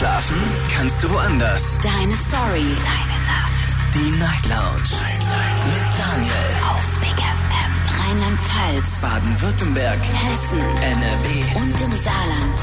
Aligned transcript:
Schlafen 0.00 0.40
kannst 0.74 1.04
du 1.04 1.10
woanders. 1.10 1.78
Deine 1.82 2.16
Story. 2.16 2.64
Deine 2.82 3.18
Nacht. 3.28 3.76
Die 3.94 4.18
Night 4.18 4.46
Lounge. 4.46 4.96
Night, 4.98 5.20
Mit 5.66 5.84
Daniel. 5.98 6.32
Auf 6.70 7.00
Big 7.00 7.18
FM. 7.20 7.72
Rheinland-Pfalz. 8.00 9.00
Baden-Württemberg. 9.02 9.98
Hessen. 9.98 10.60
NRW. 10.80 11.60
Und 11.60 11.80
im 11.82 11.92
Saarland. 11.98 12.58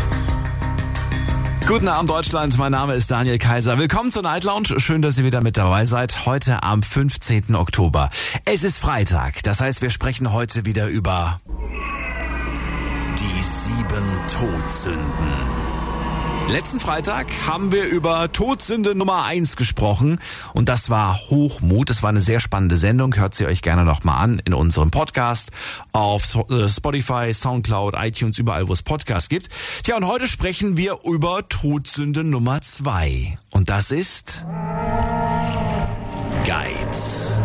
Guten 1.68 1.88
Abend 1.88 2.10
Deutschland, 2.10 2.58
mein 2.58 2.72
Name 2.72 2.96
ist 2.96 3.12
Daniel 3.12 3.38
Kaiser. 3.38 3.78
Willkommen 3.78 4.10
zur 4.10 4.24
Night 4.24 4.44
Lounge. 4.44 4.80
Schön, 4.80 5.04
dass 5.04 5.20
ihr 5.20 5.26
wieder 5.26 5.42
mit 5.42 5.58
dabei 5.58 5.86
seid. 5.86 6.26
Heute 6.26 6.64
am 6.64 6.82
15. 6.82 7.54
Oktober. 7.54 8.10
Es 8.46 8.64
ist 8.64 8.80
Freitag, 8.80 9.44
das 9.44 9.62
heißt, 9.62 9.84
wir 9.84 9.92
sprechen 9.92 10.34
heute 10.34 10.66
wieder 10.66 10.88
über 10.88 11.40
die 13.20 13.44
sieben 13.44 14.08
Todsünden. 14.28 15.57
Letzten 16.50 16.80
Freitag 16.80 17.28
haben 17.46 17.74
wir 17.74 17.84
über 17.84 18.32
Todsünde 18.32 18.96
Nummer 18.96 19.26
eins 19.26 19.58
gesprochen 19.58 20.20
und 20.54 20.70
das 20.70 20.90
war 20.90 21.20
Hochmut. 21.30 21.90
Es 21.90 22.04
war 22.04 22.10
eine 22.10 22.22
sehr 22.22 22.40
spannende 22.40 22.78
Sendung. 22.78 23.18
Hört 23.18 23.36
sie 23.36 23.46
euch 23.46 23.62
gerne 23.62 23.84
nochmal 23.84 24.24
an 24.24 24.42
in 24.46 24.54
unserem 24.54 24.90
Podcast 24.90 25.52
auf 25.92 26.38
äh, 26.50 26.70
Spotify, 26.70 27.34
Soundcloud, 27.34 27.96
iTunes, 27.98 28.40
überall 28.40 28.70
wo 28.70 28.74
es 28.74 28.82
Podcasts 28.82 29.28
gibt. 29.28 29.50
Tja, 29.84 29.98
und 29.98 30.08
heute 30.08 30.30
sprechen 30.30 30.78
wir 30.78 31.00
über 31.04 31.50
Todsünde 31.50 32.24
Nummer 32.24 32.62
zwei 32.62 33.38
und 33.52 33.70
das 33.70 33.92
ist 33.92 34.46
Geiz 36.46 37.38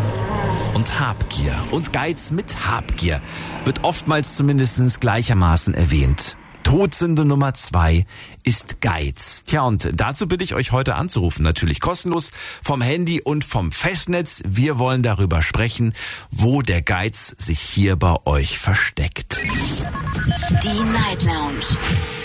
und 0.75 0.99
Habgier. 1.01 1.55
Und 1.71 1.91
Geiz 1.91 2.31
mit 2.31 2.67
Habgier 2.67 3.21
wird 3.65 3.83
oftmals 3.83 4.37
zumindest 4.37 5.01
gleichermaßen 5.01 5.73
erwähnt. 5.73 6.37
Todsünde 6.63 7.25
Nummer 7.25 7.53
zwei 7.53 8.05
ist 8.43 8.81
Geiz. 8.81 9.43
Tja, 9.45 9.63
und 9.63 9.89
dazu 9.93 10.27
bitte 10.27 10.43
ich 10.43 10.53
euch 10.53 10.71
heute 10.71 10.93
anzurufen. 10.95 11.43
Natürlich 11.43 11.79
kostenlos 11.79 12.31
vom 12.61 12.81
Handy 12.81 13.21
und 13.21 13.45
vom 13.45 13.71
Festnetz. 13.71 14.43
Wir 14.45 14.77
wollen 14.77 15.03
darüber 15.03 15.41
sprechen, 15.41 15.93
wo 16.31 16.61
der 16.61 16.81
Geiz 16.81 17.33
sich 17.37 17.59
hier 17.59 17.95
bei 17.95 18.15
euch 18.25 18.59
versteckt. 18.59 19.39
Die 19.41 20.83
Night 20.91 21.23
Lounge. 21.23 21.77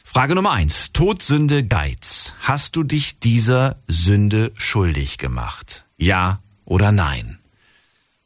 Frage 0.04 0.34
Nummer 0.34 0.52
eins: 0.52 0.92
Todsünde 0.92 1.64
Geiz. 1.64 2.34
Hast 2.42 2.76
du 2.76 2.82
dich 2.82 3.18
dieser 3.20 3.76
Sünde 3.88 4.52
schuldig 4.58 5.16
gemacht? 5.16 5.86
Ja 5.96 6.40
oder 6.66 6.92
nein? 6.92 7.38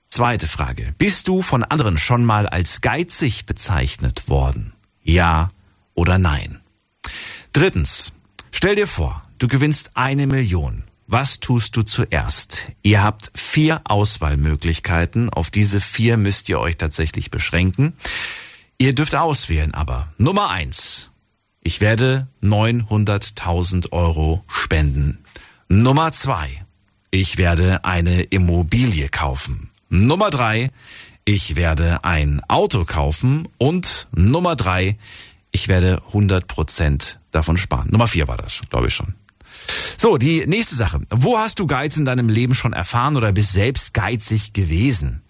Zweite 0.09 0.49
Frage. 0.49 0.93
Bist 0.99 1.29
du 1.29 1.41
von 1.41 1.63
anderen 1.63 1.99
schon 1.99 2.25
mal 2.25 2.49
als 2.49 2.81
geizig 2.81 3.47
bezeichnet 3.47 4.29
worden? 4.29 4.73
Ja 5.03 5.51
oder 5.99 6.17
nein? 6.17 6.61
Drittens, 7.53 8.13
stell 8.53 8.77
dir 8.77 8.87
vor, 8.87 9.25
du 9.39 9.49
gewinnst 9.49 9.91
eine 9.95 10.29
Million. 10.29 10.85
Was 11.09 11.41
tust 11.41 11.77
du 11.77 11.83
zuerst? 11.83 12.71
Ihr 12.83 13.03
habt 13.03 13.33
vier 13.35 13.81
Auswahlmöglichkeiten. 13.85 15.29
Auf 15.31 15.51
diese 15.51 15.81
vier 15.81 16.17
müsst 16.17 16.49
ihr 16.49 16.61
euch 16.61 16.77
tatsächlich 16.77 17.31
beschränken. 17.31 17.95
Ihr 18.79 18.95
dürft 18.95 19.15
auswählen 19.15 19.75
aber. 19.75 20.13
Nummer 20.19 20.51
eins. 20.51 21.11
Ich 21.63 21.81
werde 21.81 22.29
900.000 22.43 23.91
Euro 23.91 24.45
spenden. 24.47 25.19
Nummer 25.69 26.13
zwei. 26.13 26.65
Ich 27.11 27.39
werde 27.39 27.85
eine 27.85 28.23
Immobilie 28.23 29.09
kaufen. 29.09 29.71
Nummer 29.89 30.31
drei. 30.31 30.71
Ich 31.25 31.57
werde 31.57 32.05
ein 32.05 32.43
Auto 32.49 32.85
kaufen. 32.85 33.49
Und 33.59 34.09
Nummer 34.13 34.57
drei 34.57 34.97
ich 35.51 35.69
werde 35.69 36.03
100% 36.13 37.17
davon 37.31 37.57
sparen. 37.57 37.89
Nummer 37.91 38.09
vier 38.09 38.29
war 38.29 38.37
das, 38.37 38.63
glaube 38.71 38.89
ich 38.89 38.95
schon. 38.95 39.15
So, 39.97 40.17
die 40.17 40.47
nächste 40.47 40.75
Sache. 40.75 41.01
Wo 41.11 41.39
hast 41.39 41.59
du 41.59 41.67
Geiz 41.67 41.97
in 41.97 42.05
deinem 42.05 42.29
Leben 42.29 42.55
schon 42.55 42.73
erfahren 42.73 43.17
oder 43.17 43.33
bist 43.33 43.53
selbst 43.53 43.95
geizig 43.95 44.53
gewesen? 44.53 45.23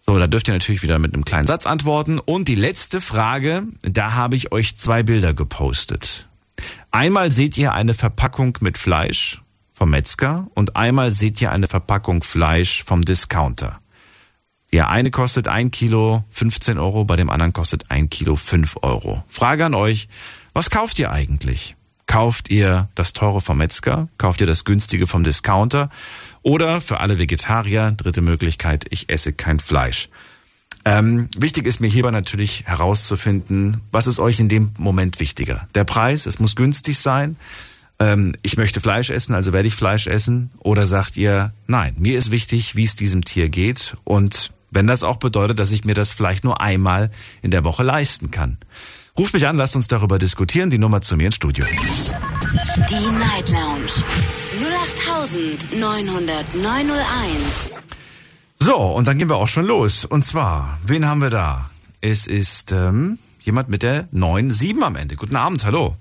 So, 0.00 0.18
da 0.18 0.26
dürft 0.26 0.48
ihr 0.48 0.54
natürlich 0.54 0.82
wieder 0.82 0.98
mit 0.98 1.14
einem 1.14 1.24
kleinen 1.24 1.46
Satz 1.46 1.66
antworten. 1.66 2.18
Und 2.18 2.48
die 2.48 2.54
letzte 2.54 3.00
Frage, 3.00 3.64
da 3.82 4.14
habe 4.14 4.36
ich 4.36 4.52
euch 4.52 4.76
zwei 4.76 5.02
Bilder 5.02 5.34
gepostet. 5.34 6.28
Einmal 6.90 7.30
seht 7.30 7.58
ihr 7.58 7.72
eine 7.72 7.94
Verpackung 7.94 8.56
mit 8.60 8.78
Fleisch 8.78 9.42
vom 9.72 9.90
Metzger 9.90 10.48
und 10.54 10.76
einmal 10.76 11.10
seht 11.10 11.40
ihr 11.40 11.52
eine 11.52 11.68
Verpackung 11.68 12.22
Fleisch 12.22 12.84
vom 12.84 13.02
Discounter. 13.02 13.80
Der 14.72 14.90
eine 14.90 15.10
kostet 15.10 15.48
ein 15.48 15.70
Kilo 15.70 16.24
15 16.30 16.78
Euro, 16.78 17.04
bei 17.04 17.16
dem 17.16 17.30
anderen 17.30 17.52
kostet 17.52 17.90
ein 17.90 18.10
Kilo 18.10 18.36
5 18.36 18.76
Euro. 18.82 19.24
Frage 19.28 19.64
an 19.64 19.74
euch, 19.74 20.08
was 20.52 20.68
kauft 20.70 20.98
ihr 20.98 21.10
eigentlich? 21.10 21.74
Kauft 22.06 22.50
ihr 22.50 22.88
das 22.94 23.12
teure 23.12 23.40
vom 23.40 23.58
Metzger? 23.58 24.08
Kauft 24.18 24.40
ihr 24.40 24.46
das 24.46 24.64
günstige 24.64 25.06
vom 25.06 25.24
Discounter? 25.24 25.90
Oder 26.42 26.80
für 26.80 27.00
alle 27.00 27.18
Vegetarier, 27.18 27.92
dritte 27.92 28.20
Möglichkeit, 28.20 28.86
ich 28.90 29.10
esse 29.10 29.32
kein 29.32 29.60
Fleisch. 29.60 30.08
Ähm, 30.84 31.28
wichtig 31.36 31.66
ist 31.66 31.80
mir 31.80 31.88
hierbei 31.88 32.10
natürlich 32.10 32.64
herauszufinden, 32.66 33.82
was 33.90 34.06
ist 34.06 34.20
euch 34.20 34.40
in 34.40 34.48
dem 34.48 34.72
Moment 34.78 35.20
wichtiger? 35.20 35.68
Der 35.74 35.84
Preis, 35.84 36.24
es 36.24 36.38
muss 36.38 36.56
günstig 36.56 36.98
sein. 36.98 37.36
Ähm, 37.98 38.34
ich 38.42 38.56
möchte 38.56 38.80
Fleisch 38.80 39.10
essen, 39.10 39.34
also 39.34 39.52
werde 39.52 39.68
ich 39.68 39.74
Fleisch 39.74 40.06
essen. 40.06 40.50
Oder 40.58 40.86
sagt 40.86 41.16
ihr, 41.16 41.52
nein, 41.66 41.94
mir 41.98 42.18
ist 42.18 42.30
wichtig, 42.30 42.76
wie 42.76 42.84
es 42.84 42.96
diesem 42.96 43.24
Tier 43.24 43.48
geht 43.48 43.96
und 44.04 44.52
wenn 44.70 44.86
das 44.86 45.02
auch 45.02 45.16
bedeutet, 45.16 45.58
dass 45.58 45.70
ich 45.70 45.84
mir 45.84 45.94
das 45.94 46.12
vielleicht 46.12 46.44
nur 46.44 46.60
einmal 46.60 47.10
in 47.42 47.50
der 47.50 47.64
Woche 47.64 47.82
leisten 47.82 48.30
kann. 48.30 48.58
Ruft 49.18 49.34
mich 49.34 49.46
an, 49.46 49.56
lasst 49.56 49.76
uns 49.76 49.88
darüber 49.88 50.18
diskutieren. 50.18 50.70
Die 50.70 50.78
Nummer 50.78 51.00
zu 51.02 51.16
mir 51.16 51.26
ins 51.26 51.34
Studio. 51.36 51.64
Die 51.64 53.18
Night 53.18 53.48
Lounge. 53.50 54.04
0890901. 55.72 57.78
So, 58.60 58.76
und 58.76 59.06
dann 59.08 59.18
gehen 59.18 59.28
wir 59.28 59.36
auch 59.36 59.48
schon 59.48 59.66
los. 59.66 60.04
Und 60.04 60.24
zwar, 60.24 60.78
wen 60.84 61.06
haben 61.06 61.20
wir 61.20 61.30
da? 61.30 61.70
Es 62.00 62.26
ist 62.26 62.72
ähm, 62.72 63.18
jemand 63.40 63.68
mit 63.68 63.82
der 63.82 64.08
97 64.12 64.82
am 64.82 64.96
Ende. 64.96 65.16
Guten 65.16 65.36
Abend, 65.36 65.64
hallo. 65.64 65.94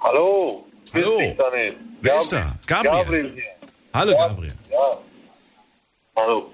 Hallo. 0.00 0.64
Hallo. 0.94 1.18
Dich. 1.18 1.36
Wer 2.00 2.16
ist 2.18 2.32
da? 2.32 2.54
Gabriel. 2.66 2.92
Gabriel 2.92 3.32
hier. 3.34 3.42
Hallo, 3.92 4.12
Ja. 4.12 4.28
Gabriel. 4.28 4.54
Ja. 4.70 4.98
Hallo. 6.16 6.50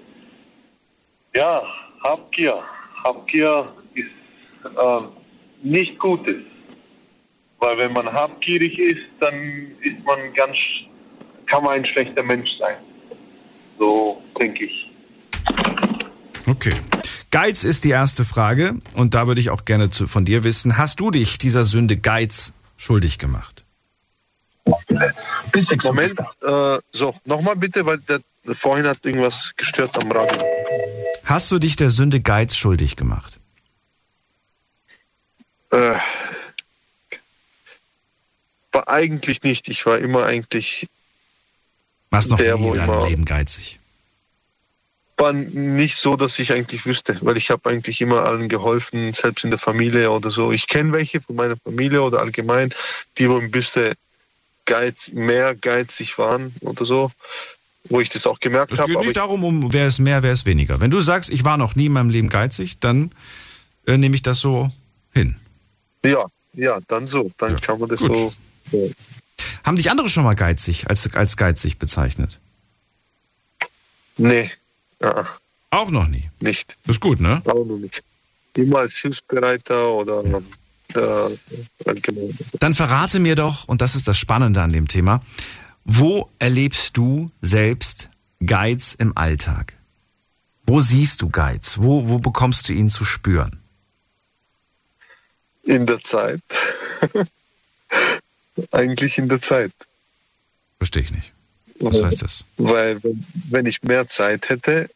Ja, 1.35 1.63
Habgier. 2.01 2.63
Habgier 3.03 3.67
ist 3.93 4.05
ähm, 4.81 5.09
nicht 5.61 5.99
Gutes. 5.99 6.37
Weil 7.59 7.77
wenn 7.77 7.93
man 7.93 8.11
habgierig 8.11 8.79
ist, 8.79 9.05
dann 9.19 9.35
ist 9.81 10.03
man 10.05 10.33
ganz, 10.33 10.57
kann 11.45 11.63
man 11.63 11.73
ein 11.73 11.85
schlechter 11.85 12.23
Mensch 12.23 12.57
sein. 12.57 12.77
So 13.77 14.23
denke 14.39 14.65
ich. 14.65 14.89
Okay. 16.47 16.73
Geiz 17.31 17.65
ist 17.65 17.83
die 17.83 17.89
erste 17.89 18.23
Frage. 18.23 18.75
Und 18.95 19.13
da 19.13 19.27
würde 19.27 19.41
ich 19.41 19.49
auch 19.49 19.65
gerne 19.65 19.89
zu, 19.89 20.07
von 20.07 20.23
dir 20.23 20.45
wissen, 20.45 20.77
hast 20.77 21.01
du 21.01 21.11
dich 21.11 21.37
dieser 21.37 21.65
Sünde 21.65 21.97
Geiz 21.97 22.53
schuldig 22.77 23.19
gemacht? 23.19 23.65
Bis 25.51 25.69
Moment, 25.83 26.17
äh, 26.43 26.77
so, 26.91 27.13
nochmal 27.25 27.57
bitte, 27.57 27.85
weil 27.85 27.97
der, 27.99 28.19
vorhin 28.53 28.87
hat 28.87 29.05
irgendwas 29.05 29.53
gestört 29.57 30.01
am 30.01 30.11
Radio. 30.11 30.54
Hast 31.25 31.51
du 31.51 31.59
dich 31.59 31.75
der 31.75 31.89
Sünde 31.89 32.21
Geiz 32.21 32.55
schuldig 32.55 32.95
gemacht? 32.95 33.39
Äh, 35.71 35.95
war 38.71 38.87
eigentlich 38.87 39.43
nicht. 39.43 39.67
Ich 39.67 39.85
war 39.85 39.97
immer 39.97 40.25
eigentlich 40.25 40.87
Warst 42.11 42.29
noch 42.29 42.37
Der, 42.37 42.57
nie 42.57 42.67
in 42.67 42.73
deinem 42.73 43.07
Leben 43.07 43.25
geizig? 43.25 43.79
war 45.17 45.33
nicht 45.33 45.95
so, 45.95 46.15
dass 46.15 46.39
ich 46.39 46.51
eigentlich 46.51 46.85
wüsste, 46.85 47.17
weil 47.21 47.37
ich 47.37 47.49
habe 47.49 47.69
eigentlich 47.69 48.01
immer 48.01 48.25
allen 48.25 48.49
geholfen, 48.49 49.13
selbst 49.13 49.43
in 49.43 49.49
der 49.49 49.59
Familie 49.59 50.11
oder 50.11 50.29
so. 50.29 50.51
Ich 50.51 50.67
kenne 50.67 50.91
welche 50.91 51.21
von 51.21 51.35
meiner 51.35 51.55
Familie 51.57 52.01
oder 52.01 52.19
allgemein, 52.19 52.73
die 53.17 53.29
wo 53.29 53.37
ein 53.37 53.51
bisschen 53.51 53.93
geiz, 54.65 55.11
mehr 55.13 55.55
geizig 55.55 56.17
waren 56.17 56.53
oder 56.61 56.85
so, 56.85 57.11
wo 57.89 58.01
ich 58.01 58.09
das 58.09 58.25
auch 58.27 58.39
gemerkt 58.39 58.71
Es 58.71 58.79
habe. 58.79 58.87
geht 58.89 58.95
aber 58.97 59.03
nicht 59.05 59.11
ich- 59.11 59.13
darum, 59.15 59.43
um 59.43 59.71
wer 59.73 59.87
ist 59.87 59.99
mehr, 59.99 60.23
wer 60.23 60.31
ist 60.33 60.45
weniger. 60.45 60.79
Wenn 60.79 60.91
du 60.91 61.01
sagst, 61.01 61.29
ich 61.29 61.43
war 61.45 61.57
noch 61.57 61.75
nie 61.75 61.85
in 61.87 61.93
meinem 61.93 62.09
Leben 62.09 62.29
geizig, 62.29 62.79
dann 62.79 63.11
äh, 63.87 63.97
nehme 63.97 64.15
ich 64.15 64.21
das 64.21 64.39
so 64.39 64.71
hin. 65.13 65.35
Ja, 66.03 66.25
ja, 66.53 66.79
dann 66.87 67.05
so. 67.07 67.31
Dann 67.37 67.51
Ja, 67.51 67.57
kann 67.59 67.79
man 67.79 67.89
das 67.89 67.99
gut. 67.99 68.15
so. 68.15 68.33
so. 68.71 68.91
Haben 69.63 69.77
dich 69.77 69.89
andere 69.91 70.09
schon 70.09 70.23
mal 70.23 70.35
geizig 70.35 70.89
als, 70.89 71.13
als 71.15 71.37
geizig 71.37 71.77
bezeichnet? 71.77 72.39
Nee, 74.17 74.51
ja, 75.01 75.27
Auch 75.71 75.91
noch 75.91 76.07
nie. 76.07 76.29
nicht. 76.39 76.77
Das 76.85 76.95
ist 76.95 77.01
gut, 77.01 77.19
ne? 77.19 77.41
Auch 77.45 77.65
noch 77.65 77.77
nicht. 77.77 78.01
immer 78.55 78.79
als 78.79 78.95
Hilfsbereiter 78.95 79.89
oder 79.91 80.23
äh, 80.23 81.95
genau. 82.01 82.29
Dann 82.59 82.73
verrate 82.73 83.19
mir 83.19 83.35
doch, 83.35 83.67
und 83.67 83.81
das 83.81 83.95
ist 83.95 84.07
das 84.07 84.17
Spannende 84.17 84.61
an 84.61 84.71
dem 84.71 84.87
Thema, 84.87 85.21
wo 85.85 86.29
erlebst 86.39 86.97
du 86.97 87.31
selbst 87.41 88.09
Geiz 88.45 88.95
im 88.95 89.15
Alltag? 89.15 89.77
Wo 90.63 90.81
siehst 90.81 91.21
du 91.21 91.29
Geiz? 91.29 91.77
Wo, 91.79 92.09
wo 92.09 92.17
bekommst 92.17 92.67
du 92.67 92.73
ihn 92.73 92.89
zu 92.89 93.05
spüren? 93.05 93.61
In 95.63 95.85
der 95.85 96.01
Zeit. 96.01 96.41
Eigentlich 98.71 99.17
in 99.19 99.29
der 99.29 99.41
Zeit. 99.41 99.71
Verstehe 100.79 101.03
ich 101.03 101.11
nicht. 101.11 101.33
Was 101.79 102.03
heißt 102.03 102.23
das? 102.23 102.43
Weil 102.57 102.99
wenn 103.49 103.65
ich 103.65 103.83
mehr 103.83 104.07
Zeit 104.07 104.49
hätte, 104.49 104.89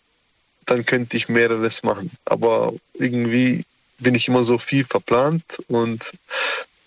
dann 0.66 0.86
könnte 0.86 1.18
ich 1.18 1.30
mehreres 1.30 1.84
machen. 1.84 2.10
Aber 2.26 2.74
irgendwie 2.94 3.66
bin 4.00 4.16
ich 4.16 4.28
immer 4.28 4.44
so 4.44 4.58
viel 4.58 4.86
verplant 4.86 5.44
und 5.68 6.12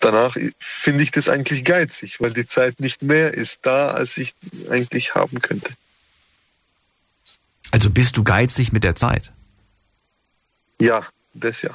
danach 0.03 0.37
finde 0.59 1.03
ich 1.03 1.11
das 1.11 1.29
eigentlich 1.29 1.63
geizig, 1.63 2.19
weil 2.19 2.33
die 2.33 2.45
Zeit 2.45 2.79
nicht 2.79 3.01
mehr 3.01 3.33
ist 3.33 3.59
da, 3.63 3.89
als 3.89 4.17
ich 4.17 4.35
eigentlich 4.69 5.15
haben 5.15 5.41
könnte. 5.41 5.73
Also 7.71 7.89
bist 7.89 8.17
du 8.17 8.23
geizig 8.23 8.71
mit 8.71 8.83
der 8.83 8.95
Zeit? 8.95 9.31
Ja, 10.79 11.05
das 11.33 11.61
ja. 11.61 11.71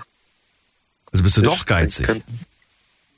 Also 1.10 1.24
bist 1.24 1.36
du 1.36 1.42
das 1.42 1.54
doch 1.54 1.66
geizig? 1.66 2.22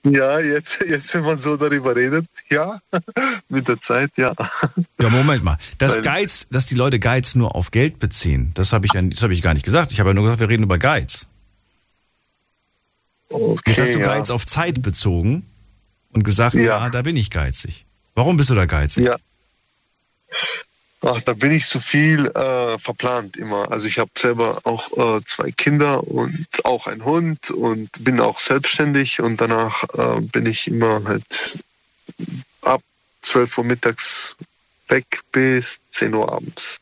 Ja, 0.04 0.40
jetzt, 0.40 0.80
jetzt, 0.88 1.12
wenn 1.12 1.24
man 1.24 1.38
so 1.38 1.56
darüber 1.58 1.94
redet, 1.94 2.26
ja, 2.48 2.80
mit 3.50 3.68
der 3.68 3.80
Zeit, 3.80 4.12
ja. 4.16 4.32
Ja, 4.98 5.08
Moment 5.10 5.44
mal. 5.44 5.58
Das 5.76 6.00
Geiz, 6.00 6.46
dass 6.50 6.66
die 6.66 6.74
Leute 6.74 6.98
Geiz 6.98 7.34
nur 7.34 7.54
auf 7.54 7.70
Geld 7.70 7.98
beziehen, 7.98 8.52
das 8.54 8.72
habe 8.72 8.86
ich, 8.86 8.92
hab 8.92 9.30
ich 9.30 9.42
gar 9.42 9.52
nicht 9.52 9.64
gesagt. 9.64 9.92
Ich 9.92 10.00
habe 10.00 10.10
ja 10.10 10.14
nur 10.14 10.24
gesagt, 10.24 10.40
wir 10.40 10.48
reden 10.48 10.62
über 10.62 10.78
Geiz. 10.78 11.26
Okay, 13.30 13.70
Jetzt 13.70 13.80
hast 13.80 13.94
du 13.94 14.00
ja. 14.00 14.06
Geiz 14.06 14.30
auf 14.30 14.44
Zeit 14.44 14.82
bezogen 14.82 15.46
und 16.12 16.24
gesagt, 16.24 16.56
ja. 16.56 16.62
ja, 16.62 16.90
da 16.90 17.02
bin 17.02 17.16
ich 17.16 17.30
geizig. 17.30 17.86
Warum 18.14 18.36
bist 18.36 18.50
du 18.50 18.54
da 18.54 18.66
geizig? 18.66 19.04
Ja. 19.04 19.16
Ach, 21.02 21.20
da 21.22 21.32
bin 21.32 21.52
ich 21.52 21.66
zu 21.66 21.80
viel 21.80 22.26
äh, 22.26 22.78
verplant 22.78 23.36
immer. 23.36 23.72
Also 23.72 23.86
ich 23.86 23.98
habe 23.98 24.10
selber 24.18 24.60
auch 24.64 25.18
äh, 25.18 25.24
zwei 25.24 25.50
Kinder 25.50 26.06
und 26.06 26.46
auch 26.64 26.86
einen 26.86 27.04
Hund 27.04 27.50
und 27.50 27.88
bin 28.00 28.20
auch 28.20 28.38
selbstständig 28.38 29.20
und 29.20 29.40
danach 29.40 29.84
äh, 29.94 30.20
bin 30.20 30.44
ich 30.44 30.68
immer 30.68 31.02
halt 31.04 31.58
ab 32.60 32.82
12 33.22 33.58
Uhr 33.58 33.64
mittags 33.64 34.36
weg 34.88 35.20
bis 35.32 35.78
10 35.92 36.12
Uhr 36.14 36.30
abends 36.30 36.79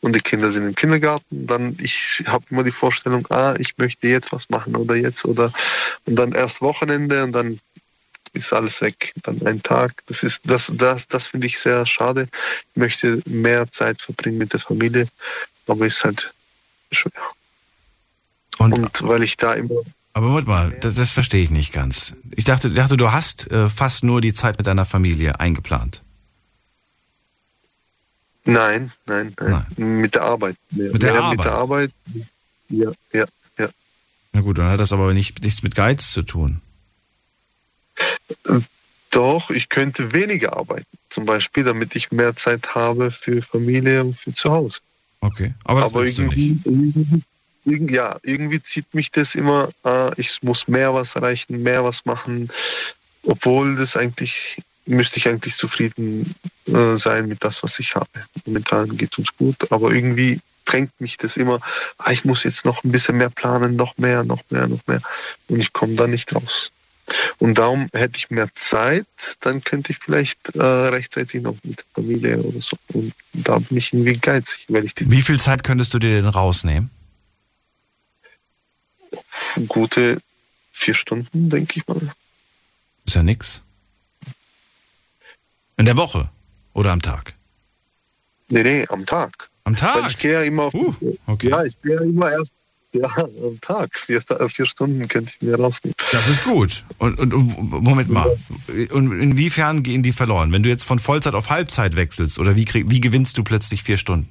und 0.00 0.14
die 0.14 0.20
Kinder 0.20 0.50
sind 0.50 0.66
im 0.66 0.74
Kindergarten, 0.74 1.46
dann 1.46 1.76
ich 1.80 2.22
habe 2.26 2.44
immer 2.50 2.64
die 2.64 2.72
Vorstellung, 2.72 3.26
ah, 3.30 3.54
ich 3.58 3.78
möchte 3.78 4.08
jetzt 4.08 4.32
was 4.32 4.48
machen 4.48 4.76
oder 4.76 4.94
jetzt 4.94 5.24
oder 5.24 5.52
und 6.04 6.16
dann 6.16 6.32
erst 6.32 6.60
Wochenende 6.60 7.24
und 7.24 7.32
dann 7.32 7.60
ist 8.32 8.52
alles 8.52 8.80
weg, 8.82 9.12
dann 9.22 9.46
ein 9.46 9.62
Tag. 9.62 10.02
Das 10.06 10.22
ist 10.22 10.40
das 10.44 10.70
das 10.74 11.08
das 11.08 11.26
finde 11.28 11.46
ich 11.46 11.58
sehr 11.58 11.86
schade. 11.86 12.28
Ich 12.70 12.76
möchte 12.76 13.22
mehr 13.26 13.70
Zeit 13.70 14.02
verbringen 14.02 14.38
mit 14.38 14.52
der 14.52 14.60
Familie, 14.60 15.08
aber 15.66 15.86
ist 15.86 16.04
halt 16.04 16.32
schwer. 16.92 17.12
Und, 18.58 18.72
und 18.72 19.02
weil 19.02 19.22
ich 19.22 19.36
da 19.36 19.52
immer 19.54 19.82
aber 20.16 20.32
warte 20.32 20.48
mal, 20.48 20.70
das, 20.80 20.94
das 20.94 21.10
verstehe 21.10 21.42
ich 21.42 21.50
nicht 21.50 21.74
ganz. 21.74 22.16
Ich 22.34 22.44
dachte, 22.44 22.70
dachte 22.70 22.96
du 22.96 23.12
hast 23.12 23.50
äh, 23.50 23.68
fast 23.68 24.02
nur 24.02 24.22
die 24.22 24.32
Zeit 24.32 24.56
mit 24.56 24.66
deiner 24.66 24.86
Familie 24.86 25.40
eingeplant. 25.40 26.02
Nein, 28.46 28.92
nein, 29.06 29.34
nein, 29.38 29.66
nein. 29.76 30.00
Mit 30.00 30.14
der 30.14 30.22
Arbeit. 30.22 30.56
Mehr. 30.70 30.92
Mit 30.92 31.02
der 31.02 31.12
Mehr 31.12 31.22
Arbeit? 31.22 31.36
Mit 31.36 31.44
der 31.44 31.52
Arbeit. 31.52 31.90
Ja, 32.68 32.92
ja, 33.12 33.26
ja. 33.58 33.68
Na 34.32 34.40
gut, 34.40 34.58
dann 34.58 34.70
hat 34.70 34.80
das 34.80 34.92
aber 34.92 35.12
nicht, 35.12 35.42
nichts 35.42 35.62
mit 35.62 35.74
Geiz 35.74 36.12
zu 36.12 36.22
tun. 36.22 36.60
Doch, 39.10 39.50
ich 39.50 39.68
könnte 39.68 40.12
weniger 40.12 40.56
arbeiten. 40.56 40.86
Zum 41.10 41.24
Beispiel, 41.24 41.64
damit 41.64 41.96
ich 41.96 42.12
mehr 42.12 42.36
Zeit 42.36 42.74
habe 42.74 43.10
für 43.10 43.42
Familie 43.42 44.04
und 44.04 44.18
für 44.18 44.34
zu 44.34 44.50
Hause. 44.50 44.78
Okay, 45.20 45.54
aber 45.64 45.80
das 45.80 45.90
aber 45.90 46.04
irgendwie, 46.04 46.60
irgendwie, 47.64 47.94
ja, 47.94 48.18
irgendwie 48.22 48.62
zieht 48.62 48.94
mich 48.94 49.10
das 49.10 49.34
immer, 49.34 49.70
äh, 49.84 50.20
ich 50.20 50.42
muss 50.42 50.68
mehr 50.68 50.94
was 50.94 51.16
erreichen, 51.16 51.62
mehr 51.62 51.82
was 51.82 52.04
machen, 52.04 52.48
obwohl 53.22 53.76
das 53.76 53.96
eigentlich 53.96 54.62
müsste 54.86 55.18
ich 55.18 55.28
eigentlich 55.28 55.56
zufrieden 55.56 56.34
äh, 56.66 56.96
sein 56.96 57.28
mit 57.28 57.44
das, 57.44 57.62
was 57.62 57.78
ich 57.78 57.94
habe. 57.94 58.08
Momentan 58.44 58.96
geht 58.96 59.12
es 59.12 59.18
uns 59.18 59.36
gut, 59.36 59.70
aber 59.70 59.92
irgendwie 59.92 60.40
drängt 60.64 61.00
mich 61.00 61.16
das 61.16 61.36
immer, 61.36 61.60
ah, 61.98 62.10
ich 62.10 62.24
muss 62.24 62.44
jetzt 62.44 62.64
noch 62.64 62.82
ein 62.84 62.92
bisschen 62.92 63.16
mehr 63.16 63.30
planen, 63.30 63.76
noch 63.76 63.98
mehr, 63.98 64.24
noch 64.24 64.42
mehr, 64.50 64.66
noch 64.66 64.84
mehr. 64.86 65.00
Und 65.48 65.60
ich 65.60 65.72
komme 65.72 65.94
da 65.94 66.06
nicht 66.06 66.34
raus. 66.34 66.72
Und 67.38 67.56
darum 67.58 67.88
hätte 67.92 68.18
ich 68.18 68.30
mehr 68.30 68.48
Zeit, 68.54 69.06
dann 69.40 69.62
könnte 69.62 69.92
ich 69.92 69.98
vielleicht 69.98 70.56
äh, 70.56 70.62
rechtzeitig 70.62 71.42
noch 71.42 71.56
mit 71.62 71.78
der 71.78 71.84
Familie 71.94 72.38
oder 72.38 72.60
so. 72.60 72.76
Und 72.92 73.14
da 73.32 73.58
bin 73.58 73.78
ich 73.78 73.92
irgendwie 73.92 74.18
geizig, 74.18 74.66
weil 74.68 74.84
ich 74.84 74.92
Wie 74.98 75.22
viel 75.22 75.38
Zeit 75.38 75.62
könntest 75.62 75.94
du 75.94 76.00
dir 76.00 76.10
denn 76.10 76.26
rausnehmen? 76.26 76.90
Gute 79.68 80.18
vier 80.72 80.94
Stunden, 80.94 81.48
denke 81.48 81.80
ich 81.80 81.86
mal. 81.86 82.12
Ist 83.06 83.14
ja 83.14 83.22
nix. 83.22 83.62
In 85.76 85.84
der 85.84 85.96
Woche 85.96 86.30
oder 86.72 86.92
am 86.92 87.02
Tag? 87.02 87.34
Nee, 88.48 88.62
nee, 88.62 88.86
am 88.88 89.04
Tag. 89.04 89.50
Am 89.64 89.76
Tag? 89.76 90.02
Weil 90.02 90.10
ich 90.10 90.18
gehe 90.18 90.32
ja 90.32 90.42
immer 90.42 90.64
auf. 90.64 90.74
Uh, 90.74 90.94
okay. 91.26 91.50
Ja, 91.50 91.64
ich 91.64 91.80
gehe 91.82 91.96
ja 91.96 92.00
immer 92.00 92.30
erst. 92.30 92.52
Ja, 92.92 93.08
am 93.16 93.60
Tag. 93.60 93.98
Vier, 93.98 94.22
vier 94.22 94.66
Stunden 94.66 95.06
könnte 95.08 95.32
ich 95.34 95.42
mir 95.42 95.56
rausnehmen. 95.56 95.96
Das 96.12 96.28
ist 96.28 96.44
gut. 96.44 96.84
Und, 96.98 97.18
und, 97.18 97.34
und 97.34 97.70
Moment 97.82 98.08
mal. 98.08 98.38
Und 98.90 99.20
inwiefern 99.20 99.82
gehen 99.82 100.02
die 100.02 100.12
verloren? 100.12 100.52
Wenn 100.52 100.62
du 100.62 100.68
jetzt 100.68 100.84
von 100.84 100.98
Vollzeit 100.98 101.34
auf 101.34 101.50
Halbzeit 101.50 101.96
wechselst, 101.96 102.38
oder 102.38 102.56
wie, 102.56 102.64
krieg, 102.64 102.88
wie 102.88 103.00
gewinnst 103.00 103.36
du 103.36 103.44
plötzlich 103.44 103.82
vier 103.82 103.98
Stunden? 103.98 104.30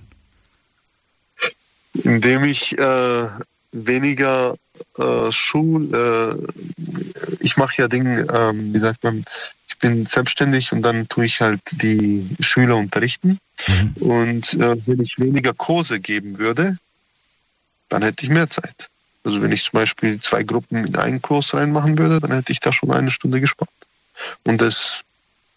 Indem 1.94 2.44
ich 2.46 2.78
äh, 2.80 3.28
weniger 3.72 4.56
äh, 4.98 5.32
Schul, 5.32 5.94
äh, 5.94 7.36
ich 7.42 7.58
mache 7.58 7.82
ja 7.82 7.88
Dinge, 7.88 8.26
ähm, 8.34 8.74
wie 8.74 8.80
sagt 8.80 9.04
man, 9.04 9.26
ich 9.76 9.80
bin 9.80 10.06
selbstständig 10.06 10.72
und 10.72 10.82
dann 10.84 11.10
tue 11.10 11.26
ich 11.26 11.42
halt 11.42 11.60
die 11.72 12.26
Schüler 12.40 12.78
unterrichten. 12.78 13.40
Mhm. 13.68 13.94
Und 14.00 14.54
äh, 14.54 14.78
wenn 14.86 15.02
ich 15.02 15.20
weniger 15.20 15.54
Kurse 15.54 16.00
geben 16.00 16.38
würde, 16.40 16.78
dann 17.90 18.02
hätte 18.02 18.24
ich 18.24 18.30
mehr 18.30 18.48
Zeit. 18.48 18.90
Also 19.26 19.42
wenn 19.42 19.52
ich 19.52 19.66
zum 19.66 19.80
Beispiel 19.80 20.22
zwei 20.22 20.44
Gruppen 20.44 20.86
in 20.86 20.96
einen 20.96 21.22
Kurs 21.22 21.54
reinmachen 21.54 21.98
würde, 21.98 22.22
dann 22.22 22.32
hätte 22.32 22.54
ich 22.54 22.60
da 22.62 22.72
schon 22.72 22.92
eine 22.92 23.12
Stunde 23.12 23.42
gespart. 23.42 23.70
Und 24.46 24.62
das 24.62 25.02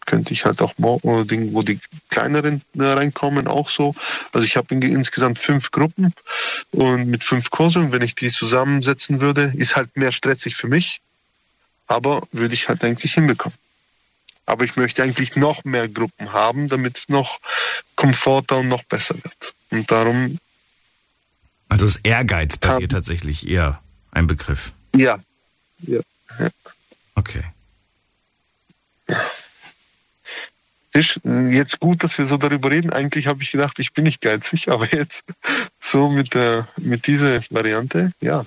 könnte 0.04 0.33
ich 0.33 0.45
halt 0.45 0.62
auch 0.62 0.75
morgen, 0.78 1.52
wo 1.54 1.62
die 1.62 1.78
kleineren 2.09 2.62
äh, 2.76 2.83
reinkommen, 2.83 3.47
auch 3.47 3.69
so. 3.69 3.95
Also 4.33 4.45
ich 4.45 4.57
habe 4.57 4.75
insgesamt 4.75 5.38
fünf 5.38 5.71
Gruppen 5.71 6.12
und 6.73 7.07
mit 7.07 7.23
fünf 7.23 7.50
Kursen, 7.50 7.93
wenn 7.93 8.02
ich 8.02 8.16
die 8.16 8.31
zusammensetzen 8.31 9.21
würde, 9.21 9.52
ist 9.57 9.76
halt 9.76 9.97
mehr 9.97 10.11
stressig 10.11 10.57
für 10.57 10.66
mich, 10.66 11.00
aber 11.87 12.26
würde 12.33 12.54
ich 12.54 12.69
halt 12.69 12.83
eigentlich 12.83 13.14
hinbekommen. 13.14 13.57
Aber 14.49 14.64
ich 14.64 14.76
möchte 14.76 15.02
eigentlich 15.02 15.37
noch 15.37 15.64
mehr 15.64 15.88
Gruppen 15.88 16.33
haben, 16.33 16.69
damit 16.69 16.97
es 16.97 17.11
noch 17.11 17.38
komforter 17.97 18.57
und 18.57 18.69
noch 18.69 18.83
besser 18.85 19.14
wird. 19.17 19.55
Und 19.69 19.90
darum. 19.90 20.38
Also 21.69 21.85
ist 21.85 22.00
Ehrgeiz 22.02 22.57
bei 22.57 22.78
dir 22.78 22.88
tatsächlich 22.88 23.47
eher 23.47 23.83
ein 24.11 24.26
Begriff? 24.26 24.73
Ja. 24.97 25.19
ja. 25.81 26.00
ja. 26.38 26.49
Okay. 27.14 27.45
Ist 30.95 31.21
jetzt 31.25 31.78
gut, 31.78 32.02
dass 32.02 32.17
wir 32.17 32.25
so 32.25 32.38
darüber 32.38 32.71
reden. 32.71 32.90
Eigentlich 32.90 33.26
habe 33.26 33.43
ich 33.43 33.50
gedacht, 33.50 33.78
ich 33.78 33.93
bin 33.93 34.05
nicht 34.05 34.23
geizig, 34.23 34.71
aber 34.71 34.90
jetzt 34.90 35.25
so 35.78 36.09
mit, 36.09 36.33
der, 36.33 36.67
mit 36.78 37.07
dieser 37.07 37.43
Variante, 37.50 38.12
ja. 38.23 38.47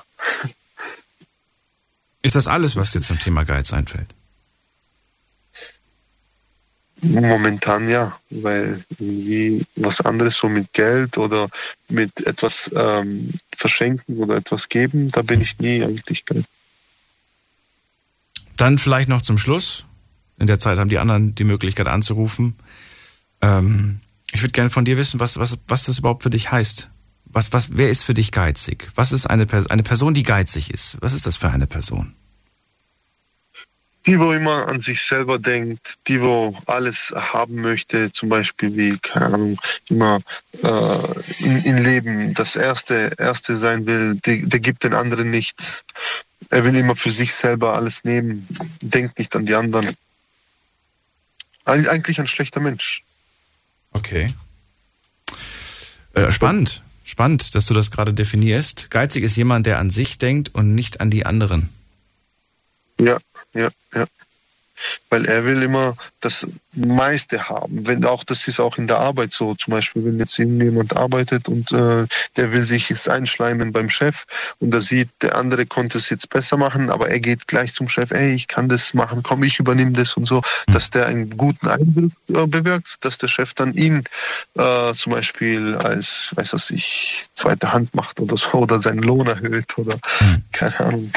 Ist 2.23 2.35
das 2.35 2.47
alles, 2.47 2.75
was 2.75 2.91
dir 2.91 3.01
zum 3.01 3.19
Thema 3.19 3.43
Geiz 3.43 3.71
einfällt? 3.71 4.15
Momentan 7.01 7.87
ja, 7.87 8.15
weil 8.29 8.83
irgendwie 8.99 9.65
was 9.75 10.01
anderes 10.01 10.37
so 10.37 10.47
mit 10.47 10.71
Geld 10.73 11.17
oder 11.17 11.49
mit 11.89 12.25
etwas 12.27 12.69
ähm, 12.75 13.33
verschenken 13.55 14.17
oder 14.17 14.35
etwas 14.35 14.69
geben, 14.69 15.09
da 15.09 15.23
bin 15.23 15.41
ich 15.41 15.57
nie 15.59 15.83
eigentlich. 15.83 16.23
Dann 18.57 18.77
vielleicht 18.77 19.09
noch 19.09 19.23
zum 19.23 19.39
Schluss. 19.39 19.85
In 20.37 20.47
der 20.47 20.59
Zeit 20.59 20.77
haben 20.77 20.89
die 20.89 20.99
anderen 20.99 21.33
die 21.33 21.43
Möglichkeit 21.43 21.87
anzurufen. 21.87 22.55
Ähm, 23.41 23.99
ich 24.31 24.41
würde 24.41 24.51
gerne 24.51 24.69
von 24.69 24.85
dir 24.85 24.97
wissen, 24.97 25.19
was, 25.19 25.37
was, 25.37 25.57
was 25.67 25.85
das 25.85 25.99
überhaupt 25.99 26.23
für 26.23 26.29
dich 26.29 26.51
heißt. 26.51 26.89
Was, 27.25 27.53
was, 27.53 27.69
wer 27.77 27.89
ist 27.89 28.03
für 28.03 28.13
dich 28.13 28.31
geizig? 28.31 28.89
Was 28.95 29.11
ist 29.11 29.25
eine, 29.25 29.47
eine 29.69 29.83
Person, 29.83 30.13
die 30.13 30.23
geizig 30.23 30.69
ist? 30.71 30.97
Was 30.99 31.13
ist 31.13 31.25
das 31.25 31.37
für 31.37 31.49
eine 31.49 31.65
Person? 31.65 32.13
Die, 34.05 34.19
wo 34.19 34.31
immer 34.33 34.67
an 34.67 34.81
sich 34.81 35.03
selber 35.03 35.37
denkt, 35.37 35.97
die, 36.07 36.21
wo 36.21 36.57
alles 36.65 37.13
haben 37.15 37.55
möchte, 37.55 38.11
zum 38.11 38.29
Beispiel 38.29 38.75
wie, 38.75 38.97
keine 38.97 39.27
Ahnung, 39.27 39.61
immer 39.89 40.21
äh, 40.63 41.43
in, 41.43 41.57
in 41.63 41.77
Leben 41.77 42.33
das 42.33 42.55
Erste, 42.55 43.11
Erste 43.17 43.57
sein 43.57 43.85
will, 43.85 44.15
die, 44.25 44.47
der 44.47 44.59
gibt 44.59 44.83
den 44.83 44.93
anderen 44.93 45.29
nichts. 45.29 45.83
Er 46.49 46.65
will 46.65 46.75
immer 46.75 46.95
für 46.95 47.11
sich 47.11 47.33
selber 47.33 47.75
alles 47.75 48.03
nehmen, 48.03 48.47
denkt 48.81 49.19
nicht 49.19 49.35
an 49.35 49.45
die 49.45 49.55
anderen. 49.55 49.95
Eigentlich 51.65 52.19
ein 52.19 52.27
schlechter 52.27 52.59
Mensch. 52.59 53.03
Okay. 53.93 54.33
Äh, 56.13 56.31
spannend. 56.31 56.81
Spannend, 57.03 57.55
dass 57.55 57.65
du 57.67 57.73
das 57.73 57.91
gerade 57.91 58.13
definierst. 58.13 58.89
Geizig 58.89 59.23
ist 59.23 59.35
jemand, 59.35 59.65
der 59.65 59.79
an 59.79 59.89
sich 59.89 60.17
denkt 60.17 60.55
und 60.55 60.73
nicht 60.75 61.01
an 61.01 61.11
die 61.11 61.25
anderen. 61.25 61.69
Ja, 62.99 63.17
ja, 63.53 63.69
ja 63.93 64.05
weil 65.09 65.25
er 65.25 65.45
will 65.45 65.61
immer 65.61 65.95
das 66.21 66.47
meiste 66.73 67.49
haben. 67.49 67.85
Wenn 67.87 68.05
auch 68.05 68.23
das 68.23 68.47
ist 68.47 68.59
auch 68.59 68.77
in 68.77 68.87
der 68.87 68.99
Arbeit 68.99 69.31
so. 69.31 69.55
Zum 69.55 69.71
Beispiel, 69.71 70.05
wenn 70.05 70.19
jetzt 70.19 70.37
jemand 70.37 70.95
arbeitet 70.95 71.47
und 71.47 71.71
äh, 71.71 72.07
der 72.37 72.51
will 72.51 72.65
sich 72.65 72.89
jetzt 72.89 73.09
einschleimen 73.09 73.71
beim 73.71 73.89
Chef 73.89 74.25
und 74.59 74.73
er 74.73 74.81
sieht, 74.81 75.09
der 75.21 75.35
andere 75.35 75.65
konnte 75.65 75.97
es 75.97 76.09
jetzt 76.09 76.29
besser 76.29 76.57
machen, 76.57 76.89
aber 76.89 77.09
er 77.09 77.19
geht 77.19 77.47
gleich 77.47 77.73
zum 77.73 77.89
Chef, 77.89 78.11
ey, 78.11 78.33
ich 78.33 78.47
kann 78.47 78.69
das 78.69 78.93
machen, 78.93 79.23
komm, 79.23 79.43
ich 79.43 79.59
übernehme 79.59 79.91
das 79.91 80.15
und 80.15 80.27
so, 80.27 80.41
dass 80.67 80.89
der 80.89 81.07
einen 81.07 81.37
guten 81.37 81.67
Eindruck 81.67 82.11
äh, 82.29 82.47
bewirkt, 82.47 82.97
dass 83.01 83.17
der 83.17 83.27
Chef 83.27 83.53
dann 83.53 83.73
ihn 83.73 84.03
äh, 84.55 84.93
zum 84.93 85.11
Beispiel 85.11 85.75
als, 85.75 86.31
weiß 86.35 86.53
was 86.53 86.69
ich, 86.69 87.25
zweite 87.33 87.73
Hand 87.73 87.93
macht 87.95 88.19
oder 88.19 88.37
so 88.37 88.51
oder 88.53 88.79
seinen 88.81 89.03
Lohn 89.03 89.27
erhöht 89.27 89.77
oder 89.77 89.97
hm. 90.19 90.43
keine 90.51 90.79
Ahnung 90.79 91.11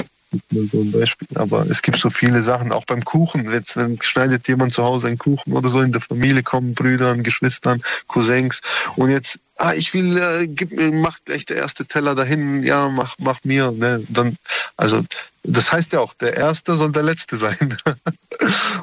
nur 0.51 0.67
so 0.69 0.81
ein 0.81 0.93
Beispiel. 0.93 1.29
Aber 1.35 1.67
es 1.69 1.83
gibt 1.83 1.99
so 1.99 2.11
viele 2.11 2.43
Sachen, 2.43 2.73
auch 2.73 2.85
beim 2.85 3.05
Kuchen. 3.05 3.51
Jetzt 3.51 3.77
wenn 3.77 4.01
schneidet 4.01 4.49
jemand 4.49 4.73
zu 4.73 4.85
Hause 4.85 5.09
einen 5.09 5.19
Kuchen 5.19 5.53
oder 5.53 5.69
so, 5.69 5.81
in 5.81 5.93
der 5.93 6.01
Familie 6.01 6.43
kommen 6.43 6.75
Brüdern, 6.75 7.23
Geschwistern, 7.23 7.83
Cousins. 8.07 8.61
Und 8.97 9.11
jetzt, 9.11 9.39
ah, 9.57 9.73
ich 9.75 9.95
will, 9.95 10.17
äh, 10.19 10.47
gib 10.47 10.73
mach 10.95 11.19
gleich 11.25 11.47
der 11.47 11.57
erste 11.57 11.87
Teller 11.87 12.15
dahin, 12.15 12.63
ja, 12.63 12.89
mach, 12.89 13.17
mach 13.19 13.41
mir. 13.45 13.71
Ne? 13.73 14.05
Dann, 14.09 14.37
also 14.77 15.05
das 15.43 15.73
heißt 15.73 15.93
ja 15.93 16.01
auch, 16.01 16.15
der 16.15 16.35
Erste 16.35 16.75
soll 16.75 16.93
der 16.93 17.03
Letzte 17.03 17.37
sein. 17.39 17.77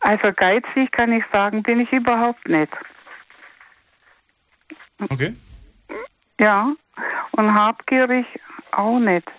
Also 0.00 0.32
geizig 0.34 0.90
kann 0.90 1.12
ich 1.12 1.22
sagen, 1.32 1.62
bin 1.62 1.78
ich 1.78 1.92
überhaupt 1.92 2.48
nicht. 2.48 2.72
Okay. 4.98 5.36
Ja, 6.40 6.72
und 7.30 7.54
habgierig 7.54 8.26
auch 8.72 8.98
nicht. 8.98 9.30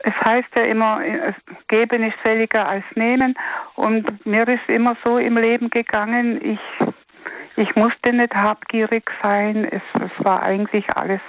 Es 0.00 0.14
heißt 0.24 0.48
ja 0.54 0.64
immer, 0.64 1.00
geben 1.68 2.02
ist 2.02 2.16
seliger 2.22 2.68
als 2.68 2.84
nehmen. 2.94 3.34
Und 3.76 4.26
mir 4.26 4.46
ist 4.46 4.68
immer 4.68 4.94
so 5.04 5.16
im 5.16 5.38
Leben 5.38 5.70
gegangen, 5.70 6.38
ich 6.44 6.60
ich 7.58 7.74
musste 7.74 8.12
nicht 8.12 8.34
habgierig 8.34 9.10
sein. 9.20 9.64
Es, 9.64 9.82
es 9.94 10.24
war 10.24 10.42
eigentlich 10.42 10.84
alles, 10.94 11.20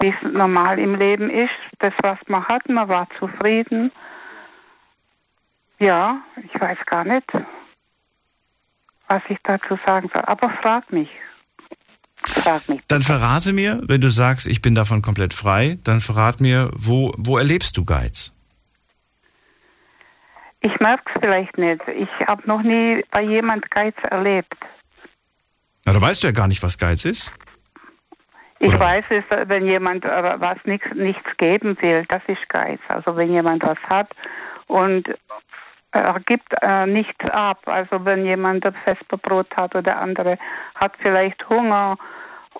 wie 0.00 0.08
es 0.08 0.32
normal 0.32 0.78
im 0.78 0.94
Leben 0.94 1.30
ist. 1.30 1.50
Das, 1.80 1.92
was 2.02 2.18
man 2.28 2.46
hat, 2.46 2.68
man 2.68 2.88
war 2.88 3.08
zufrieden. 3.18 3.90
Ja, 5.80 6.20
ich 6.42 6.60
weiß 6.60 6.78
gar 6.86 7.04
nicht, 7.04 7.26
was 9.08 9.22
ich 9.28 9.38
dazu 9.42 9.76
sagen 9.84 10.08
soll. 10.14 10.22
Aber 10.26 10.48
frag 10.62 10.92
mich. 10.92 11.10
Frag 12.24 12.68
mich. 12.68 12.80
Dann 12.86 13.02
verrate 13.02 13.52
mir, 13.52 13.82
wenn 13.82 14.00
du 14.00 14.08
sagst, 14.08 14.46
ich 14.46 14.62
bin 14.62 14.76
davon 14.76 15.02
komplett 15.02 15.34
frei, 15.34 15.76
dann 15.82 16.00
verrat 16.00 16.40
mir, 16.40 16.70
wo, 16.76 17.12
wo 17.18 17.36
erlebst 17.36 17.76
du 17.76 17.84
Geiz? 17.84 18.32
Ich 20.60 20.78
merke 20.78 21.02
es 21.12 21.20
vielleicht 21.20 21.58
nicht. 21.58 21.82
Ich 21.88 22.26
habe 22.28 22.46
noch 22.46 22.62
nie 22.62 23.04
bei 23.10 23.22
jemand 23.22 23.68
Geiz 23.72 23.96
erlebt. 24.08 24.56
Na, 25.84 25.92
da 25.92 26.00
weißt 26.00 26.22
du 26.22 26.28
ja 26.28 26.32
gar 26.32 26.48
nicht, 26.48 26.62
was 26.62 26.78
Geiz 26.78 27.04
ist. 27.04 27.32
Ich 28.58 28.68
Oder? 28.68 28.80
weiß 28.80 29.04
es, 29.10 29.24
wenn 29.48 29.66
jemand 29.66 30.04
äh, 30.04 30.34
was 30.38 30.56
nichts, 30.64 30.86
nichts 30.94 31.36
geben 31.36 31.76
will, 31.80 32.04
das 32.08 32.22
ist 32.26 32.48
Geiz. 32.48 32.80
Also 32.88 33.16
wenn 33.16 33.30
jemand 33.32 33.62
was 33.62 33.78
hat 33.90 34.10
und 34.66 35.08
er 35.94 36.18
gibt 36.26 36.52
äh, 36.62 36.86
nichts 36.86 37.24
ab. 37.30 37.60
Also 37.66 38.04
wenn 38.04 38.24
jemand 38.24 38.64
ein 38.66 38.74
Vesperbrot 38.84 39.48
hat 39.56 39.74
oder 39.74 40.00
andere 40.00 40.38
hat 40.74 40.92
vielleicht 41.00 41.48
Hunger 41.48 41.96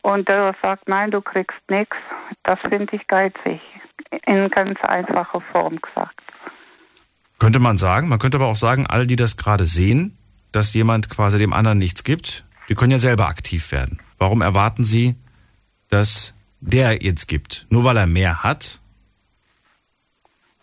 und 0.02 0.28
er 0.28 0.54
sagt, 0.62 0.88
nein, 0.88 1.10
du 1.10 1.20
kriegst 1.20 1.58
nichts, 1.68 1.96
das 2.42 2.58
finde 2.68 2.94
ich 2.94 3.06
geizig. 3.06 3.60
In 4.26 4.48
ganz 4.50 4.78
einfacher 4.82 5.40
Form 5.52 5.80
gesagt. 5.80 6.20
Könnte 7.38 7.58
man 7.58 7.78
sagen, 7.78 8.08
man 8.08 8.18
könnte 8.18 8.36
aber 8.36 8.46
auch 8.46 8.56
sagen, 8.56 8.86
alle, 8.86 9.06
die 9.06 9.16
das 9.16 9.36
gerade 9.36 9.64
sehen, 9.64 10.16
dass 10.52 10.72
jemand 10.74 11.10
quasi 11.10 11.38
dem 11.38 11.52
anderen 11.52 11.78
nichts 11.78 12.04
gibt, 12.04 12.44
die 12.68 12.74
können 12.74 12.92
ja 12.92 12.98
selber 12.98 13.28
aktiv 13.28 13.72
werden. 13.72 14.00
Warum 14.18 14.42
erwarten 14.42 14.84
Sie, 14.84 15.16
dass 15.88 16.34
der 16.60 17.02
jetzt 17.02 17.26
gibt? 17.26 17.66
Nur 17.70 17.84
weil 17.84 17.96
er 17.96 18.06
mehr 18.06 18.42
hat? 18.42 18.80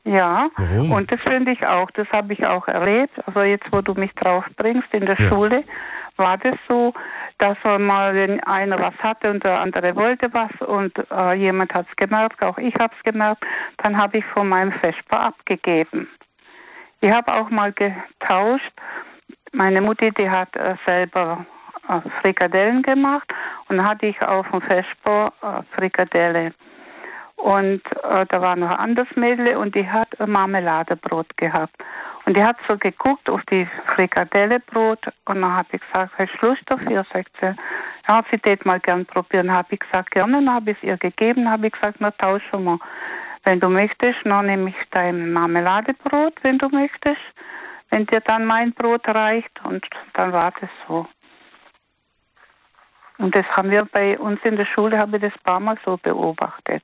Ja, 0.04 0.50
Warum? 0.58 0.92
und 0.92 1.12
das 1.12 1.20
finde 1.22 1.52
ich 1.52 1.66
auch, 1.66 1.92
das 1.92 2.08
habe 2.12 2.34
ich 2.34 2.46
auch 2.46 2.68
erlebt. 2.68 3.14
Also 3.28 3.44
jetzt, 3.44 3.66
wo 3.72 3.82
du 3.82 3.94
mich 3.94 4.12
drauf 4.14 4.44
bringst 4.58 4.92
in 4.94 5.06
der 5.06 5.20
ja. 5.20 5.30
Schule, 5.30 5.64
war 6.18 6.38
das 6.38 6.56
so, 6.68 6.94
dass 7.38 7.58
mal, 7.64 8.14
wenn 8.16 8.40
einer 8.42 8.80
was 8.80 8.94
hatte 9.00 9.30
und 9.30 9.44
der 9.44 9.60
andere 9.60 9.96
wollte 9.96 10.32
was 10.34 10.52
und 10.68 10.94
äh, 11.12 11.36
jemand 11.36 11.74
hat 11.74 11.88
es 11.90 11.96
gemerkt, 11.96 12.44
auch 12.44 12.58
ich 12.58 12.74
habe 12.76 12.94
es 12.98 13.04
gemerkt, 13.04 13.44
dann 13.78 13.98
habe 13.98 14.20
ich 14.20 14.26
von 14.26 14.48
meinem 14.48 14.72
Vesper 14.72 15.26
abgegeben. 15.26 16.08
Ich 17.02 17.12
habe 17.12 17.34
auch 17.34 17.50
mal 17.50 17.74
getauscht. 17.74 18.72
Meine 19.54 19.82
Mutti, 19.82 20.12
die 20.12 20.30
hat 20.30 20.56
äh, 20.56 20.76
selber 20.86 21.46
Frikadellen 22.22 22.82
gemacht 22.82 23.28
und 23.68 23.84
hatte 23.84 24.08
ich 24.08 24.22
auf 24.22 24.48
dem 24.50 24.62
Vesper 24.62 25.34
äh, 25.42 25.64
Frikadelle. 25.76 26.54
Und 27.36 27.82
äh, 28.04 28.26
da 28.30 28.42
war 28.42 28.56
noch 28.56 28.70
ein 28.70 28.78
anderes 28.78 29.10
Mädel 29.16 29.58
und 29.58 29.74
die 29.74 29.90
hat 29.90 30.08
Marmeladebrot 30.26 31.36
gehabt. 31.38 31.76
Und 32.26 32.38
die 32.38 32.44
hat 32.44 32.58
so 32.70 32.78
geguckt 32.78 33.30
auf 33.30 33.42
die 33.50 33.68
Frikadellebrot 33.96 35.08
und 35.26 35.42
dann 35.42 35.58
habe 35.58 35.68
ich 35.72 35.82
gesagt, 35.82 36.12
hast 36.18 36.32
du 36.40 36.50
Lust 36.50 36.62
dafür? 36.68 37.04
Sagt 37.12 37.32
sie, 37.42 37.56
ja, 38.08 38.22
sie 38.32 38.38
tät 38.38 38.64
mal 38.64 38.80
gern 38.80 39.06
probieren. 39.06 39.52
Habe 39.52 39.70
ich 39.72 39.80
gesagt, 39.80 40.12
gerne. 40.12 40.34
Dann 40.34 40.54
habe 40.54 40.72
ich 40.72 40.78
es 40.78 40.84
ihr 40.84 40.98
gegeben, 40.98 41.50
habe 41.50 41.68
ich 41.68 41.74
gesagt, 41.74 41.98
na 42.00 42.12
tauschen 42.12 42.64
wir. 42.64 42.80
Wenn 43.44 43.60
du 43.60 43.70
möchtest, 43.70 44.20
dann 44.24 44.46
nehme 44.46 44.70
ich 44.70 44.76
dein 44.92 45.34
Marmeladebrot, 45.34 46.36
wenn 46.44 46.60
du 46.60 46.70
möchtest. 46.70 47.22
Wenn 47.90 48.06
dir 48.06 48.22
dann 48.22 48.46
mein 48.46 48.72
Brot 48.74 49.08
reicht 49.08 49.60
und 49.64 49.84
dann 50.14 50.32
war 50.32 50.54
das 50.62 50.70
so. 50.88 51.08
Und 53.22 53.36
das 53.36 53.46
haben 53.56 53.70
wir 53.70 53.86
bei 53.92 54.18
uns 54.18 54.40
in 54.44 54.58
der 54.58 54.66
Schule, 54.66 54.98
habe 54.98 55.18
ich 55.18 55.22
das 55.22 55.34
ein 55.34 55.44
paar 55.44 55.60
Mal 55.60 55.78
so 55.86 55.96
beobachtet. 55.98 56.82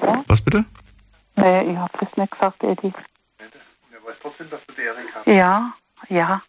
Ja? 0.00 0.24
Was 0.26 0.42
bitte? 0.42 0.64
Nee, 1.36 1.72
ich 1.72 1.76
habe 1.76 1.92
das 2.00 2.16
nicht 2.16 2.32
gesagt, 2.32 2.62
Eddie. 2.62 2.92
Er 3.38 4.04
weiß 4.04 4.16
trotzdem, 4.22 4.48
dass 4.48 4.60
du 4.66 4.72
die 4.72 4.82
Erika 4.82 5.22
Ja, 5.26 5.74
ja. 6.08 6.42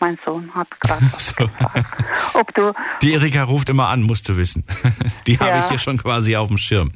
Mein 0.00 0.18
Sohn 0.26 0.52
hat 0.54 0.68
gerade 0.80 1.04
so. 1.18 1.34
gesagt. 1.46 1.86
Ob 2.34 2.54
du 2.54 2.72
die 3.02 3.12
Erika 3.12 3.44
ruft 3.44 3.68
immer 3.68 3.88
an, 3.88 4.02
musst 4.02 4.28
du 4.28 4.36
wissen. 4.36 4.64
Die 5.26 5.34
ja. 5.34 5.40
habe 5.40 5.58
ich 5.58 5.64
hier 5.66 5.78
schon 5.78 5.98
quasi 5.98 6.36
auf 6.36 6.48
dem 6.48 6.58
Schirm. 6.58 6.92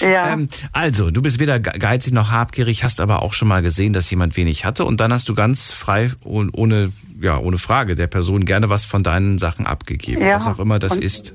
Ja. 0.00 0.32
Ähm, 0.32 0.48
also, 0.72 1.10
du 1.10 1.20
bist 1.20 1.40
weder 1.40 1.58
geizig 1.58 2.12
noch 2.12 2.30
habgierig, 2.30 2.84
hast 2.84 3.00
aber 3.00 3.22
auch 3.22 3.32
schon 3.32 3.48
mal 3.48 3.62
gesehen, 3.62 3.92
dass 3.92 4.08
jemand 4.10 4.36
wenig 4.36 4.64
hatte 4.64 4.84
und 4.84 5.00
dann 5.00 5.12
hast 5.12 5.28
du 5.28 5.34
ganz 5.34 5.72
frei 5.72 6.12
und 6.22 6.50
ohne 6.50 6.92
ja, 7.20 7.38
ohne 7.38 7.58
Frage 7.58 7.96
der 7.96 8.06
Person 8.06 8.44
gerne 8.44 8.68
was 8.68 8.84
von 8.84 9.02
deinen 9.02 9.38
Sachen 9.38 9.66
abgegeben, 9.66 10.24
ja. 10.24 10.36
was 10.36 10.46
auch 10.46 10.58
immer 10.58 10.78
das 10.78 10.96
und, 10.96 11.04
ist. 11.04 11.32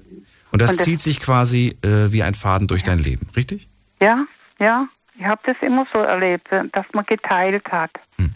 Und 0.52 0.62
das, 0.62 0.72
und 0.72 0.80
das 0.80 0.86
zieht 0.86 1.02
sich 1.02 1.20
quasi 1.20 1.78
äh, 1.84 2.12
wie 2.14 2.24
ein 2.24 2.36
Faden 2.36 2.68
durch 2.68 2.84
ja. 2.84 2.88
dein 2.88 3.00
Leben, 3.00 3.28
richtig? 3.36 3.68
Ja, 4.02 4.26
ja. 4.60 4.88
Ich 5.16 5.26
habe 5.26 5.42
das 5.46 5.56
immer 5.62 5.86
so 5.94 6.02
erlebt, 6.02 6.48
dass 6.52 6.86
man 6.94 7.06
geteilt 7.06 7.66
hat. 7.72 7.92
Hm. 8.18 8.34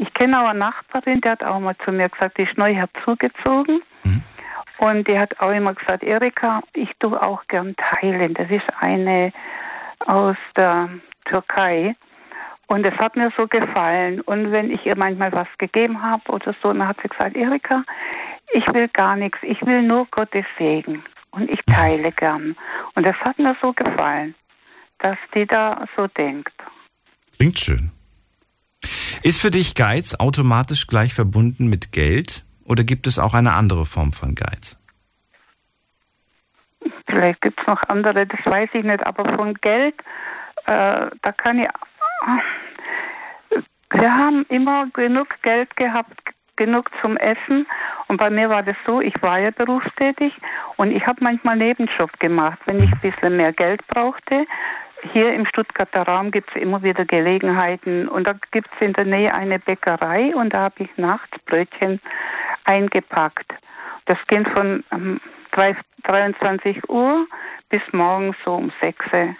Ich 0.00 0.14
kenne 0.14 0.40
auch 0.40 0.48
eine 0.48 0.60
Nachbarin, 0.60 1.20
die 1.20 1.28
hat 1.28 1.44
auch 1.44 1.60
mal 1.60 1.76
zu 1.84 1.92
mir 1.92 2.08
gesagt, 2.08 2.38
die 2.38 2.44
ist 2.44 2.56
neu 2.56 2.74
herzugezogen. 2.74 3.82
Mhm. 4.04 4.22
Und 4.78 5.06
die 5.06 5.18
hat 5.18 5.38
auch 5.40 5.50
immer 5.50 5.74
gesagt, 5.74 6.02
Erika, 6.02 6.62
ich 6.72 6.90
tue 6.98 7.20
auch 7.20 7.46
gern 7.48 7.76
teilen. 7.76 8.32
Das 8.32 8.50
ist 8.50 8.64
eine 8.80 9.30
aus 10.06 10.38
der 10.56 10.88
Türkei. 11.26 11.94
Und 12.66 12.86
es 12.86 12.96
hat 12.98 13.14
mir 13.14 13.30
so 13.36 13.46
gefallen. 13.46 14.22
Und 14.22 14.52
wenn 14.52 14.70
ich 14.70 14.86
ihr 14.86 14.96
manchmal 14.96 15.32
was 15.32 15.48
gegeben 15.58 16.02
habe 16.02 16.22
oder 16.32 16.54
so, 16.62 16.72
dann 16.72 16.88
hat 16.88 16.96
sie 17.02 17.08
gesagt, 17.08 17.36
Erika, 17.36 17.84
ich 18.54 18.64
will 18.72 18.88
gar 18.88 19.16
nichts, 19.16 19.38
ich 19.42 19.60
will 19.66 19.82
nur 19.82 20.06
Gottes 20.10 20.46
Segen. 20.56 21.04
Und 21.32 21.50
ich 21.50 21.60
teile 21.66 22.10
gern. 22.12 22.56
Und 22.94 23.06
das 23.06 23.16
hat 23.16 23.38
mir 23.38 23.54
so 23.60 23.74
gefallen, 23.74 24.34
dass 25.00 25.18
die 25.34 25.46
da 25.46 25.84
so 25.94 26.06
denkt. 26.06 26.54
Klingt 27.36 27.58
schön. 27.58 27.92
Ist 29.22 29.40
für 29.40 29.50
dich 29.50 29.74
Geiz 29.74 30.14
automatisch 30.14 30.86
gleich 30.86 31.14
verbunden 31.14 31.68
mit 31.68 31.92
Geld 31.92 32.44
oder 32.64 32.84
gibt 32.84 33.06
es 33.06 33.18
auch 33.18 33.34
eine 33.34 33.52
andere 33.52 33.84
Form 33.84 34.12
von 34.12 34.34
Geiz? 34.34 34.78
Vielleicht 37.06 37.40
gibt 37.40 37.60
es 37.60 37.66
noch 37.66 37.82
andere, 37.88 38.26
das 38.26 38.40
weiß 38.44 38.70
ich 38.72 38.84
nicht, 38.84 39.06
aber 39.06 39.34
von 39.34 39.54
Geld, 39.54 39.94
äh, 40.66 41.06
da 41.22 41.32
kann 41.36 41.58
ich. 41.58 41.66
Wir 43.92 44.14
haben 44.14 44.46
immer 44.48 44.86
genug 44.92 45.28
Geld 45.42 45.74
gehabt, 45.76 46.16
genug 46.56 46.90
zum 47.02 47.16
Essen. 47.16 47.66
Und 48.08 48.18
bei 48.18 48.30
mir 48.30 48.48
war 48.48 48.62
das 48.62 48.76
so, 48.86 49.00
ich 49.00 49.14
war 49.20 49.40
ja 49.40 49.50
berufstätig 49.50 50.32
und 50.76 50.92
ich 50.92 51.04
habe 51.06 51.24
manchmal 51.24 51.56
Nebenjob 51.56 52.18
gemacht, 52.20 52.58
wenn 52.66 52.82
ich 52.82 52.92
ein 52.92 53.00
bisschen 53.00 53.36
mehr 53.36 53.52
Geld 53.52 53.84
brauchte. 53.88 54.46
Hier 55.12 55.32
im 55.32 55.46
Stuttgarter 55.46 56.02
Raum 56.02 56.30
gibt 56.30 56.50
es 56.54 56.60
immer 56.60 56.82
wieder 56.82 57.04
Gelegenheiten 57.04 58.06
und 58.06 58.28
da 58.28 58.34
gibt 58.50 58.68
es 58.74 58.86
in 58.86 58.92
der 58.92 59.06
Nähe 59.06 59.34
eine 59.34 59.58
Bäckerei 59.58 60.34
und 60.34 60.54
da 60.54 60.62
habe 60.64 60.84
ich 60.84 60.90
nachts 60.96 61.38
Brötchen 61.46 62.00
eingepackt. 62.64 63.50
Das 64.06 64.18
ging 64.26 64.46
von 64.54 64.84
ähm, 64.92 65.20
23 65.52 66.88
Uhr 66.88 67.26
bis 67.70 67.80
morgens 67.92 68.36
so 68.44 68.54
um 68.54 68.72
6 68.82 69.06
Uhr. 69.12 69.34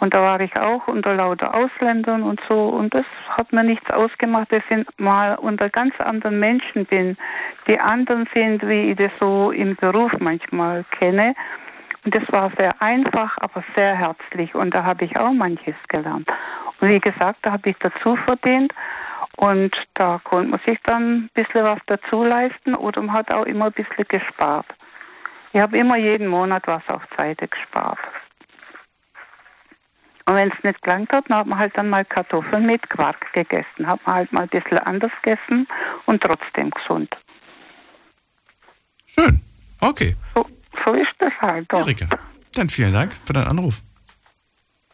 Und 0.00 0.14
da 0.14 0.22
war 0.22 0.40
ich 0.40 0.56
auch 0.58 0.86
unter 0.88 1.14
lauter 1.14 1.54
Ausländern 1.54 2.22
und 2.22 2.40
so. 2.48 2.68
Und 2.68 2.94
das 2.94 3.04
hat 3.36 3.52
mir 3.52 3.64
nichts 3.64 3.90
ausgemacht, 3.92 4.52
dass 4.52 4.62
ich 4.70 4.86
mal 4.96 5.36
unter 5.36 5.68
ganz 5.68 5.94
anderen 6.00 6.38
Menschen 6.38 6.86
bin, 6.86 7.16
die 7.68 7.78
anderen 7.78 8.28
sind, 8.34 8.66
wie 8.66 8.90
ich 8.90 8.96
das 8.96 9.12
so 9.20 9.50
im 9.50 9.76
Beruf 9.76 10.12
manchmal 10.18 10.84
kenne. 10.98 11.34
Und 12.08 12.16
das 12.16 12.32
war 12.32 12.50
sehr 12.58 12.70
einfach, 12.80 13.36
aber 13.38 13.62
sehr 13.76 13.94
herzlich. 13.94 14.54
Und 14.54 14.74
da 14.74 14.82
habe 14.82 15.04
ich 15.04 15.14
auch 15.18 15.30
manches 15.30 15.74
gelernt. 15.88 16.26
Und 16.80 16.88
wie 16.88 17.00
gesagt, 17.00 17.40
da 17.42 17.52
habe 17.52 17.68
ich 17.68 17.76
dazu 17.80 18.16
verdient. 18.24 18.72
Und 19.36 19.76
da 19.92 20.18
konnte 20.24 20.48
man 20.48 20.60
sich 20.66 20.78
dann 20.84 21.24
ein 21.24 21.30
bisschen 21.34 21.64
was 21.64 21.80
dazu 21.84 22.24
leisten 22.24 22.74
oder 22.76 23.02
man 23.02 23.14
hat 23.14 23.34
auch 23.34 23.44
immer 23.44 23.66
ein 23.66 23.72
bisschen 23.72 24.06
gespart. 24.08 24.64
Ich 25.52 25.60
habe 25.60 25.76
immer 25.76 25.98
jeden 25.98 26.28
Monat 26.28 26.62
was 26.66 26.80
auf 26.88 27.02
Seite 27.18 27.46
gespart. 27.46 27.98
Und 30.24 30.34
wenn 30.34 30.50
es 30.50 30.64
nicht 30.64 30.80
gelangt 30.80 31.12
hat, 31.12 31.28
dann 31.28 31.40
hat 31.40 31.46
man 31.46 31.58
halt 31.58 31.76
dann 31.76 31.90
mal 31.90 32.06
Kartoffeln 32.06 32.64
mit 32.64 32.88
Quark 32.88 33.34
gegessen. 33.34 33.86
Hat 33.86 34.00
man 34.06 34.14
halt 34.14 34.32
mal 34.32 34.42
ein 34.44 34.48
bisschen 34.48 34.78
anders 34.78 35.12
gegessen 35.20 35.68
und 36.06 36.22
trotzdem 36.22 36.70
gesund. 36.70 37.14
Schön. 39.04 39.42
Okay. 39.82 40.16
So, 40.34 40.46
so 40.86 40.92
ist 40.94 41.08
das 41.18 41.32
halt 41.40 41.70
doch. 41.72 41.80
Erika, 41.80 42.06
dann 42.54 42.68
vielen 42.70 42.92
Dank 42.92 43.12
für 43.24 43.32
deinen 43.32 43.48
Anruf. 43.48 43.80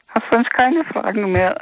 Hast 0.09 0.25
sonst 0.31 0.51
keine 0.51 0.85
Fragen 0.85 1.33
mehr? 1.33 1.59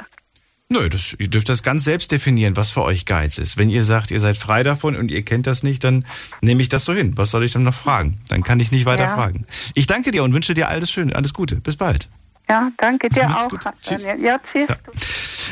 Nö, 0.69 0.87
das, 0.89 1.13
ihr 1.19 1.27
dürft 1.27 1.49
das 1.49 1.61
ganz 1.61 1.83
selbst 1.83 2.11
definieren, 2.11 2.55
was 2.57 2.71
für 2.71 2.81
euch 2.83 3.05
Geiz 3.05 3.37
ist. 3.37 3.57
Wenn 3.57 3.69
ihr 3.69 3.83
sagt, 3.83 4.09
ihr 4.11 4.19
seid 4.19 4.37
frei 4.37 4.63
davon 4.63 4.95
und 4.95 5.11
ihr 5.11 5.23
kennt 5.23 5.45
das 5.45 5.61
nicht, 5.61 5.83
dann 5.83 6.05
nehme 6.41 6.61
ich 6.61 6.69
das 6.69 6.85
so 6.85 6.93
hin. 6.93 7.15
Was 7.17 7.29
soll 7.31 7.43
ich 7.43 7.51
dann 7.51 7.63
noch 7.63 7.73
fragen? 7.75 8.17
Dann 8.29 8.43
kann 8.43 8.59
ich 8.59 8.71
nicht 8.71 8.85
weiter 8.85 9.03
Ja. 9.05 9.13
fragen. 9.15 9.45
Ich 9.75 9.85
danke 9.87 10.09
dir 10.11 10.23
und 10.23 10.33
wünsche 10.33 10.53
dir 10.55 10.69
alles 10.69 10.89
Schöne, 10.91 11.15
alles 11.15 11.33
Gute. 11.33 11.57
Bis 11.57 11.75
bald. 11.77 12.09
Ja, 12.49 12.71
danke 12.77 13.09
dir 13.09 13.27
Mach's 13.27 13.45
auch. 13.45 13.49
gut. 13.49 13.59
Tschüss. 13.81 14.05
Daniel. 14.05 14.25
Ja, 14.25 14.39
tschüss. 14.51 14.67
Ja. 14.69 14.77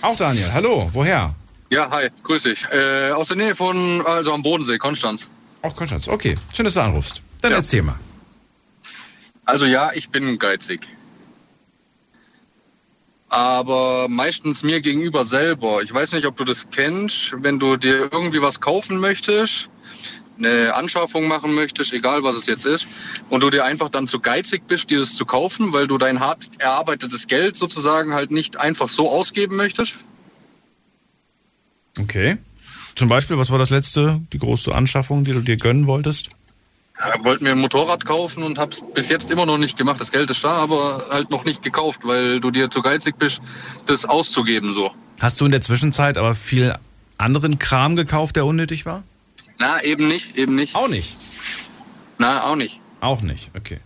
Auch 0.00 0.16
Daniel. 0.16 0.52
Hallo, 0.52 0.88
woher? 0.92 1.34
Ja, 1.72 1.90
hi, 1.90 2.10
grüß 2.22 2.42
dich. 2.42 2.66
Äh, 2.70 3.12
aus 3.12 3.28
der 3.28 3.38
Nähe 3.38 3.56
von, 3.56 4.04
also 4.04 4.34
am 4.34 4.42
Bodensee, 4.42 4.76
Konstanz. 4.76 5.30
Auch 5.62 5.74
Konstanz. 5.74 6.06
Okay, 6.06 6.34
schön, 6.52 6.66
dass 6.66 6.74
du 6.74 6.82
anrufst. 6.82 7.22
Dann 7.40 7.52
Ja. 7.52 7.56
erzähl 7.56 7.80
mal. 7.80 7.98
Also 9.46 9.64
ja, 9.64 9.90
ich 9.94 10.10
bin 10.10 10.38
geizig. 10.38 10.86
Aber 13.30 14.06
meistens 14.10 14.62
mir 14.62 14.82
gegenüber 14.82 15.24
selber. 15.24 15.80
Ich 15.82 15.94
weiß 15.94 16.12
nicht, 16.12 16.26
ob 16.26 16.36
du 16.36 16.44
das 16.44 16.68
kennst, 16.70 17.32
wenn 17.38 17.58
du 17.58 17.78
dir 17.78 18.10
irgendwie 18.12 18.42
was 18.42 18.60
kaufen 18.60 18.98
möchtest, 19.00 19.70
eine 20.36 20.74
Anschaffung 20.74 21.26
machen 21.26 21.54
möchtest, 21.54 21.94
egal 21.94 22.22
was 22.22 22.36
es 22.36 22.44
jetzt 22.44 22.66
ist, 22.66 22.86
und 23.30 23.40
du 23.42 23.48
dir 23.48 23.64
einfach 23.64 23.88
dann 23.88 24.06
zu 24.06 24.20
geizig 24.20 24.66
bist, 24.68 24.90
dir 24.90 25.00
das 25.00 25.14
zu 25.14 25.24
kaufen, 25.24 25.72
weil 25.72 25.86
du 25.86 25.96
dein 25.96 26.20
hart 26.20 26.50
erarbeitetes 26.58 27.26
Geld 27.28 27.56
sozusagen 27.56 28.12
halt 28.12 28.30
nicht 28.30 28.58
einfach 28.58 28.90
so 28.90 29.08
ausgeben 29.08 29.56
möchtest. 29.56 29.94
Okay. 31.98 32.38
Zum 32.94 33.08
Beispiel, 33.08 33.38
was 33.38 33.50
war 33.50 33.58
das 33.58 33.70
letzte, 33.70 34.20
die 34.32 34.38
große 34.38 34.74
Anschaffung, 34.74 35.24
die 35.24 35.32
du 35.32 35.40
dir 35.40 35.56
gönnen 35.56 35.86
wolltest? 35.86 36.30
Ja, 36.98 37.24
wollte 37.24 37.42
mir 37.42 37.50
ein 37.50 37.58
Motorrad 37.58 38.04
kaufen 38.04 38.42
und 38.42 38.58
hab's 38.58 38.82
bis 38.94 39.08
jetzt 39.08 39.30
immer 39.30 39.46
noch 39.46 39.58
nicht 39.58 39.76
gemacht. 39.76 40.00
Das 40.00 40.12
Geld 40.12 40.30
ist 40.30 40.44
da, 40.44 40.56
aber 40.56 41.06
halt 41.10 41.30
noch 41.30 41.44
nicht 41.44 41.62
gekauft, 41.62 42.00
weil 42.04 42.40
du 42.40 42.50
dir 42.50 42.70
zu 42.70 42.82
geizig 42.82 43.16
bist, 43.18 43.40
das 43.86 44.04
auszugeben 44.04 44.72
so. 44.72 44.90
Hast 45.20 45.40
du 45.40 45.46
in 45.46 45.50
der 45.50 45.60
Zwischenzeit 45.60 46.18
aber 46.18 46.34
viel 46.34 46.74
anderen 47.18 47.58
Kram 47.58 47.96
gekauft, 47.96 48.36
der 48.36 48.46
unnötig 48.46 48.86
war? 48.86 49.02
Na, 49.58 49.82
eben 49.82 50.08
nicht, 50.08 50.36
eben 50.36 50.54
nicht. 50.54 50.74
Auch 50.74 50.88
nicht. 50.88 51.16
Na, 52.18 52.44
auch 52.44 52.56
nicht. 52.56 52.80
Auch 53.00 53.22
nicht, 53.22 53.50
okay. 53.56 53.78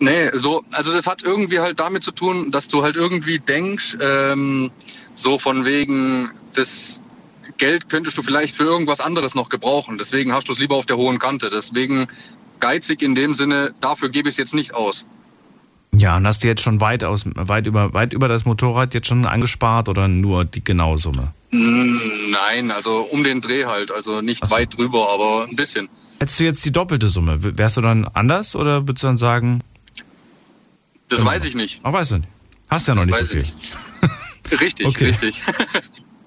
Nee, 0.00 0.30
so, 0.32 0.64
also 0.70 0.92
das 0.92 1.06
hat 1.06 1.22
irgendwie 1.22 1.58
halt 1.58 1.80
damit 1.80 2.04
zu 2.04 2.12
tun, 2.12 2.52
dass 2.52 2.68
du 2.68 2.82
halt 2.82 2.94
irgendwie 2.94 3.40
denkst, 3.40 3.96
ähm, 4.00 4.70
so 5.16 5.38
von 5.38 5.64
wegen, 5.64 6.30
das 6.54 7.00
Geld 7.58 7.88
könntest 7.90 8.16
du 8.16 8.22
vielleicht 8.22 8.56
für 8.56 8.64
irgendwas 8.64 9.00
anderes 9.00 9.34
noch 9.34 9.48
gebrauchen. 9.48 9.98
Deswegen 9.98 10.32
hast 10.32 10.48
du 10.48 10.52
es 10.52 10.58
lieber 10.58 10.76
auf 10.76 10.86
der 10.86 10.96
hohen 10.96 11.18
Kante. 11.18 11.50
Deswegen 11.50 12.06
geizig 12.60 13.02
in 13.02 13.14
dem 13.14 13.34
Sinne, 13.34 13.74
dafür 13.80 14.08
gebe 14.08 14.28
ich 14.28 14.34
es 14.34 14.36
jetzt 14.38 14.54
nicht 14.54 14.74
aus. 14.74 15.04
Ja, 15.92 16.16
und 16.16 16.26
hast 16.26 16.44
du 16.44 16.48
jetzt 16.48 16.60
schon 16.62 16.80
weit, 16.80 17.02
aus, 17.02 17.24
weit, 17.34 17.66
über, 17.66 17.92
weit 17.94 18.12
über 18.12 18.28
das 18.28 18.44
Motorrad 18.44 18.94
jetzt 18.94 19.06
schon 19.08 19.24
angespart 19.24 19.88
oder 19.88 20.06
nur 20.06 20.44
die 20.44 20.62
genaue 20.62 20.98
Summe? 20.98 21.32
Mm, 21.50 21.96
Nein, 22.30 22.70
also 22.70 23.00
um 23.10 23.24
den 23.24 23.40
Dreh 23.40 23.64
halt, 23.64 23.90
also 23.90 24.20
nicht 24.20 24.44
so. 24.44 24.50
weit 24.50 24.76
drüber, 24.76 25.08
aber 25.12 25.46
ein 25.48 25.56
bisschen. 25.56 25.88
Hättest 26.20 26.38
du 26.40 26.44
jetzt 26.44 26.64
die 26.64 26.72
doppelte 26.72 27.08
Summe, 27.08 27.38
wärst 27.56 27.76
du 27.78 27.80
dann 27.80 28.04
anders 28.12 28.54
oder 28.54 28.86
würdest 28.86 29.02
du 29.02 29.06
dann 29.08 29.16
sagen, 29.16 29.60
Das 31.08 31.20
Genau. 31.20 31.30
weiß 31.30 31.44
ich 31.46 31.54
nicht. 31.54 31.80
ach, 31.82 31.92
weißt 31.92 32.10
du 32.12 32.16
nicht. 32.18 32.28
Hast 32.68 32.86
ja 32.86 32.94
noch 32.94 33.06
nicht 33.06 33.18
so 33.18 33.24
viel. 33.24 33.40
ich 33.40 33.54
nicht. 33.54 34.60
Richtig, 34.60 34.86
Okay. 34.88 35.04
richtig. 35.06 35.42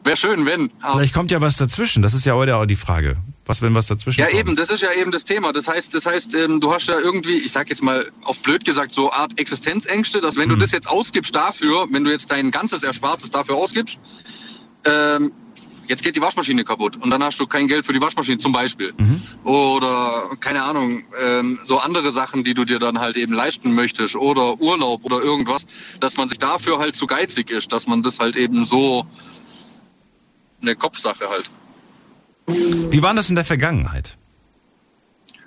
Wäre 0.04 0.18
schön, 0.18 0.46
wenn. 0.48 0.72
Vielleicht 0.94 1.14
kommt 1.14 1.30
ja 1.32 1.42
was 1.42 1.58
dazwischen, 1.58 2.02
das 2.02 2.14
ist 2.16 2.26
ja 2.26 2.34
heute 2.34 2.56
auch 2.56 2.66
die 2.66 2.76
Frage. 2.76 3.18
Was, 3.46 3.62
wenn 3.62 3.76
was 3.76 3.88
dazwischen 3.88 4.20
Ja, 4.22 4.28
kommt? 4.28 4.40
eben, 4.40 4.56
das 4.56 4.70
ist 4.72 4.82
ja 4.82 4.92
eben 4.94 5.12
das 5.12 5.26
Thema. 5.26 5.52
Das 5.54 5.68
heißt, 5.68 5.94
das 5.94 6.06
heißt, 6.06 6.34
ähm, 6.36 6.60
du 6.60 6.74
hast 6.74 6.88
ja 6.88 7.00
irgendwie, 7.00 7.38
ich 7.38 7.52
sag 7.52 7.70
jetzt 7.70 7.84
mal 7.84 8.10
auf 8.24 8.40
blöd 8.40 8.64
gesagt, 8.66 8.92
so 8.94 9.12
Art 9.12 9.38
Existenzängste, 9.40 10.22
dass 10.22 10.36
wenn 10.38 10.50
du 10.50 10.56
Mhm. 10.56 10.60
das 10.62 10.72
jetzt 10.72 10.88
ausgibst 10.90 11.36
dafür, 11.36 11.88
wenn 11.92 12.04
du 12.04 12.12
jetzt 12.12 12.32
dein 12.32 12.50
ganzes 12.52 12.82
Erspartes 12.84 13.30
dafür 13.32 13.56
ausgibst, 13.56 14.00
ähm, 14.86 15.32
jetzt 15.88 16.04
geht 16.04 16.16
die 16.16 16.22
Waschmaschine 16.22 16.64
kaputt 16.64 16.98
und 17.02 17.10
dann 17.10 17.22
hast 17.24 17.40
du 17.40 17.46
kein 17.46 17.68
Geld 17.68 17.86
für 17.86 17.94
die 17.94 18.02
Waschmaschine 18.02 18.38
zum 18.38 18.54
Beispiel. 18.54 18.94
Mhm. 18.98 19.22
Oder 19.44 20.30
keine 20.40 20.64
Ahnung, 20.64 21.04
ähm, 21.20 21.60
so 21.64 21.78
andere 21.80 22.12
Sachen, 22.12 22.44
die 22.44 22.54
du 22.54 22.64
dir 22.66 22.80
dann 22.80 23.00
halt 23.00 23.18
eben 23.18 23.34
leisten 23.34 23.74
möchtest 23.74 24.16
oder 24.16 24.60
Urlaub 24.62 25.04
oder 25.04 25.22
irgendwas, 25.22 25.66
dass 26.00 26.16
man 26.18 26.30
sich 26.30 26.40
dafür 26.40 26.80
halt 26.80 26.96
zu 26.96 27.06
geizig 27.08 27.50
ist, 27.52 27.72
dass 27.74 27.86
man 27.88 28.02
das 28.04 28.20
halt 28.20 28.36
eben 28.36 28.64
so 28.66 29.06
eine 30.62 30.76
Kopfsache 30.76 31.30
halt. 31.30 31.50
Wie 32.48 33.02
war 33.02 33.14
das 33.14 33.30
in 33.30 33.36
der 33.36 33.46
Vergangenheit? 33.46 34.18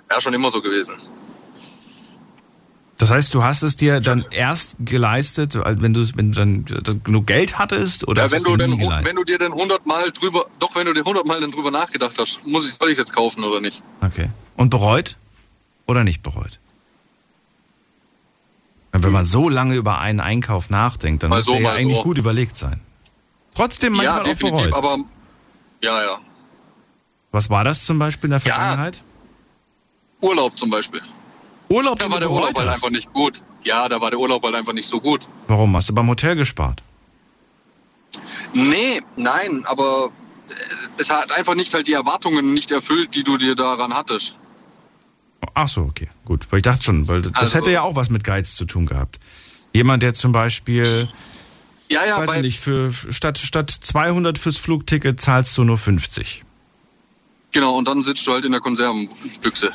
Ja, 0.09 0.21
schon 0.21 0.33
immer 0.33 0.51
so 0.51 0.61
gewesen. 0.61 0.95
Das 2.97 3.11
heißt, 3.11 3.33
du 3.33 3.43
hast 3.43 3.61
es 3.61 3.75
dir 3.75 3.99
dann 3.99 4.25
erst 4.31 4.77
geleistet, 4.79 5.55
wenn 5.55 5.93
du, 5.93 6.05
wenn 6.15 6.31
du 6.31 6.63
dann 6.81 7.03
genug 7.03 7.27
Geld 7.27 7.57
hattest 7.57 8.07
oder 8.07 8.23
Ja, 8.23 8.31
wenn 8.31 8.43
du, 8.43 8.55
denn, 8.55 8.79
wenn 8.79 9.15
du 9.15 9.23
dir 9.25 9.37
denn 9.37 9.51
hundertmal 9.51 10.11
drüber, 10.11 10.45
doch 10.59 10.75
wenn 10.75 10.85
du 10.85 10.93
dir 10.93 11.03
hundertmal 11.03 11.41
dann 11.41 11.51
drüber 11.51 11.71
nachgedacht 11.71 12.15
hast, 12.17 12.45
muss 12.47 12.65
ich, 12.67 12.75
soll 12.75 12.87
ich 12.87 12.93
es 12.93 12.99
jetzt 12.99 13.13
kaufen 13.13 13.43
oder 13.43 13.59
nicht? 13.59 13.83
Okay. 14.01 14.29
Und 14.55 14.69
bereut 14.69 15.17
oder 15.87 16.05
nicht 16.05 16.23
bereut? 16.23 16.59
Wenn 18.93 19.11
man 19.11 19.25
so 19.25 19.49
lange 19.49 19.75
über 19.75 19.99
einen 19.99 20.21
Einkauf 20.21 20.69
nachdenkt, 20.69 21.23
dann 21.23 21.29
Mal 21.29 21.37
müsste 21.37 21.51
so, 21.51 21.57
er 21.57 21.63
ja 21.63 21.69
mal 21.69 21.75
eigentlich 21.75 21.97
so. 21.97 22.03
gut 22.03 22.17
überlegt 22.17 22.55
sein. 22.55 22.79
Trotzdem 23.55 23.93
manchmal 23.93 24.15
ja, 24.17 24.21
auch 24.21 24.25
definitiv, 24.25 24.61
bereut. 24.69 24.73
aber 24.73 24.97
ja, 25.81 26.01
ja. 26.03 26.17
Was 27.31 27.49
war 27.49 27.63
das 27.63 27.85
zum 27.85 27.97
Beispiel 27.99 28.27
in 28.27 28.31
der 28.31 28.39
Ja. 28.39 28.55
Vergangenheit? 28.55 29.01
Urlaub 30.21 30.57
zum 30.57 30.69
Beispiel. 30.69 31.01
Urlaub, 31.69 31.97
Da 31.99 32.09
war 32.11 32.19
der 32.19 32.29
Urlaub 32.29 32.57
halt 32.57 32.69
einfach 32.69 32.89
nicht 32.91 33.11
gut. 33.13 33.41
Ja, 33.63 33.89
da 33.89 33.99
war 33.99 34.11
der 34.11 34.19
Urlaub 34.19 34.43
halt 34.43 34.55
einfach 34.55 34.73
nicht 34.73 34.87
so 34.87 34.99
gut. 35.01 35.27
Warum? 35.47 35.75
Hast 35.75 35.89
du 35.89 35.95
beim 35.95 36.07
Hotel 36.07 36.35
gespart? 36.35 36.81
Nee, 38.53 39.01
nein, 39.15 39.63
aber 39.65 40.11
äh, 40.49 40.53
es 40.97 41.09
hat 41.09 41.31
einfach 41.31 41.55
nicht 41.55 41.73
halt 41.73 41.87
die 41.87 41.93
Erwartungen 41.93 42.53
nicht 42.53 42.71
erfüllt, 42.71 43.15
die 43.15 43.23
du 43.23 43.37
dir 43.37 43.55
daran 43.55 43.93
hattest. 43.93 44.35
Ach 45.53 45.67
so, 45.67 45.81
okay, 45.81 46.09
gut. 46.25 46.47
Weil 46.49 46.59
ich 46.59 46.63
dachte 46.63 46.83
schon, 46.83 47.07
weil 47.07 47.21
das 47.23 47.33
Also- 47.35 47.57
hätte 47.57 47.71
ja 47.71 47.81
auch 47.81 47.95
was 47.95 48.09
mit 48.09 48.23
Geiz 48.23 48.55
zu 48.55 48.65
tun 48.65 48.85
gehabt. 48.85 49.19
Jemand, 49.73 50.03
der 50.03 50.13
zum 50.13 50.31
Beispiel, 50.31 51.09
Ja, 51.89 52.05
ja, 52.05 52.25
weiß 52.25 52.41
nicht, 52.41 52.59
für 52.59 52.91
statt 53.09 53.37
statt 53.37 53.69
200 53.69 54.39
fürs 54.39 54.57
Flugticket 54.57 55.21
zahlst 55.21 55.57
du 55.57 55.63
nur 55.63 55.77
50. 55.77 56.43
genau, 57.51 57.77
und 57.77 57.87
dann 57.87 58.03
sitzt 58.03 58.25
du 58.25 58.31
halt 58.31 58.45
in 58.45 58.51
der 58.51 58.61
Konservenbüchse. 58.61 59.71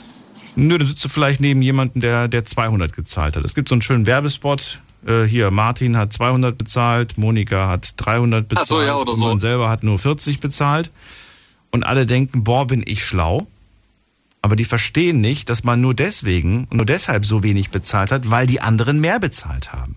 Nö, 0.57 0.79
dann 0.79 0.89
sitzt 0.89 1.05
du 1.05 1.09
vielleicht 1.09 1.41
neben 1.41 1.63
jemandem, 1.63 2.03
der, 2.03 2.29
der 2.29 2.45
200 2.45 2.93
gezahlt 2.93 3.37
hat. 3.37 3.45
Es 3.45 3.55
gibt 3.55 3.69
so 3.69 3.75
einen 3.75 3.83
schönen 3.83 4.07
Werbespot. 4.07 4.81
Äh, 5.07 5.23
hier, 5.25 5.51
Martin 5.51 5.97
hat 5.97 6.13
200 6.13 6.59
bezahlt, 6.59 7.17
Monika 7.17 7.69
hat 7.69 7.95
300 7.97 8.49
bezahlt 8.49 8.69
so, 8.69 8.83
ja, 8.83 8.97
oder 8.97 9.13
und 9.13 9.19
so. 9.19 9.27
man 9.27 9.39
selber 9.39 9.69
hat 9.69 9.83
nur 9.85 9.99
40 9.99 10.41
bezahlt. 10.41 10.91
Und 11.71 11.85
alle 11.85 12.05
denken, 12.05 12.43
boah, 12.43 12.67
bin 12.67 12.83
ich 12.85 13.05
schlau. 13.05 13.47
Aber 14.43 14.57
die 14.57 14.65
verstehen 14.65 15.21
nicht, 15.21 15.49
dass 15.51 15.65
man 15.65 15.81
nur 15.81 15.95
deswegen, 15.95 16.67
nur 16.71 16.87
deshalb 16.87 17.25
so 17.25 17.43
wenig 17.43 17.71
bezahlt 17.71 18.11
hat, 18.11 18.31
weil 18.31 18.47
die 18.47 18.61
anderen 18.61 19.01
mehr 19.01 19.21
bezahlt 19.21 19.73
haben. 19.73 19.97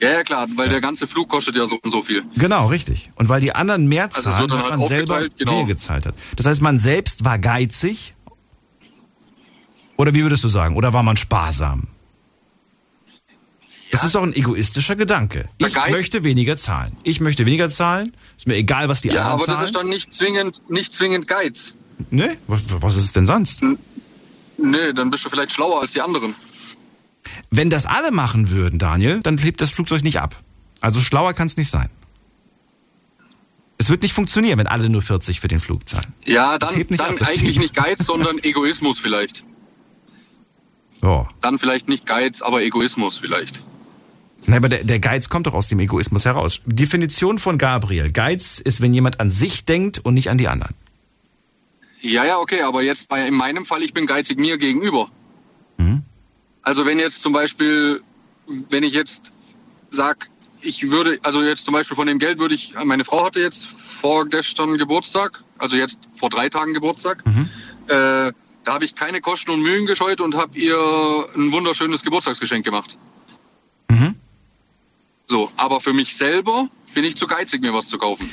Ja, 0.00 0.10
ja, 0.10 0.22
klar, 0.24 0.46
weil 0.56 0.68
der 0.68 0.80
ganze 0.80 1.06
Flug 1.06 1.28
kostet 1.28 1.56
ja 1.56 1.66
so 1.66 1.78
und 1.82 1.90
so 1.90 2.02
viel. 2.02 2.22
Genau, 2.36 2.66
richtig. 2.66 3.10
Und 3.16 3.28
weil 3.28 3.40
die 3.40 3.54
anderen 3.54 3.86
mehr 3.88 4.04
Also 4.04 4.22
zahlen, 4.22 4.48
dann 4.48 4.58
hat 4.58 4.70
halt 4.70 4.78
man 4.80 4.88
selber 4.88 5.28
genau. 5.38 5.52
mehr 5.56 5.64
gezahlt 5.64 6.04
hat. 6.06 6.14
Das 6.36 6.44
heißt, 6.46 6.60
man 6.60 6.78
selbst 6.78 7.24
war 7.24 7.38
geizig. 7.38 8.14
Oder 9.96 10.12
wie 10.12 10.22
würdest 10.22 10.44
du 10.44 10.48
sagen? 10.50 10.76
Oder 10.76 10.92
war 10.92 11.02
man 11.02 11.16
sparsam? 11.16 11.88
Das 13.92 14.04
ist 14.04 14.14
doch 14.14 14.22
ein 14.22 14.34
egoistischer 14.34 14.96
Gedanke. 14.96 15.48
Ich 15.58 15.74
möchte 15.90 16.22
weniger 16.24 16.56
zahlen. 16.58 16.96
Ich 17.02 17.20
möchte 17.20 17.46
weniger 17.46 17.70
zahlen. 17.70 18.12
Ist 18.36 18.46
mir 18.46 18.56
egal, 18.56 18.88
was 18.90 19.00
die 19.00 19.08
Ja, 19.08 19.14
anderen 19.22 19.32
aber 19.34 19.44
zahlen. 19.46 19.58
das 19.60 19.64
ist 19.70 19.76
dann 19.76 19.88
nicht 19.88 20.12
zwingend, 20.12 20.60
nicht 20.68 20.94
zwingend 20.94 21.26
Geiz. 21.26 21.72
ne? 22.10 22.36
Was, 22.46 22.62
was 22.68 22.96
ist 22.96 23.04
es 23.04 23.12
denn 23.14 23.24
sonst? 23.24 23.62
Nee, 24.58 24.92
dann 24.94 25.10
bist 25.10 25.24
du 25.24 25.30
vielleicht 25.30 25.52
schlauer 25.52 25.80
als 25.80 25.92
die 25.92 26.00
anderen. 26.02 26.34
Wenn 27.50 27.70
das 27.70 27.86
alle 27.86 28.10
machen 28.10 28.50
würden, 28.50 28.78
Daniel, 28.78 29.20
dann 29.22 29.38
hebt 29.38 29.60
das 29.60 29.72
Flugzeug 29.72 30.02
nicht 30.02 30.20
ab. 30.20 30.36
Also 30.80 31.00
schlauer 31.00 31.32
kann 31.34 31.46
es 31.46 31.56
nicht 31.56 31.70
sein. 31.70 31.90
Es 33.78 33.90
wird 33.90 34.02
nicht 34.02 34.14
funktionieren, 34.14 34.58
wenn 34.58 34.66
alle 34.66 34.88
nur 34.88 35.02
40 35.02 35.40
für 35.40 35.48
den 35.48 35.60
Flug 35.60 35.88
zahlen. 35.88 36.14
Ja, 36.24 36.58
dann, 36.58 36.74
nicht 36.74 36.90
dann 36.98 37.16
ab, 37.16 37.28
eigentlich 37.28 37.54
Thema. 37.54 37.60
nicht 37.60 37.74
Geiz, 37.74 38.04
sondern 38.04 38.38
Egoismus 38.42 38.98
vielleicht. 38.98 39.44
So. 41.02 41.28
Dann 41.42 41.58
vielleicht 41.58 41.88
nicht 41.88 42.06
Geiz, 42.06 42.40
aber 42.40 42.62
Egoismus 42.62 43.18
vielleicht. 43.18 43.62
Nein, 44.46 44.58
aber 44.58 44.68
der, 44.68 44.84
der 44.84 44.98
Geiz 44.98 45.28
kommt 45.28 45.46
doch 45.46 45.54
aus 45.54 45.68
dem 45.68 45.80
Egoismus 45.80 46.24
heraus. 46.24 46.60
Definition 46.64 47.38
von 47.38 47.58
Gabriel. 47.58 48.10
Geiz 48.12 48.60
ist, 48.60 48.80
wenn 48.80 48.94
jemand 48.94 49.20
an 49.20 49.28
sich 49.28 49.64
denkt 49.64 49.98
und 49.98 50.14
nicht 50.14 50.30
an 50.30 50.38
die 50.38 50.48
anderen. 50.48 50.74
Ja, 52.00 52.24
ja, 52.24 52.38
okay, 52.38 52.62
aber 52.62 52.82
jetzt 52.82 53.08
bei, 53.08 53.26
in 53.26 53.34
meinem 53.34 53.64
Fall, 53.64 53.82
ich 53.82 53.92
bin 53.92 54.06
geizig 54.06 54.38
mir 54.38 54.56
gegenüber. 54.56 55.10
Mhm. 55.78 56.02
Also 56.66 56.84
wenn 56.84 56.98
jetzt 56.98 57.22
zum 57.22 57.32
Beispiel, 57.32 58.02
wenn 58.70 58.82
ich 58.82 58.92
jetzt 58.92 59.32
sag, 59.92 60.28
ich 60.60 60.90
würde, 60.90 61.20
also 61.22 61.44
jetzt 61.44 61.64
zum 61.64 61.72
Beispiel 61.72 61.94
von 61.94 62.08
dem 62.08 62.18
Geld 62.18 62.40
würde 62.40 62.56
ich, 62.56 62.74
meine 62.84 63.04
Frau 63.04 63.24
hatte 63.24 63.38
jetzt 63.38 63.66
vorgestern 63.66 64.76
Geburtstag, 64.76 65.44
also 65.58 65.76
jetzt 65.76 66.00
vor 66.16 66.28
drei 66.28 66.48
Tagen 66.48 66.74
Geburtstag. 66.74 67.24
Mhm. 67.24 67.48
Äh, 67.86 68.32
da 68.64 68.74
habe 68.74 68.84
ich 68.84 68.96
keine 68.96 69.20
Kosten 69.20 69.52
und 69.52 69.62
Mühen 69.62 69.86
gescheut 69.86 70.20
und 70.20 70.34
habe 70.34 70.58
ihr 70.58 70.76
ein 71.36 71.52
wunderschönes 71.52 72.02
Geburtstagsgeschenk 72.02 72.64
gemacht. 72.64 72.98
Mhm. 73.88 74.16
So, 75.28 75.52
aber 75.56 75.78
für 75.78 75.92
mich 75.92 76.16
selber 76.16 76.68
bin 76.94 77.04
ich 77.04 77.16
zu 77.16 77.28
geizig, 77.28 77.60
mir 77.60 77.74
was 77.74 77.86
zu 77.86 77.96
kaufen. 77.96 78.28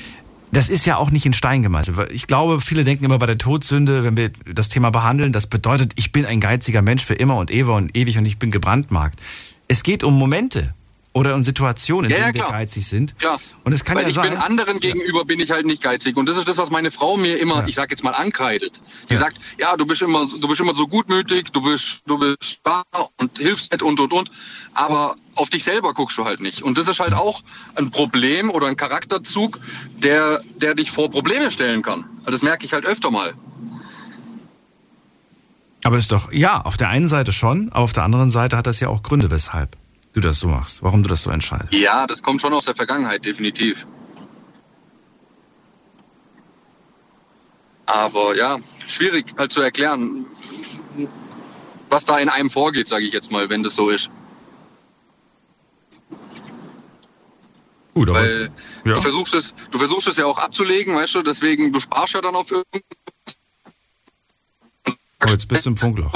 Das 0.53 0.69
ist 0.69 0.85
ja 0.85 0.97
auch 0.97 1.09
nicht 1.09 1.25
in 1.25 1.33
Stein 1.33 1.63
gemeißelt. 1.63 2.11
Ich 2.11 2.27
glaube, 2.27 2.61
viele 2.61 2.83
denken 2.83 3.05
immer 3.05 3.17
bei 3.17 3.25
der 3.25 3.39
Todsünde, 3.39 4.03
wenn 4.03 4.15
wir 4.15 4.29
das 4.45 4.69
Thema 4.69 4.91
behandeln, 4.91 5.33
das 5.33 5.47
bedeutet, 5.47 5.93
ich 5.95 6.11
bin 6.11 6.27
ein 6.27 6.39
geiziger 6.39 6.83
Mensch 6.83 7.03
für 7.03 7.15
immer 7.15 7.37
und 7.37 7.49
ewig 7.49 7.73
und 7.73 7.97
ewig 7.97 8.19
und 8.19 8.25
ich 8.27 8.37
bin 8.37 8.51
gebrandmarkt. 8.51 9.19
Es 9.67 9.81
geht 9.81 10.03
um 10.03 10.13
Momente 10.13 10.75
oder 11.13 11.35
um 11.35 11.43
Situationen, 11.43 12.09
in 12.09 12.11
Ja, 12.11 12.17
ja, 12.17 12.23
denen 12.25 12.35
wir 12.35 12.41
klar. 12.41 12.59
geizig 12.59 12.87
sind. 12.87 13.17
Klar. 13.19 13.39
Und 13.63 13.71
es 13.73 13.85
kann 13.85 13.95
Weil 13.95 14.03
ja 14.03 14.09
ich 14.09 14.15
sein. 14.15 14.31
bin 14.31 14.39
anderen 14.39 14.79
gegenüber 14.79 15.25
bin 15.25 15.39
ich 15.39 15.51
halt 15.51 15.65
nicht 15.65 15.81
geizig 15.83 16.17
und 16.17 16.27
das 16.27 16.37
ist 16.37 16.47
das, 16.47 16.57
was 16.57 16.69
meine 16.71 16.91
Frau 16.91 17.17
mir 17.17 17.37
immer, 17.39 17.61
Ja. 17.61 17.67
ich 17.67 17.75
sag 17.75 17.91
jetzt 17.91 18.03
mal 18.03 18.11
ankreidet. 18.11 18.81
Die 19.09 19.13
Ja. 19.13 19.19
sagt, 19.19 19.37
ja, 19.59 19.77
du 19.77 19.85
bist 19.85 20.01
immer, 20.01 20.25
du 20.25 20.47
bist 20.47 20.59
immer 20.59 20.75
so 20.75 20.87
gutmütig, 20.87 21.51
du 21.51 21.61
bist, 21.61 22.01
du 22.07 22.17
bist 22.17 22.59
da 22.63 22.83
und 23.17 23.37
hilfst 23.37 23.71
nicht 23.71 23.83
und 23.83 23.99
und 23.99 24.11
und, 24.11 24.29
aber 24.73 25.15
auf 25.35 25.49
dich 25.49 25.63
selber 25.63 25.93
guckst 25.93 26.17
du 26.17 26.25
halt 26.25 26.41
nicht. 26.41 26.61
Und 26.61 26.77
das 26.77 26.87
ist 26.87 26.99
halt 26.99 27.13
auch 27.13 27.41
ein 27.75 27.89
Problem 27.91 28.49
oder 28.49 28.67
ein 28.67 28.75
Charakterzug, 28.75 29.59
der, 29.97 30.41
der 30.57 30.75
dich 30.75 30.91
vor 30.91 31.09
Probleme 31.09 31.49
stellen 31.51 31.81
kann. 31.81 32.05
Das 32.25 32.41
merke 32.41 32.65
ich 32.65 32.73
halt 32.73 32.85
öfter 32.85 33.09
mal. 33.11 33.33
Aber 35.83 35.97
ist 35.97 36.11
doch, 36.11 36.31
ja, 36.31 36.61
auf 36.61 36.77
der 36.77 36.89
einen 36.89 37.07
Seite 37.07 37.33
schon, 37.33 37.69
aber 37.71 37.83
auf 37.83 37.93
der 37.93 38.03
anderen 38.03 38.29
Seite 38.29 38.55
hat 38.55 38.67
das 38.67 38.79
ja 38.79 38.87
auch 38.87 39.03
Gründe, 39.03 39.29
weshalb 39.31 39.75
du 40.13 40.21
das 40.21 40.39
so 40.39 40.47
machst, 40.47 40.81
warum 40.83 41.03
du 41.03 41.09
das 41.09 41.23
so 41.23 41.31
entscheidest. 41.31 41.73
Ja, 41.73 42.07
das 42.07 42.23
kommt 42.23 42.41
schon 42.41 42.53
aus 42.53 42.65
der 42.65 42.75
Vergangenheit, 42.75 43.25
definitiv. 43.25 43.85
Aber 47.85 48.35
ja, 48.35 48.59
schwierig 48.87 49.25
halt 49.37 49.51
zu 49.51 49.61
erklären, 49.61 50.27
was 51.89 52.05
da 52.05 52.17
in 52.19 52.29
einem 52.29 52.49
vorgeht, 52.49 52.87
sage 52.87 53.05
ich 53.05 53.13
jetzt 53.13 53.31
mal, 53.31 53.49
wenn 53.49 53.63
das 53.63 53.75
so 53.75 53.89
ist. 53.89 54.09
Gut, 57.93 58.09
aber 58.09 58.19
Weil 58.19 58.51
ja. 58.85 58.95
du 58.95 59.01
versuchst 59.01 59.33
es, 59.35 59.53
du 59.69 59.77
versuchst 59.77 60.07
es 60.07 60.17
ja 60.17 60.25
auch 60.25 60.39
abzulegen, 60.39 60.95
weißt 60.95 61.15
du, 61.15 61.21
deswegen, 61.21 61.71
du 61.71 61.79
sparst 61.79 62.13
ja 62.13 62.21
dann 62.21 62.35
auf 62.35 62.49
irgendwas. 62.49 62.81
Oh, 65.25 65.29
jetzt 65.29 65.47
bist 65.47 65.65
du 65.65 65.69
im 65.71 65.77
Funkloch. 65.77 66.13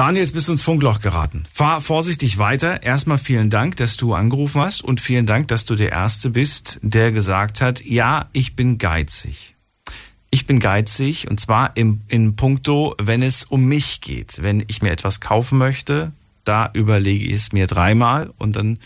Daniel, 0.00 0.22
jetzt 0.22 0.32
bist 0.32 0.48
du 0.48 0.52
ins 0.52 0.62
Funkloch 0.62 1.00
geraten. 1.00 1.44
Fahr 1.52 1.82
vorsichtig 1.82 2.38
weiter. 2.38 2.82
Erstmal 2.82 3.18
vielen 3.18 3.50
Dank, 3.50 3.76
dass 3.76 3.98
du 3.98 4.14
angerufen 4.14 4.62
hast 4.62 4.80
und 4.80 4.98
vielen 4.98 5.26
Dank, 5.26 5.48
dass 5.48 5.66
du 5.66 5.74
der 5.74 5.92
Erste 5.92 6.30
bist, 6.30 6.78
der 6.80 7.12
gesagt 7.12 7.60
hat, 7.60 7.84
ja, 7.84 8.30
ich 8.32 8.56
bin 8.56 8.78
geizig. 8.78 9.56
Ich 10.30 10.46
bin 10.46 10.58
geizig 10.58 11.28
und 11.28 11.38
zwar 11.38 11.76
im, 11.76 12.00
in 12.08 12.34
puncto, 12.34 12.94
wenn 12.98 13.22
es 13.22 13.44
um 13.44 13.66
mich 13.66 14.00
geht. 14.00 14.42
Wenn 14.42 14.64
ich 14.68 14.80
mir 14.80 14.90
etwas 14.90 15.20
kaufen 15.20 15.58
möchte, 15.58 16.12
da 16.44 16.70
überlege 16.72 17.26
ich 17.26 17.34
es 17.34 17.52
mir 17.52 17.66
dreimal 17.66 18.32
und 18.38 18.56
dann 18.56 18.78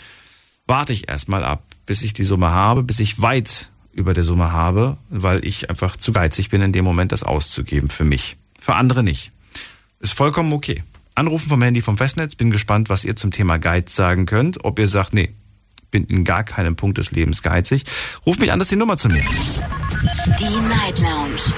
warte 0.67 0.93
ich 0.93 1.09
erstmal 1.09 1.45
ab, 1.45 1.63
bis 1.87 2.03
ich 2.03 2.15
die 2.15 2.25
Summe 2.25 2.51
habe, 2.51 2.83
bis 2.83 2.99
ich 2.99 3.23
weit 3.23 3.71
über 3.93 4.15
der 4.15 4.25
Summe 4.25 4.51
habe, 4.51 4.97
weil 5.11 5.45
ich 5.45 5.71
einfach 5.71 5.97
zu 5.97 6.13
geizig 6.13 6.49
bin, 6.49 6.61
in 6.61 6.73
dem 6.73 6.85
Moment 6.85 7.13
das 7.13 7.23
auszugeben 7.23 7.89
für 7.89 8.05
mich. 8.05 8.37
Für 8.59 8.75
andere 8.75 9.05
nicht. 9.05 9.31
Ist 10.01 10.15
vollkommen 10.15 10.53
okay. 10.53 10.83
Anrufen 11.15 11.49
vom 11.49 11.63
Handy 11.63 11.81
vom 11.81 11.97
Festnetz. 11.97 12.35
Bin 12.35 12.51
gespannt, 12.51 12.89
was 12.89 13.05
ihr 13.05 13.17
zum 13.17 13.31
Thema 13.31 13.59
Geiz 13.59 13.95
sagen 13.95 14.27
könnt. 14.27 14.65
Ob 14.65 14.79
ihr 14.79 14.89
sagt, 14.89 15.15
nee, 15.15 15.33
bin 15.91 16.05
in 16.05 16.25
gar 16.25 16.43
keinem 16.43 16.77
Punkt 16.77 16.99
des 16.99 17.13
Lebens 17.13 17.43
geizig. 17.43 17.85
Ruft 18.27 18.41
mich 18.41 18.51
an, 18.51 18.59
das 18.59 18.67
ist 18.67 18.73
die 18.73 18.77
Nummer 18.77 18.97
zu 18.97 19.09
mir. 19.09 19.23
Die 19.23 20.69
Night 20.69 20.99
Lounge 20.99 21.55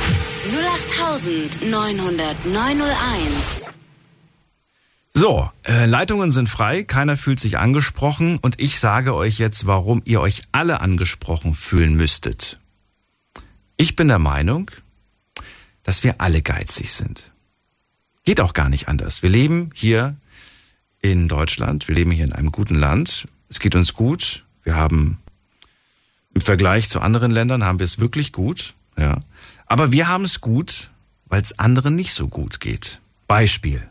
0890901. 1.61 3.71
So, 5.15 5.51
äh, 5.67 5.87
Leitungen 5.87 6.31
sind 6.31 6.51
frei, 6.51 6.85
keiner 6.85 7.17
fühlt 7.17 7.41
sich 7.41 7.57
angesprochen 7.57 8.37
und 8.37 8.61
ich 8.61 8.79
sage 8.79 9.15
euch 9.15 9.39
jetzt, 9.39 9.67
warum 9.67 10.03
ihr 10.05 10.21
euch 10.21 10.43
alle 10.53 10.83
angesprochen 10.83 11.55
fühlen 11.55 11.95
müsstet. 11.95 12.61
Ich 13.79 13.97
bin 13.97 14.09
der 14.09 14.19
Meinung, 14.19 14.71
dass 15.83 16.05
wir 16.05 16.21
alle 16.21 16.43
geizig 16.43 16.93
sind. 16.93 17.33
Geht 18.27 18.41
auch 18.41 18.55
gar 18.55 18.69
nicht 18.69 18.89
anders. 18.89 19.23
Wir 19.23 19.31
leben 19.31 19.71
hier 19.73 20.17
in 21.01 21.29
Deutschland, 21.29 21.87
wir 21.87 21.95
leben 21.95 22.11
hier 22.11 22.25
in 22.25 22.33
einem 22.33 22.51
guten 22.51 22.75
Land, 22.75 23.29
es 23.49 23.61
geht 23.61 23.77
uns 23.77 23.95
gut, 23.95 24.45
wir 24.65 24.75
haben 24.75 25.19
Im 26.35 26.41
Vergleich 26.41 26.91
zu 26.91 27.01
anderen 27.01 27.31
Ländern 27.31 27.65
haben 27.65 27.79
wir 27.79 27.85
es 27.85 27.99
wirklich 28.01 28.33
gut, 28.33 28.75
ja. 28.99 29.21
Aber 29.67 29.93
wir 29.93 30.09
haben 30.09 30.25
es 30.25 30.41
gut, 30.41 30.91
weil 31.27 31.41
es 31.41 31.59
anderen 31.59 31.95
nicht 31.95 32.13
so 32.13 32.27
gut 32.29 32.61
geht. 32.61 33.01
Beispiel. 33.29 33.89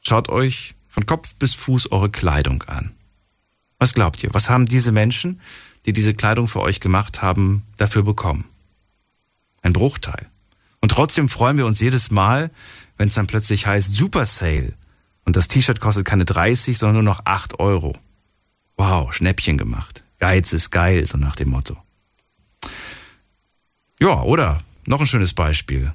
Schaut 0.00 0.28
euch 0.28 0.74
von 0.88 1.06
Kopf 1.06 1.34
bis 1.36 1.54
Fuß 1.54 1.92
eure 1.92 2.10
Kleidung 2.10 2.64
an. 2.64 2.92
Was 3.78 3.94
glaubt 3.94 4.22
ihr? 4.22 4.34
Was 4.34 4.50
haben 4.50 4.66
diese 4.66 4.92
Menschen, 4.92 5.40
die 5.86 5.92
diese 5.92 6.12
Kleidung 6.12 6.48
für 6.48 6.60
euch 6.60 6.80
gemacht 6.80 7.22
haben, 7.22 7.62
dafür 7.76 8.02
bekommen? 8.02 8.44
Ein 9.62 9.72
Bruchteil. 9.72 10.26
Und 10.80 10.90
trotzdem 10.90 11.28
freuen 11.28 11.56
wir 11.56 11.66
uns 11.66 11.80
jedes 11.80 12.10
Mal, 12.10 12.50
wenn 13.00 13.08
es 13.08 13.14
dann 13.14 13.26
plötzlich 13.26 13.66
heißt 13.66 13.94
Super 13.94 14.26
Sale 14.26 14.74
und 15.24 15.34
das 15.34 15.48
T-Shirt 15.48 15.80
kostet 15.80 16.04
keine 16.04 16.26
30, 16.26 16.76
sondern 16.76 17.02
nur 17.02 17.14
noch 17.14 17.22
8 17.24 17.58
Euro. 17.58 17.96
Wow, 18.76 19.10
Schnäppchen 19.14 19.56
gemacht. 19.56 20.04
Geiz 20.18 20.52
ist 20.52 20.70
geil, 20.70 21.06
so 21.06 21.16
nach 21.16 21.34
dem 21.34 21.48
Motto. 21.48 21.78
Ja, 24.00 24.20
oder 24.20 24.58
noch 24.84 25.00
ein 25.00 25.06
schönes 25.06 25.32
Beispiel. 25.32 25.94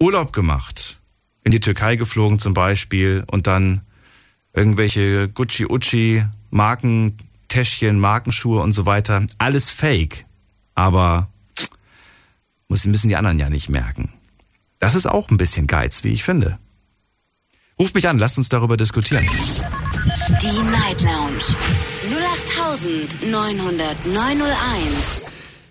Urlaub 0.00 0.32
gemacht. 0.32 0.98
In 1.44 1.52
die 1.52 1.60
Türkei 1.60 1.94
geflogen 1.94 2.40
zum 2.40 2.52
Beispiel 2.52 3.22
und 3.28 3.46
dann 3.46 3.82
irgendwelche 4.52 5.28
Gucci-Ucci, 5.28 6.24
Markentäschchen, 6.50 8.00
Markenschuhe 8.00 8.60
und 8.60 8.72
so 8.72 8.86
weiter. 8.86 9.24
Alles 9.38 9.70
fake. 9.70 10.26
Aber 10.74 11.28
müssen 12.68 13.08
die 13.08 13.14
anderen 13.14 13.38
ja 13.38 13.48
nicht 13.48 13.68
merken. 13.68 14.12
Das 14.84 14.94
ist 14.94 15.06
auch 15.06 15.30
ein 15.30 15.38
bisschen 15.38 15.66
Geiz, 15.66 16.04
wie 16.04 16.12
ich 16.12 16.24
finde. 16.24 16.58
Ruf 17.80 17.94
mich 17.94 18.06
an, 18.06 18.18
lasst 18.18 18.36
uns 18.36 18.50
darüber 18.50 18.76
diskutieren. 18.76 19.26
Die 20.42 20.46
Night 20.46 21.00
Lounge 21.00 21.38
0890901. 23.24 24.44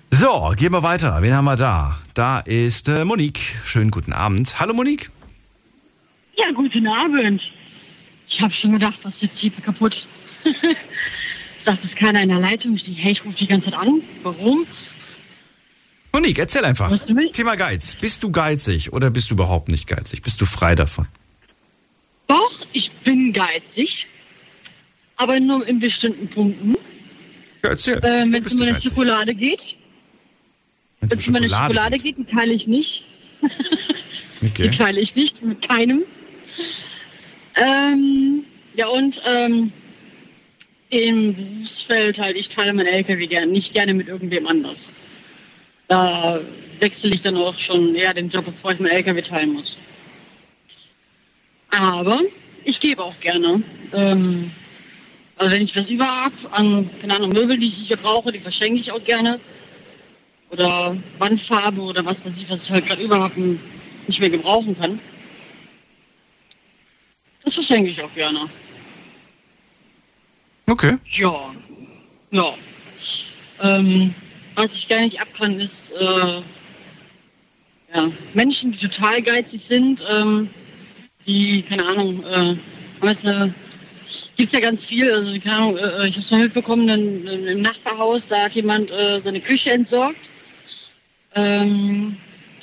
So, 0.10 0.54
gehen 0.58 0.72
wir 0.72 0.82
weiter. 0.82 1.22
Wen 1.22 1.36
haben 1.36 1.46
wir 1.46 1.58
da? 1.58 2.00
Da 2.16 2.40
ist 2.40 2.90
äh, 2.90 3.06
Monique. 3.06 3.56
Schönen 3.64 3.92
guten 3.92 4.14
Abend. 4.14 4.60
Hallo 4.60 4.74
Monique. 4.74 5.12
Ja, 6.36 6.50
guten 6.52 6.88
Abend. 6.88 7.40
Ich 8.28 8.42
habe 8.42 8.52
schon 8.52 8.72
gedacht, 8.72 9.00
was 9.04 9.18
ist 9.18 9.22
jetzt 9.22 9.38
hier 9.38 9.52
kaputt? 9.52 10.08
Sagt 11.64 11.86
es 11.86 11.96
keiner 11.96 12.24
in 12.24 12.30
der 12.30 12.40
Leitung. 12.40 12.74
Ich 12.74 12.86
denke, 12.86 13.00
hey, 13.00 13.12
ich 13.12 13.24
rufe 13.24 13.38
die 13.38 13.46
ganze 13.46 13.70
Zeit 13.70 13.80
an. 13.80 14.02
Warum? 14.24 14.66
Monique, 16.14 16.38
erzähl 16.40 16.64
einfach. 16.64 16.92
Thema 17.34 17.56
Geiz. 17.56 17.96
Bist 17.96 18.24
du 18.24 18.32
geizig 18.32 18.94
oder 18.94 19.10
bist 19.10 19.32
du 19.32 19.34
überhaupt 19.34 19.70
nicht 19.70 19.88
geizig? 19.88 20.22
Bist 20.22 20.40
du 20.40 20.46
frei 20.46 20.76
davon? 20.76 21.08
Doch, 22.28 22.54
ich 22.72 22.92
bin 22.92 23.34
geizig. 23.34 24.08
Aber 25.16 25.40
nur 25.40 25.68
in 25.68 25.80
bestimmten 25.80 26.28
Punkten. 26.28 26.76
Ja, 27.64 27.72
erzähl. 27.72 27.98
Äh, 27.98 28.32
Wenn 28.32 28.46
es 28.46 28.54
um 28.54 28.60
meine? 28.60 28.82
Schokolade 28.82 29.34
geht. 29.34 29.76
Wenn 31.02 31.18
es 31.18 31.28
um 31.28 31.34
meine 31.34 31.50
Schokolade 31.50 31.98
geht. 31.98 32.18
geht, 32.18 32.28
die 32.28 32.32
teile 32.32 32.54
ich 32.54 32.68
nicht. 32.68 33.06
Okay. 34.46 34.70
Die 34.70 34.78
teile 34.78 35.00
ich 35.00 35.16
nicht 35.16 35.42
mit 35.42 35.66
keinem. 35.66 36.04
Ähm, 37.56 38.44
ja, 38.76 38.88
und 38.88 39.22
ähm, 39.26 39.72
im 40.90 41.34
Berufsfeld 41.34 42.20
halt, 42.20 42.36
ich 42.36 42.50
teile 42.50 42.74
mein 42.74 42.86
LKW 42.86 43.26
gerne, 43.28 43.48
nicht 43.48 43.74
gerne 43.74 43.94
mit 43.94 44.10
irgendwem 44.10 44.46
anders. 44.48 44.92
Da 45.94 46.40
wechsle 46.80 47.14
ich 47.14 47.22
dann 47.22 47.38
auch 47.38 47.56
schon 47.60 47.94
eher 47.94 48.16
den 48.16 48.28
Job, 48.28 48.46
bevor 48.46 48.72
ich 48.72 48.80
mein 48.80 48.94
LKW 48.94 49.22
teilen 49.22 49.54
muss. 49.54 49.78
Aber 51.70 52.20
ich 52.64 52.80
gebe 52.80 53.04
auch 53.04 53.20
gerne. 53.20 53.62
Ähm, 53.94 54.50
also 55.38 55.54
wenn 55.54 55.62
ich 55.62 55.76
was 55.76 55.92
über 55.92 56.08
habe 56.08 56.34
an, 56.50 56.90
keine 57.00 57.18
Ahnung, 57.18 57.32
Möbel, 57.32 57.60
die 57.60 57.68
ich 57.68 57.78
nicht 57.78 57.90
mehr 57.90 58.00
brauche, 58.00 58.32
die 58.32 58.40
verschenke 58.40 58.80
ich 58.80 58.92
auch 58.92 59.04
gerne. 59.04 59.40
Oder 60.50 60.98
Wandfarbe 61.20 61.80
oder 61.80 62.04
was 62.04 62.26
weiß 62.26 62.38
ich, 62.38 62.50
was 62.50 62.64
ich 62.64 62.72
halt 62.72 62.88
gerade 62.88 63.04
über 63.04 63.20
habe 63.20 63.40
und 63.40 63.60
nicht 64.08 64.20
mehr 64.20 64.32
gebrauchen 64.32 64.76
kann. 64.76 65.00
Das 67.44 67.54
verschenke 67.54 67.92
ich 67.92 68.02
auch 68.02 68.16
gerne. 68.16 68.50
Okay. 70.66 70.98
Ja. 71.12 71.54
Ja. 72.32 72.56
Ähm, 73.62 74.16
was 74.56 74.72
ich 74.74 74.88
gar 74.88 75.02
nicht 75.02 75.20
ab 75.20 75.28
kann, 75.38 75.60
ist 75.60 75.92
äh, 75.92 76.42
ja, 77.94 78.12
Menschen, 78.34 78.72
die 78.72 78.78
total 78.78 79.22
geizig 79.22 79.62
sind, 79.62 80.04
ähm, 80.10 80.50
die, 81.26 81.62
keine 81.64 81.86
Ahnung, 81.86 82.24
äh, 82.26 82.56
weißt 83.00 83.26
du, 83.26 83.54
gibt 84.36 84.54
ja 84.54 84.60
ganz 84.60 84.84
viel. 84.84 85.12
Also, 85.12 85.34
keine 85.40 85.56
Ahnung, 85.56 85.78
äh, 85.78 86.08
ich 86.08 86.16
habe 86.16 86.20
es 86.20 86.32
mal 86.32 86.40
mitbekommen, 86.42 86.88
dann, 86.88 87.28
äh, 87.28 87.52
im 87.52 87.62
Nachbarhaus, 87.62 88.28
da 88.28 88.44
hat 88.44 88.56
jemand 88.56 88.92
äh, 88.92 89.20
seine 89.22 89.40
Küche 89.40 89.72
entsorgt. 89.72 90.30
Ähm, 91.36 92.18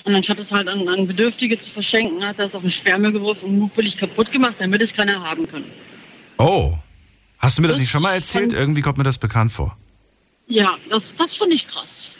und 0.04 0.14
anstatt 0.14 0.38
es 0.38 0.50
halt 0.50 0.68
an, 0.68 0.88
an 0.88 1.06
Bedürftige 1.06 1.58
zu 1.58 1.70
verschenken, 1.70 2.24
hat 2.24 2.38
er 2.38 2.46
es 2.46 2.54
auf 2.54 2.62
den 2.62 2.70
Sperrmüll 2.70 3.12
geworfen 3.12 3.46
und 3.46 3.58
mutwillig 3.58 3.96
kaputt 3.96 4.32
gemacht, 4.32 4.56
damit 4.58 4.80
es 4.80 4.94
keiner 4.94 5.22
haben 5.22 5.46
kann. 5.46 5.64
Oh. 6.38 6.74
Hast 7.38 7.58
du 7.58 7.62
mir 7.62 7.68
das, 7.68 7.76
Das 7.76 7.80
nicht 7.80 7.90
schon 7.90 8.02
mal 8.02 8.14
erzählt? 8.14 8.52
Irgendwie 8.52 8.82
kommt 8.82 8.98
mir 8.98 9.04
das 9.04 9.18
bekannt 9.18 9.52
vor. 9.52 9.76
Ja, 10.50 10.76
das, 10.90 11.14
das 11.16 11.34
finde 11.36 11.54
ich 11.54 11.66
krass. 11.66 12.10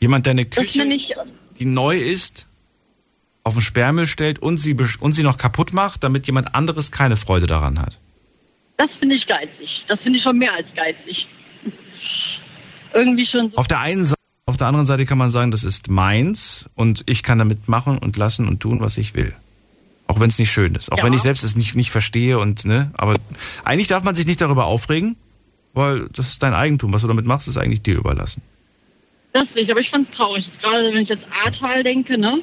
Jemand, 0.00 0.24
der 0.24 0.30
eine 0.30 0.46
Küche, 0.46 0.82
ich, 0.84 1.14
die 1.58 1.64
neu 1.66 1.98
ist, 1.98 2.46
auf 3.44 3.54
den 3.54 3.62
Sperrmüll 3.62 4.06
stellt 4.06 4.38
und 4.38 4.56
sie, 4.56 4.74
und 5.00 5.12
sie 5.12 5.22
noch 5.22 5.36
kaputt 5.36 5.72
macht, 5.74 6.02
damit 6.04 6.26
jemand 6.26 6.54
anderes 6.54 6.90
keine 6.90 7.16
Freude 7.18 7.46
daran 7.46 7.78
hat. 7.80 7.98
das 8.78 8.96
finde 8.96 9.16
ich 9.16 9.26
geizig. 9.26 9.84
Das 9.88 10.02
finde 10.02 10.16
ich 10.18 10.22
schon 10.22 10.38
mehr 10.38 10.54
als 10.54 10.72
geizig. 10.74 11.28
Irgendwie 12.94 13.26
schon 13.26 13.50
so. 13.50 13.56
Auf 13.56 13.68
der 13.68 13.80
einen 13.80 14.04
Seite, 14.04 14.16
auf 14.46 14.56
der 14.56 14.66
anderen 14.68 14.86
Seite 14.86 15.04
kann 15.06 15.18
man 15.18 15.30
sagen, 15.30 15.50
das 15.50 15.64
ist 15.64 15.88
meins 15.88 16.68
und 16.74 17.02
ich 17.06 17.22
kann 17.22 17.38
damit 17.38 17.68
machen 17.68 17.98
und 17.98 18.16
lassen 18.16 18.48
und 18.48 18.60
tun, 18.60 18.80
was 18.80 18.96
ich 18.98 19.14
will. 19.14 19.34
Auch 20.06 20.18
wenn 20.18 20.28
es 20.30 20.38
nicht 20.38 20.50
schön 20.50 20.74
ist. 20.74 20.90
Auch 20.90 20.98
Ja. 20.98 21.04
wenn 21.04 21.12
ich 21.12 21.22
selbst 21.22 21.44
es 21.44 21.56
nicht, 21.56 21.74
nicht 21.76 21.90
verstehe 21.90 22.38
und, 22.38 22.64
ne, 22.64 22.90
aber 22.94 23.16
eigentlich 23.64 23.86
darf 23.88 24.02
man 24.02 24.14
sich 24.16 24.26
nicht 24.26 24.40
darüber 24.40 24.64
aufregen, 24.64 25.16
weil 25.72 26.08
das 26.12 26.28
ist 26.28 26.42
dein 26.42 26.54
Eigentum. 26.54 26.92
Was 26.92 27.02
du 27.02 27.08
damit 27.08 27.26
machst, 27.26 27.48
ist 27.48 27.56
eigentlich 27.56 27.82
dir 27.82 27.96
überlassen. 27.96 28.42
Das 29.32 29.50
ist 29.50 29.56
richtig, 29.56 29.70
aber 29.70 29.80
ich 29.80 29.90
fand 29.90 30.08
es 30.10 30.16
traurig. 30.16 30.46
Jetzt 30.46 30.62
gerade 30.62 30.92
wenn 30.92 31.02
ich 31.02 31.08
jetzt 31.08 31.26
Ahrtal 31.44 31.82
denke, 31.82 32.18
ne? 32.18 32.40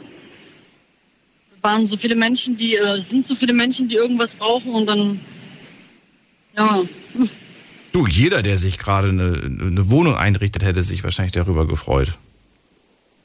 Da 1.62 1.70
waren 1.70 1.88
so 1.88 1.98
viele 1.98 2.16
Menschen, 2.16 2.56
die, 2.56 2.76
äh, 2.76 3.02
sind 3.10 3.26
so 3.26 3.36
viele 3.36 3.54
Menschen, 3.54 3.90
die 3.90 3.96
irgendwas 3.96 4.36
brauchen 4.36 4.72
und 4.72 4.86
dann, 4.88 5.20
ja, 6.56 6.84
Du, 7.98 8.06
jeder, 8.06 8.44
der 8.44 8.60
sich 8.60 8.78
gerade 8.78 9.10
eine, 9.10 9.42
eine 9.44 9.90
Wohnung 9.90 10.16
einrichtet, 10.16 10.64
hätte 10.64 10.84
sich 10.84 11.04
wahrscheinlich 11.04 11.32
darüber 11.32 11.66
gefreut. 11.66 12.14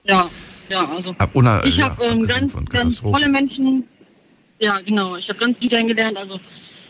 ja, 0.05 0.31
ja, 0.71 0.89
also. 0.89 1.15
Hab 1.19 1.37
Ich 1.67 1.79
habe 1.79 2.03
ähm, 2.03 2.27
ganz, 2.27 2.55
ganz 2.71 3.03
tolle 3.03 3.29
Menschen, 3.29 3.85
ja 4.59 4.81
genau, 4.81 5.17
ich 5.17 5.29
habe 5.29 5.39
ganz 5.39 5.59
viel 5.59 5.69
kennengelernt. 5.69 6.17
Also 6.17 6.41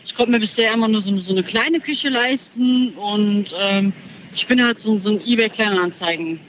ich 0.05 0.15
konnte 0.15 0.31
mir 0.31 0.39
bisher 0.39 0.73
immer 0.73 0.87
nur 0.87 1.01
so 1.01 1.09
eine, 1.09 1.21
so 1.21 1.31
eine 1.31 1.43
kleine 1.43 1.79
Küche 1.79 2.09
leisten 2.09 2.89
und 2.95 3.53
ähm, 3.59 3.93
ich 4.33 4.47
bin 4.47 4.63
halt 4.63 4.79
so, 4.79 4.97
so 4.97 5.11
ein 5.11 5.21
Ebay-Kleinanzeigen. 5.25 6.39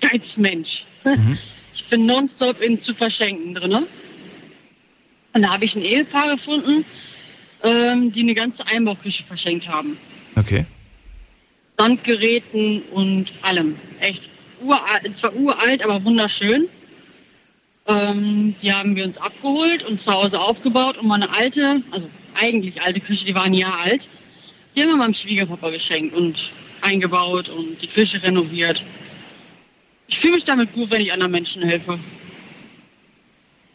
Geizmensch. 0.00 0.84
Mhm. 1.04 1.38
Ich 1.76 1.86
bin 1.86 2.06
nonstop 2.06 2.60
in 2.60 2.78
zu 2.78 2.94
verschenken 2.94 3.52
drin. 3.52 3.86
Und 5.32 5.42
da 5.42 5.52
habe 5.52 5.64
ich 5.64 5.74
ein 5.74 5.82
Ehepaar 5.82 6.30
gefunden, 6.30 6.84
ähm, 7.64 8.12
die 8.12 8.20
eine 8.20 8.34
ganze 8.34 8.64
Einbauküche 8.68 9.24
verschenkt 9.24 9.68
haben. 9.68 9.98
Okay. 10.36 10.64
Sandgeräten 11.76 12.82
und 12.92 13.32
allem. 13.42 13.74
Echt 13.98 14.30
uralt, 14.62 15.16
zwar 15.16 15.34
uralt, 15.34 15.82
aber 15.84 16.04
wunderschön. 16.04 16.68
Ähm, 17.88 18.54
die 18.62 18.72
haben 18.72 18.94
wir 18.94 19.04
uns 19.04 19.18
abgeholt 19.18 19.84
und 19.84 20.00
zu 20.00 20.12
Hause 20.12 20.40
aufgebaut 20.40 20.96
und 20.96 21.08
meine 21.08 21.28
alte, 21.34 21.82
also 21.90 22.08
eigentlich 22.34 22.82
alte 22.82 23.00
Küche, 23.00 23.24
die 23.24 23.34
war 23.34 23.44
ein 23.44 23.54
Jahr 23.54 23.80
alt, 23.80 24.08
die 24.74 24.82
haben 24.82 24.88
wir 24.88 24.96
meinem 24.96 25.14
Schwiegerpapa 25.14 25.70
geschenkt 25.70 26.14
und 26.14 26.52
eingebaut 26.80 27.48
und 27.48 27.80
die 27.80 27.86
Küche 27.86 28.22
renoviert. 28.22 28.84
Ich 30.06 30.18
fühle 30.18 30.34
mich 30.34 30.44
damit 30.44 30.72
gut, 30.72 30.90
wenn 30.90 31.00
ich 31.00 31.12
anderen 31.12 31.32
Menschen 31.32 31.62
helfe. 31.62 31.98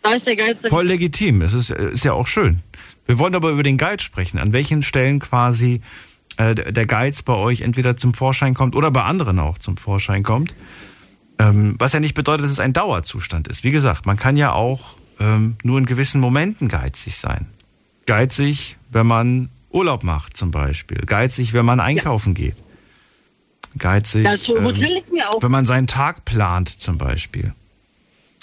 Da 0.04 0.14
ist 0.14 0.28
der 0.28 0.36
Geiz 0.36 0.62
Voll 0.68 0.88
legitim. 0.88 1.42
Es 1.42 1.54
ist, 1.54 1.72
ist 1.72 2.06
ja 2.06 2.14
auch 2.14 2.28
schön. 2.28 2.62
Wir 3.06 3.20
wollen 3.20 3.36
aber 3.36 3.50
über 3.50 3.64
den 3.64 3.78
Geiz 3.78 4.04
sprechen. 4.04 4.38
An 4.38 4.54
welchen 4.54 4.84
Stellen 4.84 5.20
quasi 5.20 5.82
äh, 6.38 6.56
der 6.56 6.72
der 6.72 6.86
Geiz 6.86 7.24
bei 7.24 7.34
euch 7.34 7.62
entweder 7.62 7.98
zum 7.98 8.14
Vorschein 8.14 8.54
kommt 8.54 8.76
oder 8.76 8.92
bei 8.92 9.04
anderen 9.04 9.40
auch 9.40 9.58
zum 9.58 9.78
Vorschein 9.78 10.24
kommt. 10.24 10.54
Ähm, 11.38 11.76
was 11.80 11.94
ja 11.94 12.00
nicht 12.00 12.14
bedeutet, 12.14 12.46
dass 12.46 12.52
es 12.52 12.60
ein 12.60 12.74
Dauerzustand 12.74 13.48
ist. 13.48 13.64
Wie 13.64 13.72
gesagt, 13.72 14.06
man 14.06 14.18
kann 14.18 14.38
ja 14.38 14.54
auch 14.54 14.96
ähm, 15.20 15.56
nur 15.64 15.80
in 15.80 15.86
gewissen 15.86 16.22
Momenten 16.22 16.68
geizig 16.68 17.18
sein. 17.18 17.48
Geizig, 18.10 18.78
wenn 18.90 19.06
man 19.06 19.50
Urlaub 19.70 20.04
macht 20.04 20.36
zum 20.36 20.50
Beispiel. 20.50 20.98
Geizig, 21.06 21.54
wenn 21.54 21.64
man 21.66 21.80
einkaufen 21.80 22.34
geht. 22.34 22.56
Geizig, 23.78 24.26
Ja, 24.26 24.36
zu 24.36 24.58
ähm, 24.58 24.66
wenn 24.66 25.52
man 25.52 25.66
seinen 25.68 25.86
Tag 25.86 26.26
plant 26.26 26.70
zum 26.70 26.98
Beispiel. 26.98 27.54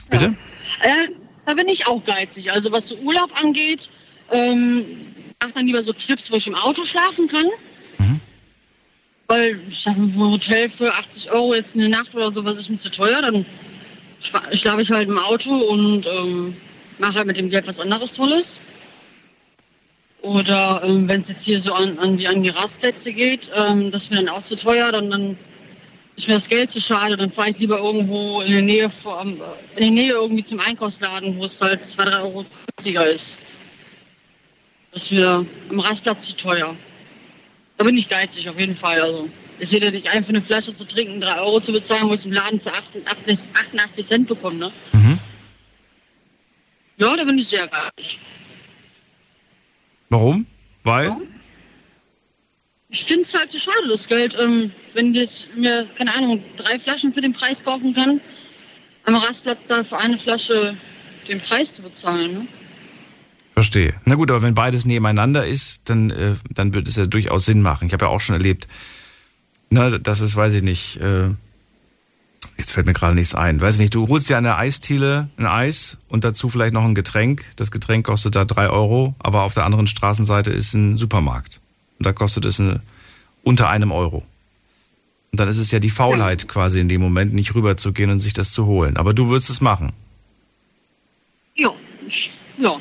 Bitte? 0.09 0.37
Äh, 0.83 1.09
da 1.47 1.55
bin 1.55 1.67
ich 1.69 1.89
auch 1.89 2.03
geizig. 2.05 2.53
Also 2.53 2.71
was 2.71 2.87
so 2.89 2.97
Urlaub 2.99 3.31
angeht, 3.43 3.91
ähm, 4.31 4.85
mache 5.43 5.51
dann 5.55 5.67
lieber 5.67 5.83
so 5.83 5.93
Trips, 5.93 6.31
wo 6.31 6.37
ich 6.37 6.47
im 6.47 6.55
Auto 6.55 6.85
schlafen 6.85 7.27
kann. 7.27 7.47
Weil 9.27 9.59
ich 9.69 9.83
sag, 9.83 9.97
ein 9.97 10.15
Hotel 10.17 10.69
für 10.69 10.95
80 10.95 11.33
Euro 11.33 11.55
jetzt 11.57 11.75
eine 11.75 11.89
Nacht 11.89 12.15
oder 12.15 12.33
sowas 12.33 12.57
ist 12.57 12.71
mir 12.71 12.77
zu 12.79 12.93
teuer. 12.93 13.21
Dann 13.21 13.45
schla- 14.23 14.57
schlafe 14.57 14.83
ich 14.83 14.91
halt 14.93 15.09
im 15.09 15.19
Auto 15.19 15.51
und 15.53 16.07
ähm, 16.07 16.57
mache 17.01 17.15
halt 17.17 17.27
mit 17.27 17.37
dem 17.37 17.51
Geld 17.51 17.67
was 17.67 17.81
anderes 17.81 18.13
Tolles. 18.13 18.63
Oder 20.27 20.83
ähm, 20.85 21.09
wenn 21.09 21.21
es 21.21 21.29
jetzt 21.29 21.45
hier 21.45 21.61
so 21.61 21.73
an, 21.73 21.97
an, 22.01 22.17
die, 22.17 22.27
an 22.27 22.43
die 22.43 22.49
Rastplätze 22.49 23.13
geht, 23.13 23.49
ähm, 23.55 23.93
das 23.93 24.11
mir 24.11 24.17
dann 24.17 24.29
auch 24.29 24.43
zu 24.43 24.57
teuer, 24.57 24.91
dann, 24.91 25.09
dann 25.09 25.39
ist 26.17 26.27
mir 26.27 26.35
das 26.35 26.49
Geld 26.49 26.69
zu 26.69 26.81
schade, 26.81 27.17
dann 27.17 27.31
fahre 27.31 27.51
ich 27.51 27.59
lieber 27.59 27.79
irgendwo 27.79 28.41
in 28.41 28.51
der 28.51 28.63
Nähe 28.63 28.91
vom, 28.91 29.41
in 29.77 29.83
der 29.83 29.91
Nähe 29.93 30.13
irgendwie 30.15 30.43
zum 30.43 30.59
Einkaufsladen, 30.59 31.37
wo 31.37 31.45
es 31.45 31.61
halt 31.61 31.87
2, 31.87 32.05
3 32.07 32.21
Euro 32.23 32.45
günstiger 32.75 33.07
ist. 33.07 33.39
Das 34.91 35.05
ist 35.05 35.13
mir 35.13 35.47
am 35.71 35.79
Rastplatz 35.79 36.27
zu 36.27 36.35
teuer. 36.35 36.75
Da 37.77 37.85
bin 37.85 37.97
ich 37.97 38.09
geizig 38.09 38.49
auf 38.49 38.59
jeden 38.59 38.75
Fall. 38.75 39.01
Also 39.01 39.29
ich 39.61 39.69
sehe 39.69 39.79
da 39.79 39.93
nicht 39.93 40.13
ein, 40.13 40.25
für 40.25 40.31
eine 40.31 40.43
Flasche 40.43 40.75
zu 40.75 40.85
trinken, 40.85 41.21
3 41.21 41.39
Euro 41.39 41.61
zu 41.61 41.71
bezahlen, 41.71 42.09
wo 42.09 42.15
ich 42.15 42.21
es 42.21 42.27
im 42.27 42.33
Laden 42.33 42.61
für 42.61 42.73
88, 42.73 43.49
88 43.55 44.05
Cent 44.05 44.27
bekomme. 44.27 44.57
Ne? 44.57 44.73
Mhm. 44.93 45.19
Ja, 46.97 47.15
da 47.15 47.23
bin 47.23 47.39
ich 47.39 47.47
sehr 47.47 47.69
geizig. 47.69 48.19
Warum? 50.11 50.47
Weil? 50.85 51.17
Ich 52.89 53.05
finde 53.05 53.23
es 53.23 53.35
halt 53.35 53.51
zu 53.51 53.59
schade, 53.59 53.89
das 53.89 54.07
Geld. 54.07 54.37
Ähm, 54.41 54.73
wenn 54.95 55.13
ich 55.13 55.21
jetzt 55.21 55.57
mir, 55.57 55.87
keine 55.97 56.15
Ahnung, 56.15 56.43
drei 56.57 56.79
Flaschen 56.79 57.13
für 57.13 57.21
den 57.21 57.33
Preis 57.33 57.63
kaufen 57.63 57.95
kann, 57.95 58.21
am 59.05 59.17
Rastplatz 59.17 59.67
da 59.67 59.85
für 59.85 59.99
eine 59.99 60.19
Flasche 60.19 60.77
den 61.29 61.39
Preis 61.39 61.75
zu 61.75 61.83
bezahlen. 61.83 62.33
Ne? 62.33 62.47
Verstehe. 63.55 63.95
Na 64.05 64.15
gut, 64.15 64.31
aber 64.31 64.43
wenn 64.43 64.55
beides 64.55 64.85
nebeneinander 64.85 65.47
ist, 65.47 65.89
dann, 65.89 66.11
äh, 66.11 66.35
dann 66.51 66.75
wird 66.75 66.89
es 66.89 66.97
ja 66.97 67.07
durchaus 67.07 67.47
Sinn 67.47 67.63
machen. 67.63 67.87
Ich 67.87 67.93
habe 67.93 68.05
ja 68.05 68.11
auch 68.11 68.21
schon 68.21 68.35
erlebt, 68.35 68.69
na, 69.71 69.99
das 69.99 70.21
ist, 70.21 70.37
weiß 70.37 70.55
ich 70.55 70.63
nicht, 70.63 70.99
äh, 70.99 71.31
jetzt 72.57 72.73
fällt 72.73 72.87
mir 72.87 72.93
gerade 72.93 73.15
nichts 73.15 73.35
ein. 73.35 73.61
Weiß 73.61 73.75
ich 73.75 73.81
nicht, 73.81 73.95
du 73.95 74.09
holst 74.09 74.29
dir 74.29 74.39
an 74.39 74.45
der 74.45 74.59
Eisdiele 74.59 75.29
ein 75.37 75.47
Eis 75.47 75.99
und 76.09 76.25
dazu 76.25 76.49
vielleicht 76.49 76.75
noch 76.75 76.85
ein 76.85 76.95
Getränk. 76.95 77.45
Das 77.57 77.71
Getränk 77.71 78.07
kostet 78.07 78.37
da 78.37 78.45
drei 78.45 78.69
Euro, 78.69 79.15
aber 79.19 79.43
auf 79.43 79.55
der 79.55 79.65
anderen 79.65 79.87
Straßenseite 79.87 80.53
ist 80.53 80.75
ein 80.75 80.97
Supermarkt. 80.97 81.61
Und 81.99 82.07
da 82.07 82.13
kostet 82.13 82.45
es 82.45 82.61
eine, 82.61 82.81
unter 83.43 83.69
einem 83.69 83.93
Euro. 83.93 84.25
Und 85.33 85.41
dann 85.41 85.49
ist 85.49 85.59
es 85.59 85.71
ja 85.71 85.81
die 85.81 85.91
Faulheit 85.91 86.49
quasi 86.49 86.81
in 86.81 86.89
dem 86.89 87.01
Moment, 87.01 87.35
nicht 87.35 87.55
rüberzugehen 87.55 88.11
und 88.11 88.21
sich 88.21 88.33
das 88.33 88.53
zu 88.53 88.67
holen. 88.67 88.97
Aber 88.97 89.13
du 89.13 89.29
würdest 89.29 89.51
es 89.51 89.61
machen. 89.61 89.93
Ja, 91.55 91.73
ich, 92.07 92.37
ja. 92.59 92.77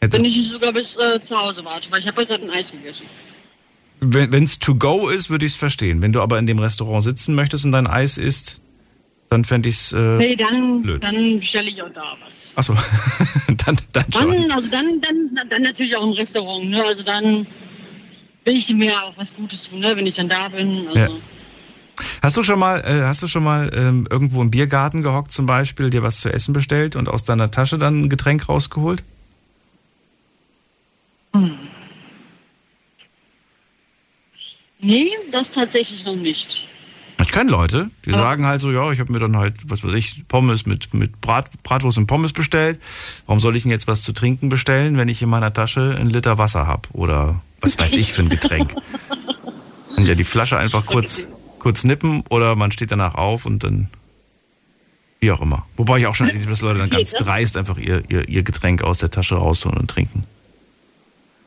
Hättest, 0.00 0.22
Wenn 0.22 0.30
ich 0.30 0.48
sogar 0.48 0.72
bis 0.72 0.96
äh, 0.96 1.20
zu 1.20 1.36
Hause 1.36 1.64
warte, 1.64 1.90
weil 1.90 2.00
ich 2.00 2.06
habe 2.06 2.24
gerade 2.24 2.44
ein 2.44 2.50
Eis 2.50 2.70
gegessen. 2.70 3.04
Wenn 4.00 4.44
es 4.44 4.58
to 4.58 4.74
go 4.74 5.08
ist, 5.08 5.30
würde 5.30 5.46
ich 5.46 5.52
es 5.52 5.58
verstehen. 5.58 6.02
Wenn 6.02 6.12
du 6.12 6.20
aber 6.20 6.38
in 6.38 6.46
dem 6.46 6.58
Restaurant 6.58 7.02
sitzen 7.02 7.34
möchtest 7.34 7.64
und 7.64 7.72
dein 7.72 7.86
Eis 7.86 8.18
isst, 8.18 8.60
dann 9.28 9.44
fände 9.44 9.68
ich 9.68 9.76
es. 9.76 9.92
Äh, 9.92 10.16
Nee, 10.16 10.36
dann, 10.36 10.82
blöd. 10.82 11.04
dann 11.04 11.40
bestelle 11.40 11.68
ich 11.68 11.82
auch 11.82 11.90
da 11.92 12.16
was. 12.24 12.52
Achso, 12.56 12.74
dann, 13.66 13.76
dann 13.92 14.12
schon. 14.12 14.30
Dann, 14.30 14.50
also 14.50 14.68
dann, 14.68 15.00
dann, 15.00 15.48
dann 15.48 15.62
natürlich 15.62 15.96
auch 15.96 16.04
im 16.06 16.12
Restaurant, 16.12 16.70
ne? 16.70 16.82
Also 16.84 17.02
dann 17.02 17.46
will 18.44 18.56
ich 18.56 18.72
mir 18.72 18.92
auch 19.02 19.12
was 19.16 19.34
Gutes 19.34 19.64
tun, 19.64 19.80
ne? 19.80 19.94
Wenn 19.96 20.06
ich 20.06 20.14
dann 20.16 20.28
da 20.28 20.48
bin. 20.48 20.86
Also. 20.88 20.98
Ja. 20.98 21.08
Hast 22.22 22.36
du 22.36 22.42
schon 22.44 22.58
mal, 22.58 22.80
äh, 22.80 23.02
hast 23.02 23.22
du 23.22 23.26
schon 23.26 23.42
mal 23.42 23.70
ähm, 23.74 24.06
irgendwo 24.10 24.40
im 24.40 24.50
Biergarten 24.50 25.02
gehockt 25.02 25.32
zum 25.32 25.46
Beispiel, 25.46 25.90
dir 25.90 26.02
was 26.02 26.20
zu 26.20 26.32
essen 26.32 26.52
bestellt 26.52 26.96
und 26.96 27.08
aus 27.08 27.24
deiner 27.24 27.50
Tasche 27.50 27.76
dann 27.78 28.04
ein 28.04 28.08
Getränk 28.08 28.48
rausgeholt? 28.48 29.02
Nee, 34.80 35.10
das 35.32 35.50
tatsächlich 35.50 36.04
noch 36.04 36.16
nicht. 36.16 36.66
Ich 37.20 37.32
kenne 37.32 37.50
Leute, 37.50 37.90
die 38.06 38.12
sagen 38.12 38.46
halt 38.46 38.60
so, 38.60 38.70
ja, 38.70 38.92
ich 38.92 39.00
habe 39.00 39.12
mir 39.12 39.18
dann 39.18 39.36
halt, 39.36 39.54
was 39.64 39.82
weiß 39.82 39.92
ich, 39.94 40.28
Pommes 40.28 40.66
mit, 40.66 40.94
mit 40.94 41.20
Brat, 41.20 41.50
Bratwurst 41.64 41.98
und 41.98 42.06
Pommes 42.06 42.32
bestellt. 42.32 42.80
Warum 43.26 43.40
soll 43.40 43.56
ich 43.56 43.64
denn 43.64 43.72
jetzt 43.72 43.88
was 43.88 44.02
zu 44.02 44.12
trinken 44.12 44.48
bestellen, 44.48 44.96
wenn 44.96 45.08
ich 45.08 45.20
in 45.20 45.28
meiner 45.28 45.52
Tasche 45.52 45.96
einen 45.98 46.10
Liter 46.10 46.38
Wasser 46.38 46.68
habe? 46.68 46.88
Oder 46.92 47.42
was 47.60 47.76
weiß 47.76 47.92
ich 47.94 48.12
für 48.12 48.22
ein 48.22 48.28
Getränk? 48.28 48.74
Und 49.96 50.06
ja 50.06 50.14
die 50.14 50.24
Flasche 50.24 50.56
einfach 50.56 50.86
kurz, 50.86 51.26
kurz 51.58 51.82
nippen 51.82 52.22
oder 52.30 52.54
man 52.54 52.70
steht 52.70 52.92
danach 52.92 53.16
auf 53.16 53.44
und 53.44 53.64
dann 53.64 53.88
wie 55.18 55.32
auch 55.32 55.40
immer. 55.40 55.66
Wobei 55.76 55.98
ich 55.98 56.06
auch 56.06 56.14
schon 56.14 56.28
erlebt, 56.28 56.48
dass 56.48 56.60
Leute 56.60 56.78
dann 56.78 56.90
ganz 56.98 57.10
dreist 57.10 57.56
einfach 57.56 57.78
ihr, 57.78 58.04
ihr, 58.08 58.28
ihr 58.28 58.44
Getränk 58.44 58.82
aus 58.82 59.00
der 59.00 59.10
Tasche 59.10 59.34
rausholen 59.34 59.76
und 59.76 59.90
trinken. 59.90 60.22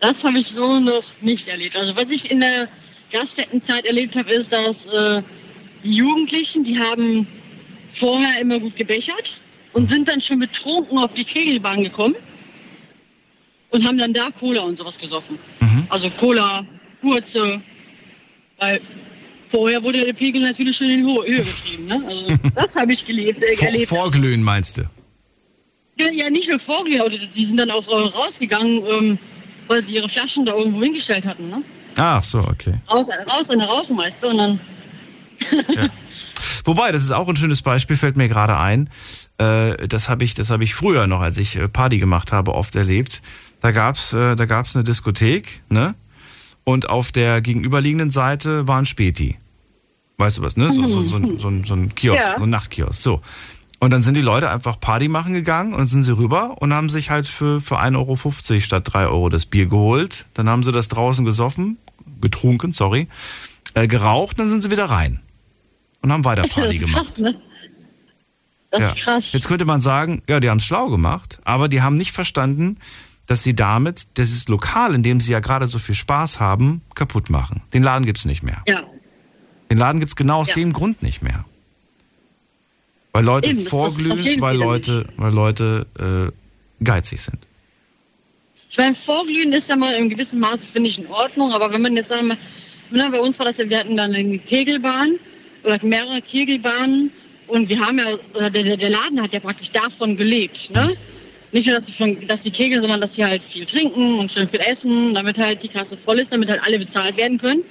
Das 0.01 0.25
habe 0.25 0.37
ich 0.37 0.47
so 0.47 0.81
noch 0.81 1.03
nicht 1.21 1.47
erlebt. 1.47 1.77
Also 1.77 1.95
was 1.95 2.09
ich 2.09 2.29
in 2.29 2.41
der 2.41 2.67
Gaststättenzeit 3.11 3.85
erlebt 3.85 4.15
habe, 4.15 4.31
ist, 4.31 4.51
dass 4.51 4.85
äh, 4.87 5.21
die 5.83 5.93
Jugendlichen, 5.95 6.63
die 6.63 6.77
haben 6.79 7.27
vorher 7.93 8.39
immer 8.39 8.59
gut 8.59 8.75
gebechert 8.75 9.39
und 9.73 9.89
sind 9.89 10.07
dann 10.07 10.21
schon 10.21 10.39
betrunken 10.39 10.97
auf 10.97 11.13
die 11.13 11.23
Kegelbahn 11.23 11.83
gekommen 11.83 12.15
und 13.69 13.85
haben 13.85 13.97
dann 13.97 14.13
da 14.13 14.29
Cola 14.39 14.61
und 14.61 14.77
sowas 14.77 14.97
gesoffen. 14.97 15.37
Also 15.89 16.09
Cola, 16.11 16.65
Kurze, 17.01 17.61
weil 18.59 18.79
vorher 19.49 19.81
wurde 19.83 20.05
der 20.05 20.13
Pegel 20.13 20.41
natürlich 20.41 20.77
schon 20.77 20.89
in 20.89 21.05
die 21.05 21.13
Höhe 21.31 21.43
getrieben. 21.43 21.85
Ne? 21.87 22.03
Also 22.07 22.25
das 22.55 22.75
habe 22.75 22.93
ich 22.93 23.05
gelebt, 23.05 23.43
äh, 23.43 23.55
Vor, 23.55 23.67
erlebt. 23.67 23.89
vorglühen 23.89 24.43
meinst 24.43 24.77
du? 24.77 24.83
Ja, 25.99 26.09
ja, 26.09 26.29
nicht 26.29 26.49
nur 26.49 26.59
vorgelegt, 26.59 27.29
die 27.35 27.45
sind 27.45 27.57
dann 27.57 27.71
auch 27.71 27.87
äh, 27.87 27.93
rausgegangen, 28.17 28.83
ähm, 28.89 29.19
weil 29.67 29.85
sie 29.85 29.95
ihre 29.95 30.09
Flaschen 30.09 30.45
da 30.45 30.55
irgendwo 30.55 30.81
hingestellt 30.81 31.25
hatten. 31.25 31.49
Ne? 31.49 31.61
Ach 31.97 32.23
so, 32.23 32.39
okay. 32.39 32.75
Raus, 32.89 33.05
raus 33.27 33.49
an 33.49 33.59
der 33.59 33.67
Rauchmeister 33.67 34.29
und 34.29 34.37
dann. 34.37 34.59
Wobei, 36.65 36.91
das 36.91 37.03
ist 37.03 37.11
auch 37.11 37.27
ein 37.27 37.35
schönes 37.35 37.61
Beispiel, 37.61 37.97
fällt 37.97 38.17
mir 38.17 38.27
gerade 38.27 38.57
ein. 38.57 38.89
Äh, 39.37 39.87
das 39.87 40.09
habe 40.09 40.23
ich, 40.23 40.33
das 40.33 40.49
habe 40.49 40.63
ich 40.63 40.73
früher 40.75 41.07
noch, 41.07 41.21
als 41.21 41.37
ich 41.37 41.55
äh, 41.55 41.67
Party 41.67 41.97
gemacht 41.99 42.31
habe, 42.31 42.53
oft 42.55 42.75
erlebt. 42.75 43.21
Da 43.59 43.71
gab's, 43.71 44.13
äh, 44.13 44.35
da 44.35 44.45
gab's 44.45 44.75
eine 44.75 44.83
Diskothek, 44.83 45.61
ne? 45.69 45.95
Und 46.63 46.89
auf 46.89 47.11
der 47.11 47.41
gegenüberliegenden 47.41 48.11
Seite 48.11 48.67
war 48.67 48.77
ein 48.79 48.85
Späti. 48.85 49.37
Weißt 50.17 50.37
du 50.37 50.41
was, 50.43 50.57
ne? 50.57 50.71
So, 50.73 50.87
so, 50.87 51.03
so, 51.03 51.15
ein- 51.17 51.39
so, 51.39 51.47
ein- 51.49 51.65
ein 51.83 51.95
Kiosk, 51.95 52.19
Ja. 52.19 52.35
so 52.37 52.43
ein 52.43 52.49
Nachtkiosk. 52.51 53.01
So. 53.01 53.21
Und 53.83 53.89
dann 53.89 54.03
sind 54.03 54.13
die 54.13 54.21
Leute 54.21 54.51
einfach 54.51 54.79
Party 54.79 55.07
machen 55.07 55.33
gegangen 55.33 55.73
und 55.73 55.87
sind 55.87 56.03
sie 56.03 56.15
rüber 56.15 56.61
und 56.61 56.71
haben 56.71 56.87
sich 56.87 57.09
halt 57.09 57.25
für, 57.27 57.61
für 57.61 57.79
1,50 57.79 57.97
Euro 58.53 58.59
statt 58.61 58.83
3 58.85 59.07
Euro 59.07 59.29
das 59.29 59.47
Bier 59.47 59.65
geholt. 59.65 60.27
Dann 60.35 60.47
haben 60.47 60.61
sie 60.61 60.71
das 60.71 60.87
draußen 60.87 61.25
gesoffen, 61.25 61.77
getrunken, 62.21 62.73
sorry, 62.73 63.07
äh, 63.73 63.87
geraucht, 63.87 64.37
dann 64.37 64.49
sind 64.49 64.61
sie 64.61 64.69
wieder 64.69 64.85
rein. 64.85 65.19
Und 66.03 66.11
haben 66.13 66.23
weiter 66.23 66.43
Party 66.47 66.77
gemacht. 66.77 67.15
krass, 67.15 67.17
ne? 67.17 67.41
Das 68.69 68.79
Ja. 68.81 68.89
ist 68.91 68.97
krass. 68.97 69.31
Jetzt 69.33 69.47
könnte 69.47 69.65
man 69.65 69.81
sagen, 69.81 70.21
ja, 70.29 70.39
die 70.39 70.49
haben 70.51 70.59
es 70.59 70.65
schlau 70.65 70.89
gemacht, 70.89 71.39
aber 71.43 71.67
die 71.67 71.81
haben 71.81 71.95
nicht 71.95 72.11
verstanden, 72.11 72.77
dass 73.25 73.41
sie 73.41 73.55
damit 73.55 74.17
dieses 74.17 74.47
Lokal, 74.47 74.93
in 74.93 75.01
dem 75.01 75.19
sie 75.21 75.31
ja 75.31 75.39
gerade 75.39 75.65
so 75.65 75.79
viel 75.79 75.95
Spaß 75.95 76.39
haben, 76.39 76.81
kaputt 76.93 77.31
machen. 77.31 77.61
Den 77.73 77.81
Laden 77.81 78.05
gibt's 78.05 78.25
nicht 78.25 78.43
mehr. 78.43 78.61
Ja. 78.67 78.83
Den 79.71 79.79
Laden 79.79 79.99
gibt's 79.99 80.15
genau 80.15 80.41
aus 80.41 80.49
Ja. 80.49 80.55
dem 80.55 80.71
Grund 80.71 81.01
nicht 81.01 81.21
mehr. 81.23 81.45
Weil 83.13 83.25
Leute 83.25 83.49
Eben, 83.49 83.61
vorglühen, 83.61 84.41
weil 84.41 84.55
Leute, 84.55 85.05
weil 85.17 85.33
Leute 85.33 85.85
äh, 85.99 86.83
geizig 86.83 87.21
sind. 87.21 87.39
Ich 88.69 88.77
meine, 88.77 88.95
Vorglühen 88.95 89.51
ist 89.51 89.67
ja 89.67 89.75
mal 89.75 89.93
im 89.95 90.09
gewissen 90.09 90.39
Maße, 90.39 90.65
finde 90.71 90.89
ich, 90.89 90.97
in 90.97 91.07
Ordnung, 91.07 91.51
aber 91.51 91.71
wenn 91.73 91.81
man 91.81 91.97
jetzt 91.97 92.07
sagen 92.09 92.29
wir, 92.29 92.37
ne, 92.89 93.09
bei 93.11 93.19
uns 93.19 93.37
war 93.37 93.45
das 93.45 93.57
ja, 93.57 93.69
wir 93.69 93.79
hatten 93.79 93.97
dann 93.97 94.15
eine 94.15 94.39
Kegelbahn 94.39 95.15
oder 95.63 95.77
mehrere 95.83 96.21
Kegelbahnen 96.21 97.11
und 97.47 97.67
wir 97.67 97.79
haben 97.85 97.99
ja, 97.99 98.05
oder 98.33 98.49
der, 98.49 98.77
der- 98.77 98.89
Laden 98.89 99.21
hat 99.21 99.33
ja 99.33 99.41
praktisch 99.41 99.71
davon 99.71 100.15
gelebt, 100.15 100.71
ne? 100.73 100.95
Nicht 101.51 101.67
nur, 101.67 101.75
dass 101.79 101.85
sie, 101.87 101.91
von, 101.91 102.27
dass 102.27 102.43
sie 102.43 102.51
kegeln, 102.51 102.81
sondern 102.81 103.01
dass 103.01 103.15
sie 103.15 103.25
halt 103.25 103.43
viel 103.43 103.65
trinken 103.65 104.19
und 104.19 104.31
schön 104.31 104.47
viel 104.47 104.61
essen, 104.61 105.13
damit 105.13 105.37
halt 105.37 105.61
die 105.61 105.67
Kasse 105.67 105.97
voll 105.97 106.19
ist, 106.19 106.31
damit 106.31 106.49
halt 106.49 106.61
alle 106.65 106.79
bezahlt 106.79 107.17
werden 107.17 107.37
können 107.37 107.63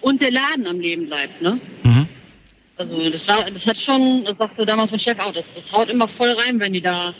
und 0.00 0.22
der 0.22 0.30
Laden 0.30 0.66
am 0.66 0.80
Leben 0.80 1.04
bleibt, 1.06 1.42
ne? 1.42 1.60
Mhm. 1.84 1.95
Also 2.78 3.10
das 3.10 3.26
war, 3.26 3.50
das 3.50 3.66
hat 3.66 3.78
schon, 3.78 4.24
das 4.24 4.36
sagte 4.36 4.66
damals 4.66 4.90
mein 4.90 5.00
Chef 5.00 5.18
auch, 5.18 5.32
das, 5.32 5.44
das 5.54 5.72
haut 5.72 5.88
immer 5.88 6.08
voll 6.08 6.32
rein, 6.32 6.60
wenn 6.60 6.72
die 6.72 6.80
da 6.82 7.14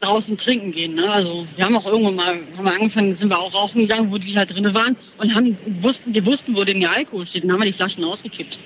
draußen 0.00 0.36
trinken 0.36 0.72
gehen. 0.72 0.94
Ne? 0.94 1.10
Also 1.10 1.46
wir 1.56 1.64
haben 1.64 1.76
auch 1.76 1.86
irgendwann 1.86 2.16
mal, 2.16 2.38
haben 2.56 2.64
wir 2.64 2.74
angefangen, 2.74 3.16
sind 3.16 3.30
wir 3.30 3.38
auch 3.38 3.54
rauchen 3.54 3.80
gegangen, 3.82 4.10
wo 4.10 4.18
die 4.18 4.36
halt 4.36 4.54
drinne 4.54 4.74
waren 4.74 4.96
und 5.18 5.34
haben 5.34 5.56
wussten, 5.80 6.12
die 6.12 6.24
wussten, 6.26 6.54
wo 6.54 6.64
denn 6.64 6.80
der 6.80 6.92
Alkohol 6.92 7.26
steht, 7.26 7.44
und 7.44 7.52
haben 7.52 7.60
wir 7.60 7.66
die 7.66 7.72
Flaschen 7.72 8.04
ausgekippt. 8.04 8.58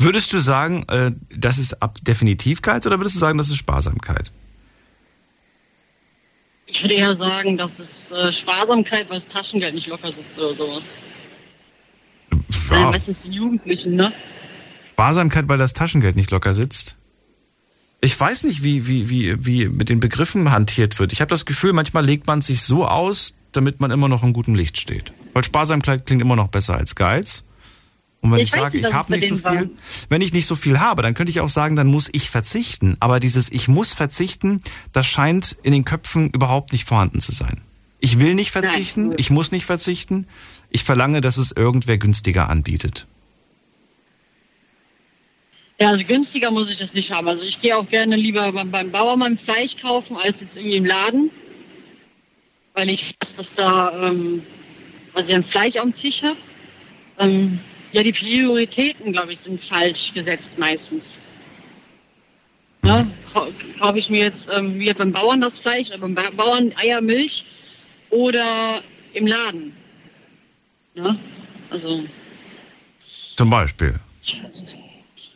Würdest 0.00 0.32
du 0.32 0.38
sagen, 0.38 0.86
äh, 0.88 1.10
das 1.28 1.58
ist 1.58 1.82
ab 1.82 1.98
definitiv 2.00 2.62
Geiz 2.62 2.86
oder 2.86 2.98
würdest 2.98 3.16
du 3.16 3.20
sagen, 3.20 3.36
das 3.36 3.50
ist 3.50 3.58
Sparsamkeit? 3.58 4.32
Ich 6.64 6.82
würde 6.82 6.94
eher 6.94 7.14
sagen, 7.14 7.58
das 7.58 7.78
ist 7.78 8.10
äh, 8.10 8.32
Sparsamkeit, 8.32 9.10
weil 9.10 9.16
das 9.16 9.28
Taschengeld 9.28 9.74
nicht 9.74 9.88
locker 9.88 10.10
sitzt 10.10 10.38
oder 10.38 10.54
sowas. 10.54 10.82
Ja. 12.70 12.80
Ja, 12.80 12.90
Meistens 12.92 13.20
die 13.20 13.32
Jugendlichen, 13.32 13.96
ne? 13.96 14.10
Sparsamkeit, 15.00 15.48
weil 15.48 15.56
das 15.56 15.72
Taschengeld 15.72 16.14
nicht 16.14 16.30
locker 16.30 16.52
sitzt. 16.52 16.96
Ich 18.02 18.20
weiß 18.20 18.44
nicht, 18.44 18.62
wie, 18.62 18.86
wie, 18.86 19.08
wie, 19.08 19.46
wie 19.46 19.68
mit 19.68 19.88
den 19.88 19.98
Begriffen 19.98 20.50
hantiert 20.50 20.98
wird. 20.98 21.14
Ich 21.14 21.22
habe 21.22 21.30
das 21.30 21.46
Gefühl, 21.46 21.72
manchmal 21.72 22.04
legt 22.04 22.26
man 22.26 22.42
sich 22.42 22.60
so 22.60 22.86
aus, 22.86 23.34
damit 23.52 23.80
man 23.80 23.90
immer 23.90 24.08
noch 24.08 24.22
in 24.22 24.34
gutem 24.34 24.54
Licht 24.54 24.78
steht. 24.78 25.14
Weil 25.32 25.42
Sparsamkeit 25.42 26.04
klingt 26.04 26.20
immer 26.20 26.36
noch 26.36 26.48
besser 26.48 26.76
als 26.76 26.96
Geiz. 26.96 27.44
Und 28.20 28.32
wenn 28.32 28.40
ich, 28.40 28.52
ich 28.54 28.60
sage, 28.60 28.76
ich 28.76 28.92
habe 28.92 29.10
nicht 29.12 29.26
so 29.26 29.36
viel, 29.36 29.44
war. 29.44 29.66
wenn 30.10 30.20
ich 30.20 30.34
nicht 30.34 30.44
so 30.44 30.54
viel 30.54 30.80
habe, 30.80 31.00
dann 31.00 31.14
könnte 31.14 31.30
ich 31.30 31.40
auch 31.40 31.48
sagen, 31.48 31.76
dann 31.76 31.86
muss 31.86 32.10
ich 32.12 32.28
verzichten. 32.28 32.98
Aber 33.00 33.20
dieses 33.20 33.50
Ich 33.50 33.68
muss 33.68 33.94
verzichten, 33.94 34.60
das 34.92 35.06
scheint 35.06 35.56
in 35.62 35.72
den 35.72 35.86
Köpfen 35.86 36.28
überhaupt 36.28 36.72
nicht 36.72 36.84
vorhanden 36.84 37.20
zu 37.20 37.32
sein. 37.32 37.62
Ich 38.00 38.20
will 38.20 38.34
nicht 38.34 38.50
verzichten, 38.50 39.08
Nein. 39.08 39.16
ich 39.18 39.30
muss 39.30 39.50
nicht 39.50 39.64
verzichten. 39.64 40.26
Ich 40.68 40.84
verlange, 40.84 41.22
dass 41.22 41.38
es 41.38 41.52
irgendwer 41.52 41.96
günstiger 41.96 42.50
anbietet. 42.50 43.06
Ja, 45.80 45.88
also 45.88 46.04
günstiger 46.04 46.50
muss 46.50 46.70
ich 46.70 46.76
das 46.76 46.92
nicht 46.92 47.10
haben. 47.10 47.26
Also 47.26 47.42
ich 47.42 47.58
gehe 47.58 47.74
auch 47.74 47.88
gerne 47.88 48.14
lieber 48.14 48.52
beim, 48.52 48.70
beim 48.70 48.90
Bauer 48.90 49.16
mein 49.16 49.38
Fleisch 49.38 49.76
kaufen, 49.78 50.14
als 50.16 50.42
jetzt 50.42 50.56
irgendwie 50.58 50.76
im 50.76 50.84
Laden. 50.84 51.30
Weil 52.74 52.90
ich 52.90 53.14
weiß, 53.20 53.36
dass 53.36 53.54
da, 53.54 54.08
ähm, 54.08 54.42
also 55.14 55.30
ich 55.30 55.34
ein 55.34 55.42
Fleisch 55.42 55.76
am 55.76 55.94
Tisch 55.94 56.22
habe. 56.22 56.36
Ähm, 57.18 57.58
ja, 57.92 58.02
die 58.02 58.12
Prioritäten, 58.12 59.12
glaube 59.12 59.32
ich, 59.32 59.38
sind 59.38 59.62
falsch 59.64 60.12
gesetzt 60.12 60.52
meistens. 60.58 61.22
Ja, 62.84 63.06
kaufe 63.32 63.98
ich 63.98 64.10
mir 64.10 64.24
jetzt 64.24 64.48
ähm, 64.54 64.78
wie 64.78 64.92
beim 64.92 65.12
Bauern 65.12 65.40
das 65.40 65.60
Fleisch, 65.60 65.88
beim 65.98 66.14
Bauern 66.14 66.74
Eier, 66.76 67.00
Milch 67.00 67.46
oder 68.10 68.82
im 69.14 69.26
Laden. 69.26 69.74
Ja, 70.94 71.16
also. 71.70 72.04
Zum 73.36 73.48
Beispiel. 73.48 73.94
Also 74.44 74.79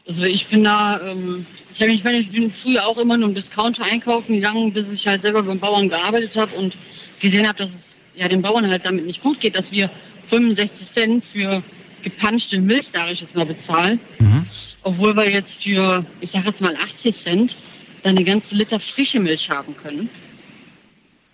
ich 0.06 0.46
bin 0.46 0.64
da, 0.64 1.00
ähm, 1.00 1.46
ich, 1.72 1.80
hab, 1.80 1.88
ich 1.88 2.04
meine, 2.04 2.18
ich 2.18 2.30
bin 2.30 2.50
früher 2.50 2.86
auch 2.86 2.98
immer 2.98 3.16
nur 3.16 3.28
im 3.28 3.34
Discounter 3.34 3.84
einkaufen 3.84 4.34
gegangen, 4.34 4.72
bis 4.72 4.84
ich 4.92 5.06
halt 5.06 5.22
selber 5.22 5.42
beim 5.42 5.58
Bauern 5.58 5.88
gearbeitet 5.88 6.36
habe 6.36 6.54
und 6.56 6.76
gesehen 7.20 7.48
habe, 7.48 7.58
dass 7.58 7.68
es 7.68 8.00
ja 8.14 8.28
den 8.28 8.42
Bauern 8.42 8.68
halt 8.68 8.84
damit 8.84 9.06
nicht 9.06 9.22
gut 9.22 9.40
geht, 9.40 9.56
dass 9.56 9.72
wir 9.72 9.90
65 10.26 10.86
Cent 10.86 11.24
für 11.24 11.62
gepanschte 12.02 12.60
Milch, 12.60 12.88
sage 12.88 13.12
ich 13.12 13.22
jetzt 13.22 13.34
mal, 13.34 13.46
bezahlen. 13.46 13.98
Mhm. 14.18 14.46
Obwohl 14.82 15.16
wir 15.16 15.30
jetzt 15.30 15.62
für, 15.62 16.04
ich 16.20 16.30
sage 16.30 16.48
jetzt 16.48 16.60
mal 16.60 16.76
80 16.76 17.16
Cent, 17.16 17.56
dann 18.02 18.16
eine 18.16 18.24
ganze 18.24 18.54
Liter 18.54 18.78
frische 18.78 19.18
Milch 19.18 19.48
haben 19.48 19.74
können. 19.74 20.10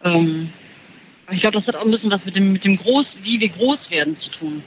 Ähm, 0.04 0.48
ich 1.32 1.40
glaube, 1.40 1.54
das 1.54 1.66
hat 1.66 1.74
auch 1.74 1.84
ein 1.84 1.90
bisschen 1.90 2.12
was 2.12 2.24
mit 2.24 2.36
dem, 2.36 2.52
mit 2.52 2.64
dem 2.64 2.76
Groß, 2.76 3.18
wie 3.22 3.40
wir 3.40 3.48
groß 3.48 3.90
werden 3.90 4.16
zu 4.16 4.30
tun. 4.30 4.62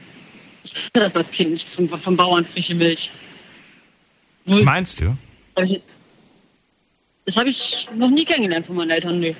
Ich 0.65 0.73
hatte 0.75 0.99
das 0.99 1.15
als 1.15 1.31
Kind 1.31 1.61
vom, 1.61 1.87
vom 1.87 2.17
Bauern 2.17 2.45
frische 2.45 2.75
Milch. 2.75 3.11
Null. 4.45 4.63
Meinst 4.63 5.01
du? 5.01 5.17
Das 7.25 7.37
habe 7.37 7.49
ich 7.49 7.87
noch 7.95 8.09
nie 8.09 8.25
kennengelernt 8.25 8.65
von 8.65 8.75
meinen 8.75 8.89
Eltern, 8.89 9.19
nee. 9.19 9.35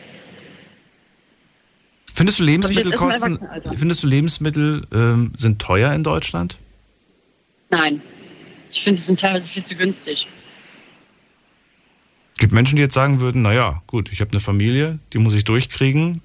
Findest 2.16 2.40
du 2.40 2.44
Lebensmittelkosten, 2.44 3.40
findest 3.76 4.04
du 4.04 4.08
Lebensmittel 4.08 4.86
ähm, 4.94 5.34
sind 5.36 5.60
teuer 5.60 5.94
in 5.94 6.04
Deutschland? 6.04 6.58
Nein. 7.72 8.02
Ich 8.72 8.84
finde, 8.84 9.02
sie 9.02 9.08
sind 9.08 9.20
teilweise 9.20 9.46
viel 9.46 9.64
zu 9.64 9.76
günstig. 9.76 10.28
Es 12.34 12.40
gibt 12.40 12.54
Menschen, 12.54 12.76
die 12.76 12.82
jetzt 12.82 12.94
sagen 12.94 13.20
würden, 13.20 13.42
naja, 13.42 13.82
gut, 13.88 14.12
ich 14.12 14.22
habe 14.22 14.32
eine 14.32 14.40
Familie, 14.40 15.00
die 15.12 15.18
muss 15.18 15.34
ich 15.34 15.44
durchkriegen. 15.44 16.22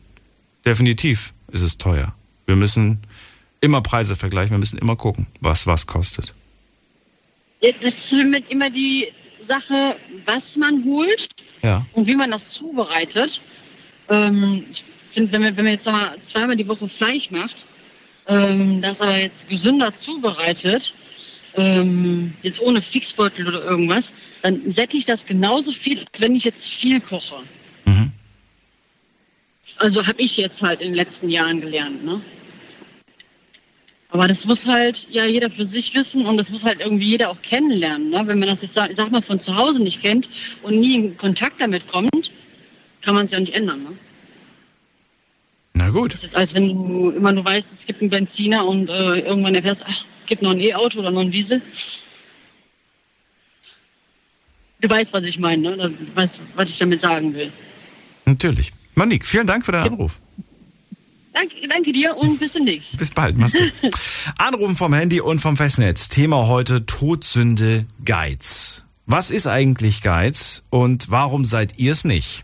Definitiv 0.65 1.33
ist 1.53 1.63
es 1.63 1.79
teuer. 1.79 2.15
Wir 2.47 2.57
müssen 2.57 3.01
immer 3.61 3.83
Preise 3.83 4.17
vergleichen, 4.17 4.51
wir 4.51 4.59
müssen 4.59 4.79
immer 4.79 4.97
gucken, 4.97 5.27
was 5.41 5.67
was 5.67 5.87
kostet. 5.87 6.35
Das 7.61 7.95
ist 7.95 8.13
immer 8.13 8.71
die 8.71 9.09
Sache, 9.43 9.97
was 10.25 10.57
man 10.57 10.85
holt 10.85 11.29
ja. 11.63 11.85
und 11.93 12.07
wie 12.07 12.15
man 12.15 12.31
das 12.31 12.51
zubereitet. 12.51 13.41
Ähm, 14.09 14.65
ich 14.71 14.85
finde, 15.11 15.33
wenn 15.33 15.43
man, 15.43 15.57
wenn 15.57 15.65
man 15.65 15.75
jetzt 15.75 15.87
mal 15.87 16.17
zweimal 16.23 16.57
die 16.57 16.69
Woche 16.69 16.89
Fleisch 16.89 17.31
macht, 17.31 17.67
ähm, 18.29 18.81
das 18.83 19.01
aber 19.01 19.17
jetzt 19.19 19.49
gesünder 19.49 19.95
zubereitet, 19.95 20.95
ähm, 21.55 22.35
jetzt 22.43 22.61
ohne 22.61 22.83
Fixbeutel 22.83 23.49
oder 23.49 23.65
irgendwas, 23.65 24.13
dann 24.43 24.71
sättigt 24.71 25.09
das 25.09 25.25
genauso 25.27 25.73
viel, 25.73 25.99
als 25.99 26.21
wenn 26.21 26.35
ich 26.35 26.45
jetzt 26.45 26.69
viel 26.69 27.01
koche. 27.01 27.43
Mhm. 27.87 28.13
Also 29.79 30.07
habe 30.07 30.21
ich 30.21 30.37
jetzt 30.37 30.63
halt 30.63 30.81
in 30.81 30.89
den 30.89 30.95
letzten 30.95 31.29
Jahren 31.29 31.61
gelernt, 31.61 32.05
ne? 32.05 32.21
Aber 34.11 34.27
das 34.27 34.47
muss 34.47 34.65
halt 34.67 35.07
ja 35.11 35.27
jeder 35.27 35.51
für 35.51 35.67
sich 35.67 35.95
wissen 35.95 36.25
und 36.25 36.39
das 36.39 36.51
muss 36.51 36.65
halt 36.65 36.81
irgendwie 36.81 37.11
jeder 37.11 37.29
auch 37.31 37.43
kennenlernen. 37.43 38.11
Ne? 38.11 38.23
Wenn 38.25 38.39
man 38.39 38.49
das 38.49 38.63
jetzt, 38.63 38.75
sag, 38.75 38.91
sag 38.97 39.11
mal, 39.11 39.21
von 39.21 39.39
zu 39.39 39.55
Hause 39.55 39.83
nicht 39.83 40.01
kennt 40.01 40.29
und 40.63 40.81
nie 40.81 40.95
in 40.95 41.17
Kontakt 41.17 41.61
damit 41.61 41.87
kommt, 41.89 42.33
kann 43.03 43.15
man 43.15 43.27
es 43.27 43.33
ja 43.33 43.41
nicht 43.41 43.55
ändern. 43.55 43.83
Ne? 43.83 43.91
Na 45.75 45.91
gut. 45.91 46.15
Das 46.15 46.25
ist, 46.25 46.37
als 46.37 46.55
wenn 46.55 46.69
du 46.69 47.11
immer 47.11 47.33
nur 47.33 47.45
weißt, 47.45 47.73
es 47.73 47.85
gibt 47.85 48.01
einen 48.01 48.11
Benziner 48.11 48.67
und 48.67 48.89
äh, 48.89 49.21
irgendwann 49.21 49.55
erfährst, 49.55 49.85
ach, 49.87 50.05
gibt 50.27 50.43
noch 50.43 50.53
ein 50.53 50.61
E-Auto 50.61 51.01
oder 51.01 51.11
noch 51.11 51.21
ein 51.21 51.31
Diesel. 51.31 51.61
Du 54.81 54.89
weißt, 54.89 55.13
was 55.13 55.25
ich 55.25 55.39
meine, 55.39 55.77
ne? 55.77 55.77
Du 55.77 56.17
weißt, 56.17 56.41
was 56.55 56.71
ich 56.71 56.79
damit 56.79 57.01
sagen 57.01 57.35
will. 57.35 57.53
Natürlich. 58.25 58.73
Monique, 58.95 59.27
vielen 59.27 59.47
Dank 59.47 59.67
für 59.67 59.73
deinen 59.73 59.93
Anruf. 59.93 60.19
Danke, 61.39 61.69
danke 61.69 61.93
dir 61.93 62.17
und 62.17 62.41
bis 62.41 62.53
demnächst. 62.53 62.97
Bis 62.97 63.13
bald, 63.13 63.39
mach's 63.39 63.53
gut. 63.53 63.73
Anrufen 64.39 64.75
vom 64.75 64.93
Handy 64.93 65.21
und 65.21 65.39
vom 65.39 65.57
Festnetz. 65.57 66.09
Thema 66.09 66.49
heute 66.49 66.85
Todsünde 66.85 67.87
Geiz. 68.05 68.85
Was 69.07 69.31
ist 69.31 69.47
eigentlich 69.47 70.03
Geiz 70.03 70.65
und 70.71 71.13
warum 71.13 71.45
seid 71.45 71.79
ihr 71.79 71.93
es 71.93 72.03
nicht? 72.03 72.43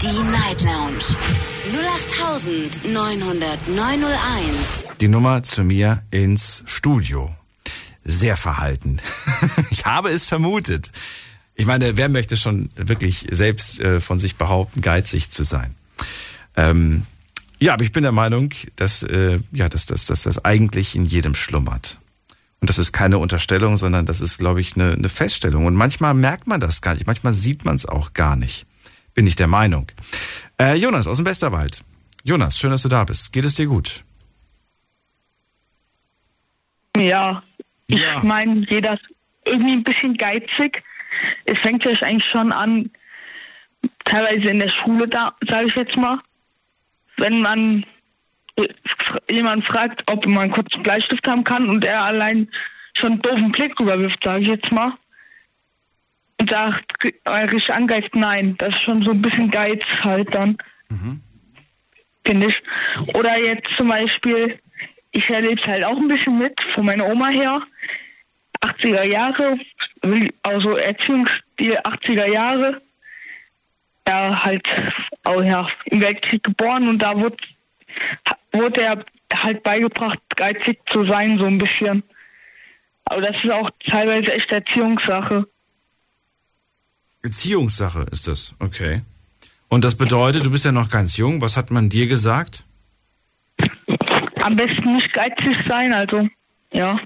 Die 0.00 0.06
Night 0.06 0.62
Lounge 0.62 1.04
0890901. 2.86 4.96
Die 4.98 5.08
Nummer 5.08 5.42
zu 5.42 5.62
mir 5.62 6.02
ins 6.10 6.62
Studio. 6.64 7.30
Sehr 8.04 8.38
verhalten. 8.38 9.02
ich 9.70 9.84
habe 9.84 10.08
es 10.08 10.24
vermutet. 10.24 10.92
Ich 11.56 11.66
meine, 11.66 11.98
wer 11.98 12.08
möchte 12.08 12.38
schon 12.38 12.70
wirklich 12.74 13.26
selbst 13.30 13.80
äh, 13.80 14.00
von 14.00 14.18
sich 14.18 14.36
behaupten, 14.36 14.80
geizig 14.80 15.30
zu 15.30 15.42
sein? 15.42 15.74
Ähm, 16.56 17.02
ja, 17.60 17.74
aber 17.74 17.84
ich 17.84 17.92
bin 17.92 18.02
der 18.02 18.12
Meinung, 18.12 18.50
dass, 18.76 19.02
äh, 19.02 19.38
ja, 19.52 19.68
dass, 19.68 19.84
dass, 19.84 20.06
dass 20.06 20.22
das 20.22 20.44
eigentlich 20.44 20.96
in 20.96 21.04
jedem 21.04 21.34
schlummert. 21.34 21.98
Und 22.60 22.70
das 22.70 22.78
ist 22.78 22.92
keine 22.92 23.18
Unterstellung, 23.18 23.76
sondern 23.76 24.06
das 24.06 24.20
ist, 24.20 24.38
glaube 24.38 24.60
ich, 24.60 24.76
eine, 24.76 24.92
eine 24.92 25.08
Feststellung. 25.08 25.66
Und 25.66 25.74
manchmal 25.74 26.14
merkt 26.14 26.46
man 26.46 26.60
das 26.60 26.80
gar 26.80 26.94
nicht, 26.94 27.06
manchmal 27.06 27.34
sieht 27.34 27.64
man 27.64 27.74
es 27.74 27.86
auch 27.86 28.14
gar 28.14 28.36
nicht. 28.36 28.66
Bin 29.14 29.26
ich 29.26 29.36
der 29.36 29.46
Meinung. 29.46 29.86
Äh, 30.58 30.76
Jonas 30.76 31.06
aus 31.06 31.18
dem 31.18 31.26
Westerwald. 31.26 31.82
Jonas, 32.24 32.58
schön, 32.58 32.70
dass 32.70 32.82
du 32.82 32.88
da 32.88 33.04
bist. 33.04 33.32
Geht 33.32 33.44
es 33.44 33.54
dir 33.54 33.66
gut? 33.66 34.04
Ja, 36.96 37.42
ja. 37.88 38.16
ich 38.16 38.22
meine, 38.22 38.66
jeder 38.68 38.94
ist 38.94 39.04
irgendwie 39.44 39.72
ein 39.72 39.84
bisschen 39.84 40.16
geizig. 40.16 40.82
Es 41.44 41.58
fängt 41.60 41.84
ja 41.84 41.92
eigentlich 42.02 42.30
schon 42.30 42.52
an, 42.52 42.90
teilweise 44.04 44.48
in 44.48 44.60
der 44.60 44.68
Schule 44.68 45.08
da, 45.08 45.34
sage 45.46 45.66
ich 45.66 45.74
jetzt 45.74 45.96
mal 45.96 46.20
wenn 47.20 47.40
man 47.40 47.84
jemand 49.30 49.64
fragt, 49.66 50.02
ob 50.06 50.26
man 50.26 50.50
kurz 50.50 50.74
einen 50.74 50.82
Bleistift 50.82 51.26
haben 51.26 51.44
kann 51.44 51.68
und 51.68 51.84
er 51.84 52.04
allein 52.04 52.48
schon 52.94 53.12
einen 53.12 53.22
doofen 53.22 53.52
Blick 53.52 53.78
rüberwirft, 53.78 54.22
sage 54.24 54.42
ich 54.42 54.48
jetzt 54.48 54.70
mal. 54.72 54.92
Und 56.40 56.50
sagt, 56.50 57.04
richtig 57.04 57.72
angeist, 57.72 58.14
nein. 58.14 58.56
Das 58.58 58.74
ist 58.74 58.82
schon 58.82 59.02
so 59.02 59.10
ein 59.10 59.22
bisschen 59.22 59.50
Geiz 59.50 59.82
halt 60.02 60.34
dann. 60.34 60.56
Mhm. 60.88 61.20
Finde 62.26 62.48
ich. 62.48 62.62
Oder 63.14 63.38
jetzt 63.38 63.70
zum 63.76 63.88
Beispiel, 63.88 64.58
ich 65.12 65.28
erlebe 65.28 65.60
es 65.60 65.66
halt 65.66 65.84
auch 65.84 65.96
ein 65.96 66.08
bisschen 66.08 66.38
mit, 66.38 66.58
von 66.74 66.86
meiner 66.86 67.06
Oma 67.06 67.28
her. 67.28 67.62
80er 68.62 69.04
Jahre, 69.10 69.58
also 70.42 70.76
Erziehungsstil 70.76 71.78
80er 71.78 72.30
Jahre 72.30 72.82
er 74.10 74.42
halt 74.42 74.66
auch 75.24 75.42
ja, 75.42 75.68
im 75.86 76.00
Weltkrieg 76.00 76.42
geboren 76.42 76.88
und 76.88 76.98
da 76.98 77.16
wurde, 77.16 77.36
wurde 78.52 78.82
er 78.82 79.04
halt 79.32 79.62
beigebracht, 79.62 80.18
geizig 80.36 80.78
zu 80.90 81.06
sein, 81.06 81.38
so 81.38 81.46
ein 81.46 81.58
bisschen. 81.58 82.02
Aber 83.04 83.22
das 83.22 83.36
ist 83.42 83.50
auch 83.50 83.70
teilweise 83.88 84.32
echt 84.32 84.50
Erziehungssache. 84.50 85.46
Erziehungssache 87.22 88.06
ist 88.10 88.28
das, 88.28 88.54
okay. 88.60 89.02
Und 89.68 89.84
das 89.84 89.94
bedeutet, 89.94 90.44
du 90.44 90.50
bist 90.50 90.64
ja 90.64 90.72
noch 90.72 90.90
ganz 90.90 91.16
jung. 91.16 91.40
Was 91.40 91.56
hat 91.56 91.70
man 91.70 91.88
dir 91.88 92.06
gesagt? 92.06 92.64
Am 94.36 94.56
besten 94.56 94.96
nicht 94.96 95.12
geizig 95.12 95.56
sein, 95.68 95.92
also, 95.92 96.28
ja. 96.72 96.98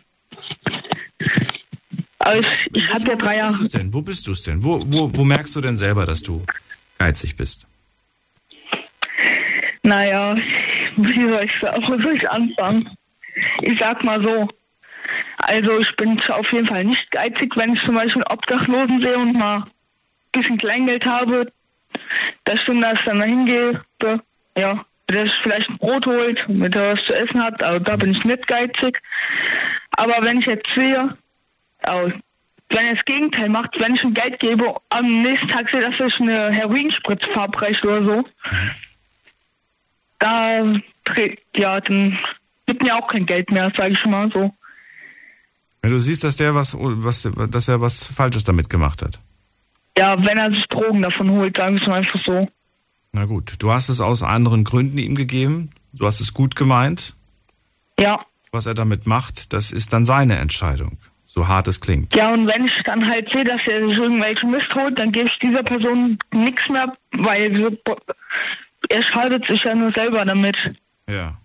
Aber 2.20 2.38
ich, 2.38 2.46
ich 2.72 2.88
habe 2.88 3.08
ja 3.08 3.16
drei 3.16 3.36
Jahre. 3.36 3.54
Wo 3.92 4.00
bist 4.00 4.26
du 4.26 4.32
es 4.32 4.42
denn? 4.42 4.62
Wo, 4.64 4.82
wo, 4.86 5.10
wo 5.12 5.24
merkst 5.24 5.54
du 5.56 5.60
denn 5.60 5.76
selber, 5.76 6.06
dass 6.06 6.22
du 6.22 6.42
geizig 6.98 7.36
bist? 7.36 7.66
Naja, 9.82 10.34
wie 10.96 11.30
soll 11.30 11.44
ich, 11.44 11.62
wo 11.62 12.02
soll 12.02 12.16
ich 12.16 12.30
anfangen? 12.30 12.88
Ich 13.62 13.78
sag 13.78 14.02
mal 14.02 14.22
so. 14.22 14.48
Also 15.38 15.78
ich 15.78 15.94
bin 15.96 16.20
auf 16.28 16.50
jeden 16.52 16.66
Fall 16.66 16.84
nicht 16.84 17.10
geizig, 17.10 17.54
wenn 17.56 17.74
ich 17.74 17.84
zum 17.84 17.94
Beispiel 17.94 18.22
einen 18.24 18.32
Obdachlosen 18.32 19.02
sehe 19.02 19.18
und 19.18 19.34
mal 19.34 19.56
ein 19.56 19.70
bisschen 20.32 20.56
Kleingeld 20.56 21.04
habe. 21.04 21.52
Das 22.44 22.60
stimmt, 22.60 22.82
dass 22.84 22.98
ich 22.98 23.04
dann 23.04 23.18
da 23.18 23.26
hingehe. 23.26 23.84
Ja. 24.56 24.84
er 25.08 25.22
sich 25.22 25.34
vielleicht 25.42 25.68
ein 25.68 25.78
Brot 25.78 26.06
holt, 26.06 26.44
damit 26.48 26.74
er 26.74 26.92
was 26.92 27.04
zu 27.04 27.14
essen 27.14 27.42
hat. 27.42 27.62
Also 27.62 27.78
da 27.80 27.96
bin 27.96 28.12
ich 28.12 28.24
nicht 28.24 28.46
geizig. 28.46 29.00
Aber 29.90 30.22
wenn 30.22 30.38
ich 30.38 30.46
jetzt 30.46 30.68
sehe, 30.74 31.16
also 31.82 32.12
wenn 32.70 32.86
er 32.86 32.94
das 32.94 33.04
Gegenteil 33.04 33.48
macht, 33.48 33.78
wenn 33.78 33.94
ich 33.94 34.02
ihm 34.02 34.14
Geld 34.14 34.40
gebe, 34.40 34.74
am 34.90 35.22
nächsten 35.22 35.48
Tag 35.48 35.68
sehe, 35.70 35.80
dass 35.80 35.94
ich 35.94 36.20
eine 36.20 36.50
Heroinspritze 36.50 37.30
verabreicht 37.30 37.84
oder 37.84 38.04
so, 38.04 38.24
da, 40.18 40.72
ja, 41.54 41.80
dann 41.80 42.18
gibt 42.66 42.82
mir 42.82 42.96
auch 42.96 43.06
kein 43.08 43.26
Geld 43.26 43.50
mehr, 43.50 43.70
sage 43.76 43.92
ich 43.92 44.04
mal 44.06 44.30
so. 44.32 44.52
Wenn 45.82 45.90
du 45.90 45.98
siehst, 45.98 46.24
dass 46.24 46.36
der 46.36 46.54
was, 46.54 46.76
was, 46.78 47.28
dass 47.50 47.68
er 47.68 47.80
was 47.80 48.04
Falsches 48.04 48.44
damit 48.44 48.70
gemacht 48.70 49.02
hat. 49.02 49.20
Ja, 49.98 50.16
wenn 50.24 50.38
er 50.38 50.50
sich 50.50 50.66
Drogen 50.68 51.02
davon 51.02 51.30
holt, 51.30 51.56
sagen 51.56 51.76
wir 51.76 51.82
es 51.82 51.86
mal 51.86 51.98
einfach 51.98 52.20
so. 52.24 52.48
Na 53.12 53.26
gut, 53.26 53.56
du 53.58 53.70
hast 53.70 53.90
es 53.90 54.00
aus 54.00 54.22
anderen 54.22 54.64
Gründen 54.64 54.98
ihm 54.98 55.14
gegeben. 55.14 55.70
Du 55.92 56.06
hast 56.06 56.20
es 56.20 56.34
gut 56.34 56.56
gemeint. 56.56 57.14
Ja. 58.00 58.24
Was 58.50 58.66
er 58.66 58.74
damit 58.74 59.06
macht, 59.06 59.52
das 59.52 59.70
ist 59.70 59.92
dann 59.92 60.04
seine 60.04 60.36
Entscheidung. 60.38 60.98
So 61.34 61.48
hart 61.48 61.66
es 61.66 61.80
klingt. 61.80 62.14
Ja, 62.14 62.32
und 62.32 62.46
wenn 62.46 62.66
ich 62.66 62.82
dann 62.84 63.10
halt 63.10 63.28
sehe, 63.32 63.42
dass 63.42 63.60
er 63.66 63.88
sich 63.88 63.98
irgendwelchen 63.98 64.52
Mist 64.52 64.72
holt, 64.72 64.96
dann 64.96 65.10
gebe 65.10 65.26
ich 65.26 65.36
dieser 65.40 65.64
Person 65.64 66.16
nichts 66.32 66.62
mehr, 66.68 66.96
weil 67.10 67.76
er 68.88 69.02
schadet 69.02 69.44
sich 69.44 69.60
ja 69.64 69.74
nur 69.74 69.90
selber 69.92 70.24
damit. 70.24 70.56
Ja. 71.08 71.36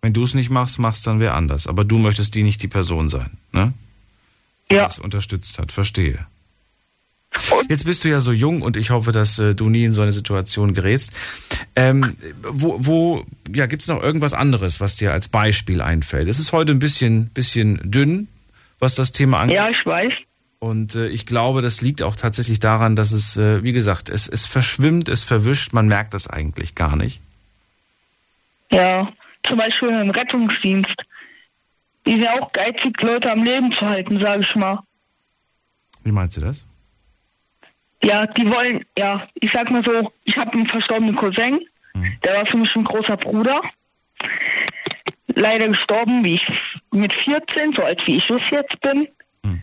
Wenn 0.00 0.12
du 0.12 0.22
es 0.22 0.34
nicht 0.34 0.48
machst, 0.48 0.78
machst 0.78 1.08
dann 1.08 1.18
wer 1.18 1.34
anders. 1.34 1.66
Aber 1.66 1.84
du 1.84 1.98
möchtest 1.98 2.36
die 2.36 2.44
nicht 2.44 2.62
die 2.62 2.68
Person 2.68 3.08
sein, 3.08 3.32
ne? 3.50 3.72
Die 4.70 4.76
ja. 4.76 4.84
das 4.84 5.00
unterstützt 5.00 5.58
hat. 5.58 5.72
Verstehe. 5.72 6.26
Jetzt 7.68 7.86
bist 7.86 8.04
du 8.04 8.10
ja 8.10 8.20
so 8.20 8.30
jung 8.30 8.62
und 8.62 8.76
ich 8.76 8.90
hoffe, 8.90 9.10
dass 9.10 9.40
äh, 9.40 9.56
du 9.56 9.68
nie 9.68 9.84
in 9.84 9.92
so 9.92 10.02
eine 10.02 10.12
Situation 10.12 10.72
gerätst. 10.72 11.12
Ähm, 11.74 12.14
wo, 12.42 12.76
wo, 12.78 13.26
ja, 13.52 13.66
gibt's 13.66 13.88
noch 13.88 14.00
irgendwas 14.00 14.34
anderes, 14.34 14.80
was 14.80 14.94
dir 14.96 15.12
als 15.12 15.26
Beispiel 15.26 15.80
einfällt? 15.80 16.28
Es 16.28 16.38
ist 16.38 16.52
heute 16.52 16.70
ein 16.70 16.78
bisschen, 16.78 17.30
bisschen 17.30 17.80
dünn, 17.82 18.28
was 18.78 18.94
das 18.94 19.12
Thema 19.12 19.40
angeht. 19.40 19.56
Ja, 19.56 19.68
ich 19.68 19.84
weiß. 19.84 20.12
Und 20.58 20.94
äh, 20.94 21.08
ich 21.08 21.26
glaube, 21.26 21.60
das 21.60 21.82
liegt 21.82 22.02
auch 22.02 22.16
tatsächlich 22.16 22.58
daran, 22.58 22.96
dass 22.96 23.12
es, 23.12 23.36
äh, 23.36 23.62
wie 23.62 23.72
gesagt, 23.72 24.08
es, 24.08 24.26
es 24.26 24.46
verschwimmt, 24.46 25.08
es 25.08 25.22
verwischt, 25.22 25.72
man 25.72 25.88
merkt 25.88 26.14
das 26.14 26.28
eigentlich 26.28 26.74
gar 26.74 26.96
nicht. 26.96 27.20
Ja, 28.70 29.12
zum 29.46 29.58
Beispiel 29.58 29.90
im 29.90 30.10
Rettungsdienst. 30.10 30.94
Die 32.06 32.12
sind 32.12 32.22
ja 32.22 32.40
auch 32.40 32.52
geizig, 32.52 33.00
Leute 33.02 33.30
am 33.30 33.42
Leben 33.42 33.72
zu 33.72 33.82
halten, 33.82 34.18
sage 34.20 34.42
ich 34.42 34.54
mal. 34.54 34.80
Wie 36.02 36.12
meinst 36.12 36.36
du 36.36 36.40
das? 36.40 36.66
Ja, 38.02 38.26
die 38.26 38.46
wollen, 38.46 38.84
ja, 38.98 39.26
ich 39.34 39.50
sag 39.52 39.70
mal 39.70 39.84
so, 39.84 40.12
ich 40.24 40.36
habe 40.36 40.52
einen 40.52 40.66
verstorbenen 40.66 41.16
Cousin, 41.16 41.60
mhm. 41.94 42.16
der 42.22 42.34
war 42.34 42.46
für 42.46 42.56
mich 42.56 42.74
ein 42.74 42.84
großer 42.84 43.16
Bruder. 43.16 43.62
Leider 45.28 45.68
gestorben, 45.68 46.24
wie 46.24 46.34
ich 46.34 46.46
mit 46.94 47.12
14, 47.12 47.72
so 47.74 47.82
alt 47.82 48.06
wie 48.06 48.16
ich 48.16 48.30
es 48.30 48.50
jetzt 48.50 48.80
bin. 48.80 49.08
Mhm. 49.42 49.62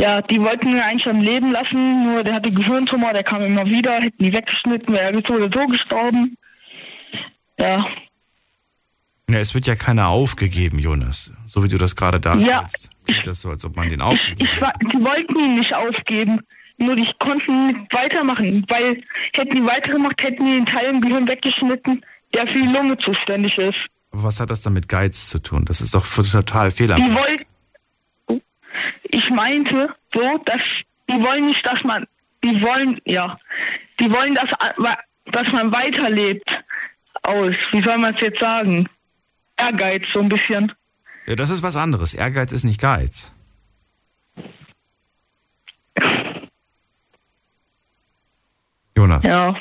Ja, 0.00 0.20
die 0.20 0.40
wollten 0.40 0.68
ihn 0.68 0.80
eigentlich 0.80 1.08
am 1.08 1.20
Leben 1.20 1.52
lassen, 1.52 2.06
nur 2.06 2.24
der 2.24 2.34
hatte 2.34 2.50
Gehirntumor, 2.50 3.12
der 3.12 3.22
kam 3.22 3.42
immer 3.42 3.64
wieder, 3.66 4.00
hätten 4.00 4.24
die 4.24 4.32
weggeschnitten, 4.32 4.94
wäre 4.94 5.12
er 5.12 5.22
so 5.24 5.34
oder 5.34 5.48
so 5.52 5.66
gestorben. 5.66 6.36
Ja. 7.58 7.86
Ja, 9.30 9.38
es 9.38 9.54
wird 9.54 9.66
ja 9.66 9.76
keiner 9.76 10.08
aufgegeben, 10.08 10.78
Jonas. 10.78 11.32
So 11.46 11.62
wie 11.62 11.68
du 11.68 11.78
das 11.78 11.94
gerade 11.94 12.18
darstellst. 12.18 12.90
Ja. 13.08 13.14
Sieht 13.14 13.26
das 13.26 13.40
so, 13.40 13.50
als 13.50 13.64
ob 13.64 13.76
man 13.76 13.88
den 13.88 14.00
aufgegeben 14.00 14.44
ich, 14.44 14.52
ich, 14.52 14.88
Die 14.88 15.04
wollten 15.04 15.38
ihn 15.38 15.54
nicht 15.54 15.74
aufgeben. 15.74 16.40
Nur 16.78 16.96
die 16.96 17.08
konnten 17.18 17.68
nicht 17.68 17.94
weitermachen, 17.94 18.64
weil 18.68 19.02
hätten 19.34 19.56
die 19.56 19.64
weitergemacht, 19.64 20.20
hätten 20.22 20.44
die 20.44 20.52
den 20.52 20.66
Teil 20.66 20.90
im 20.90 21.00
Gehirn 21.00 21.28
weggeschnitten, 21.28 22.04
der 22.34 22.46
für 22.46 22.60
die 22.60 22.68
Lunge 22.68 22.98
zuständig 22.98 23.56
ist. 23.58 23.78
Aber 24.12 24.24
was 24.24 24.40
hat 24.40 24.50
das 24.50 24.62
dann 24.62 24.74
mit 24.74 24.88
Geiz 24.88 25.28
zu 25.30 25.38
tun? 25.38 25.64
Das 25.64 25.80
ist 25.80 25.94
doch 25.94 26.06
total 26.06 26.70
fehlerhaft. 26.70 27.02
Die 27.02 27.14
wollten, 27.14 27.46
ich 29.04 29.30
meinte 29.30 29.94
so, 30.12 30.38
dass 30.44 30.60
die 31.08 31.14
wollen 31.14 31.46
nicht, 31.46 31.66
dass 31.66 31.82
man, 31.82 32.06
die 32.44 32.60
wollen, 32.62 33.00
ja, 33.06 33.38
die 33.98 34.10
wollen, 34.10 34.34
dass, 34.34 34.50
dass 35.26 35.52
man 35.52 35.72
weiterlebt 35.72 36.48
aus. 37.22 37.54
Wie 37.72 37.82
soll 37.82 37.98
man 37.98 38.14
es 38.14 38.20
jetzt 38.20 38.40
sagen? 38.40 38.88
Ehrgeiz 39.56 40.04
so 40.12 40.20
ein 40.20 40.28
bisschen. 40.28 40.72
Ja, 41.26 41.34
das 41.36 41.50
ist 41.50 41.62
was 41.62 41.76
anderes. 41.76 42.14
Ehrgeiz 42.14 42.52
ist 42.52 42.64
nicht 42.64 42.80
Geiz. 42.80 43.32
Jonas. 48.96 49.24
Ja. 49.24 49.54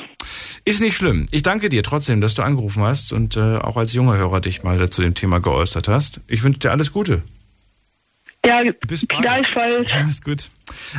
Ist 0.64 0.82
nicht 0.82 0.96
schlimm. 0.96 1.26
Ich 1.32 1.42
danke 1.42 1.70
dir 1.70 1.82
trotzdem, 1.84 2.22
dass 2.22 2.36
du 2.36 2.44
angerufen 2.44 2.84
hast 2.84 3.14
und 3.14 3.36
äh, 3.36 3.58
auch 3.58 3.78
als 3.78 3.94
junger 3.94 4.18
Hörer 4.18 4.42
dich 4.42 4.62
mal 4.64 4.90
zu 4.90 5.02
dem 5.02 5.16
Thema 5.16 5.40
geäußert 5.40 5.88
hast. 5.88 6.22
Ich 6.28 6.44
wünsche 6.44 6.60
dir 6.60 6.72
alles 6.72 6.92
Gute. 6.92 7.24
Ja, 8.46 8.62
bis 8.88 9.06
bald. 9.06 9.22
gleichfalls. 9.22 9.92
Alles 9.92 10.22
gut. 10.22 10.50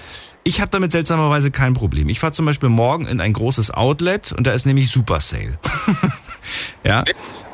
Ich 0.44 0.61
habe 0.61 0.70
damit 0.70 0.92
seltsamerweise 0.92 1.51
kein 1.51 1.74
Problem. 1.74 2.09
Ich 2.09 2.20
fahre 2.20 2.32
zum 2.32 2.46
Beispiel 2.46 2.68
morgen 2.68 3.07
in 3.07 3.20
ein 3.20 3.32
großes 3.32 3.70
Outlet 3.70 4.32
und 4.32 4.46
da 4.46 4.53
ist 4.53 4.66
nämlich 4.66 4.90
Super 4.90 5.20
Sale. 5.20 5.59
ja. 6.84 7.05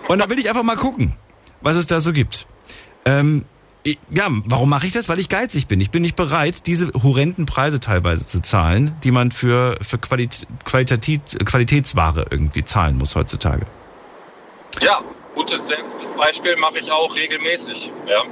Und 0.08 0.18
da 0.18 0.28
will 0.28 0.38
ich 0.38 0.48
einfach 0.48 0.62
mal 0.62 0.76
gucken, 0.76 1.16
was 1.60 1.76
es 1.76 1.86
da 1.86 2.00
so 2.00 2.12
gibt. 2.12 2.46
Ähm, 3.04 3.44
ja, 4.10 4.28
warum 4.46 4.70
mache 4.70 4.86
ich 4.86 4.92
das? 4.92 5.08
Weil 5.08 5.18
ich 5.18 5.28
geizig 5.28 5.66
bin. 5.68 5.80
Ich 5.80 5.90
bin 5.90 6.02
nicht 6.02 6.16
bereit, 6.16 6.66
diese 6.66 6.90
horrenden 7.02 7.46
Preise 7.46 7.80
teilweise 7.80 8.26
zu 8.26 8.40
zahlen, 8.40 8.96
die 9.04 9.10
man 9.10 9.30
für, 9.30 9.76
für 9.82 9.98
Qualit 9.98 10.46
Qualitativ 10.64 11.20
Qualitätsware 11.44 12.26
irgendwie 12.30 12.64
zahlen 12.64 12.96
muss 12.96 13.14
heutzutage. 13.14 13.66
Ja, 14.80 15.00
gutes, 15.34 15.68
Beispiel 16.16 16.56
mache 16.56 16.78
ich 16.78 16.90
auch 16.90 17.14
regelmäßig. 17.14 17.92
Ja. 18.06 18.22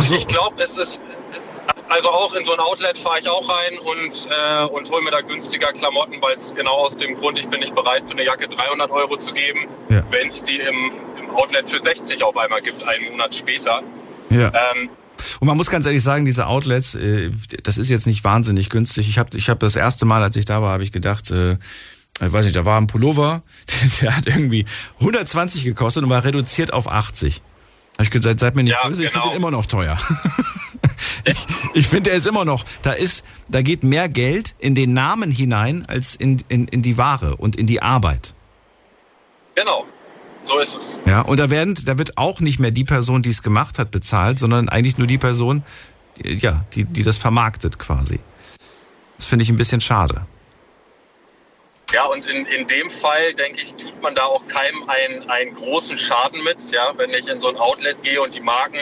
So. 0.00 0.14
Ich 0.14 0.26
glaube, 0.26 0.62
es 0.62 0.76
ist, 0.76 1.00
also 1.88 2.10
auch 2.10 2.34
in 2.34 2.44
so 2.44 2.52
ein 2.52 2.60
Outlet 2.60 2.98
fahre 2.98 3.18
ich 3.20 3.28
auch 3.28 3.48
rein 3.48 3.78
und, 3.78 4.28
äh, 4.30 4.64
und 4.66 4.90
hole 4.90 5.02
mir 5.02 5.10
da 5.10 5.22
günstiger 5.22 5.72
Klamotten, 5.72 6.20
weil 6.20 6.36
es 6.36 6.54
genau 6.54 6.72
aus 6.72 6.96
dem 6.96 7.16
Grund, 7.16 7.38
ich 7.38 7.48
bin 7.48 7.60
nicht 7.60 7.74
bereit, 7.74 8.02
für 8.06 8.12
eine 8.12 8.24
Jacke 8.24 8.48
300 8.48 8.90
Euro 8.90 9.16
zu 9.16 9.32
geben, 9.32 9.66
ja. 9.88 10.02
wenn 10.10 10.26
es 10.28 10.42
die 10.42 10.58
im, 10.58 10.92
Outlet 11.30 11.70
für 11.70 11.80
60 11.80 12.22
auf 12.22 12.36
einmal 12.36 12.62
gibt, 12.62 12.86
einen 12.86 13.10
Monat 13.10 13.34
später. 13.34 13.82
Ja. 14.30 14.52
Ähm, 14.74 14.88
und 15.40 15.46
man 15.46 15.56
muss 15.56 15.70
ganz 15.70 15.86
ehrlich 15.86 16.02
sagen, 16.02 16.24
diese 16.24 16.46
Outlets, 16.46 16.94
äh, 16.94 17.30
das 17.62 17.78
ist 17.78 17.90
jetzt 17.90 18.06
nicht 18.06 18.24
wahnsinnig 18.24 18.70
günstig. 18.70 19.08
Ich 19.08 19.18
habe 19.18 19.36
ich 19.36 19.48
hab 19.48 19.60
das 19.60 19.76
erste 19.76 20.06
Mal, 20.06 20.22
als 20.22 20.36
ich 20.36 20.44
da 20.44 20.62
war, 20.62 20.72
habe 20.72 20.82
ich 20.82 20.92
gedacht, 20.92 21.30
äh, 21.30 21.56
ich 22.20 22.32
weiß 22.32 22.44
nicht, 22.44 22.56
da 22.56 22.64
war 22.64 22.80
ein 22.80 22.86
Pullover, 22.86 23.42
der 24.00 24.16
hat 24.16 24.26
irgendwie 24.26 24.64
120 25.00 25.64
gekostet 25.64 26.04
und 26.04 26.10
war 26.10 26.24
reduziert 26.24 26.72
auf 26.72 26.88
80. 26.88 27.42
Habe 27.94 28.04
ich 28.04 28.10
gesagt, 28.10 28.38
seid 28.38 28.54
mir 28.54 28.62
nicht 28.62 28.74
ja, 28.80 28.86
böse, 28.86 29.04
ich 29.04 29.10
finde 29.10 29.24
genau. 29.24 29.34
den 29.34 29.40
immer 29.40 29.50
noch 29.50 29.66
teuer. 29.66 29.96
ich, 31.24 31.46
ich 31.74 31.88
finde, 31.88 32.10
er 32.10 32.16
ist 32.16 32.26
immer 32.26 32.44
noch, 32.44 32.64
da 32.82 32.92
ist, 32.92 33.24
da 33.48 33.60
geht 33.62 33.82
mehr 33.82 34.08
Geld 34.08 34.54
in 34.58 34.74
den 34.76 34.92
Namen 34.92 35.30
hinein 35.30 35.84
als 35.86 36.14
in, 36.14 36.42
in, 36.48 36.68
in 36.68 36.82
die 36.82 36.96
Ware 36.96 37.36
und 37.36 37.56
in 37.56 37.66
die 37.66 37.82
Arbeit. 37.82 38.34
Genau. 39.56 39.84
So 40.48 40.58
ist 40.58 40.76
es. 40.78 41.00
Ja, 41.04 41.20
und 41.20 41.38
da 41.38 41.50
werden, 41.50 41.74
da 41.84 41.98
wird 41.98 42.16
auch 42.16 42.40
nicht 42.40 42.58
mehr 42.58 42.70
die 42.70 42.84
Person, 42.84 43.20
die 43.20 43.28
es 43.28 43.42
gemacht 43.42 43.78
hat, 43.78 43.90
bezahlt, 43.90 44.38
sondern 44.38 44.70
eigentlich 44.70 44.96
nur 44.96 45.06
die 45.06 45.18
Person, 45.18 45.62
die, 46.16 46.36
ja, 46.36 46.64
die, 46.72 46.84
die 46.84 47.02
das 47.02 47.18
vermarktet 47.18 47.78
quasi. 47.78 48.18
Das 49.18 49.26
finde 49.26 49.42
ich 49.42 49.50
ein 49.50 49.58
bisschen 49.58 49.82
schade. 49.82 50.22
Ja, 51.92 52.06
und 52.06 52.24
in, 52.24 52.46
in 52.46 52.66
dem 52.66 52.88
Fall, 52.88 53.34
denke 53.34 53.60
ich, 53.60 53.74
tut 53.74 54.00
man 54.00 54.14
da 54.14 54.24
auch 54.24 54.46
keinem 54.48 54.88
einen, 54.88 55.28
einen 55.28 55.54
großen 55.54 55.98
Schaden 55.98 56.42
mit. 56.44 56.56
Ja, 56.70 56.94
wenn 56.96 57.10
ich 57.10 57.28
in 57.28 57.40
so 57.40 57.48
ein 57.48 57.56
Outlet 57.56 58.02
gehe 58.02 58.22
und 58.22 58.34
die 58.34 58.40
Marken 58.40 58.78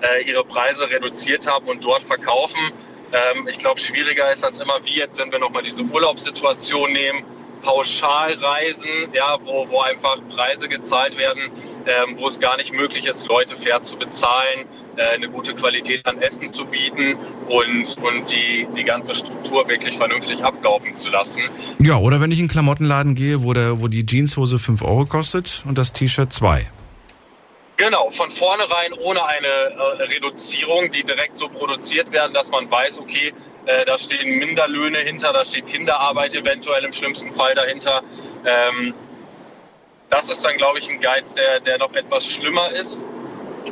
äh, 0.00 0.26
ihre 0.26 0.44
Preise 0.44 0.88
reduziert 0.88 1.46
haben 1.46 1.66
und 1.66 1.84
dort 1.84 2.04
verkaufen. 2.04 2.72
Ähm, 3.12 3.46
ich 3.48 3.58
glaube, 3.58 3.78
schwieriger 3.78 4.32
ist 4.32 4.42
das 4.42 4.58
immer 4.58 4.80
wie 4.84 4.96
jetzt, 4.96 5.18
wenn 5.18 5.30
wir 5.30 5.38
nochmal 5.38 5.62
diese 5.62 5.82
Urlaubssituation 5.82 6.90
nehmen 6.90 7.22
Pauschalreisen, 7.62 9.12
ja, 9.12 9.38
wo, 9.44 9.68
wo 9.68 9.80
einfach 9.80 10.18
Preise 10.28 10.68
gezahlt 10.68 11.16
werden, 11.16 11.50
ähm, 11.86 12.16
wo 12.18 12.28
es 12.28 12.38
gar 12.38 12.56
nicht 12.56 12.72
möglich 12.72 13.06
ist, 13.06 13.26
Leute 13.28 13.56
fair 13.56 13.82
zu 13.82 13.96
bezahlen, 13.96 14.66
äh, 14.96 15.14
eine 15.14 15.28
gute 15.28 15.54
Qualität 15.54 16.04
an 16.06 16.20
Essen 16.20 16.52
zu 16.52 16.64
bieten 16.66 17.16
und, 17.48 17.96
und 18.02 18.30
die, 18.30 18.66
die 18.76 18.84
ganze 18.84 19.14
Struktur 19.14 19.66
wirklich 19.68 19.96
vernünftig 19.96 20.42
ablaufen 20.44 20.96
zu 20.96 21.10
lassen. 21.10 21.42
Ja, 21.80 21.96
oder 21.96 22.20
wenn 22.20 22.30
ich 22.30 22.38
in 22.38 22.44
einen 22.44 22.50
Klamottenladen 22.50 23.14
gehe, 23.14 23.42
wo, 23.42 23.52
der, 23.52 23.80
wo 23.80 23.88
die 23.88 24.04
Jeanshose 24.04 24.58
5 24.58 24.82
Euro 24.82 25.06
kostet 25.06 25.62
und 25.66 25.78
das 25.78 25.92
T-Shirt 25.92 26.32
2. 26.32 26.66
Genau, 27.78 28.10
von 28.10 28.30
vornherein 28.30 28.92
ohne 28.92 29.24
eine 29.24 29.46
äh, 29.46 30.02
Reduzierung, 30.04 30.90
die 30.90 31.02
direkt 31.02 31.36
so 31.36 31.48
produziert 31.48 32.12
werden, 32.12 32.32
dass 32.32 32.50
man 32.50 32.70
weiß, 32.70 33.00
okay, 33.00 33.32
äh, 33.66 33.84
da 33.84 33.98
stehen 33.98 34.38
Minderlöhne 34.38 34.98
hinter, 34.98 35.32
da 35.32 35.44
steht 35.44 35.66
Kinderarbeit 35.66 36.34
eventuell 36.34 36.84
im 36.84 36.92
schlimmsten 36.92 37.32
Fall 37.34 37.54
dahinter. 37.54 38.02
Ähm, 38.44 38.94
das 40.10 40.28
ist 40.28 40.44
dann, 40.44 40.56
glaube 40.56 40.78
ich, 40.78 40.90
ein 40.90 41.00
Geiz, 41.00 41.32
der, 41.34 41.60
der 41.60 41.78
noch 41.78 41.92
etwas 41.94 42.26
schlimmer 42.26 42.70
ist. 42.72 43.06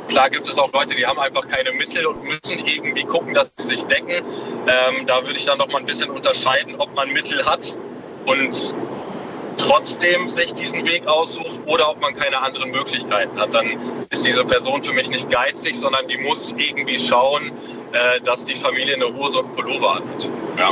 Klar 0.07 0.29
gibt 0.29 0.47
es 0.47 0.57
auch 0.57 0.71
Leute, 0.73 0.95
die 0.95 1.05
haben 1.05 1.19
einfach 1.19 1.47
keine 1.47 1.71
Mittel 1.73 2.05
und 2.05 2.23
müssen 2.23 2.65
irgendwie 2.65 3.03
gucken, 3.03 3.33
dass 3.33 3.51
sie 3.57 3.67
sich 3.67 3.83
decken. 3.83 4.09
Ähm, 4.09 5.05
da 5.05 5.21
würde 5.21 5.37
ich 5.37 5.45
dann 5.45 5.57
noch 5.57 5.67
mal 5.67 5.79
ein 5.79 5.85
bisschen 5.85 6.09
unterscheiden, 6.09 6.75
ob 6.77 6.95
man 6.95 7.11
Mittel 7.11 7.45
hat 7.45 7.77
und 8.25 8.73
trotzdem 9.61 10.27
sich 10.27 10.53
diesen 10.53 10.85
Weg 10.85 11.07
aussucht 11.07 11.59
oder 11.65 11.89
ob 11.89 12.01
man 12.01 12.15
keine 12.15 12.41
anderen 12.41 12.71
Möglichkeiten 12.71 13.39
hat. 13.39 13.53
Dann 13.53 13.77
ist 14.09 14.25
diese 14.25 14.43
Person 14.43 14.83
für 14.83 14.93
mich 14.93 15.09
nicht 15.09 15.29
geizig, 15.29 15.77
sondern 15.77 16.07
die 16.07 16.17
muss 16.17 16.53
irgendwie 16.57 16.99
schauen, 16.99 17.51
äh, 17.91 18.19
dass 18.21 18.45
die 18.45 18.55
Familie 18.55 18.95
eine 18.95 19.05
Hose 19.05 19.39
und 19.39 19.53
Pullover 19.53 19.95
hat. 19.95 20.29
Ja. 20.57 20.71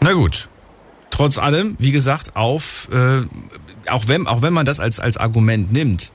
Na 0.00 0.12
gut. 0.12 0.48
Trotz 1.10 1.38
allem, 1.38 1.76
wie 1.78 1.92
gesagt, 1.92 2.36
auf, 2.36 2.88
äh, 2.90 3.22
auch, 3.90 4.08
wenn, 4.08 4.26
auch 4.26 4.42
wenn 4.42 4.52
man 4.52 4.64
das 4.64 4.80
als, 4.80 4.98
als 4.98 5.18
Argument 5.18 5.72
nimmt, 5.72 6.10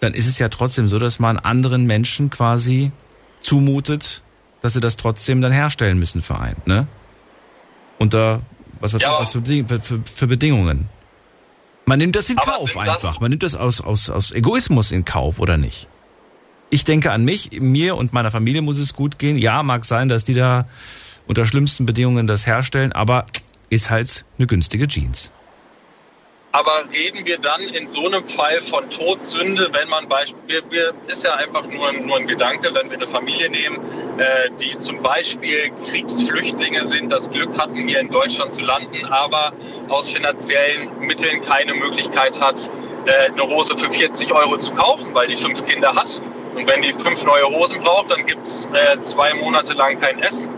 dann 0.00 0.14
ist 0.14 0.28
es 0.28 0.38
ja 0.38 0.48
trotzdem 0.48 0.88
so, 0.88 0.98
dass 0.98 1.18
man 1.18 1.38
anderen 1.38 1.86
Menschen 1.86 2.30
quasi 2.30 2.92
zumutet, 3.40 4.22
dass 4.60 4.74
sie 4.74 4.80
das 4.80 4.96
trotzdem 4.96 5.40
dann 5.40 5.52
herstellen 5.52 5.98
müssen 5.98 6.22
für 6.22 6.38
einen, 6.38 6.60
ne? 6.66 6.86
Unter 7.98 8.42
was, 8.80 8.94
was, 8.94 9.00
ja. 9.00 9.18
was 9.18 9.32
für, 9.32 9.42
für, 9.80 10.02
für, 10.04 10.26
Bedingungen? 10.26 10.88
Man 11.84 11.98
nimmt 11.98 12.16
das 12.16 12.30
in 12.30 12.38
Aber 12.38 12.52
Kauf 12.52 12.76
einfach. 12.76 13.20
Man 13.20 13.30
nimmt 13.30 13.42
das 13.42 13.54
aus, 13.54 13.80
aus, 13.80 14.10
aus 14.10 14.32
Egoismus 14.32 14.92
in 14.92 15.04
Kauf, 15.04 15.38
oder 15.38 15.56
nicht? 15.56 15.88
Ich 16.70 16.84
denke 16.84 17.12
an 17.12 17.24
mich, 17.24 17.50
mir 17.60 17.96
und 17.96 18.12
meiner 18.12 18.30
Familie 18.30 18.62
muss 18.62 18.78
es 18.78 18.94
gut 18.94 19.18
gehen. 19.18 19.38
Ja, 19.38 19.62
mag 19.62 19.84
sein, 19.84 20.08
dass 20.08 20.24
die 20.24 20.34
da 20.34 20.66
unter 21.26 21.46
schlimmsten 21.46 21.86
Bedingungen 21.86 22.26
das 22.26 22.46
herstellen, 22.46 22.92
aber 22.92 23.26
ist 23.70 23.90
halt 23.90 24.24
eine 24.38 24.46
günstige 24.46 24.88
Jeans. 24.88 25.30
Aber 26.56 26.84
reden 26.90 27.26
wir 27.26 27.36
dann 27.36 27.60
in 27.60 27.86
so 27.86 28.06
einem 28.06 28.26
Fall 28.26 28.62
von 28.62 28.88
Todsünde, 28.88 29.68
wenn 29.72 29.90
man 29.90 30.08
Beispiel, 30.08 30.62
wir, 30.70 30.94
ist 31.06 31.22
ja 31.22 31.34
einfach 31.34 31.66
nur, 31.66 31.92
nur 31.92 32.16
ein 32.16 32.26
Gedanke, 32.26 32.72
wenn 32.72 32.88
wir 32.88 32.96
eine 32.96 33.06
Familie 33.08 33.50
nehmen, 33.50 33.78
äh, 34.16 34.48
die 34.58 34.70
zum 34.78 35.02
Beispiel 35.02 35.70
Kriegsflüchtlinge 35.90 36.86
sind, 36.86 37.12
das 37.12 37.28
Glück 37.28 37.50
hatten, 37.58 37.86
hier 37.86 38.00
in 38.00 38.08
Deutschland 38.08 38.54
zu 38.54 38.62
landen, 38.62 39.04
aber 39.04 39.52
aus 39.88 40.08
finanziellen 40.08 40.88
Mitteln 41.00 41.42
keine 41.44 41.74
Möglichkeit 41.74 42.40
hat, 42.40 42.70
äh, 43.04 43.30
eine 43.30 43.42
Hose 43.42 43.76
für 43.76 43.92
40 43.92 44.32
Euro 44.32 44.56
zu 44.56 44.72
kaufen, 44.72 45.10
weil 45.12 45.28
die 45.28 45.36
fünf 45.36 45.62
Kinder 45.66 45.94
hat. 45.94 46.22
Und 46.54 46.66
wenn 46.70 46.80
die 46.80 46.94
fünf 46.94 47.22
neue 47.22 47.44
Hosen 47.50 47.82
braucht, 47.82 48.10
dann 48.10 48.24
gibt 48.24 48.46
es 48.46 48.66
äh, 48.72 48.98
zwei 49.02 49.34
Monate 49.34 49.74
lang 49.74 50.00
kein 50.00 50.20
Essen. 50.20 50.48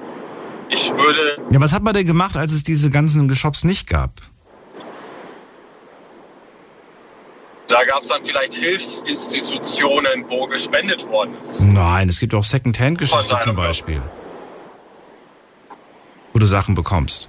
Ich 0.68 0.92
würde. 0.94 1.38
Ja, 1.50 1.60
was 1.60 1.72
hat 1.72 1.82
man 1.82 1.92
denn 1.92 2.06
gemacht, 2.06 2.36
als 2.36 2.52
es 2.52 2.62
diese 2.62 2.88
ganzen 2.88 3.34
Shops 3.34 3.64
nicht 3.64 3.88
gab? 3.88 4.12
Da 7.68 7.84
gab 7.84 8.00
es 8.02 8.08
dann 8.08 8.24
vielleicht 8.24 8.54
Hilfsinstitutionen, 8.54 10.24
wo 10.28 10.46
gespendet 10.46 11.06
worden 11.06 11.34
ist. 11.42 11.60
Nein, 11.60 12.08
es 12.08 12.18
gibt 12.18 12.34
auch 12.34 12.44
Second-Hand-Geschäfte 12.44 13.36
zum 13.44 13.56
Beispiel. 13.56 14.02
Wo 16.32 16.38
du 16.38 16.46
Sachen 16.46 16.74
bekommst. 16.74 17.28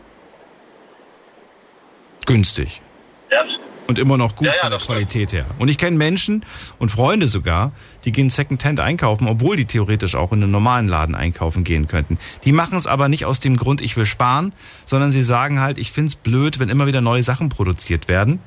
Günstig. 2.26 2.82
Ja. 3.30 3.44
Und 3.88 4.00
immer 4.00 4.18
noch 4.18 4.36
gut 4.36 4.48
ja, 4.48 4.54
ja, 4.54 4.62
von 4.62 4.70
der 4.70 4.80
Qualität 4.80 5.30
stimmt. 5.30 5.48
her. 5.48 5.56
Und 5.58 5.68
ich 5.68 5.78
kenne 5.78 5.98
Menschen 5.98 6.46
und 6.78 6.90
Freunde 6.90 7.28
sogar, 7.28 7.74
die 8.06 8.12
gehen 8.12 8.30
Second-Hand 8.30 8.80
einkaufen, 8.80 9.28
obwohl 9.28 9.58
die 9.58 9.66
theoretisch 9.66 10.16
auch 10.16 10.32
in 10.32 10.44
einen 10.44 10.52
normalen 10.52 10.88
Laden 10.88 11.16
einkaufen 11.16 11.64
gehen 11.64 11.88
könnten. 11.88 12.18
Die 12.46 12.52
machen 12.52 12.78
es 12.78 12.88
aber 12.88 13.10
nicht 13.10 13.26
aus 13.26 13.40
dem 13.40 13.58
Grund, 13.58 13.82
ich 13.82 13.98
will 13.98 14.06
sparen, 14.06 14.54
sondern 14.86 15.12
sie 15.12 15.24
sagen 15.24 15.60
halt, 15.60 15.80
ich 15.80 15.92
finde 15.92 16.10
es 16.10 16.16
blöd, 16.16 16.60
wenn 16.60 16.70
immer 16.70 16.86
wieder 16.86 17.02
neue 17.02 17.24
Sachen 17.24 17.50
produziert 17.50 18.08
werden 18.08 18.40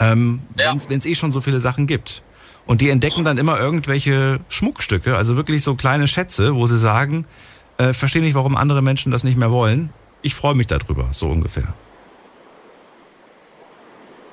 ähm, 0.00 0.40
ja. 0.58 0.74
wenn 0.88 0.98
es 0.98 1.06
eh 1.06 1.14
schon 1.14 1.30
so 1.30 1.40
viele 1.40 1.60
Sachen 1.60 1.86
gibt. 1.86 2.22
Und 2.66 2.80
die 2.80 2.90
entdecken 2.90 3.24
dann 3.24 3.38
immer 3.38 3.58
irgendwelche 3.58 4.40
Schmuckstücke, 4.48 5.16
also 5.16 5.36
wirklich 5.36 5.62
so 5.62 5.74
kleine 5.74 6.06
Schätze, 6.06 6.54
wo 6.54 6.66
sie 6.66 6.78
sagen, 6.78 7.26
äh, 7.78 7.92
verstehe 7.92 8.22
nicht, 8.22 8.34
warum 8.34 8.56
andere 8.56 8.82
Menschen 8.82 9.12
das 9.12 9.24
nicht 9.24 9.36
mehr 9.36 9.50
wollen. 9.50 9.90
Ich 10.22 10.34
freue 10.34 10.54
mich 10.54 10.66
darüber, 10.66 11.08
so 11.12 11.28
ungefähr. 11.28 11.74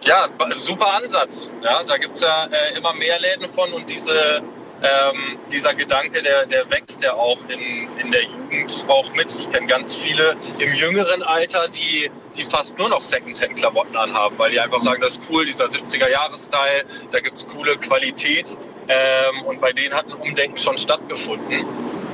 Ja, 0.02 0.28
super 0.54 0.96
Ansatz. 1.02 1.50
Ja, 1.64 1.84
da 1.84 1.98
gibt 1.98 2.16
es 2.16 2.22
ja 2.22 2.46
äh, 2.46 2.78
immer 2.78 2.94
mehr 2.94 3.20
Läden 3.20 3.52
von 3.54 3.72
und 3.74 3.90
diese 3.90 4.42
ähm, 4.84 5.40
dieser 5.52 5.74
Gedanke, 5.74 6.22
der, 6.22 6.46
der 6.46 6.70
wächst 6.70 7.02
ja 7.02 7.14
auch 7.14 7.40
in, 7.48 7.90
in 7.98 8.12
der 8.12 8.24
Jugend 8.24 8.86
auch 8.88 9.12
mit. 9.14 9.36
Ich 9.36 9.50
kenne 9.50 9.68
ganz 9.68 9.96
viele 9.96 10.36
im 10.60 10.74
jüngeren 10.74 11.24
Alter, 11.24 11.68
die, 11.68 12.12
die 12.36 12.44
fast 12.44 12.78
nur 12.78 12.90
noch 12.90 13.02
Secondhand-Klamotten 13.02 13.96
anhaben, 13.96 14.38
weil 14.38 14.52
die 14.52 14.60
einfach 14.60 14.82
sagen, 14.82 15.02
das 15.02 15.14
ist 15.14 15.22
cool, 15.30 15.46
dieser 15.46 15.66
70er-Jahres-Style, 15.66 16.86
da 17.12 17.20
gibt 17.20 17.38
es 17.38 17.48
coole 17.48 17.78
Qualität. 17.78 18.58
Ähm, 18.88 19.42
und 19.44 19.60
bei 19.60 19.74
denen 19.74 19.94
hat 19.94 20.06
ein 20.08 20.14
Umdenken 20.14 20.58
schon 20.58 20.78
stattgefunden, 20.78 21.66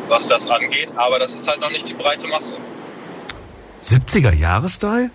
was 0.07 0.28
das 0.28 0.49
angeht. 0.49 0.89
Aber 0.95 1.20
das 1.20 1.34
ist 1.34 1.47
halt 1.47 1.59
noch 1.59 1.70
nicht 1.70 1.88
die 1.89 1.93
breite 1.93 2.28
Masse. 2.28 2.55
70er-Jahres-Style? 3.84 5.11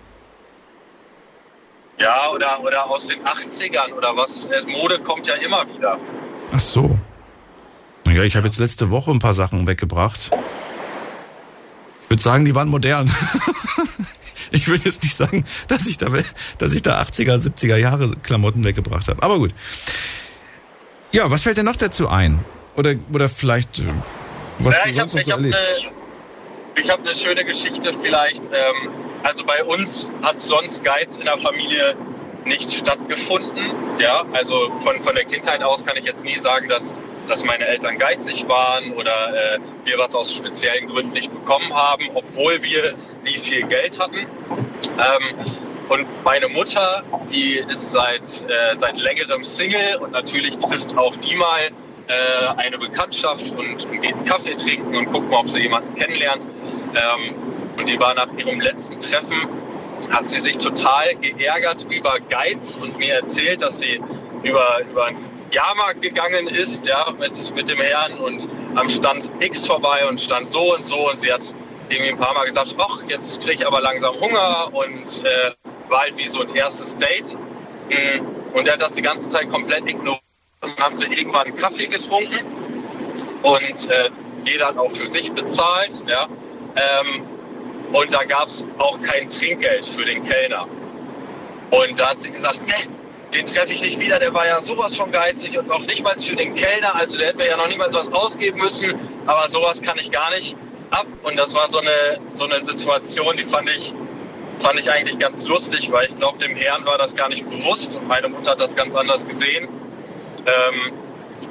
Ja, 1.99 2.29
oder, 2.29 2.61
oder 2.63 2.89
aus 2.89 3.07
den 3.07 3.21
80ern 3.23 3.91
oder 3.93 4.15
was. 4.15 4.47
Mode 4.67 4.99
kommt 4.99 5.27
ja 5.27 5.33
immer 5.35 5.67
wieder. 5.67 5.97
Ach 6.53 6.59
so. 6.59 6.97
Ja, 8.19 8.25
ich 8.25 8.35
habe 8.35 8.47
jetzt 8.47 8.59
letzte 8.59 8.91
Woche 8.91 9.11
ein 9.11 9.19
paar 9.19 9.33
Sachen 9.33 9.65
weggebracht. 9.65 10.31
Ich 12.03 12.09
würde 12.09 12.21
sagen, 12.21 12.43
die 12.43 12.53
waren 12.53 12.67
modern. 12.67 13.09
ich 14.51 14.67
will 14.67 14.77
jetzt 14.83 15.03
nicht 15.03 15.15
sagen, 15.15 15.45
dass 15.69 15.87
ich 15.87 15.95
da, 15.95 16.07
dass 16.57 16.73
ich 16.73 16.81
da 16.81 17.01
80er, 17.01 17.37
70er 17.37 17.77
Jahre 17.77 18.11
Klamotten 18.21 18.65
weggebracht 18.65 19.07
habe. 19.07 19.23
Aber 19.23 19.37
gut. 19.37 19.51
Ja, 21.13 21.31
was 21.31 21.43
fällt 21.43 21.55
denn 21.55 21.65
noch 21.65 21.77
dazu 21.77 22.09
ein? 22.09 22.43
Oder, 22.75 22.95
oder 23.13 23.29
vielleicht, 23.29 23.79
äh, 23.79 23.83
was 24.57 24.75
ja, 24.75 24.91
du 24.91 24.95
sonst 24.95 25.13
hab, 25.13 25.19
noch 25.19 25.25
so 25.25 25.31
erlebt? 25.31 25.57
Ich 26.75 26.89
habe 26.89 27.01
eine 27.01 27.15
schöne 27.15 27.45
Geschichte 27.45 27.93
vielleicht. 28.01 28.47
Ähm, 28.47 28.89
also 29.23 29.45
bei 29.45 29.63
uns 29.63 30.09
hat 30.23 30.41
sonst 30.41 30.83
Geiz 30.83 31.17
in 31.17 31.23
der 31.23 31.37
Familie 31.37 31.95
nicht 32.43 32.69
stattgefunden. 32.69 33.63
Ja, 33.97 34.25
also 34.33 34.73
von, 34.81 35.01
von 35.03 35.15
der 35.15 35.23
Kindheit 35.23 35.63
aus 35.63 35.85
kann 35.85 35.95
ich 35.95 36.03
jetzt 36.03 36.25
nie 36.25 36.35
sagen, 36.35 36.67
dass 36.67 36.97
dass 37.29 37.43
meine 37.43 37.65
Eltern 37.65 37.97
geizig 37.97 38.47
waren 38.47 38.91
oder 38.93 39.55
äh, 39.55 39.59
wir 39.85 39.97
was 39.99 40.15
aus 40.15 40.33
speziellen 40.35 40.87
Gründen 40.87 41.13
nicht 41.13 41.31
bekommen 41.31 41.73
haben, 41.73 42.09
obwohl 42.13 42.61
wir 42.63 42.95
nie 43.23 43.37
viel 43.37 43.65
Geld 43.67 43.99
hatten. 43.99 44.17
Ähm, 44.17 45.45
und 45.89 46.05
meine 46.23 46.47
Mutter, 46.49 47.03
die 47.31 47.57
ist 47.67 47.91
seit, 47.91 48.21
äh, 48.21 48.77
seit 48.77 48.99
längerem 48.99 49.43
Single 49.43 49.97
und 50.01 50.11
natürlich 50.11 50.57
trifft 50.57 50.97
auch 50.97 51.15
die 51.17 51.35
mal 51.35 51.69
äh, 52.07 52.13
eine 52.57 52.77
Bekanntschaft 52.77 53.51
und, 53.51 53.85
und, 53.85 54.01
geht 54.01 54.13
einen 54.13 54.25
Kaffee 54.25 54.55
trinken 54.55 54.95
und 54.95 55.11
guckt 55.11 55.29
mal, 55.29 55.39
ob 55.39 55.49
sie 55.49 55.61
jemanden 55.61 55.95
kennenlernt. 55.95 56.41
Ähm, 56.95 57.35
und 57.77 57.87
die 57.87 57.99
war 57.99 58.13
nach 58.13 58.27
ihrem 58.37 58.59
letzten 58.59 58.99
Treffen, 58.99 59.47
hat 60.09 60.29
sie 60.29 60.39
sich 60.39 60.57
total 60.57 61.15
geärgert 61.15 61.85
über 61.89 62.17
Geiz 62.29 62.77
und 62.81 62.97
mir 62.97 63.15
erzählt, 63.15 63.61
dass 63.61 63.79
sie 63.79 63.99
über, 64.43 64.81
über 64.89 65.05
einen 65.05 65.38
Jahrmarkt 65.51 66.01
gegangen 66.01 66.47
ist, 66.47 66.85
ja, 66.85 67.11
mit, 67.17 67.55
mit 67.55 67.69
dem 67.69 67.79
Herrn 67.79 68.13
und 68.19 68.47
am 68.75 68.89
Stand 68.89 69.29
X 69.39 69.65
vorbei 69.65 70.07
und 70.07 70.19
stand 70.19 70.49
so 70.49 70.75
und 70.75 70.85
so 70.85 71.09
und 71.09 71.21
sie 71.21 71.31
hat 71.31 71.53
irgendwie 71.89 72.11
ein 72.11 72.19
paar 72.19 72.33
Mal 72.33 72.45
gesagt, 72.45 72.75
ach, 72.77 73.01
jetzt 73.07 73.41
kriege 73.41 73.53
ich 73.55 73.67
aber 73.67 73.81
langsam 73.81 74.15
Hunger 74.19 74.69
und 74.71 75.25
äh, 75.25 75.51
war 75.89 76.01
halt 76.01 76.17
wie 76.17 76.27
so 76.27 76.41
ein 76.41 76.53
erstes 76.55 76.95
Date. 76.97 77.35
Mm, 77.89 78.55
und 78.55 78.67
er 78.67 78.73
hat 78.73 78.81
das 78.81 78.93
die 78.93 79.01
ganze 79.01 79.29
Zeit 79.29 79.49
komplett 79.49 79.89
ignoriert. 79.89 80.21
Und 80.61 80.77
haben 80.77 80.97
sie 80.97 81.05
irgendwann 81.05 81.47
einen 81.47 81.55
Kaffee 81.55 81.87
getrunken 81.87 82.39
und 83.43 83.89
äh, 83.89 84.09
jeder 84.43 84.67
hat 84.67 84.77
auch 84.77 84.91
für 84.91 85.07
sich 85.07 85.31
bezahlt. 85.31 85.91
Ja. 86.05 86.27
Ähm, 86.75 87.23
und 87.93 88.13
da 88.13 88.23
gab 88.25 88.49
es 88.49 88.65
auch 88.77 89.01
kein 89.01 89.29
Trinkgeld 89.29 89.85
für 89.85 90.03
den 90.05 90.23
Kellner. 90.27 90.67
Und 91.71 91.99
da 91.99 92.09
hat 92.09 92.21
sie 92.21 92.31
gesagt, 92.31 92.59
nee, 92.65 92.89
den 93.33 93.45
treffe 93.45 93.73
ich 93.73 93.81
nicht 93.81 93.99
wieder, 93.99 94.19
der 94.19 94.33
war 94.33 94.47
ja 94.47 94.59
sowas 94.61 94.95
von 94.95 95.11
geizig 95.11 95.57
und 95.57 95.71
auch 95.71 95.81
nicht 95.81 96.03
mal 96.03 96.19
für 96.19 96.35
den 96.35 96.55
Kellner, 96.55 96.95
also 96.95 97.17
der 97.17 97.27
hätte 97.27 97.37
mir 97.37 97.47
ja 97.47 97.57
noch 97.57 97.67
niemals 97.67 97.93
was 97.93 98.11
ausgeben 98.11 98.59
müssen, 98.59 98.93
aber 99.27 99.47
sowas 99.49 99.81
kann 99.81 99.97
ich 99.99 100.11
gar 100.11 100.31
nicht 100.31 100.55
ab. 100.91 101.05
Und 101.23 101.37
das 101.37 101.53
war 101.53 101.69
so 101.69 101.79
eine, 101.79 102.19
so 102.33 102.45
eine 102.45 102.63
Situation, 102.63 103.37
die 103.37 103.45
fand 103.45 103.69
ich, 103.69 103.93
fand 104.61 104.79
ich 104.79 104.89
eigentlich 104.89 105.19
ganz 105.19 105.45
lustig, 105.45 105.91
weil 105.91 106.07
ich 106.07 106.15
glaube, 106.15 106.39
dem 106.39 106.55
Herrn 106.55 106.85
war 106.85 106.97
das 106.97 107.15
gar 107.15 107.29
nicht 107.29 107.47
bewusst 107.49 107.95
und 107.95 108.07
meine 108.07 108.29
Mutter 108.29 108.51
hat 108.51 108.61
das 108.61 108.75
ganz 108.75 108.95
anders 108.95 109.25
gesehen. 109.25 109.67
Ähm, 110.45 110.93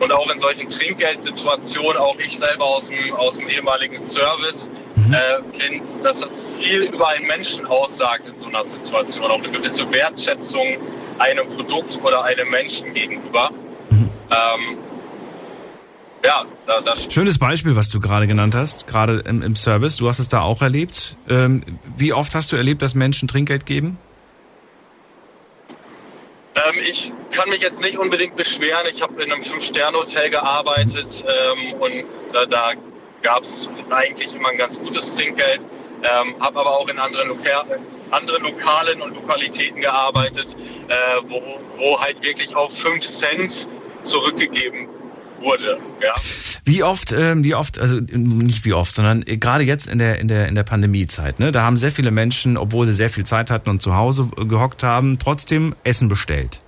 und 0.00 0.12
auch 0.12 0.30
in 0.30 0.38
solchen 0.38 0.68
Trinkgeldsituationen, 0.68 1.96
auch 1.96 2.18
ich 2.18 2.38
selber 2.38 2.64
aus 2.64 2.88
dem, 2.88 3.12
aus 3.14 3.36
dem 3.36 3.48
ehemaligen 3.48 3.98
Service, 3.98 4.70
mhm. 4.96 5.14
äh, 5.14 5.58
finde, 5.58 5.84
dass 6.02 6.20
das 6.20 6.28
viel 6.60 6.82
über 6.82 7.08
einen 7.08 7.26
Menschen 7.26 7.66
aussagt 7.66 8.28
in 8.28 8.38
so 8.38 8.48
einer 8.48 8.64
Situation. 8.66 9.24
Auch 9.24 9.38
eine 9.38 9.48
gewisse 9.48 9.90
Wertschätzung 9.92 10.78
einem 11.18 11.46
Produkt 11.48 11.98
oder 12.02 12.24
einem 12.24 12.50
Menschen 12.50 12.94
gegenüber. 12.94 13.50
Mhm. 13.90 14.10
Ähm, 14.30 14.78
ja, 16.24 16.44
da, 16.66 16.80
das 16.80 17.12
Schönes 17.12 17.38
Beispiel, 17.38 17.76
was 17.76 17.88
du 17.90 18.00
gerade 18.00 18.26
genannt 18.26 18.54
hast, 18.54 18.86
gerade 18.86 19.22
im, 19.26 19.42
im, 19.42 19.56
Service. 19.56 19.96
Du 19.96 20.08
hast 20.08 20.18
es 20.18 20.28
da 20.28 20.42
auch 20.42 20.62
erlebt. 20.62 21.16
Ähm, 21.28 21.62
wie 21.96 22.12
oft 22.12 22.34
hast 22.34 22.52
du 22.52 22.56
erlebt, 22.56 22.82
dass 22.82 22.94
Menschen 22.94 23.28
Trinkgeld 23.28 23.66
geben? 23.66 23.98
Ähm, 26.56 26.74
ich 26.88 27.12
kann 27.30 27.48
mich 27.50 27.60
jetzt 27.60 27.80
nicht 27.80 27.98
unbedingt 27.98 28.36
beschweren. 28.36 28.86
Ich 28.92 29.00
habe 29.00 29.22
in 29.22 29.32
einem 29.32 29.42
Fünf-Sterne-Hotel 29.42 30.30
gearbeitet 30.30 31.24
ähm, 31.24 31.74
und 31.74 32.04
da, 32.32 32.46
da 32.46 32.72
gab 33.22 33.44
es 33.44 33.68
eigentlich 33.90 34.34
immer 34.34 34.48
ein 34.48 34.58
ganz 34.58 34.78
gutes 34.78 35.12
Trinkgeld. 35.12 35.66
Ähm, 36.02 36.34
habe 36.40 36.60
aber 36.60 36.78
auch 36.78 36.88
in 36.88 36.98
anderen, 36.98 37.28
Loka 37.28 37.64
anderen 38.10 38.42
Lokalen 38.44 39.00
und 39.02 39.14
Lokalitäten 39.14 39.80
gearbeitet, 39.80 40.56
äh, 40.88 40.94
wo, 41.28 41.40
wo 41.76 42.00
halt 42.00 42.22
wirklich 42.22 42.54
auf 42.54 42.76
5 42.76 43.04
Cent 43.04 43.68
zurückgegeben 44.02 44.88
wurde. 45.40 45.78
Ja. 46.02 46.14
Wie 46.64 46.82
oft, 46.82 47.12
ähm, 47.12 47.44
wie 47.44 47.54
oft, 47.54 47.78
also 47.78 48.00
nicht 48.00 48.64
wie 48.64 48.72
oft, 48.72 48.94
sondern 48.94 49.24
gerade 49.24 49.64
jetzt 49.64 49.86
in 49.86 49.98
der 49.98 50.18
in 50.18 50.28
der 50.28 50.48
in 50.48 50.54
der 50.54 50.64
Pandemiezeit, 50.64 51.38
ne, 51.40 51.52
da 51.52 51.62
haben 51.62 51.76
sehr 51.76 51.92
viele 51.92 52.10
Menschen, 52.10 52.56
obwohl 52.56 52.86
sie 52.86 52.94
sehr 52.94 53.10
viel 53.10 53.24
Zeit 53.24 53.50
hatten 53.50 53.70
und 53.70 53.80
zu 53.80 53.94
Hause 53.94 54.28
gehockt 54.36 54.82
haben, 54.82 55.18
trotzdem 55.18 55.74
Essen 55.84 56.08
bestellt. 56.08 56.60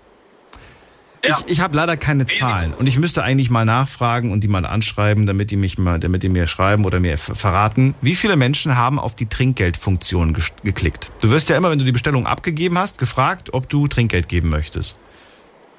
Ja. 1.25 1.39
Ich, 1.39 1.53
ich 1.53 1.61
habe 1.61 1.77
leider 1.77 1.97
keine 1.97 2.27
Zahlen 2.27 2.73
und 2.73 2.87
ich 2.87 2.99
müsste 2.99 3.23
eigentlich 3.23 3.51
mal 3.51 3.65
nachfragen 3.65 4.33
und 4.33 4.41
die 4.41 4.49
mal 4.49 4.65
anschreiben, 4.65 5.27
damit 5.27 5.51
die 5.51 5.57
mich 5.57 5.77
mal, 5.77 6.01
damit 6.01 6.23
die 6.23 6.31
mir 6.31 6.47
schreiben 6.47 6.85
oder 6.85 6.99
mir 6.99 7.19
verraten, 7.19 7.95
wie 8.01 8.15
viele 8.15 8.37
Menschen 8.37 8.77
haben 8.77 8.99
auf 8.99 9.15
die 9.15 9.27
Trinkgeldfunktion 9.27 10.37
geklickt. 10.65 11.13
Du 11.21 11.31
wirst 11.31 11.51
ja 11.51 11.57
immer, 11.57 11.71
wenn 11.71 11.79
du 11.79 11.85
die 11.85 11.93
Bestellung 11.93 12.27
abgegeben 12.27 12.79
hast, 12.79 12.99
gefragt, 12.99 13.53
ob 13.53 13.69
du 13.69 13.87
Trinkgeld 13.87 14.29
geben 14.29 14.49
möchtest. 14.49 14.99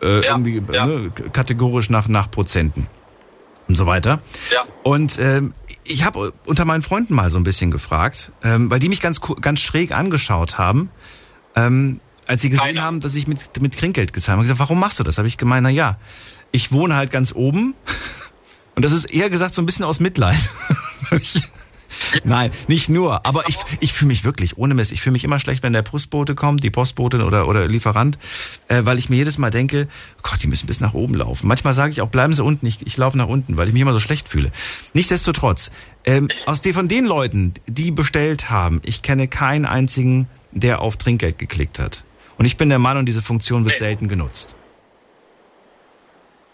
Äh, 0.02 0.26
ja. 0.26 0.32
Irgendwie 0.32 0.62
ja. 0.72 0.86
Ne, 0.86 1.12
kategorisch 1.34 1.90
nach 1.90 2.08
nach 2.08 2.30
Prozenten 2.30 2.88
und 3.68 3.76
so 3.76 3.88
weiter. 3.88 4.20
Ja. 4.54 4.64
Und 4.84 5.18
ähm, 5.20 5.54
ich 5.84 6.06
habe 6.06 6.34
unter 6.46 6.66
meinen 6.66 6.84
Freunden 6.84 7.16
mal 7.16 7.32
so 7.32 7.40
ein 7.40 7.44
bisschen 7.44 7.72
gefragt, 7.72 8.32
ähm, 8.44 8.70
weil 8.70 8.80
die 8.80 8.90
mich 8.90 9.02
ganz 9.02 9.20
ganz 9.42 9.60
schräg 9.60 9.92
angeschaut 9.92 10.60
haben. 10.60 10.92
Ähm, 11.56 12.00
als 12.28 12.42
sie 12.42 12.50
gesehen 12.50 12.66
Keiner. 12.66 12.82
haben, 12.84 13.00
dass 13.00 13.16
ich 13.16 13.28
mit, 13.28 13.62
mit 13.62 13.78
Trinkgeld 13.78 14.14
gezahlt 14.14 14.38
habe, 14.38 14.44
gesagt, 14.44 14.60
warum 14.60 14.80
machst 14.80 15.00
du 15.00 15.04
das? 15.04 15.18
Habe 15.18 15.28
ich 15.28 15.38
gemeint, 15.38 15.64
na 15.64 15.70
ja, 15.70 15.98
ich 16.52 16.72
wohne 16.72 16.96
halt 16.96 17.12
ganz 17.12 17.34
oben 17.34 17.76
und 18.76 18.86
das 18.86 18.92
ist 18.92 19.06
eher 19.06 19.30
gesagt 19.30 19.54
so 19.54 19.62
ein 19.62 19.66
bisschen 19.66 19.86
aus 19.86 20.00
Mitleid. 20.00 20.50
Nein, 22.24 22.52
nicht 22.68 22.90
nur. 22.90 23.26
Aber 23.26 23.48
ich, 23.48 23.58
ich 23.80 23.94
fühle 23.94 24.08
mich 24.08 24.24
wirklich, 24.24 24.58
ohne 24.58 24.74
Mist, 24.74 24.92
ich 24.92 25.02
fühle 25.02 25.14
mich 25.14 25.24
immer 25.24 25.40
schlecht, 25.40 25.64
wenn 25.64 25.74
der 25.74 25.82
Postbote 25.82 26.36
kommt, 26.36 26.64
die 26.64 26.70
Postbotin 26.70 27.22
oder, 27.22 27.48
oder 27.48 27.68
Lieferant, 27.68 28.18
äh, 28.68 28.82
weil 28.84 28.98
ich 28.98 29.10
mir 29.10 29.18
jedes 29.18 29.38
Mal 29.38 29.50
denke, 29.50 29.88
Gott, 30.22 30.42
die 30.42 30.48
müssen 30.48 30.68
bis 30.68 30.80
nach 30.80 30.94
oben 30.94 31.16
laufen. 31.16 31.48
Manchmal 31.48 31.74
sage 31.74 31.92
ich 31.92 32.02
auch, 32.02 32.10
bleiben 32.10 32.34
Sie 32.34 32.44
unten, 32.44 32.66
ich, 32.66 32.86
ich 32.86 32.98
laufe 32.98 33.18
nach 33.18 33.28
unten, 33.28 33.58
weil 33.58 33.68
ich 33.68 33.74
mich 33.74 33.82
immer 33.82 33.94
so 33.94 34.00
schlecht 34.00 34.28
fühle. 34.28 34.52
Nichtsdestotrotz, 34.94 35.72
ähm, 36.06 36.30
aus 36.46 36.62
den, 36.62 36.74
von 36.74 36.88
den 36.88 37.06
Leuten, 37.06 37.54
die 37.68 37.92
bestellt 37.92 38.50
haben, 38.50 38.82
ich 38.84 39.02
kenne 39.02 39.28
keinen 39.28 39.66
einzigen, 39.66 40.28
der 40.52 40.82
auf 40.82 40.98
Trinkgeld 40.98 41.38
geklickt 41.38 41.80
hat. 41.80 42.04
Und 42.42 42.46
ich 42.46 42.58
bin 42.58 42.70
der 42.70 42.80
Meinung, 42.80 43.06
diese 43.06 43.22
Funktion 43.22 43.66
wird 43.66 43.78
selten 43.78 44.08
genutzt. 44.08 44.56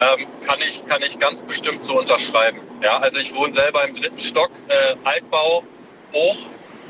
Ähm, 0.01 0.27
kann, 0.45 0.59
ich, 0.59 0.85
kann 0.85 1.01
ich 1.01 1.17
ganz 1.17 1.41
bestimmt 1.43 1.85
so 1.85 1.97
unterschreiben. 1.97 2.57
Ja, 2.83 2.97
also 2.97 3.19
ich 3.19 3.33
wohne 3.33 3.53
selber 3.53 3.87
im 3.87 3.93
dritten 3.93 4.19
Stock, 4.19 4.51
äh, 4.67 4.95
Altbau, 5.05 5.63
hoch. 6.11 6.37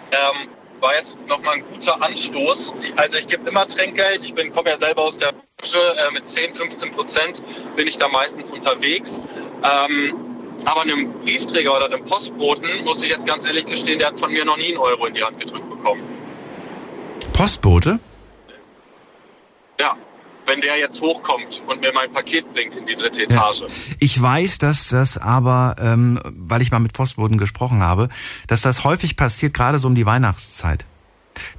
Ähm, 0.10 0.50
war 0.82 0.96
jetzt 0.96 1.16
nochmal 1.28 1.58
ein 1.58 1.64
guter 1.72 2.02
Anstoß. 2.02 2.74
Also 2.96 3.20
ich 3.20 3.28
gebe 3.28 3.48
immer 3.48 3.68
Trinkgeld. 3.68 4.24
Ich 4.24 4.34
bin 4.34 4.52
komme 4.52 4.72
ja 4.72 4.80
selber 4.80 5.04
aus 5.04 5.20
der 5.20 5.32
Branche. 5.32 5.78
Äh, 5.78 6.12
mit 6.14 6.28
10, 6.28 6.56
15 6.56 6.92
Prozent 6.94 7.44
bin 7.76 7.86
ich 7.86 8.00
da 8.00 8.08
meistens 8.08 8.50
unterwegs. 8.50 9.28
Ähm, 9.64 10.16
aber 10.66 10.82
einem 10.82 11.14
Briefträger 11.22 11.76
oder 11.76 11.86
einem 11.86 12.04
Postboten, 12.04 12.84
muss 12.84 13.04
ich 13.04 13.12
jetzt 13.12 13.28
ganz 13.28 13.46
ehrlich 13.46 13.68
gestehen, 13.68 14.00
der 14.00 14.08
hat 14.08 14.20
von 14.20 14.34
mir 14.34 14.44
noch 14.44 14.58
nie 14.58 14.70
einen 14.70 14.78
Euro 14.78 15.06
in 15.06 15.14
die 15.14 15.24
Hand 15.24 15.40
gedrückt 15.40 15.70
bekommen. 15.70 16.02
Postbote? 17.34 18.00
Ja, 19.80 19.96
wenn 20.48 20.62
der 20.62 20.80
jetzt 20.80 21.02
hochkommt 21.02 21.62
und 21.68 21.82
mir 21.82 21.92
mein 21.94 22.12
Paket 22.12 22.52
bringt 22.54 22.76
in 22.76 22.86
die 22.86 22.96
dritte 22.96 23.24
Etage. 23.24 23.62
Ja. 23.62 23.68
Ich 24.00 24.20
weiß, 24.20 24.58
dass 24.60 24.90
das 24.90 25.18
aber, 25.18 25.76
ähm, 25.80 26.20
weil 26.26 26.62
ich 26.62 26.72
mal 26.72 26.80
mit 26.80 26.94
Postboten 26.94 27.38
gesprochen 27.38 27.84
habe, 27.84 28.10
dass 28.48 28.62
das 28.62 28.84
häufig 28.84 29.18
passiert, 29.18 29.54
gerade 29.54 29.78
so 29.78 29.88
um 29.88 29.96
die 29.96 30.06
Weihnachtszeit. 30.06 30.86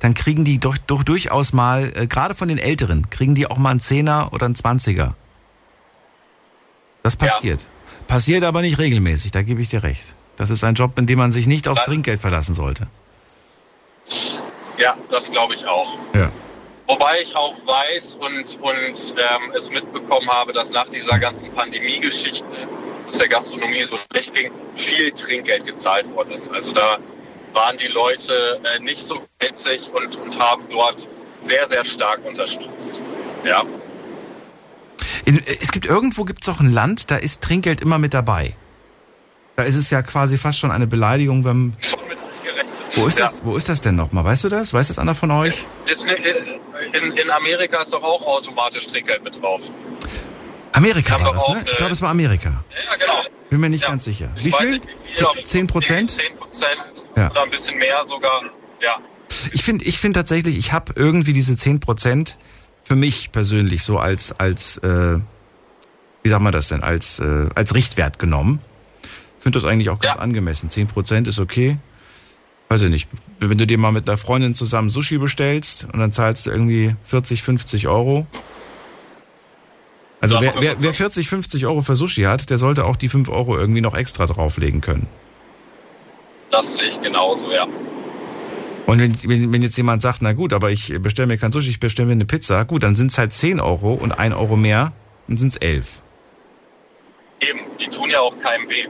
Dann 0.01 0.15
kriegen 0.15 0.45
die 0.45 0.59
doch, 0.59 0.77
doch 0.79 1.05
durchaus 1.05 1.53
mal, 1.53 1.93
äh, 1.95 2.07
gerade 2.07 2.35
von 2.35 2.49
den 2.49 2.59
Älteren, 2.59 3.11
kriegen 3.11 3.35
die 3.35 3.47
auch 3.47 3.59
mal 3.59 3.71
einen 3.71 3.81
Zehner 3.81 4.33
oder 4.33 4.47
einen 4.47 4.55
Zwanziger. 4.55 5.15
Das 7.03 7.17
passiert. 7.17 7.63
Ja. 7.63 7.69
Passiert 8.09 8.43
aber 8.43 8.63
nicht 8.63 8.79
regelmäßig, 8.79 9.31
da 9.31 9.43
gebe 9.43 9.61
ich 9.61 9.69
dir 9.69 9.83
recht. 9.83 10.15
Das 10.37 10.51
ist 10.51 10.65
ein 10.65 10.75
Job, 10.75 10.99
in 10.99 11.07
dem 11.07 11.19
man 11.19 11.31
sich 11.31 11.47
nicht 11.47 11.69
aufs 11.69 11.85
Trinkgeld 11.85 12.21
verlassen 12.21 12.55
sollte. 12.55 12.87
Ja, 14.79 14.97
das 15.11 15.31
glaube 15.31 15.55
ich 15.55 15.67
auch. 15.67 15.99
Ja. 16.15 16.31
Wobei 16.89 17.21
ich 17.21 17.37
auch 17.37 17.55
weiß 17.67 18.15
und, 18.15 18.63
und 18.63 19.15
ähm, 19.17 19.53
es 19.55 19.71
mitbekommen 19.71 20.27
habe, 20.29 20.55
dass 20.55 20.71
nach 20.71 20.89
dieser 20.89 21.19
ganzen 21.19 21.53
Pandemie-Geschichte, 21.53 22.47
dass 23.07 23.19
der 23.19 23.29
Gastronomie 23.29 23.83
so 23.83 23.99
schlecht 24.11 24.35
ging, 24.35 24.51
viel 24.75 25.13
Trinkgeld 25.13 25.67
gezahlt 25.67 26.11
worden 26.15 26.33
ist. 26.33 26.51
Also 26.51 26.73
da 26.73 26.97
waren 27.53 27.77
die 27.77 27.89
Leute 27.89 28.59
äh, 28.65 28.83
nicht 28.83 29.07
so 29.07 29.21
geizig 29.39 29.93
und, 29.93 30.17
und 30.17 30.39
haben 30.39 30.63
dort 30.71 31.07
sehr, 31.43 31.69
sehr 31.69 31.85
stark 31.85 32.25
unterstützt. 32.25 33.01
Ja. 33.45 33.63
In, 35.27 35.43
es 35.61 35.71
gibt 35.73 35.85
irgendwo 35.85 36.25
gibt 36.25 36.43
es 36.43 36.49
auch 36.49 36.61
ein 36.61 36.73
Land, 36.73 37.11
da 37.11 37.17
ist 37.17 37.43
Trinkgeld 37.43 37.83
immer 37.83 37.99
mit 37.99 38.15
dabei. 38.15 38.55
Da 39.57 39.65
ist 39.65 39.77
es 39.77 39.91
ja 39.91 40.01
quasi 40.01 40.39
fast 40.39 40.59
schon 40.59 40.71
eine 40.71 40.87
Beleidigung, 40.87 41.45
wenn. 41.45 41.75
Schon 41.81 42.01
mit 42.09 42.17
wo 42.95 43.07
ist, 43.07 43.19
ja. 43.19 43.27
das, 43.27 43.45
wo 43.45 43.57
ist 43.57 43.69
das 43.69 43.81
denn 43.81 43.97
nochmal? 43.97 44.25
Weißt 44.25 44.45
du 44.45 44.49
das? 44.49 44.73
Weiß 44.73 44.89
das 44.89 44.99
einer 44.99 45.15
von 45.15 45.31
euch? 45.31 45.67
Ist, 45.87 46.05
ist, 46.05 46.47
in, 46.93 47.13
in, 47.13 47.31
Amerika 47.31 47.83
ist 47.83 47.93
doch 47.93 48.03
auch 48.03 48.25
automatisch 48.27 48.87
Trinkgeld 48.87 49.23
mit 49.23 49.41
drauf. 49.41 49.61
Amerika 50.73 51.21
war 51.21 51.35
das, 51.35 51.49
ne? 51.49 51.65
Ich 51.71 51.77
glaube, 51.77 51.93
es 51.93 52.03
war 52.03 52.11
Amerika. 52.11 52.65
Ja, 52.91 52.97
genau. 52.97 53.23
Bin 53.51 53.61
mir 53.61 53.69
nicht 53.69 53.83
ja. 53.83 53.89
ganz 53.89 54.05
sicher. 54.05 54.29
Wie 54.37 54.53
viel? 54.53 54.81
Zehn 55.45 55.67
Prozent? 55.67 56.11
Zehn 56.11 56.37
Prozent 56.37 57.07
ja. 57.17 57.31
oder 57.31 57.43
ein 57.43 57.51
bisschen 57.51 57.79
mehr 57.79 58.05
sogar, 58.07 58.43
ja. 58.81 58.99
Ich 59.53 59.63
finde 59.63 59.85
ich 59.85 59.99
find 59.99 60.15
tatsächlich, 60.17 60.57
ich 60.57 60.73
habe 60.73 60.93
irgendwie 60.97 61.33
diese 61.33 61.57
zehn 61.57 61.81
Prozent 61.81 62.39
für 62.83 62.97
mich 62.97 63.33
persönlich 63.33 63.83
so 63.83 63.99
als, 63.99 64.39
als 64.39 64.79
äh, 64.79 65.19
wie 66.23 66.29
sagt 66.29 66.43
man 66.43 66.53
das 66.53 66.69
denn, 66.69 66.83
als, 66.83 67.21
äh, 67.21 67.49
als 67.55 67.75
Richtwert 67.75 68.19
genommen. 68.19 68.61
Finde 69.39 69.61
das 69.61 69.71
eigentlich 69.71 69.91
auch 69.91 69.99
ganz 69.99 70.19
angemessen. 70.19 70.71
Zehn 70.71 70.87
Prozent 70.87 71.29
ist 71.29 71.39
okay 71.39 71.79
weiß 72.69 72.83
ich 72.83 72.91
nicht, 72.91 73.09
wenn 73.41 73.59
du 73.59 73.67
dir 73.67 73.79
mal 73.79 73.93
mit 73.93 74.09
einer 74.09 74.19
Freundin 74.19 74.55
zusammen 74.55 74.91
Sushi 74.91 75.19
bestellst 75.19 75.89
und 75.93 75.99
dann 75.99 76.13
zahlst 76.13 76.47
du 76.47 76.51
irgendwie 76.51 76.95
40, 77.05 77.43
50 77.43 77.89
Euro. 77.89 78.27
Also 80.21 80.41
wer, 80.41 80.55
wer, 80.61 80.77
wer 80.81 80.93
40, 80.93 81.29
50 81.29 81.67
Euro 81.67 81.81
für 81.81 81.97
Sushi 81.97 82.23
hat, 82.23 82.51
der 82.51 82.59
sollte 82.59 82.85
auch 82.85 82.97
die 82.97 83.09
5 83.09 83.29
Euro 83.29 83.57
irgendwie 83.57 83.81
noch 83.81 83.97
extra 83.97 84.27
drauflegen 84.27 84.81
können. 84.81 85.07
Das 86.51 86.77
sehe 86.77 86.89
ich 86.89 87.01
genauso, 87.01 87.53
ja. 87.53 87.67
Und 88.87 89.01
wenn, 89.01 89.53
wenn 89.53 89.63
jetzt 89.63 89.77
jemand 89.77 90.01
sagt, 90.01 90.23
na 90.23 90.33
gut, 90.33 90.53
aber 90.53 90.71
ich 90.71 90.95
bestelle 91.01 91.29
mir 91.29 91.37
kein 91.37 91.53
Sushi, 91.53 91.71
ich 91.71 91.81
bestelle 91.81 92.07
mir 92.07 92.13
eine 92.13 92.25
Pizza, 92.25 92.65
gut, 92.65 92.83
dann 92.83 92.97
sind 92.97 93.11
es 93.11 93.19
halt 93.19 93.33
10 93.33 93.61
Euro 93.61 93.95
und 93.95 94.13
1 94.13 94.35
Euro 94.35 94.57
mehr, 94.57 94.93
dann 95.27 95.37
sind 95.37 95.51
es 95.51 95.57
11. 95.57 96.03
Eben, 97.41 97.61
die 97.79 97.89
tun 97.89 98.11
ja 98.11 98.21
auch 98.21 98.37
keinem 98.41 98.69
weh. 98.69 98.87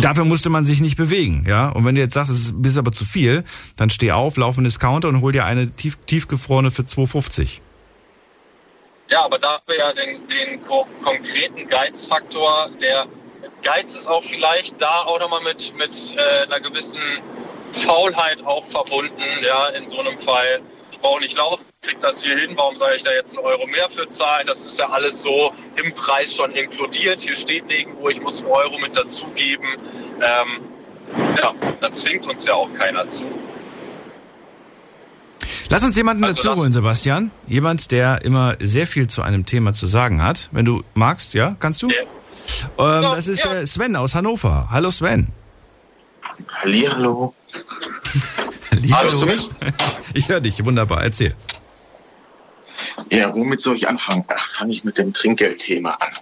Dafür 0.00 0.24
musste 0.24 0.48
man 0.48 0.64
sich 0.64 0.80
nicht 0.80 0.96
bewegen, 0.96 1.44
ja. 1.48 1.68
Und 1.70 1.84
wenn 1.84 1.94
du 1.94 2.00
jetzt 2.00 2.14
sagst, 2.14 2.30
es 2.30 2.52
ist, 2.52 2.78
aber 2.78 2.92
zu 2.92 3.04
viel, 3.04 3.44
dann 3.76 3.90
steh 3.90 4.12
auf, 4.12 4.36
lauf 4.36 4.58
in 4.58 4.64
Discounter 4.64 5.08
und 5.08 5.20
hol 5.20 5.32
dir 5.32 5.44
eine 5.44 5.70
tief, 5.70 5.96
tiefgefrorene 6.06 6.70
für 6.70 6.82
2,50. 6.82 7.60
Ja, 9.10 9.24
aber 9.24 9.38
da 9.38 9.54
haben 9.54 9.64
wir 9.66 9.78
ja 9.78 9.92
den, 9.92 10.20
den 10.28 10.62
ko 10.62 10.86
konkreten 11.02 11.68
Geizfaktor. 11.68 12.70
Der 12.80 13.06
Geiz 13.62 13.94
ist 13.94 14.08
auch 14.08 14.24
vielleicht 14.24 14.80
da 14.80 15.02
auch 15.02 15.18
nochmal 15.18 15.42
mit, 15.42 15.74
mit 15.76 16.16
äh, 16.16 16.46
einer 16.46 16.60
gewissen 16.60 16.98
Faulheit 17.72 18.42
auch 18.44 18.66
verbunden, 18.66 19.22
ja, 19.44 19.68
in 19.68 19.86
so 19.86 20.00
einem 20.00 20.18
Fall. 20.18 20.60
Ich 21.02 21.08
brauche 21.08 21.20
nicht 21.20 21.36
laufen, 21.36 21.64
krieg 21.80 21.98
das 21.98 22.22
hier 22.22 22.38
hin, 22.38 22.52
warum 22.54 22.76
soll 22.76 22.92
ich 22.94 23.02
da 23.02 23.10
jetzt 23.10 23.36
einen 23.36 23.44
Euro 23.44 23.66
mehr 23.66 23.90
für 23.90 24.08
zahlen? 24.08 24.46
Das 24.46 24.64
ist 24.64 24.78
ja 24.78 24.88
alles 24.88 25.20
so 25.20 25.52
im 25.74 25.92
Preis 25.94 26.32
schon 26.32 26.52
inkludiert. 26.52 27.22
Hier 27.22 27.34
steht 27.34 27.66
nirgendwo, 27.66 28.08
ich 28.08 28.20
muss 28.20 28.40
einen 28.40 28.52
Euro 28.52 28.78
mit 28.78 28.96
dazugeben. 28.96 29.66
Ähm, 30.18 30.60
ja, 31.36 31.52
da 31.80 31.92
zwingt 31.92 32.28
uns 32.28 32.46
ja 32.46 32.54
auch 32.54 32.72
keiner 32.74 33.08
zu. 33.08 33.24
Lass 35.70 35.82
uns 35.82 35.96
jemanden 35.96 36.22
also 36.22 36.36
dazu 36.36 36.54
holen, 36.54 36.72
Sebastian. 36.72 37.32
Jemand, 37.48 37.90
der 37.90 38.24
immer 38.24 38.54
sehr 38.60 38.86
viel 38.86 39.08
zu 39.08 39.22
einem 39.22 39.44
Thema 39.44 39.72
zu 39.72 39.88
sagen 39.88 40.22
hat. 40.22 40.50
Wenn 40.52 40.66
du 40.66 40.84
magst, 40.94 41.34
ja, 41.34 41.56
kannst 41.58 41.82
du? 41.82 41.88
Ja. 41.88 41.96
Ähm, 42.78 43.02
das 43.16 43.26
ist 43.26 43.44
ja. 43.44 43.52
der 43.52 43.66
Sven 43.66 43.96
aus 43.96 44.14
Hannover. 44.14 44.68
Hallo 44.70 44.92
Sven. 44.92 45.26
Hallihallo. 46.60 47.34
Hallo. 48.90 49.20
Hallo. 49.20 49.50
Ich 50.14 50.28
höre 50.28 50.40
dich, 50.40 50.64
wunderbar, 50.64 51.02
erzähl. 51.02 51.34
Ja, 53.10 53.34
womit 53.34 53.60
soll 53.60 53.76
ich 53.76 53.88
anfangen? 53.88 54.24
Ach, 54.28 54.48
fange 54.50 54.72
ich 54.72 54.84
mit 54.84 54.98
dem 54.98 55.12
Trinkgeldthema 55.12 55.92
an. 55.92 56.12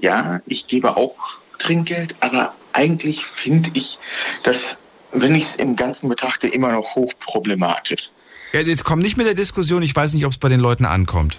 Ja, 0.00 0.40
ich 0.46 0.66
gebe 0.66 0.96
auch 0.96 1.14
Trinkgeld, 1.58 2.14
aber 2.20 2.54
eigentlich 2.72 3.24
finde 3.24 3.70
ich 3.74 3.98
das, 4.42 4.80
wenn 5.12 5.34
ich 5.34 5.44
es 5.44 5.56
im 5.56 5.76
Ganzen 5.76 6.08
betrachte, 6.08 6.48
immer 6.48 6.72
noch 6.72 6.94
hochproblematisch. 6.94 8.10
Ja, 8.52 8.60
jetzt 8.60 8.84
komm 8.84 8.98
nicht 9.00 9.16
mit 9.16 9.26
der 9.26 9.34
Diskussion, 9.34 9.82
ich 9.82 9.94
weiß 9.94 10.14
nicht, 10.14 10.24
ob 10.24 10.32
es 10.32 10.38
bei 10.38 10.48
den 10.48 10.60
Leuten 10.60 10.84
ankommt. 10.84 11.38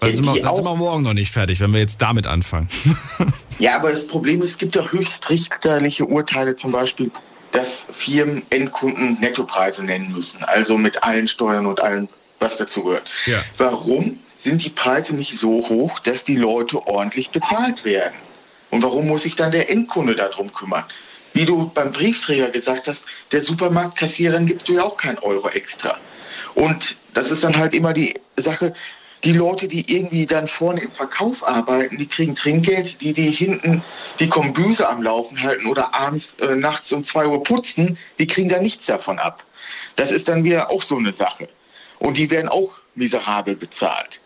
Dann, 0.00 0.14
sind 0.14 0.26
wir, 0.26 0.40
dann 0.42 0.54
sind 0.54 0.64
wir 0.64 0.76
morgen 0.76 1.02
noch 1.02 1.14
nicht 1.14 1.32
fertig, 1.32 1.58
wenn 1.58 1.72
wir 1.72 1.80
jetzt 1.80 2.00
damit 2.00 2.26
anfangen. 2.26 2.68
ja, 3.58 3.76
aber 3.76 3.90
das 3.90 4.06
Problem 4.06 4.42
ist, 4.42 4.50
es 4.50 4.58
gibt 4.58 4.76
ja 4.76 4.88
höchst 4.88 5.28
richterliche 5.28 6.04
Urteile, 6.04 6.54
zum 6.54 6.70
Beispiel, 6.70 7.10
dass 7.52 7.86
Firmen 7.90 8.42
Endkunden 8.50 9.18
Nettopreise 9.20 9.84
nennen 9.84 10.12
müssen, 10.12 10.44
also 10.44 10.78
mit 10.78 11.02
allen 11.02 11.28
Steuern 11.28 11.66
und 11.66 11.80
allem, 11.80 12.08
was 12.40 12.56
dazugehört. 12.56 13.10
Ja. 13.26 13.42
Warum 13.56 14.20
sind 14.38 14.64
die 14.64 14.70
Preise 14.70 15.16
nicht 15.16 15.36
so 15.36 15.68
hoch, 15.68 15.98
dass 16.00 16.24
die 16.24 16.36
Leute 16.36 16.86
ordentlich 16.86 17.30
bezahlt 17.30 17.84
werden? 17.84 18.14
Und 18.70 18.82
warum 18.82 19.08
muss 19.08 19.22
sich 19.22 19.34
dann 19.34 19.50
der 19.50 19.70
Endkunde 19.70 20.14
darum 20.14 20.52
kümmern? 20.52 20.84
Wie 21.32 21.44
du 21.44 21.70
beim 21.72 21.92
Briefträger 21.92 22.50
gesagt 22.50 22.88
hast, 22.88 23.04
der 23.32 23.42
Supermarktkassiererin 23.42 24.46
gibst 24.46 24.68
du 24.68 24.74
ja 24.74 24.82
auch 24.82 24.96
keinen 24.96 25.18
Euro 25.18 25.48
extra. 25.48 25.98
Und 26.54 26.98
das 27.14 27.30
ist 27.30 27.44
dann 27.44 27.56
halt 27.56 27.74
immer 27.74 27.92
die 27.92 28.14
Sache, 28.36 28.74
die 29.24 29.32
Leute, 29.32 29.68
die 29.68 29.92
irgendwie 29.92 30.26
dann 30.26 30.46
vorne 30.46 30.82
im 30.82 30.92
Verkauf 30.92 31.46
arbeiten, 31.46 31.98
die 31.98 32.06
kriegen 32.06 32.34
Trinkgeld, 32.34 33.00
die, 33.00 33.12
die 33.12 33.30
hinten 33.30 33.82
die 34.20 34.28
Kombüse 34.28 34.88
am 34.88 35.02
Laufen 35.02 35.42
halten 35.42 35.66
oder 35.66 35.94
abends, 35.94 36.34
äh, 36.34 36.54
nachts 36.54 36.92
um 36.92 37.02
zwei 37.04 37.26
Uhr 37.26 37.42
putzen, 37.42 37.98
die 38.18 38.26
kriegen 38.26 38.48
da 38.48 38.60
nichts 38.60 38.86
davon 38.86 39.18
ab. 39.18 39.44
Das 39.96 40.12
ist 40.12 40.28
dann 40.28 40.44
wieder 40.44 40.70
auch 40.70 40.82
so 40.82 40.96
eine 40.96 41.12
Sache. 41.12 41.48
Und 41.98 42.16
die 42.16 42.30
werden 42.30 42.48
auch 42.48 42.72
miserabel 42.94 43.56
bezahlt. 43.56 44.20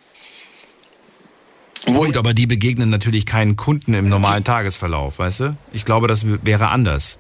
Gut, 1.87 2.17
aber 2.17 2.33
die 2.33 2.47
begegnen 2.47 2.91
natürlich 2.91 3.27
keinen 3.27 3.57
Kunden 3.57 3.95
im 3.95 4.09
normalen 4.09 4.45
Tagesverlauf, 4.45 5.19
weißt 5.19 5.41
du? 5.41 5.57
Ich 5.73 5.85
glaube, 5.85 6.07
das 6.07 6.25
wäre 6.27 6.69
anders. 6.69 7.19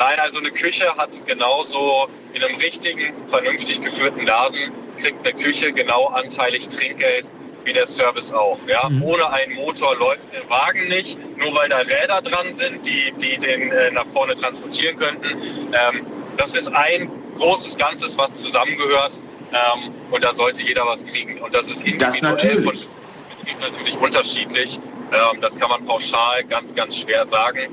Nein, 0.00 0.18
also 0.18 0.38
eine 0.38 0.50
Küche 0.50 0.96
hat 0.96 1.26
genauso 1.26 2.08
in 2.32 2.42
einem 2.42 2.56
richtigen, 2.56 3.12
vernünftig 3.28 3.82
geführten 3.82 4.24
Laden 4.24 4.72
kriegt 4.98 5.26
eine 5.26 5.38
Küche 5.38 5.72
genau 5.72 6.06
anteilig 6.06 6.70
Trinkgeld 6.70 7.30
wie 7.64 7.74
der 7.74 7.86
Service 7.86 8.32
auch. 8.32 8.58
Ja? 8.66 8.88
Mhm. 8.88 9.02
Ohne 9.02 9.30
einen 9.30 9.56
Motor 9.56 9.94
läuft 9.96 10.22
der 10.32 10.48
Wagen 10.48 10.88
nicht, 10.88 11.18
nur 11.36 11.54
weil 11.54 11.68
da 11.68 11.78
Räder 11.78 12.22
dran 12.22 12.56
sind, 12.56 12.86
die, 12.88 13.12
die 13.20 13.36
den 13.38 13.70
äh, 13.70 13.90
nach 13.90 14.06
vorne 14.14 14.34
transportieren 14.34 14.96
könnten. 14.96 15.38
Ähm, 15.72 16.06
das 16.38 16.54
ist 16.54 16.68
ein 16.68 17.10
großes 17.36 17.76
Ganzes, 17.76 18.16
was 18.16 18.32
zusammengehört. 18.32 19.20
Ähm, 19.52 19.92
und 20.10 20.24
da 20.24 20.34
sollte 20.34 20.62
jeder 20.62 20.86
was 20.86 21.04
kriegen. 21.04 21.38
Und 21.40 21.54
das 21.54 21.68
ist 21.68 21.82
individuell 21.82 22.62
von 22.62 22.72
Betrieb 22.72 23.60
natürlich 23.60 23.98
unterschiedlich. 23.98 24.80
Ähm, 25.12 25.40
das 25.42 25.58
kann 25.58 25.68
man 25.68 25.84
pauschal 25.84 26.42
ganz, 26.44 26.74
ganz 26.74 26.96
schwer 26.96 27.26
sagen. 27.26 27.68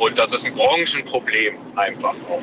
Und 0.00 0.18
das 0.18 0.32
ist 0.32 0.46
ein 0.46 0.54
Branchenproblem 0.54 1.56
einfach 1.76 2.14
auch. 2.30 2.42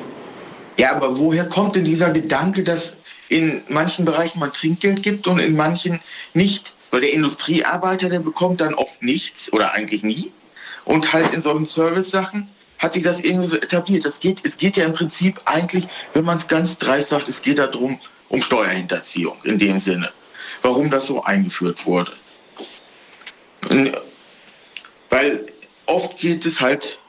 Ja, 0.76 0.94
aber 0.94 1.18
woher 1.18 1.44
kommt 1.44 1.74
denn 1.74 1.84
dieser 1.84 2.10
Gedanke, 2.10 2.62
dass 2.62 2.96
in 3.28 3.62
manchen 3.68 4.04
Bereichen 4.04 4.38
man 4.38 4.52
Trinkgeld 4.52 5.02
gibt 5.02 5.26
und 5.26 5.40
in 5.40 5.56
manchen 5.56 5.98
nicht? 6.34 6.74
Weil 6.92 7.00
der 7.00 7.12
Industriearbeiter, 7.12 8.08
der 8.08 8.20
bekommt 8.20 8.60
dann 8.60 8.74
oft 8.74 9.02
nichts 9.02 9.52
oder 9.52 9.72
eigentlich 9.72 10.04
nie. 10.04 10.32
Und 10.84 11.12
halt 11.12 11.34
in 11.34 11.42
solchen 11.42 11.66
Service-Sachen 11.66 12.48
hat 12.78 12.94
sich 12.94 13.02
das 13.02 13.20
irgendwie 13.20 13.48
so 13.48 13.56
etabliert. 13.56 14.04
Das 14.04 14.20
geht, 14.20 14.40
es 14.44 14.56
geht 14.56 14.76
ja 14.76 14.84
im 14.84 14.92
Prinzip 14.92 15.40
eigentlich, 15.44 15.88
wenn 16.14 16.24
man 16.24 16.36
es 16.36 16.46
ganz 16.46 16.78
dreist 16.78 17.08
sagt, 17.08 17.28
es 17.28 17.42
geht 17.42 17.58
darum, 17.58 17.98
um 18.28 18.40
Steuerhinterziehung 18.40 19.36
in 19.42 19.58
dem 19.58 19.78
Sinne. 19.78 20.12
Warum 20.62 20.90
das 20.90 21.08
so 21.08 21.24
eingeführt 21.24 21.84
wurde. 21.84 22.12
Weil 25.10 25.46
oft 25.86 26.16
geht 26.18 26.46
es 26.46 26.60
halt 26.60 27.00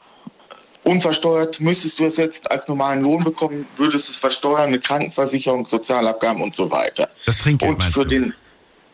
unversteuert, 0.89 1.59
müsstest 1.59 1.99
du 1.99 2.05
es 2.05 2.17
jetzt 2.17 2.49
als 2.51 2.67
normalen 2.67 3.03
Lohn 3.03 3.23
bekommen, 3.23 3.67
würdest 3.77 4.09
es 4.09 4.17
versteuern 4.17 4.71
mit 4.71 4.83
Krankenversicherung, 4.83 5.65
Sozialabgaben 5.65 6.41
und 6.41 6.55
so 6.55 6.69
weiter. 6.71 7.09
Das 7.25 7.37
Trinkgeld 7.37 7.75
und 7.75 7.83
für 7.83 8.05
den, 8.05 8.33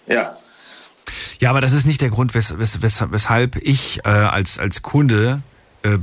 ja. 0.07 0.37
Ja, 1.39 1.49
aber 1.49 1.61
das 1.61 1.73
ist 1.73 1.85
nicht 1.85 2.01
der 2.01 2.09
Grund, 2.09 2.33
wes, 2.35 2.57
wes, 2.57 2.81
wes, 2.81 3.03
weshalb 3.09 3.57
ich 3.61 3.99
äh, 4.03 4.09
als, 4.09 4.59
als 4.59 4.81
Kunde 4.81 5.41
äh, 5.83 5.99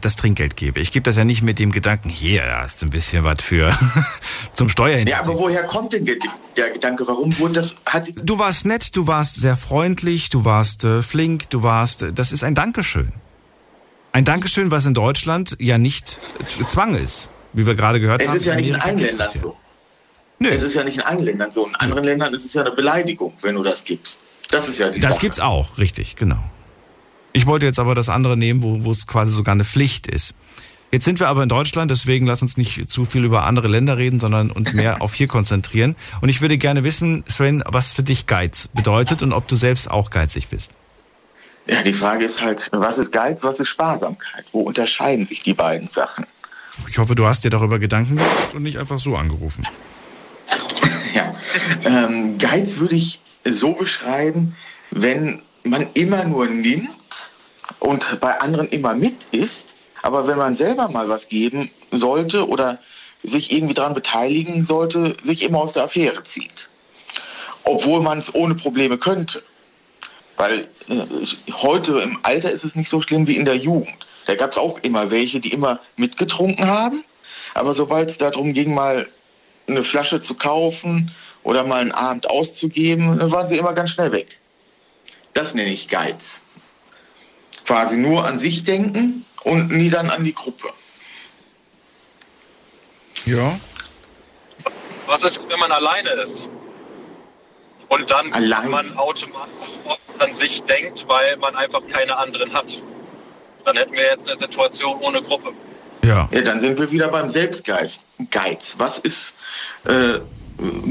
das 0.00 0.16
Trinkgeld 0.16 0.56
gebe. 0.56 0.80
Ich 0.80 0.92
gebe 0.92 1.02
das 1.02 1.16
ja 1.16 1.24
nicht 1.24 1.42
mit 1.42 1.58
dem 1.58 1.72
Gedanken, 1.72 2.08
hier, 2.08 2.42
da 2.42 2.60
hast 2.60 2.82
du 2.82 2.86
ein 2.86 2.90
bisschen 2.90 3.24
was 3.24 3.42
für 3.42 3.76
zum 4.52 4.68
Steuerhinterziehen. 4.68 5.24
Ja, 5.24 5.32
aber 5.32 5.40
woher 5.40 5.64
kommt 5.64 5.94
denn 5.94 6.04
der 6.04 6.70
Gedanke? 6.70 7.08
Warum 7.08 7.36
wurde 7.38 7.54
das? 7.54 7.76
Hat 7.86 8.08
du 8.16 8.38
warst 8.38 8.66
nett, 8.66 8.94
du 8.96 9.06
warst 9.06 9.36
sehr 9.36 9.56
freundlich, 9.56 10.30
du 10.30 10.44
warst 10.44 10.84
äh, 10.84 11.02
flink, 11.02 11.50
du 11.50 11.62
warst. 11.62 12.02
Äh, 12.02 12.12
das 12.12 12.32
ist 12.32 12.44
ein 12.44 12.54
Dankeschön. 12.54 13.12
Ein 14.14 14.24
Dankeschön, 14.24 14.70
was 14.70 14.86
in 14.86 14.94
Deutschland 14.94 15.56
ja 15.58 15.76
nicht 15.76 16.20
Zwang 16.66 16.94
ist, 16.94 17.30
wie 17.52 17.66
wir 17.66 17.74
gerade 17.74 17.98
gehört 17.98 18.22
es 18.22 18.28
haben. 18.28 18.36
Es 18.36 18.42
ist 18.42 18.46
ja 18.46 18.54
nicht 18.54 18.68
in 18.68 18.76
allen 18.76 18.96
Ländern 18.96 19.28
so. 19.28 19.56
Nö. 20.38 20.50
Es 20.50 20.62
ist 20.62 20.74
ja 20.74 20.84
nicht 20.84 20.98
in 20.98 21.02
allen 21.02 21.18
Ländern 21.24 21.50
so. 21.50 21.66
In 21.66 21.74
anderen 21.74 22.04
Ländern 22.04 22.32
ist 22.32 22.44
es 22.44 22.54
ja 22.54 22.62
eine 22.62 22.70
Beleidigung, 22.70 23.32
wenn 23.40 23.56
du 23.56 23.64
das 23.64 23.82
gibst. 23.82 24.20
Das 24.52 24.68
ist 24.68 24.78
ja 24.78 24.88
die 24.90 25.00
Das 25.00 25.14
Sache. 25.16 25.22
gibt's 25.22 25.40
auch, 25.40 25.78
richtig, 25.78 26.14
genau. 26.14 26.38
Ich 27.32 27.46
wollte 27.46 27.66
jetzt 27.66 27.80
aber 27.80 27.96
das 27.96 28.08
andere 28.08 28.36
nehmen, 28.36 28.62
wo, 28.62 28.84
wo 28.84 28.92
es 28.92 29.08
quasi 29.08 29.32
sogar 29.32 29.52
eine 29.52 29.64
Pflicht 29.64 30.06
ist. 30.06 30.34
Jetzt 30.92 31.06
sind 31.06 31.18
wir 31.18 31.26
aber 31.26 31.42
in 31.42 31.48
Deutschland, 31.48 31.90
deswegen 31.90 32.24
lass 32.24 32.40
uns 32.40 32.56
nicht 32.56 32.88
zu 32.88 33.04
viel 33.06 33.24
über 33.24 33.42
andere 33.46 33.66
Länder 33.66 33.98
reden, 33.98 34.20
sondern 34.20 34.52
uns 34.52 34.72
mehr 34.74 35.00
auf 35.02 35.12
hier 35.14 35.26
konzentrieren. 35.26 35.96
Und 36.20 36.28
ich 36.28 36.40
würde 36.40 36.56
gerne 36.56 36.84
wissen, 36.84 37.24
Sven, 37.26 37.64
was 37.66 37.92
für 37.92 38.04
dich 38.04 38.28
Geiz 38.28 38.68
bedeutet 38.68 39.24
und 39.24 39.32
ob 39.32 39.48
du 39.48 39.56
selbst 39.56 39.90
auch 39.90 40.10
geizig 40.10 40.46
bist. 40.46 40.70
Ja, 41.66 41.82
die 41.82 41.94
Frage 41.94 42.24
ist 42.24 42.42
halt, 42.42 42.68
was 42.72 42.98
ist 42.98 43.10
Geiz, 43.10 43.42
was 43.42 43.58
ist 43.58 43.68
Sparsamkeit? 43.68 44.44
Wo 44.52 44.60
unterscheiden 44.60 45.26
sich 45.26 45.42
die 45.42 45.54
beiden 45.54 45.88
Sachen? 45.88 46.26
Ich 46.88 46.98
hoffe, 46.98 47.14
du 47.14 47.26
hast 47.26 47.44
dir 47.44 47.50
darüber 47.50 47.78
Gedanken 47.78 48.16
gemacht 48.16 48.54
und 48.54 48.62
nicht 48.62 48.78
einfach 48.78 48.98
so 48.98 49.16
angerufen. 49.16 49.66
ja, 51.14 51.34
ähm, 51.84 52.36
Geiz 52.38 52.78
würde 52.78 52.96
ich 52.96 53.20
so 53.44 53.72
beschreiben, 53.72 54.56
wenn 54.90 55.40
man 55.62 55.88
immer 55.94 56.24
nur 56.24 56.46
nimmt 56.46 57.32
und 57.78 58.20
bei 58.20 58.40
anderen 58.40 58.68
immer 58.68 58.94
mit 58.94 59.26
ist, 59.30 59.74
aber 60.02 60.26
wenn 60.26 60.36
man 60.36 60.56
selber 60.56 60.88
mal 60.90 61.08
was 61.08 61.28
geben 61.28 61.70
sollte 61.90 62.46
oder 62.46 62.78
sich 63.22 63.52
irgendwie 63.52 63.74
daran 63.74 63.94
beteiligen 63.94 64.66
sollte, 64.66 65.16
sich 65.22 65.42
immer 65.42 65.60
aus 65.60 65.72
der 65.72 65.84
Affäre 65.84 66.22
zieht. 66.24 66.68
Obwohl 67.62 68.02
man 68.02 68.18
es 68.18 68.34
ohne 68.34 68.54
Probleme 68.54 68.98
könnte. 68.98 69.42
Weil 70.36 70.68
äh, 70.88 71.52
heute 71.52 72.00
im 72.00 72.18
Alter 72.22 72.50
ist 72.50 72.64
es 72.64 72.74
nicht 72.74 72.88
so 72.88 73.00
schlimm 73.00 73.26
wie 73.26 73.36
in 73.36 73.44
der 73.44 73.56
Jugend. 73.56 74.06
Da 74.26 74.34
gab 74.34 74.50
es 74.50 74.58
auch 74.58 74.78
immer 74.80 75.10
welche, 75.10 75.40
die 75.40 75.52
immer 75.52 75.80
mitgetrunken 75.96 76.66
haben. 76.66 77.04
Aber 77.54 77.74
sobald 77.74 78.10
es 78.10 78.18
darum 78.18 78.52
ging, 78.52 78.74
mal 78.74 79.08
eine 79.68 79.84
Flasche 79.84 80.20
zu 80.20 80.34
kaufen 80.34 81.14
oder 81.42 81.64
mal 81.64 81.80
einen 81.80 81.92
Abend 81.92 82.28
auszugeben, 82.28 83.18
dann 83.18 83.32
waren 83.32 83.48
sie 83.48 83.58
immer 83.58 83.72
ganz 83.72 83.90
schnell 83.90 84.12
weg. 84.12 84.38
Das 85.34 85.54
nenne 85.54 85.70
ich 85.70 85.88
Geiz. 85.88 86.42
Quasi 87.66 87.96
nur 87.96 88.26
an 88.26 88.38
sich 88.38 88.64
denken 88.64 89.24
und 89.42 89.70
nie 89.70 89.90
dann 89.90 90.10
an 90.10 90.24
die 90.24 90.34
Gruppe. 90.34 90.68
Ja. 93.26 93.58
Was 95.06 95.24
ist, 95.24 95.40
wenn 95.48 95.58
man 95.58 95.72
alleine 95.72 96.10
ist? 96.10 96.48
Und 97.88 98.10
dann 98.10 98.32
Allein? 98.32 98.70
man 98.70 98.96
automatisch 98.96 99.78
an 100.18 100.34
sich 100.34 100.62
denkt, 100.62 101.04
weil 101.08 101.36
man 101.36 101.54
einfach 101.56 101.82
keine 101.88 102.16
anderen 102.16 102.52
hat. 102.52 102.78
Dann 103.64 103.76
hätten 103.76 103.92
wir 103.92 104.02
jetzt 104.02 104.30
eine 104.30 104.38
Situation 104.38 104.98
ohne 105.00 105.22
Gruppe. 105.22 105.52
Ja. 106.02 106.28
ja, 106.30 106.40
dann 106.42 106.60
sind 106.60 106.78
wir 106.78 106.90
wieder 106.90 107.08
beim 107.08 107.28
Selbstgeist. 107.28 108.06
Geiz. 108.30 108.74
Was 108.76 108.98
ist 108.98 109.34
äh, 109.84 110.18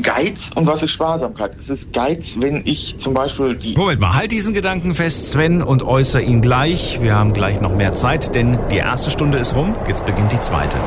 Geiz 0.01 0.49
und 0.55 0.65
was 0.65 0.81
ist 0.83 0.91
Sparsamkeit? 0.91 1.55
Es 1.59 1.69
ist 1.69 1.93
Geiz, 1.93 2.35
wenn 2.39 2.63
ich 2.65 2.97
zum 2.97 3.13
Beispiel 3.13 3.55
die. 3.55 3.77
Moment 3.77 4.01
mal, 4.01 4.15
halt 4.15 4.31
diesen 4.31 4.53
Gedanken 4.53 4.95
fest, 4.95 5.31
Sven, 5.31 5.61
und 5.61 5.83
äußere 5.83 6.21
ihn 6.21 6.41
gleich. 6.41 6.99
Wir 7.01 7.15
haben 7.15 7.33
gleich 7.33 7.61
noch 7.61 7.73
mehr 7.73 7.93
Zeit, 7.93 8.33
denn 8.35 8.57
die 8.71 8.77
erste 8.77 9.11
Stunde 9.11 9.37
ist 9.37 9.55
rum. 9.55 9.75
Jetzt 9.87 10.05
beginnt 10.05 10.31
die 10.31 10.41
zweite. 10.41 10.77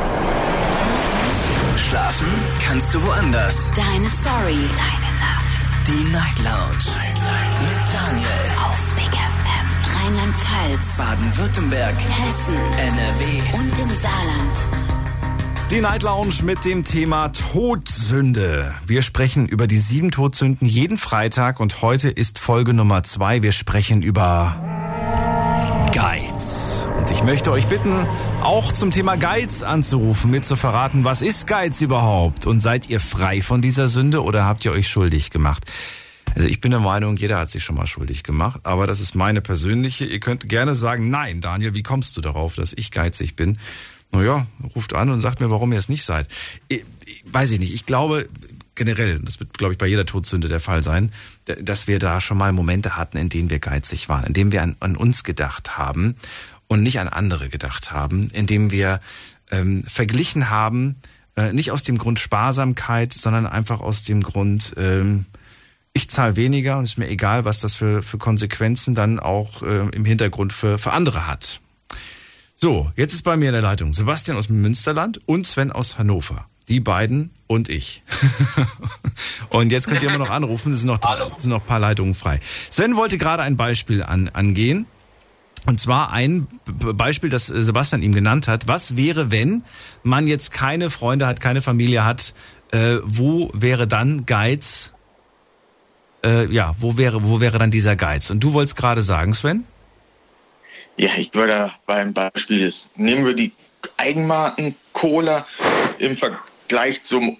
Schlafen 1.76 2.26
kannst 2.60 2.94
du 2.94 3.02
woanders. 3.06 3.70
Deine 3.76 4.08
Story. 4.08 4.58
Die 5.86 6.12
Night 6.12 6.38
Lounge. 6.38 6.84
Night. 6.96 7.60
Mit 7.60 7.78
Daniel. 7.94 8.28
Auf 8.58 8.94
Big 8.96 9.06
FM. 9.06 9.68
Rheinland-Pfalz. 9.94 10.96
Baden-Württemberg. 10.98 11.94
Hessen. 11.94 12.56
NRW. 12.76 13.56
Und 13.56 13.78
im 13.78 13.94
Saarland. 13.94 14.66
Die 15.70 15.80
Night 15.80 16.02
Lounge 16.02 16.42
mit 16.42 16.64
dem 16.64 16.82
Thema 16.82 17.28
Todsünde. 17.28 18.74
Wir 18.84 19.02
sprechen 19.02 19.46
über 19.46 19.68
die 19.68 19.78
sieben 19.78 20.10
Todsünden 20.10 20.66
jeden 20.66 20.98
Freitag 20.98 21.60
und 21.60 21.82
heute 21.82 22.08
ist 22.10 22.40
Folge 22.40 22.74
Nummer 22.74 23.04
zwei. 23.04 23.42
Wir 23.42 23.52
sprechen 23.52 24.02
über 24.02 24.56
Geiz. 25.94 26.88
Und 27.06 27.12
ich 27.12 27.22
möchte 27.22 27.52
euch 27.52 27.68
bitten, 27.68 28.04
auch 28.42 28.72
zum 28.72 28.90
Thema 28.90 29.14
Geiz 29.14 29.62
anzurufen, 29.62 30.28
mir 30.32 30.42
zu 30.42 30.56
verraten, 30.56 31.04
was 31.04 31.22
ist 31.22 31.46
Geiz 31.46 31.80
überhaupt? 31.80 32.48
Und 32.48 32.58
seid 32.58 32.88
ihr 32.88 32.98
frei 32.98 33.42
von 33.42 33.62
dieser 33.62 33.88
Sünde 33.88 34.24
oder 34.24 34.44
habt 34.44 34.64
ihr 34.64 34.72
euch 34.72 34.88
schuldig 34.88 35.30
gemacht? 35.30 35.70
Also 36.34 36.48
ich 36.48 36.60
bin 36.60 36.72
der 36.72 36.80
Meinung, 36.80 37.16
jeder 37.16 37.38
hat 37.38 37.48
sich 37.48 37.62
schon 37.62 37.76
mal 37.76 37.86
schuldig 37.86 38.24
gemacht, 38.24 38.58
aber 38.64 38.88
das 38.88 38.98
ist 38.98 39.14
meine 39.14 39.40
persönliche. 39.40 40.04
Ihr 40.04 40.18
könnt 40.18 40.48
gerne 40.48 40.74
sagen, 40.74 41.08
nein, 41.08 41.40
Daniel, 41.40 41.74
wie 41.74 41.84
kommst 41.84 42.16
du 42.16 42.20
darauf, 42.20 42.56
dass 42.56 42.72
ich 42.72 42.90
geizig 42.90 43.36
bin? 43.36 43.56
naja, 44.12 44.46
ruft 44.74 44.94
an 44.94 45.10
und 45.10 45.20
sagt 45.20 45.40
mir, 45.40 45.50
warum 45.50 45.72
ihr 45.72 45.78
es 45.78 45.88
nicht 45.88 46.04
seid. 46.04 46.28
Ich, 46.68 46.84
ich, 47.04 47.24
weiß 47.26 47.50
ich 47.50 47.60
nicht. 47.60 47.74
Ich 47.74 47.86
glaube 47.86 48.28
generell, 48.74 49.18
das 49.20 49.40
wird, 49.40 49.56
glaube 49.56 49.72
ich, 49.72 49.78
bei 49.78 49.86
jeder 49.86 50.06
Todsünde 50.06 50.48
der 50.48 50.60
Fall 50.60 50.82
sein, 50.82 51.10
dass 51.60 51.88
wir 51.88 51.98
da 51.98 52.20
schon 52.20 52.38
mal 52.38 52.52
Momente 52.52 52.96
hatten, 52.96 53.16
in 53.16 53.28
denen 53.28 53.50
wir 53.50 53.58
geizig 53.58 54.08
waren, 54.08 54.24
in 54.24 54.32
denen 54.34 54.52
wir 54.52 54.62
an, 54.62 54.76
an 54.80 54.96
uns 54.96 55.24
gedacht 55.24 55.78
haben 55.78 56.14
und 56.68 56.82
nicht 56.82 57.00
an 57.00 57.08
andere 57.08 57.48
gedacht 57.48 57.92
haben, 57.92 58.30
in 58.30 58.46
denen 58.46 58.70
wir 58.70 59.00
ähm, 59.50 59.84
verglichen 59.84 60.50
haben, 60.50 60.96
äh, 61.36 61.52
nicht 61.52 61.70
aus 61.70 61.82
dem 61.82 61.98
Grund 61.98 62.18
Sparsamkeit, 62.18 63.12
sondern 63.12 63.46
einfach 63.46 63.80
aus 63.80 64.02
dem 64.04 64.22
Grund, 64.22 64.74
ähm, 64.76 65.26
ich 65.92 66.10
zahle 66.10 66.36
weniger 66.36 66.78
und 66.78 66.84
ist 66.84 66.98
mir 66.98 67.08
egal, 67.08 67.44
was 67.44 67.60
das 67.60 67.74
für, 67.74 68.02
für 68.02 68.18
Konsequenzen 68.18 68.94
dann 68.94 69.18
auch 69.18 69.62
äh, 69.62 69.88
im 69.90 70.04
Hintergrund 70.04 70.52
für, 70.52 70.78
für 70.78 70.92
andere 70.92 71.26
hat. 71.26 71.60
So, 72.54 72.90
jetzt 72.96 73.12
ist 73.12 73.22
bei 73.22 73.36
mir 73.36 73.46
in 73.46 73.52
der 73.52 73.62
Leitung 73.62 73.92
Sebastian 73.92 74.36
aus 74.36 74.48
Münsterland 74.48 75.20
und 75.26 75.46
Sven 75.46 75.70
aus 75.70 75.98
Hannover. 75.98 76.46
Die 76.68 76.80
beiden 76.80 77.30
und 77.46 77.68
ich. 77.68 78.02
und 79.50 79.70
jetzt 79.70 79.86
könnt 79.86 80.02
ihr 80.02 80.08
immer 80.08 80.18
noch 80.18 80.30
anrufen, 80.30 80.72
es 80.72 80.80
sind 80.80 80.88
noch, 80.88 81.00
sind 81.38 81.50
noch 81.50 81.60
ein 81.60 81.66
paar 81.66 81.80
Leitungen 81.80 82.14
frei. 82.14 82.40
Sven 82.70 82.96
wollte 82.96 83.18
gerade 83.18 83.42
ein 83.42 83.56
Beispiel 83.56 84.02
an, 84.02 84.28
angehen. 84.30 84.86
Und 85.66 85.80
zwar 85.80 86.12
ein 86.12 86.46
Beispiel, 86.64 87.28
das 87.28 87.46
Sebastian 87.46 88.02
ihm 88.02 88.14
genannt 88.14 88.46
hat. 88.46 88.68
Was 88.68 88.96
wäre, 88.96 89.32
wenn 89.32 89.64
man 90.04 90.28
jetzt 90.28 90.52
keine 90.52 90.90
Freunde 90.90 91.26
hat, 91.26 91.40
keine 91.40 91.60
Familie 91.60 92.04
hat? 92.04 92.34
Äh, 92.70 92.98
wo 93.04 93.50
wäre 93.52 93.88
dann 93.88 94.26
Geiz? 94.26 94.94
Äh, 96.24 96.46
ja, 96.52 96.74
wo 96.78 96.96
wäre, 96.96 97.24
wo 97.24 97.40
wäre 97.40 97.58
dann 97.58 97.72
dieser 97.72 97.96
Geiz? 97.96 98.30
Und 98.30 98.40
du 98.40 98.52
wolltest 98.52 98.76
gerade 98.76 99.02
sagen, 99.02 99.34
Sven? 99.34 99.64
Ja, 100.96 101.10
ich 101.18 101.34
würde 101.34 101.72
beim 101.84 102.14
Beispiel, 102.14 102.72
nehmen 102.94 103.26
wir 103.26 103.34
die 103.34 103.52
Eigenmarken 103.96 104.74
Cola 104.92 105.44
im 105.98 106.16
Vergleich 106.16 107.04
zum 107.04 107.36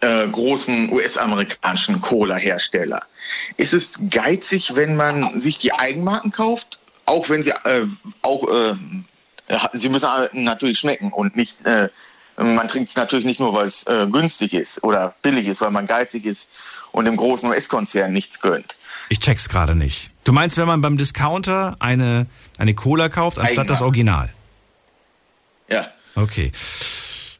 äh, 0.00 0.28
großen 0.28 0.92
US-amerikanischen 0.92 2.00
Cola-Hersteller. 2.00 3.02
Ist 3.56 3.72
es 3.72 3.98
geizig, 4.10 4.74
wenn 4.74 4.94
man 4.94 5.40
sich 5.40 5.58
die 5.58 5.72
Eigenmarken 5.72 6.32
kauft, 6.32 6.78
auch 7.06 7.28
wenn 7.28 7.42
sie 7.42 7.50
äh, 7.50 7.86
auch 8.22 8.48
äh, 8.48 8.74
sie 9.74 9.88
müssen 9.88 10.08
natürlich 10.32 10.78
schmecken 10.78 11.12
und 11.12 11.36
nicht 11.36 11.64
äh, 11.66 11.88
man 12.36 12.66
trinkt 12.68 12.90
es 12.90 12.96
natürlich 12.96 13.24
nicht 13.24 13.40
nur, 13.40 13.52
weil 13.52 13.66
es 13.66 13.86
äh, 13.86 14.06
günstig 14.10 14.54
ist 14.54 14.82
oder 14.82 15.14
billig 15.22 15.46
ist, 15.46 15.60
weil 15.60 15.70
man 15.70 15.86
geizig 15.86 16.24
ist 16.24 16.48
und 16.90 17.04
dem 17.04 17.16
großen 17.16 17.48
US-Konzern 17.48 18.12
nichts 18.12 18.40
gönnt. 18.40 18.76
Ich 19.08 19.20
check's 19.20 19.48
gerade 19.48 19.74
nicht. 19.74 20.12
Du 20.24 20.32
meinst, 20.32 20.56
wenn 20.56 20.66
man 20.66 20.80
beim 20.80 20.96
Discounter 20.96 21.76
eine, 21.78 22.26
eine 22.58 22.74
Cola 22.74 23.08
kauft, 23.08 23.38
anstatt 23.38 23.50
Eigenmarke. 23.50 23.68
das 23.68 23.82
Original? 23.82 24.32
Ja. 25.68 25.88
Okay. 26.14 26.52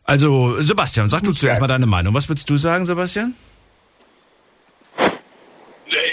Also, 0.04 0.60
Sebastian, 0.60 1.08
sag 1.08 1.22
du 1.22 1.32
zuerst 1.32 1.60
mal 1.60 1.66
deine 1.66 1.86
Meinung. 1.86 2.12
Was 2.14 2.28
würdest 2.28 2.50
du 2.50 2.56
sagen, 2.56 2.84
Sebastian? 2.84 3.34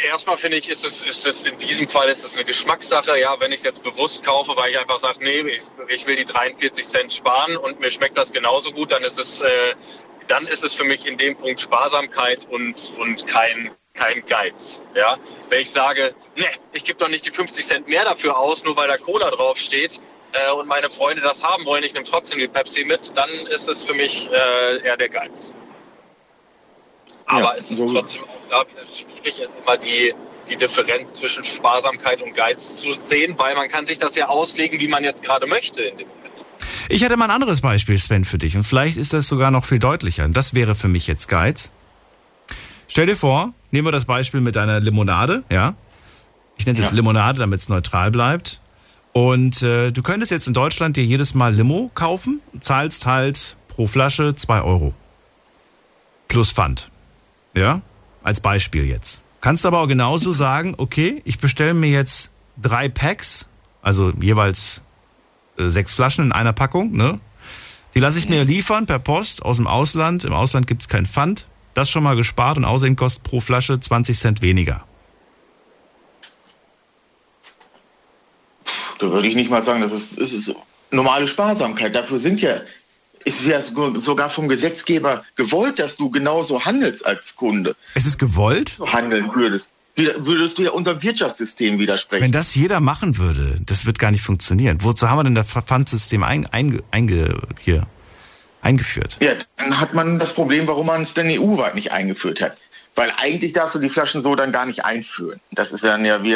Erstmal 0.05 0.37
finde 0.37 0.57
ich, 0.57 0.69
ist 0.69 0.85
es, 0.85 1.03
ist 1.03 1.25
es 1.25 1.43
in 1.43 1.57
diesem 1.57 1.87
Fall 1.87 2.09
ist 2.09 2.23
es 2.23 2.35
eine 2.35 2.45
Geschmackssache. 2.45 3.19
Ja, 3.19 3.39
wenn 3.39 3.51
ich 3.51 3.59
es 3.59 3.63
jetzt 3.63 3.83
bewusst 3.83 4.23
kaufe, 4.23 4.55
weil 4.55 4.71
ich 4.71 4.79
einfach 4.79 4.99
sage, 4.99 5.19
nee, 5.21 5.61
ich 5.87 6.05
will 6.05 6.15
die 6.15 6.25
43 6.25 6.87
Cent 6.87 7.13
sparen 7.13 7.57
und 7.57 7.79
mir 7.79 7.91
schmeckt 7.91 8.17
das 8.17 8.31
genauso 8.31 8.71
gut, 8.71 8.91
dann 8.91 9.03
ist 9.03 9.17
es, 9.17 9.41
äh, 9.41 9.75
dann 10.27 10.47
ist 10.47 10.63
es 10.63 10.73
für 10.73 10.83
mich 10.83 11.05
in 11.05 11.17
dem 11.17 11.35
Punkt 11.35 11.61
Sparsamkeit 11.61 12.47
und, 12.49 12.93
und 12.97 13.25
kein, 13.27 13.71
kein 13.93 14.25
Geiz. 14.25 14.81
Ja? 14.95 15.17
Wenn 15.49 15.61
ich 15.61 15.71
sage, 15.71 16.13
ne, 16.35 16.45
ich 16.73 16.83
gebe 16.83 16.97
doch 16.97 17.09
nicht 17.09 17.25
die 17.25 17.31
50 17.31 17.65
Cent 17.65 17.87
mehr 17.87 18.03
dafür 18.03 18.37
aus, 18.37 18.63
nur 18.63 18.75
weil 18.75 18.87
da 18.87 18.97
Cola 18.97 19.31
draufsteht 19.31 19.99
äh, 20.33 20.51
und 20.51 20.67
meine 20.67 20.89
Freunde 20.89 21.21
das 21.21 21.43
haben 21.43 21.65
wollen, 21.65 21.83
ich 21.83 21.93
nehme 21.93 22.05
trotzdem 22.05 22.39
die 22.39 22.47
Pepsi 22.47 22.85
mit, 22.85 23.15
dann 23.17 23.29
ist 23.47 23.67
es 23.67 23.83
für 23.83 23.93
mich 23.93 24.29
äh, 24.31 24.85
eher 24.85 24.97
der 24.97 25.09
Geiz. 25.09 25.53
Aber 27.29 27.41
ja, 27.41 27.53
es 27.57 27.69
ist 27.69 27.77
so 27.77 27.85
trotzdem 27.93 28.23
auch 28.23 28.49
da 28.49 28.63
wieder 28.69 28.81
schwierig, 28.91 29.47
immer 29.63 29.77
die, 29.77 30.13
die 30.49 30.55
Differenz 30.55 31.13
zwischen 31.13 31.43
Sparsamkeit 31.43 32.21
und 32.23 32.33
Geiz 32.33 32.75
zu 32.75 32.93
sehen, 32.93 33.35
weil 33.37 33.55
man 33.55 33.69
kann 33.69 33.85
sich 33.85 33.99
das 33.99 34.15
ja 34.15 34.27
auslegen, 34.27 34.79
wie 34.79 34.87
man 34.87 35.03
jetzt 35.03 35.23
gerade 35.23 35.45
möchte 35.45 35.83
in 35.83 35.97
dem 35.97 36.07
Moment. 36.07 36.45
Ich 36.89 37.03
hätte 37.03 37.17
mal 37.17 37.25
ein 37.25 37.31
anderes 37.31 37.61
Beispiel, 37.61 37.99
Sven, 37.99 38.25
für 38.25 38.39
dich. 38.39 38.57
Und 38.57 38.63
vielleicht 38.63 38.97
ist 38.97 39.13
das 39.13 39.27
sogar 39.27 39.51
noch 39.51 39.65
viel 39.65 39.77
deutlicher. 39.77 40.27
Das 40.27 40.55
wäre 40.55 40.73
für 40.73 40.87
mich 40.87 41.05
jetzt 41.05 41.27
Geiz. 41.27 41.71
Stell 42.87 43.05
dir 43.05 43.15
vor, 43.15 43.53
nehmen 43.69 43.85
wir 43.85 43.91
das 43.91 44.05
Beispiel 44.05 44.41
mit 44.41 44.55
deiner 44.55 44.79
Limonade, 44.79 45.43
ja? 45.51 45.75
Ich 46.57 46.65
nenne 46.65 46.73
es 46.73 46.79
jetzt 46.79 46.91
ja. 46.91 46.95
Limonade, 46.95 47.37
damit 47.37 47.61
es 47.61 47.69
neutral 47.69 48.09
bleibt. 48.09 48.59
Und 49.13 49.61
äh, 49.61 49.91
du 49.91 50.01
könntest 50.01 50.31
jetzt 50.31 50.47
in 50.47 50.55
Deutschland 50.55 50.97
dir 50.97 51.05
jedes 51.05 51.35
Mal 51.35 51.53
Limo 51.53 51.91
kaufen, 51.93 52.41
zahlst 52.59 53.05
halt 53.05 53.55
pro 53.67 53.85
Flasche 53.85 54.35
2 54.35 54.61
Euro. 54.61 54.95
Plus 56.27 56.51
Pfand. 56.51 56.89
Ja? 57.55 57.81
Als 58.23 58.39
Beispiel 58.39 58.85
jetzt. 58.85 59.23
Kannst 59.41 59.65
aber 59.65 59.79
auch 59.79 59.87
genauso 59.87 60.31
sagen, 60.31 60.75
okay, 60.77 61.21
ich 61.25 61.39
bestelle 61.39 61.73
mir 61.73 61.89
jetzt 61.89 62.31
drei 62.61 62.89
Packs, 62.89 63.47
also 63.81 64.11
jeweils 64.21 64.83
äh, 65.57 65.69
sechs 65.69 65.93
Flaschen 65.93 66.25
in 66.25 66.31
einer 66.31 66.53
Packung, 66.53 66.91
ne? 66.91 67.19
Die 67.95 67.99
lasse 67.99 68.19
ich 68.19 68.29
mir 68.29 68.43
liefern 68.43 68.85
per 68.85 68.99
Post 68.99 69.41
aus 69.41 69.57
dem 69.57 69.65
Ausland. 69.65 70.23
Im 70.23 70.33
Ausland 70.33 70.67
gibt 70.67 70.83
es 70.83 70.87
kein 70.87 71.07
Pfand. 71.07 71.47
Das 71.73 71.89
schon 71.89 72.03
mal 72.03 72.15
gespart 72.15 72.57
und 72.57 72.65
außerdem 72.65 72.95
kostet 72.95 73.23
pro 73.23 73.41
Flasche 73.41 73.79
20 73.79 74.17
Cent 74.17 74.41
weniger. 74.41 74.85
Da 78.99 79.09
würde 79.09 79.27
ich 79.27 79.35
nicht 79.35 79.49
mal 79.49 79.63
sagen, 79.63 79.81
das 79.81 79.91
ist, 79.91 80.19
das 80.19 80.33
ist 80.33 80.55
normale 80.91 81.27
Sparsamkeit. 81.27 81.95
Dafür 81.95 82.17
sind 82.19 82.41
ja, 82.41 82.59
ist 83.37 83.45
ja 83.45 83.61
sogar 83.61 84.29
vom 84.29 84.47
Gesetzgeber 84.47 85.23
gewollt, 85.35 85.79
dass 85.79 85.97
du 85.97 86.09
genauso 86.09 86.65
handelst 86.65 87.05
als 87.05 87.35
Kunde. 87.35 87.75
Es 87.93 88.05
ist 88.05 88.17
gewollt? 88.17 88.79
Du 88.79 88.87
handeln 88.87 89.29
würdest. 89.33 89.69
Würdest 89.95 90.57
du 90.57 90.63
ja 90.63 90.71
unserem 90.71 91.03
Wirtschaftssystem 91.03 91.77
widersprechen. 91.77 92.23
Wenn 92.23 92.31
das 92.31 92.55
jeder 92.55 92.79
machen 92.79 93.17
würde, 93.17 93.59
das 93.65 93.85
wird 93.85 93.99
gar 93.99 94.11
nicht 94.11 94.23
funktionieren. 94.23 94.77
Wozu 94.81 95.09
haben 95.09 95.17
wir 95.17 95.23
denn 95.25 95.35
das 95.35 95.47
Pfandsystem 95.47 96.23
ein, 96.23 96.45
ein, 96.47 96.81
einge, 96.91 97.41
hier 97.59 97.85
eingeführt. 98.61 99.17
Ja, 99.21 99.33
dann 99.57 99.79
hat 99.79 99.93
man 99.93 100.19
das 100.19 100.33
Problem, 100.33 100.67
warum 100.67 100.87
man 100.87 101.01
es 101.01 101.13
denn 101.13 101.27
EU-weit 101.27 101.75
nicht 101.75 101.91
eingeführt 101.91 102.41
hat. 102.41 102.55
Weil 102.95 103.11
eigentlich 103.17 103.53
darfst 103.53 103.75
du 103.75 103.79
die 103.79 103.89
Flaschen 103.89 104.23
so 104.23 104.35
dann 104.35 104.51
gar 104.51 104.65
nicht 104.65 104.85
einführen. 104.85 105.39
Das 105.51 105.71
ist 105.71 105.83
dann 105.83 106.05
ja 106.05 106.23
wie 106.23 106.33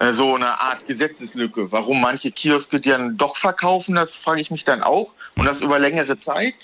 äh, 0.00 0.12
so 0.12 0.34
eine 0.34 0.60
Art 0.60 0.86
Gesetzeslücke. 0.86 1.70
Warum 1.72 2.00
manche 2.00 2.30
Kioske 2.32 2.80
die 2.80 2.90
dann 2.90 3.16
doch 3.16 3.36
verkaufen, 3.36 3.94
das 3.94 4.16
frage 4.16 4.40
ich 4.40 4.50
mich 4.50 4.64
dann 4.64 4.82
auch. 4.82 5.12
Und 5.36 5.44
das 5.46 5.62
über 5.62 5.78
längere 5.78 6.18
Zeit. 6.18 6.54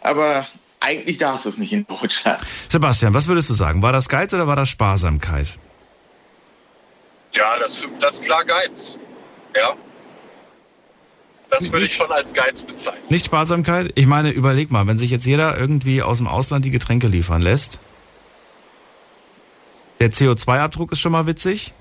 Aber 0.00 0.46
eigentlich 0.80 1.18
darfst 1.18 1.44
du 1.44 1.48
es 1.48 1.58
nicht 1.58 1.72
in 1.72 1.86
Deutschland. 1.86 2.42
Sebastian, 2.68 3.14
was 3.14 3.28
würdest 3.28 3.50
du 3.50 3.54
sagen? 3.54 3.82
War 3.82 3.92
das 3.92 4.08
Geiz 4.08 4.32
oder 4.34 4.46
war 4.46 4.56
das 4.56 4.68
Sparsamkeit? 4.68 5.58
Ja, 7.34 7.58
das, 7.58 7.78
das 8.00 8.14
ist 8.14 8.24
klar 8.24 8.44
Geiz. 8.44 8.98
Ja. 9.56 9.74
Das 11.50 11.70
würde 11.70 11.84
ich 11.84 11.94
schon 11.94 12.10
als 12.10 12.32
Geiz 12.32 12.62
bezeichnen. 12.62 13.04
Nicht 13.10 13.26
Sparsamkeit? 13.26 13.92
Ich 13.94 14.06
meine, 14.06 14.30
überleg 14.30 14.70
mal, 14.70 14.86
wenn 14.86 14.96
sich 14.96 15.10
jetzt 15.10 15.26
jeder 15.26 15.58
irgendwie 15.58 16.02
aus 16.02 16.18
dem 16.18 16.26
Ausland 16.26 16.64
die 16.64 16.70
Getränke 16.70 17.08
liefern 17.08 17.42
lässt. 17.42 17.78
Der 20.00 20.10
CO2-Abdruck 20.10 20.92
ist 20.92 21.00
schon 21.00 21.12
mal 21.12 21.26
witzig. 21.26 21.74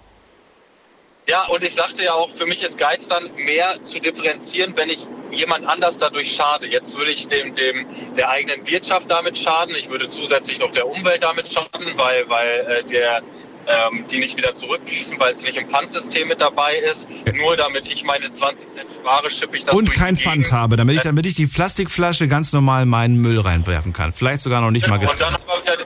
Ja, 1.28 1.46
und 1.48 1.64
ich 1.64 1.76
sagte 1.76 2.04
ja 2.04 2.14
auch, 2.14 2.30
für 2.36 2.46
mich 2.46 2.64
ist 2.64 2.78
Geiz 2.78 3.08
dann 3.08 3.30
mehr 3.36 3.82
zu 3.84 4.00
differenzieren, 4.00 4.74
wenn 4.76 4.90
ich 4.90 5.08
jemand 5.32 5.66
anders 5.66 5.98
dadurch 5.98 6.34
schade. 6.34 6.68
Jetzt 6.68 6.98
würde 6.98 7.12
ich 7.12 7.28
dem, 7.28 7.56
dem 7.56 7.86
der 8.16 8.30
eigenen 8.30 8.68
Wirtschaft 8.68 9.10
damit 9.10 9.38
schaden. 9.38 9.76
Ich 9.76 9.90
würde 9.90 10.10
zusätzlich 10.10 10.60
noch 10.60 10.72
der 10.72 10.88
Umwelt 10.88 11.24
damit 11.24 11.52
schaden, 11.52 11.86
weil, 11.96 12.28
weil 12.28 12.60
äh, 12.60 12.84
der 12.84 13.22
ähm, 13.68 14.06
die 14.10 14.20
nicht 14.20 14.38
wieder 14.38 14.56
zurückfließen, 14.56 15.20
weil 15.20 15.34
es 15.34 15.44
nicht 15.44 15.58
im 15.58 15.70
Pfandsystem 15.70 16.28
mit 16.28 16.42
dabei 16.42 16.78
ist. 16.78 17.08
Ja. 17.26 17.34
Nur 17.34 17.56
damit 17.58 17.86
ich 17.86 18.04
meine 18.04 18.32
20 18.32 18.58
Cent 18.74 18.90
Ware 19.04 19.30
schippe 19.30 19.58
ich 19.58 19.64
das 19.64 19.76
Und 19.76 19.94
kein 19.94 20.18
Pfand 20.18 20.52
habe, 20.52 20.78
damit 20.78 20.96
ich, 20.96 21.02
damit 21.02 21.26
ich 21.26 21.36
die 21.36 21.48
Plastikflasche 21.48 22.28
ganz 22.28 22.54
normal 22.54 22.84
in 22.84 22.90
meinen 22.90 23.16
Müll 23.16 23.40
reinwerfen 23.40 23.94
kann. 23.94 24.14
Vielleicht 24.14 24.42
sogar 24.42 24.62
noch 24.62 24.72
nicht 24.72 24.88
mal 24.88 24.98
getrennt. 24.98 25.22
Und 25.22 25.22
dann 25.22 25.36
aber 25.36 25.62
wieder 25.62 25.86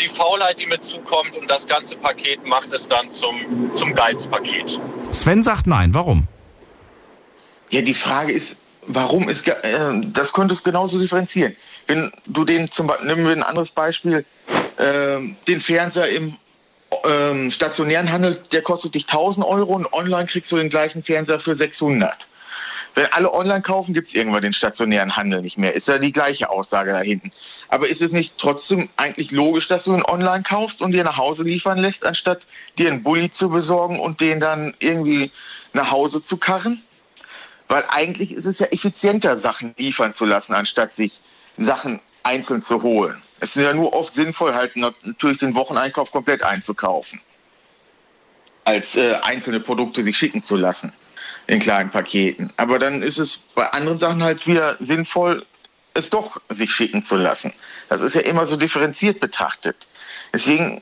die 0.00 0.08
Faulheit, 0.08 0.60
die 0.60 0.66
mit 0.66 0.84
zukommt 0.84 1.36
und 1.36 1.50
das 1.50 1.66
ganze 1.66 1.96
Paket 1.96 2.46
macht 2.46 2.72
es 2.72 2.88
dann 2.88 3.10
zum, 3.10 3.70
zum 3.74 3.94
Geizpaket. 3.94 4.80
Sven 5.10 5.42
sagt 5.42 5.66
nein. 5.66 5.94
Warum? 5.94 6.26
Ja, 7.70 7.80
die 7.80 7.94
Frage 7.94 8.32
ist, 8.32 8.58
warum 8.86 9.28
ist, 9.28 9.48
äh, 9.48 9.54
das 10.12 10.32
könntest 10.32 10.66
du 10.66 10.70
genauso 10.70 10.98
differenzieren. 10.98 11.56
Wenn 11.86 12.12
du 12.26 12.44
den 12.44 12.70
zum 12.70 12.86
Beispiel, 12.86 13.06
nehmen 13.06 13.26
wir 13.26 13.32
ein 13.32 13.42
anderes 13.42 13.70
Beispiel, 13.70 14.24
äh, 14.76 15.18
den 15.46 15.60
Fernseher 15.60 16.08
im 16.08 16.36
ähm, 17.04 17.50
stationären 17.50 18.10
Handel, 18.10 18.38
der 18.52 18.62
kostet 18.62 18.94
dich 18.94 19.04
1000 19.04 19.46
Euro 19.46 19.72
und 19.72 19.92
online 19.92 20.26
kriegst 20.26 20.52
du 20.52 20.56
den 20.56 20.68
gleichen 20.68 21.02
Fernseher 21.02 21.40
für 21.40 21.54
600. 21.54 22.28
Wenn 22.94 23.06
alle 23.06 23.32
online 23.32 23.62
kaufen, 23.62 23.94
gibt 23.94 24.08
es 24.08 24.14
irgendwann 24.14 24.42
den 24.42 24.52
stationären 24.52 25.16
Handel 25.16 25.40
nicht 25.40 25.56
mehr. 25.56 25.74
Ist 25.74 25.88
ja 25.88 25.98
die 25.98 26.12
gleiche 26.12 26.50
Aussage 26.50 26.92
da 26.92 27.00
hinten. 27.00 27.32
Aber 27.68 27.88
ist 27.88 28.02
es 28.02 28.12
nicht 28.12 28.36
trotzdem 28.36 28.90
eigentlich 28.96 29.30
logisch, 29.30 29.68
dass 29.68 29.84
du 29.84 29.94
ihn 29.94 30.04
online 30.04 30.42
kaufst 30.42 30.82
und 30.82 30.92
dir 30.92 31.04
nach 31.04 31.16
Hause 31.16 31.44
liefern 31.44 31.78
lässt, 31.78 32.04
anstatt 32.04 32.46
dir 32.76 32.88
einen 32.88 33.02
Bulli 33.02 33.30
zu 33.30 33.48
besorgen 33.48 33.98
und 33.98 34.20
den 34.20 34.40
dann 34.40 34.74
irgendwie 34.78 35.30
nach 35.72 35.90
Hause 35.90 36.22
zu 36.22 36.36
karren? 36.36 36.82
Weil 37.68 37.84
eigentlich 37.88 38.32
ist 38.32 38.44
es 38.44 38.58
ja 38.58 38.66
effizienter, 38.66 39.38
Sachen 39.38 39.74
liefern 39.78 40.14
zu 40.14 40.26
lassen, 40.26 40.52
anstatt 40.52 40.94
sich 40.94 41.20
Sachen 41.56 42.00
einzeln 42.22 42.60
zu 42.60 42.82
holen. 42.82 43.22
Es 43.40 43.56
ist 43.56 43.62
ja 43.62 43.72
nur 43.72 43.94
oft 43.94 44.12
sinnvoll, 44.12 44.54
halt 44.54 44.76
natürlich 44.76 45.38
den 45.38 45.54
Wocheneinkauf 45.54 46.12
komplett 46.12 46.42
einzukaufen. 46.42 47.20
Als 48.64 48.94
äh, 48.96 49.14
einzelne 49.22 49.60
Produkte 49.60 50.02
sich 50.02 50.16
schicken 50.16 50.42
zu 50.42 50.56
lassen 50.56 50.92
in 51.46 51.58
kleinen 51.60 51.90
Paketen. 51.90 52.52
Aber 52.56 52.78
dann 52.78 53.02
ist 53.02 53.18
es 53.18 53.38
bei 53.54 53.66
anderen 53.72 53.98
Sachen 53.98 54.22
halt 54.22 54.46
wieder 54.46 54.76
sinnvoll, 54.80 55.44
es 55.94 56.10
doch 56.10 56.40
sich 56.48 56.70
schicken 56.70 57.04
zu 57.04 57.16
lassen. 57.16 57.52
Das 57.88 58.00
ist 58.00 58.14
ja 58.14 58.22
immer 58.22 58.46
so 58.46 58.56
differenziert 58.56 59.20
betrachtet. 59.20 59.88
Deswegen 60.32 60.80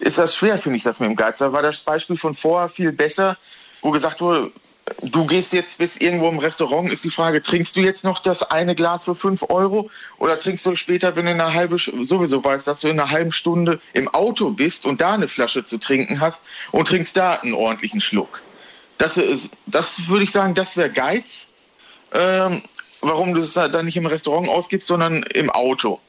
ist 0.00 0.18
das 0.18 0.36
schwer, 0.36 0.58
finde 0.58 0.78
ich, 0.78 0.84
das 0.84 1.00
mit 1.00 1.08
dem 1.08 1.16
Geiz. 1.16 1.38
Da 1.38 1.52
war 1.52 1.62
das 1.62 1.80
Beispiel 1.80 2.16
von 2.16 2.34
vorher 2.34 2.68
viel 2.68 2.92
besser, 2.92 3.36
wo 3.82 3.90
gesagt 3.90 4.20
wurde, 4.20 4.52
du 5.02 5.26
gehst 5.26 5.52
jetzt 5.52 5.78
bis 5.78 5.96
irgendwo 5.96 6.28
im 6.28 6.38
Restaurant, 6.38 6.90
ist 6.92 7.04
die 7.04 7.10
Frage, 7.10 7.42
trinkst 7.42 7.76
du 7.76 7.80
jetzt 7.80 8.04
noch 8.04 8.20
das 8.20 8.42
eine 8.44 8.74
Glas 8.74 9.04
für 9.04 9.14
5 9.14 9.46
Euro 9.48 9.90
oder 10.18 10.38
trinkst 10.38 10.64
du 10.64 10.76
später, 10.76 11.16
wenn 11.16 11.26
du 11.26 11.32
eine 11.32 11.52
halbe, 11.52 11.76
sowieso 11.78 12.44
weißt, 12.44 12.66
dass 12.66 12.80
du 12.80 12.88
in 12.88 13.00
einer 13.00 13.10
halben 13.10 13.32
Stunde 13.32 13.80
im 13.92 14.08
Auto 14.08 14.50
bist 14.50 14.86
und 14.86 15.00
da 15.00 15.14
eine 15.14 15.28
Flasche 15.28 15.64
zu 15.64 15.78
trinken 15.78 16.20
hast 16.20 16.40
und 16.70 16.86
trinkst 16.86 17.16
da 17.16 17.34
einen 17.34 17.54
ordentlichen 17.54 18.00
Schluck. 18.00 18.42
Das, 18.98 19.16
ist, 19.16 19.50
das 19.66 20.08
würde 20.08 20.24
ich 20.24 20.30
sagen, 20.30 20.54
das 20.54 20.76
wäre 20.76 20.90
Geiz. 20.90 21.48
Ähm, 22.12 22.62
warum 23.00 23.34
du 23.34 23.40
es 23.40 23.54
dann 23.54 23.84
nicht 23.84 23.96
im 23.96 24.06
Restaurant 24.06 24.48
ausgibst, 24.48 24.88
sondern 24.88 25.22
im 25.22 25.50
Auto. 25.50 26.00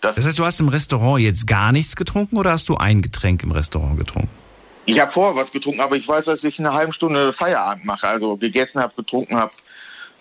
Das, 0.00 0.16
das 0.16 0.26
heißt, 0.26 0.38
du 0.38 0.44
hast 0.44 0.60
im 0.60 0.68
Restaurant 0.68 1.20
jetzt 1.20 1.46
gar 1.46 1.72
nichts 1.72 1.96
getrunken 1.96 2.38
oder 2.38 2.52
hast 2.52 2.68
du 2.68 2.76
ein 2.76 3.02
Getränk 3.02 3.42
im 3.42 3.52
Restaurant 3.52 3.98
getrunken? 3.98 4.30
Ich 4.86 4.98
habe 4.98 5.12
vorher 5.12 5.36
was 5.36 5.52
getrunken, 5.52 5.80
aber 5.80 5.96
ich 5.96 6.08
weiß, 6.08 6.24
dass 6.24 6.42
ich 6.42 6.58
eine 6.58 6.72
halbe 6.72 6.92
Stunde 6.92 7.32
Feierabend 7.32 7.84
mache. 7.84 8.08
Also 8.08 8.36
gegessen 8.36 8.80
habe, 8.80 8.94
getrunken 8.96 9.36
habe. 9.36 9.52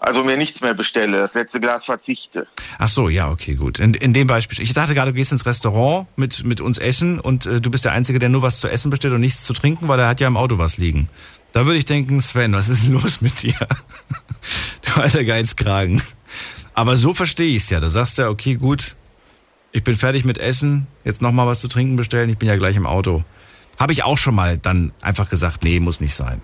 Also 0.01 0.23
mir 0.23 0.37
nichts 0.37 0.61
mehr 0.61 0.73
bestelle, 0.73 1.17
das 1.17 1.33
letzte 1.33 1.59
Glas 1.59 1.85
verzichte. 1.85 2.47
Ach 2.77 2.87
so, 2.87 3.09
ja, 3.09 3.29
okay, 3.29 3.55
gut. 3.55 3.79
In, 3.79 3.93
in 3.93 4.13
dem 4.13 4.27
Beispiel. 4.27 4.61
Ich 4.61 4.73
dachte 4.73 4.93
gerade, 4.93 5.11
du 5.11 5.15
gehst 5.17 5.33
ins 5.33 5.45
Restaurant 5.45 6.07
mit, 6.15 6.45
mit 6.45 6.61
uns 6.61 6.77
essen 6.77 7.19
und 7.19 7.45
äh, 7.45 7.59
du 7.59 7.69
bist 7.69 7.83
der 7.83 7.91
Einzige, 7.91 8.17
der 8.17 8.29
nur 8.29 8.41
was 8.41 8.59
zu 8.59 8.69
essen 8.69 8.91
bestellt 8.91 9.13
und 9.13 9.19
nichts 9.19 9.43
zu 9.43 9.53
trinken, 9.53 9.89
weil 9.89 9.99
er 9.99 10.07
hat 10.07 10.21
ja 10.21 10.27
im 10.27 10.37
Auto 10.37 10.57
was 10.57 10.77
liegen. 10.77 11.09
Da 11.51 11.65
würde 11.65 11.79
ich 11.79 11.85
denken, 11.85 12.21
Sven, 12.21 12.53
was 12.53 12.69
ist 12.69 12.85
denn 12.85 12.93
los 12.93 13.21
mit 13.21 13.41
dir? 13.41 13.55
du 14.85 15.01
alter 15.01 15.23
Geizkragen. 15.23 16.01
Aber 16.73 16.95
so 16.95 17.13
verstehe 17.13 17.55
ich 17.55 17.63
es 17.63 17.69
ja. 17.69 17.79
Da 17.79 17.89
sagst 17.89 18.17
du 18.17 18.23
ja, 18.23 18.29
okay, 18.29 18.55
gut, 18.55 18.95
ich 19.71 19.83
bin 19.83 19.95
fertig 19.95 20.25
mit 20.25 20.37
Essen, 20.37 20.87
jetzt 21.03 21.21
nochmal 21.21 21.47
was 21.47 21.59
zu 21.59 21.67
trinken 21.67 21.95
bestellen, 21.95 22.29
ich 22.29 22.37
bin 22.37 22.47
ja 22.47 22.55
gleich 22.55 22.75
im 22.75 22.85
Auto. 22.85 23.23
Habe 23.77 23.93
ich 23.93 24.03
auch 24.03 24.17
schon 24.17 24.35
mal 24.35 24.57
dann 24.57 24.91
einfach 25.01 25.29
gesagt, 25.29 25.63
nee, 25.63 25.79
muss 25.79 26.01
nicht 26.01 26.15
sein. 26.15 26.41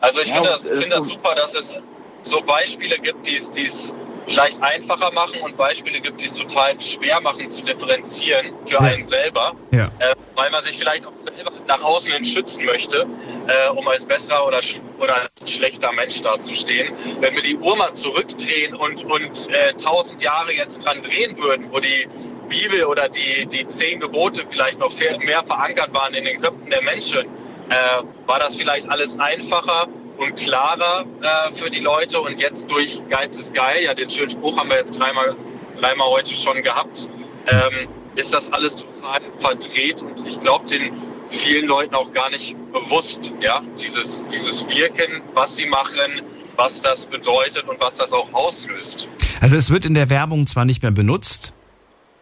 Also 0.00 0.20
ich 0.20 0.28
ja, 0.28 0.34
finde 0.34 0.48
das, 0.50 0.62
find 0.62 0.92
das 0.92 1.06
super, 1.06 1.34
dass 1.34 1.54
es 1.54 1.78
so 2.22 2.40
Beispiele 2.40 2.98
gibt, 2.98 3.26
die 3.26 3.36
es 3.36 3.94
vielleicht 4.28 4.62
einfacher 4.62 5.10
machen 5.12 5.40
und 5.40 5.56
Beispiele 5.56 6.00
gibt, 6.00 6.20
die 6.20 6.26
es 6.26 6.34
total 6.34 6.80
schwer 6.80 7.20
machen 7.20 7.50
zu 7.50 7.62
differenzieren 7.62 8.52
für 8.66 8.74
ja. 8.74 8.80
einen 8.80 9.06
selber, 9.06 9.54
ja. 9.70 9.90
äh, 9.98 10.14
weil 10.34 10.50
man 10.50 10.62
sich 10.64 10.78
vielleicht 10.78 11.06
auch 11.06 11.12
selber 11.24 11.52
nach 11.66 11.82
außen 11.82 12.12
hin 12.12 12.24
schützen 12.24 12.64
möchte, 12.64 13.06
äh, 13.46 13.70
um 13.70 13.86
als 13.88 14.04
besserer 14.04 14.46
oder, 14.46 14.60
oder 14.98 15.28
schlechter 15.46 15.92
Mensch 15.92 16.20
dazustehen. 16.20 16.92
Wenn 17.20 17.34
wir 17.34 17.42
die 17.42 17.56
Uhr 17.56 17.76
mal 17.76 17.92
zurückdrehen 17.92 18.74
und, 18.74 19.04
und 19.04 19.48
äh, 19.50 19.72
tausend 19.74 20.22
Jahre 20.22 20.52
jetzt 20.52 20.84
dran 20.84 21.02
drehen 21.02 21.36
würden, 21.38 21.66
wo 21.70 21.80
die 21.80 22.06
Bibel 22.48 22.84
oder 22.84 23.08
die, 23.08 23.46
die 23.46 23.66
zehn 23.68 24.00
Gebote 24.00 24.44
vielleicht 24.50 24.78
noch 24.78 24.92
mehr 25.20 25.42
verankert 25.44 25.92
waren 25.92 26.14
in 26.14 26.24
den 26.24 26.40
Köpfen 26.40 26.70
der 26.70 26.82
Menschen, 26.82 27.26
äh, 27.68 28.02
war 28.26 28.38
das 28.38 28.56
vielleicht 28.56 28.88
alles 28.90 29.18
einfacher 29.18 29.88
und 30.18 30.36
klarer 30.36 31.06
äh, 31.22 31.54
für 31.54 31.70
die 31.70 31.80
Leute. 31.80 32.20
Und 32.20 32.40
jetzt 32.40 32.70
durch 32.70 33.00
Geiz 33.08 33.36
ist 33.36 33.54
geil, 33.54 33.84
ja, 33.84 33.94
den 33.94 34.10
schönen 34.10 34.30
Spruch 34.30 34.58
haben 34.58 34.68
wir 34.68 34.76
jetzt 34.76 34.98
dreimal, 34.98 35.34
dreimal 35.80 36.08
heute 36.08 36.34
schon 36.34 36.62
gehabt, 36.62 37.08
ähm, 37.46 37.88
ist 38.16 38.34
das 38.34 38.52
alles 38.52 38.76
total 38.76 39.20
verdreht 39.40 40.02
und 40.02 40.26
ich 40.26 40.38
glaube, 40.40 40.66
den 40.66 40.92
vielen 41.30 41.66
Leuten 41.66 41.94
auch 41.94 42.12
gar 42.12 42.30
nicht 42.30 42.56
bewusst, 42.72 43.32
ja, 43.40 43.62
dieses, 43.80 44.26
dieses 44.26 44.66
Wirken, 44.68 45.22
was 45.34 45.56
sie 45.56 45.66
machen, 45.66 46.22
was 46.56 46.82
das 46.82 47.06
bedeutet 47.06 47.68
und 47.68 47.80
was 47.80 47.94
das 47.94 48.12
auch 48.12 48.32
auslöst. 48.32 49.08
Also 49.40 49.56
es 49.56 49.70
wird 49.70 49.86
in 49.86 49.94
der 49.94 50.10
Werbung 50.10 50.46
zwar 50.46 50.64
nicht 50.64 50.82
mehr 50.82 50.90
benutzt, 50.90 51.52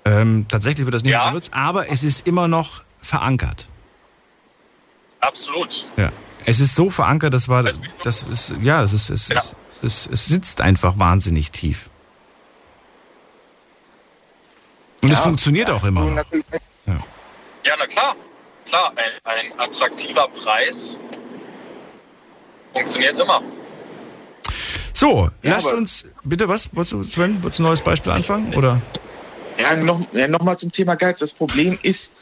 ähm, 0.05 0.47
tatsächlich 0.49 0.85
wird 0.87 0.95
das 0.95 1.03
nicht 1.03 1.13
ja. 1.13 1.29
benutzt, 1.29 1.55
aber 1.55 1.91
es 1.91 2.05
ist 2.05 2.27
immer 2.27 2.47
noch 2.47 2.83
verankert. 3.01 3.69
Absolut. 5.21 5.87
Ja. 5.97 6.13
Es 6.49 6.61
ist 6.61 6.77
so 6.77 6.91
verankert, 6.91 7.35
das 7.35 7.49
war, 7.49 7.65
das 8.05 8.23
ist, 8.23 8.55
ja, 8.63 8.81
es 8.81 8.93
ist, 8.93 9.11
es, 9.11 9.29
ja. 9.29 9.39
Ist, 9.39 9.57
es, 9.83 10.09
es 10.11 10.27
sitzt 10.27 10.61
einfach 10.61 10.97
wahnsinnig 10.97 11.51
tief. 11.51 11.91
Und 15.03 15.09
ja, 15.09 15.15
es 15.17 15.21
funktioniert 15.21 15.69
auch 15.71 15.85
immer. 15.85 16.25
Ja. 16.87 16.99
ja, 17.65 17.75
na 17.77 17.87
klar. 17.89 18.15
Klar, 18.65 18.93
ein, 18.95 19.11
ein 19.25 19.59
attraktiver 19.59 20.29
Preis 20.29 21.01
funktioniert 22.73 23.19
immer. 23.19 23.43
So, 24.93 25.31
ja, 25.43 25.51
lasst 25.51 25.73
uns, 25.73 26.07
bitte 26.23 26.49
was? 26.49 26.75
Wolltest 26.75 26.93
du, 26.93 27.03
Sven, 27.03 27.43
wolltest 27.43 27.59
du 27.59 27.65
ein 27.65 27.67
neues 27.67 27.83
Beispiel 27.83 28.13
anfangen? 28.13 28.55
Oder? 28.55 28.81
Ja, 29.59 29.75
noch, 29.75 30.01
ja, 30.13 30.29
noch 30.29 30.43
mal 30.43 30.57
zum 30.57 30.71
Thema 30.71 30.95
Geiz. 30.95 31.19
Das 31.19 31.33
Problem 31.33 31.77
ist 31.83 32.13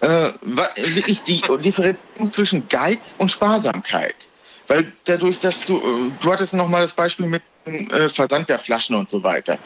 äh, 0.00 0.32
wirklich 0.42 1.22
die 1.22 1.40
Differenzierung 1.40 2.30
zwischen 2.30 2.68
Geiz 2.68 3.14
und 3.18 3.30
Sparsamkeit. 3.30 4.16
Weil 4.66 4.92
dadurch, 5.04 5.38
dass 5.40 5.64
du, 5.66 5.78
äh, 5.78 6.10
du 6.22 6.32
hattest 6.32 6.54
noch 6.54 6.68
mal 6.68 6.82
das 6.82 6.92
Beispiel 6.92 7.26
mit 7.26 7.42
dem 7.66 7.90
äh, 7.90 8.08
Versand 8.08 8.48
der 8.48 8.58
Flaschen 8.58 8.94
und 8.94 9.10
so 9.10 9.22
weiter, 9.22 9.58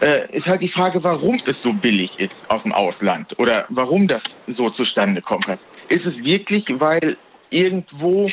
äh, 0.00 0.34
ist 0.34 0.48
halt 0.48 0.62
die 0.62 0.68
Frage, 0.68 1.04
warum 1.04 1.38
es 1.46 1.62
so 1.62 1.72
billig 1.74 2.18
ist 2.18 2.48
aus 2.50 2.62
dem 2.62 2.72
Ausland 2.72 3.38
oder 3.38 3.66
warum 3.68 4.08
das 4.08 4.22
so 4.46 4.70
zustande 4.70 5.20
kommt. 5.20 5.46
Ist 5.88 6.06
es 6.06 6.24
wirklich, 6.24 6.80
weil 6.80 7.16
irgendwo 7.50 8.30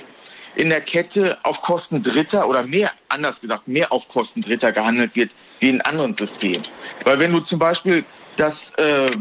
in 0.55 0.69
der 0.69 0.81
Kette 0.81 1.37
auf 1.43 1.61
Kosten 1.61 2.01
Dritter 2.01 2.47
oder 2.47 2.63
mehr, 2.65 2.91
anders 3.09 3.41
gesagt, 3.41 3.67
mehr 3.67 3.91
auf 3.91 4.07
Kosten 4.07 4.41
Dritter 4.41 4.71
gehandelt 4.71 5.15
wird 5.15 5.31
wie 5.59 5.69
in 5.69 5.81
anderen 5.81 6.13
Systemen? 6.13 6.63
Weil 7.03 7.19
wenn 7.19 7.31
du 7.31 7.41
zum 7.41 7.59
Beispiel 7.59 8.05
das, 8.37 8.71
äh, 8.75 9.11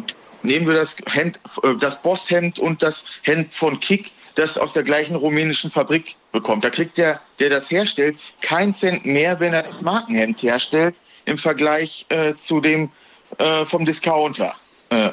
nehmen 0.42 0.66
wir 0.66 0.74
das 0.74 0.96
Hemd, 1.10 1.38
äh, 1.62 1.74
das 1.78 2.02
Bosshemd 2.02 2.58
und 2.58 2.82
das 2.82 3.04
Hemd 3.22 3.54
von 3.54 3.80
Kick, 3.80 4.12
das 4.34 4.58
aus 4.58 4.72
der 4.72 4.82
gleichen 4.82 5.16
rumänischen 5.16 5.70
Fabrik 5.70 6.16
bekommt. 6.32 6.64
Da 6.64 6.70
kriegt 6.70 6.96
der, 6.98 7.20
der 7.38 7.50
das 7.50 7.70
herstellt, 7.70 8.18
keinen 8.40 8.72
Cent 8.72 9.04
mehr, 9.04 9.40
wenn 9.40 9.52
er 9.52 9.64
das 9.64 9.80
Markenhemd 9.82 10.42
herstellt, 10.42 10.94
im 11.24 11.38
Vergleich 11.38 12.06
äh, 12.08 12.34
zu 12.34 12.60
dem 12.60 12.90
äh, 13.38 13.64
vom 13.64 13.84
Discounter. 13.84 14.54
Äh. 14.90 15.10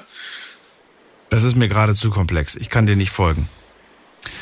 Das 1.29 1.43
ist 1.43 1.55
mir 1.55 1.67
gerade 1.67 1.93
zu 1.93 2.09
komplex. 2.09 2.55
Ich 2.55 2.69
kann 2.69 2.85
dir 2.85 2.95
nicht 2.95 3.11
folgen. 3.11 3.47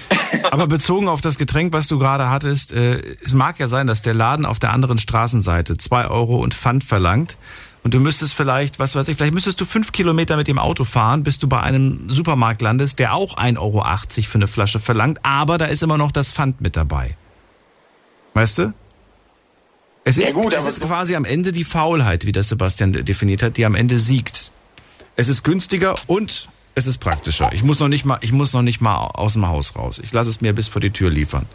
Aber 0.52 0.68
bezogen 0.68 1.08
auf 1.08 1.22
das 1.22 1.38
Getränk, 1.38 1.74
was 1.74 1.88
du 1.88 2.00
gerade 2.00 2.30
hattest, 2.30 2.72
äh, 2.72 3.18
es 3.24 3.34
mag 3.34 3.60
ja 3.60 3.68
sein, 3.68 3.88
dass 3.88 4.02
der 4.02 4.14
Laden 4.14 4.46
auf 4.46 4.60
der 4.60 4.72
anderen 4.72 4.98
Straßenseite 4.98 5.78
zwei 5.78 6.08
Euro 6.08 6.38
und 6.38 6.54
Pfand 6.54 6.84
verlangt 6.84 7.38
und 7.84 7.94
du 7.94 8.00
müsstest 8.00 8.34
vielleicht, 8.34 8.80
was 8.80 8.96
weiß 8.96 9.08
ich, 9.08 9.18
vielleicht 9.18 9.34
müsstest 9.34 9.62
du 9.62 9.66
fünf 9.66 9.92
Kilometer 9.92 10.36
mit 10.38 10.48
dem 10.48 10.60
Auto 10.60 10.84
fahren, 10.84 11.24
bis 11.24 11.40
du 11.40 11.48
bei 11.48 11.62
einem 11.62 12.10
Supermarkt 12.10 12.62
landest, 12.62 13.00
der 13.00 13.14
auch 13.14 13.38
1,80 13.38 13.58
Euro 13.60 13.84
für 14.24 14.36
eine 14.36 14.48
Flasche 14.48 14.80
verlangt, 14.80 15.20
aber 15.24 15.58
da 15.58 15.66
ist 15.66 15.84
immer 15.84 15.98
noch 15.98 16.12
das 16.12 16.34
Pfand 16.34 16.62
mit 16.62 16.76
dabei. 16.76 17.16
Weißt 18.34 18.58
du? 18.60 18.74
Es 20.04 20.18
ist, 20.18 20.34
ja 20.34 20.42
gut, 20.42 20.54
es 20.54 20.66
ist 20.66 20.82
quasi 20.82 21.16
am 21.16 21.26
Ende 21.26 21.52
die 21.52 21.66
Faulheit, 21.66 22.26
wie 22.26 22.32
das 22.32 22.50
Sebastian 22.50 22.94
definiert 22.94 23.44
hat, 23.44 23.58
die 23.58 23.66
am 23.66 23.76
Ende 23.76 24.00
siegt. 24.00 24.52
Es 25.18 25.28
ist 25.28 25.44
günstiger 25.44 25.96
und 26.08 26.48
es 26.76 26.88
ist 26.88 27.00
praktischer. 27.00 27.52
Ich 27.52 27.64
muss 27.64 27.80
noch 27.80 27.88
nicht 27.88 28.06
mal, 28.06 28.18
ich 28.22 28.32
muss 28.32 28.54
noch 28.54 28.62
nicht 28.62 28.80
mal 28.80 28.96
aus 28.96 29.34
dem 29.34 29.48
Haus 29.48 29.76
raus. 29.76 30.00
Ich 30.02 30.14
lasse 30.14 30.30
es 30.30 30.42
mir 30.42 30.54
bis 30.54 30.68
vor 30.68 30.80
die 30.80 30.92
Tür 30.92 31.10
liefern. 31.10 31.46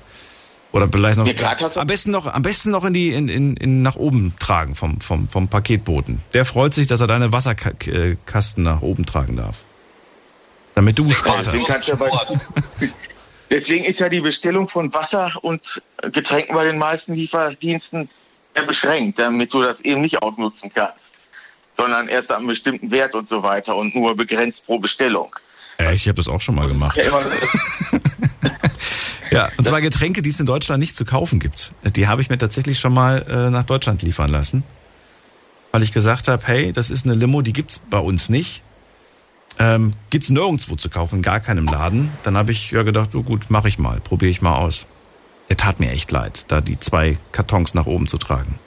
Oder 0.73 0.89
vielleicht 0.91 1.19
noch. 1.19 1.77
am 1.77 1.87
besten 1.87 2.11
noch, 2.11 2.27
am 2.27 2.43
besten 2.43 2.71
noch 2.71 2.85
in 2.85 2.95
die, 2.95 3.11
in, 3.11 3.29
in, 3.29 3.57
in 3.57 3.83
nach 3.83 3.97
oben 3.97 4.35
tragen 4.39 4.75
vom, 4.75 5.01
vom, 5.01 5.29
vom 5.29 5.49
Paketboten. 5.49 6.23
Der 6.33 6.47
freut 6.47 6.73
sich, 6.73 6.87
dass 6.87 7.01
er 7.01 7.07
deine 7.07 7.31
Wasserkasten 7.31 8.65
nach 8.65 8.81
oben 8.81 9.05
tragen 9.05 9.37
darf. 9.37 9.59
Damit 10.75 10.99
du 10.99 11.07
gespart 11.07 11.45
deswegen 11.45 11.69
hast. 11.69 11.87
Ja 11.89 11.95
bei, 11.97 12.11
deswegen 13.51 13.85
ist 13.85 14.01
ja 14.01 14.09
die 14.09 14.23
Bestellung 14.23 14.69
von 14.69 14.93
Wasser 14.95 15.33
und 15.43 15.83
Getränken 16.11 16.55
bei 16.55 16.65
den 16.65 16.79
meisten 16.79 17.13
Lieferdiensten 17.13 18.09
beschränkt, 18.67 19.19
damit 19.19 19.53
du 19.53 19.63
das 19.63 19.81
eben 19.81 20.01
nicht 20.01 20.23
ausnutzen 20.23 20.71
kannst. 20.75 21.13
Sondern 21.77 22.09
erst 22.09 22.33
einem 22.33 22.47
bestimmten 22.47 22.91
Wert 22.91 23.15
und 23.15 23.29
so 23.29 23.43
weiter 23.43 23.77
und 23.77 23.95
nur 23.95 24.17
begrenzt 24.17 24.65
pro 24.65 24.79
Bestellung. 24.79 25.37
Äh, 25.79 25.95
ich 25.95 26.09
habe 26.09 26.17
das 26.17 26.29
auch 26.29 26.41
schon 26.41 26.55
mal 26.55 26.69
gemacht. 26.69 26.97
Ja 26.97 27.05
Ja, 29.33 29.51
und 29.57 29.65
zwar 29.65 29.81
Getränke, 29.81 30.23
die 30.23 30.31
es 30.31 30.41
in 30.41 30.47
Deutschland 30.47 30.81
nicht 30.81 30.97
zu 30.97 31.05
kaufen 31.05 31.41
gibt. 31.41 31.73
Die 31.97 32.07
habe 32.07 32.23
ich 32.23 32.29
mir 32.29 32.39
tatsächlich 32.39 32.79
schon 32.79 32.93
mal 32.93 33.27
äh, 33.29 33.51
nach 33.51 33.65
Deutschland 33.65 34.03
liefern 34.03 34.31
lassen. 34.31 34.63
Weil 35.73 35.83
ich 35.83 35.93
gesagt 35.93 36.29
habe, 36.29 36.43
hey, 36.47 36.73
das 36.73 36.91
ist 36.91 37.07
eine 37.07 37.15
Limo, 37.15 37.41
die 37.41 37.53
gibt's 37.53 37.79
bei 37.79 37.99
uns 37.99 38.29
nicht. 38.29 38.63
Ähm, 39.59 39.95
gibt's 40.11 40.31
nirgendwo 40.31 40.77
zu 40.77 40.91
kaufen, 40.91 41.17
in 41.17 41.23
gar 41.23 41.41
keinem 41.41 41.67
Laden. 41.67 42.11
Dann 42.23 42.37
habe 42.37 42.53
ich 42.53 42.71
ja 42.71 42.83
gedacht, 42.83 43.15
oh 43.15 43.23
gut, 43.23 43.51
mache 43.51 43.69
ich 43.69 43.79
mal, 43.79 44.01
probiere 44.01 44.31
ich 44.31 44.43
mal 44.43 44.57
aus. 44.57 44.87
Der 45.49 45.57
tat 45.57 45.81
mir 45.81 45.91
echt 45.91 46.11
leid, 46.11 46.45
da 46.49 46.61
die 46.61 46.79
zwei 46.79 47.19
Kartons 47.33 47.75
nach 47.75 47.87
oben 47.87 48.07
zu 48.07 48.19
tragen. 48.19 48.59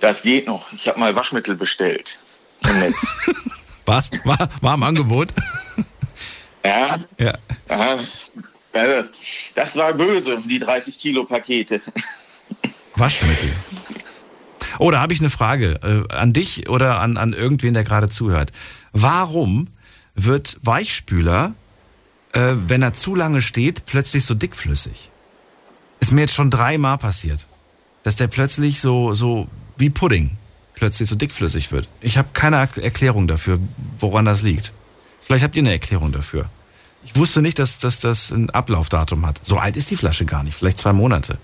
Das 0.00 0.22
geht 0.22 0.46
noch. 0.46 0.72
Ich 0.72 0.88
habe 0.88 0.98
mal 0.98 1.14
Waschmittel 1.14 1.56
bestellt. 1.56 2.18
Was? 3.86 4.10
War, 4.24 4.48
war 4.60 4.74
im 4.74 4.82
Angebot? 4.82 5.32
Ja. 6.64 6.98
ja. 7.18 7.34
ja. 8.74 9.04
Das 9.54 9.76
war 9.76 9.92
böse, 9.92 10.42
die 10.48 10.58
30 10.58 10.98
Kilo 10.98 11.24
Pakete. 11.24 11.80
Waschmittel. 12.96 13.50
Oh, 14.78 14.90
da 14.90 15.00
habe 15.00 15.12
ich 15.12 15.20
eine 15.20 15.30
Frage 15.30 15.80
äh, 15.82 16.12
an 16.14 16.32
dich 16.32 16.68
oder 16.68 17.00
an, 17.00 17.16
an 17.16 17.32
irgendwen, 17.32 17.74
der 17.74 17.84
gerade 17.84 18.08
zuhört. 18.08 18.52
Warum 18.92 19.68
wird 20.14 20.58
Weichspüler, 20.62 21.54
äh, 22.32 22.54
wenn 22.54 22.82
er 22.82 22.92
zu 22.92 23.14
lange 23.14 23.42
steht, 23.42 23.84
plötzlich 23.86 24.24
so 24.24 24.34
dickflüssig? 24.34 25.10
Ist 26.00 26.12
mir 26.12 26.22
jetzt 26.22 26.34
schon 26.34 26.50
dreimal 26.50 26.98
passiert, 26.98 27.46
dass 28.04 28.16
der 28.16 28.28
plötzlich 28.28 28.80
so, 28.80 29.14
so 29.14 29.48
wie 29.76 29.90
Pudding 29.90 30.36
plötzlich 30.74 31.08
so 31.08 31.14
dickflüssig 31.14 31.72
wird. 31.72 31.88
Ich 32.00 32.16
habe 32.16 32.30
keine 32.32 32.56
Erklärung 32.56 33.28
dafür, 33.28 33.60
woran 33.98 34.24
das 34.24 34.42
liegt. 34.42 34.72
Vielleicht 35.30 35.44
habt 35.44 35.54
ihr 35.54 35.62
eine 35.62 35.70
Erklärung 35.70 36.10
dafür. 36.10 36.46
Ich 37.04 37.14
wusste 37.14 37.40
nicht, 37.40 37.60
dass, 37.60 37.78
dass 37.78 38.00
das 38.00 38.32
ein 38.32 38.50
Ablaufdatum 38.50 39.24
hat. 39.24 39.40
So 39.44 39.58
alt 39.58 39.76
ist 39.76 39.88
die 39.92 39.96
Flasche 39.96 40.24
gar 40.24 40.42
nicht, 40.42 40.58
vielleicht 40.58 40.80
zwei 40.80 40.92
Monate. 40.92 41.38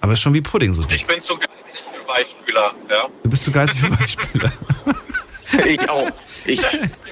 Aber 0.00 0.12
es 0.12 0.20
ist 0.20 0.22
schon 0.22 0.34
wie 0.34 0.42
Pudding 0.42 0.72
so 0.72 0.80
dick. 0.82 0.98
Ich 0.98 1.06
bin 1.06 1.20
zu 1.20 1.34
geizig 1.34 1.50
für 1.92 2.06
Weichspüler, 2.06 2.72
ja. 2.88 3.08
Du 3.24 3.28
bist 3.28 3.42
zu 3.42 3.50
geizig 3.50 3.80
für 3.80 3.90
Weichspüler. 3.98 4.52
ich 5.66 5.90
auch. 5.90 6.08
Ich 6.44 6.62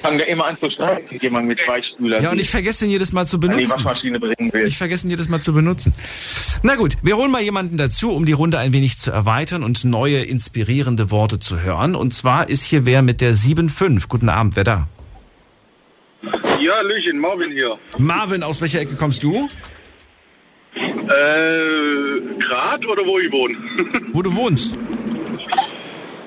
fange 0.01 0.21
immer 0.23 0.45
an 0.45 0.57
zu 0.57 0.69
streiten 0.69 1.05
mit 1.11 1.21
jemandem 1.21 1.49
mit 1.49 1.67
Weichspüler. 1.67 2.21
Ja, 2.21 2.31
und 2.31 2.39
ich 2.39 2.49
vergesse 2.49 2.85
ihn 2.85 2.91
jedes 2.91 3.11
Mal 3.11 3.27
zu 3.27 3.37
benutzen. 3.37 3.65
die 3.65 3.69
Waschmaschine 3.69 4.17
bringen 4.17 4.53
will. 4.53 4.67
Ich 4.67 4.77
vergesse 4.77 5.07
ihn 5.07 5.09
jedes 5.09 5.27
Mal 5.27 5.41
zu 5.41 5.51
benutzen. 5.51 5.93
Na 6.63 6.77
gut, 6.77 6.95
wir 7.01 7.17
holen 7.17 7.29
mal 7.29 7.41
jemanden 7.41 7.75
dazu, 7.75 8.13
um 8.13 8.25
die 8.25 8.31
Runde 8.31 8.57
ein 8.57 8.71
wenig 8.71 8.97
zu 8.99 9.11
erweitern 9.11 9.65
und 9.65 9.83
neue 9.83 10.23
inspirierende 10.23 11.11
Worte 11.11 11.41
zu 11.41 11.59
hören. 11.59 11.93
Und 11.93 12.13
zwar 12.13 12.47
ist 12.47 12.63
hier 12.63 12.85
wer 12.85 13.01
mit 13.01 13.19
der 13.19 13.35
7.5. 13.35 14.07
Guten 14.07 14.29
Abend, 14.29 14.55
wer 14.55 14.63
da? 14.63 14.87
Ja, 16.59 16.75
Hallöchen, 16.77 17.19
Marvin 17.19 17.51
hier. 17.51 17.77
Marvin, 17.97 18.43
aus 18.43 18.61
welcher 18.61 18.81
Ecke 18.81 18.95
kommst 18.95 19.23
du? 19.23 19.47
Äh, 20.75 22.39
Grad 22.39 22.85
oder 22.85 23.05
wo 23.05 23.19
ich 23.19 23.31
wohne? 23.31 23.55
wo 24.13 24.21
du 24.21 24.35
wohnst? 24.35 24.77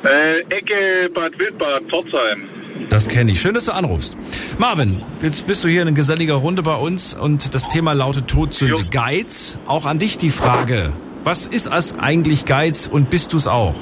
Äh, 0.05 0.41
Ecke 0.51 1.11
Bad 1.13 1.39
Wildbad, 1.39 1.83
Pforzheim. 1.89 2.49
Das 2.89 3.09
kenne 3.09 3.33
ich. 3.33 3.41
Schön, 3.41 3.55
dass 3.55 3.67
du 3.67 3.73
anrufst. 3.73 4.17
Marvin, 4.59 5.03
jetzt 5.21 5.47
bist 5.47 5.65
du 5.65 5.69
hier 5.69 5.83
in 5.83 5.95
geselliger 5.95 6.35
Runde 6.35 6.63
bei 6.63 6.77
uns 6.77 7.15
und 7.15 7.55
das 7.55 7.69
Thema 7.69 7.93
lautet 7.93 8.29
Todsünde. 8.29 8.87
Geiz. 8.91 9.59
Auch 9.67 9.85
an 9.85 9.99
dich 9.99 10.17
die 10.17 10.31
Frage. 10.31 10.93
Was 11.25 11.47
ist 11.47 11.67
es 11.67 11.99
eigentlich 11.99 12.45
Geiz 12.45 12.87
und 12.91 13.11
bist 13.11 13.33
du 13.33 13.37
es 13.37 13.47
auch? 13.47 13.75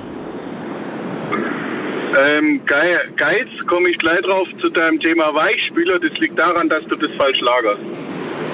Ähm, 2.18 2.60
Geiz, 2.64 3.48
komme 3.66 3.90
ich 3.90 3.98
gleich 3.98 4.20
drauf 4.22 4.48
zu 4.60 4.70
deinem 4.70 4.98
Thema 5.00 5.34
Weichspüler. 5.34 5.98
Das 5.98 6.18
liegt 6.18 6.38
daran, 6.38 6.68
dass 6.68 6.84
du 6.86 6.96
das 6.96 7.10
falsch 7.18 7.40
lagerst. 7.40 7.80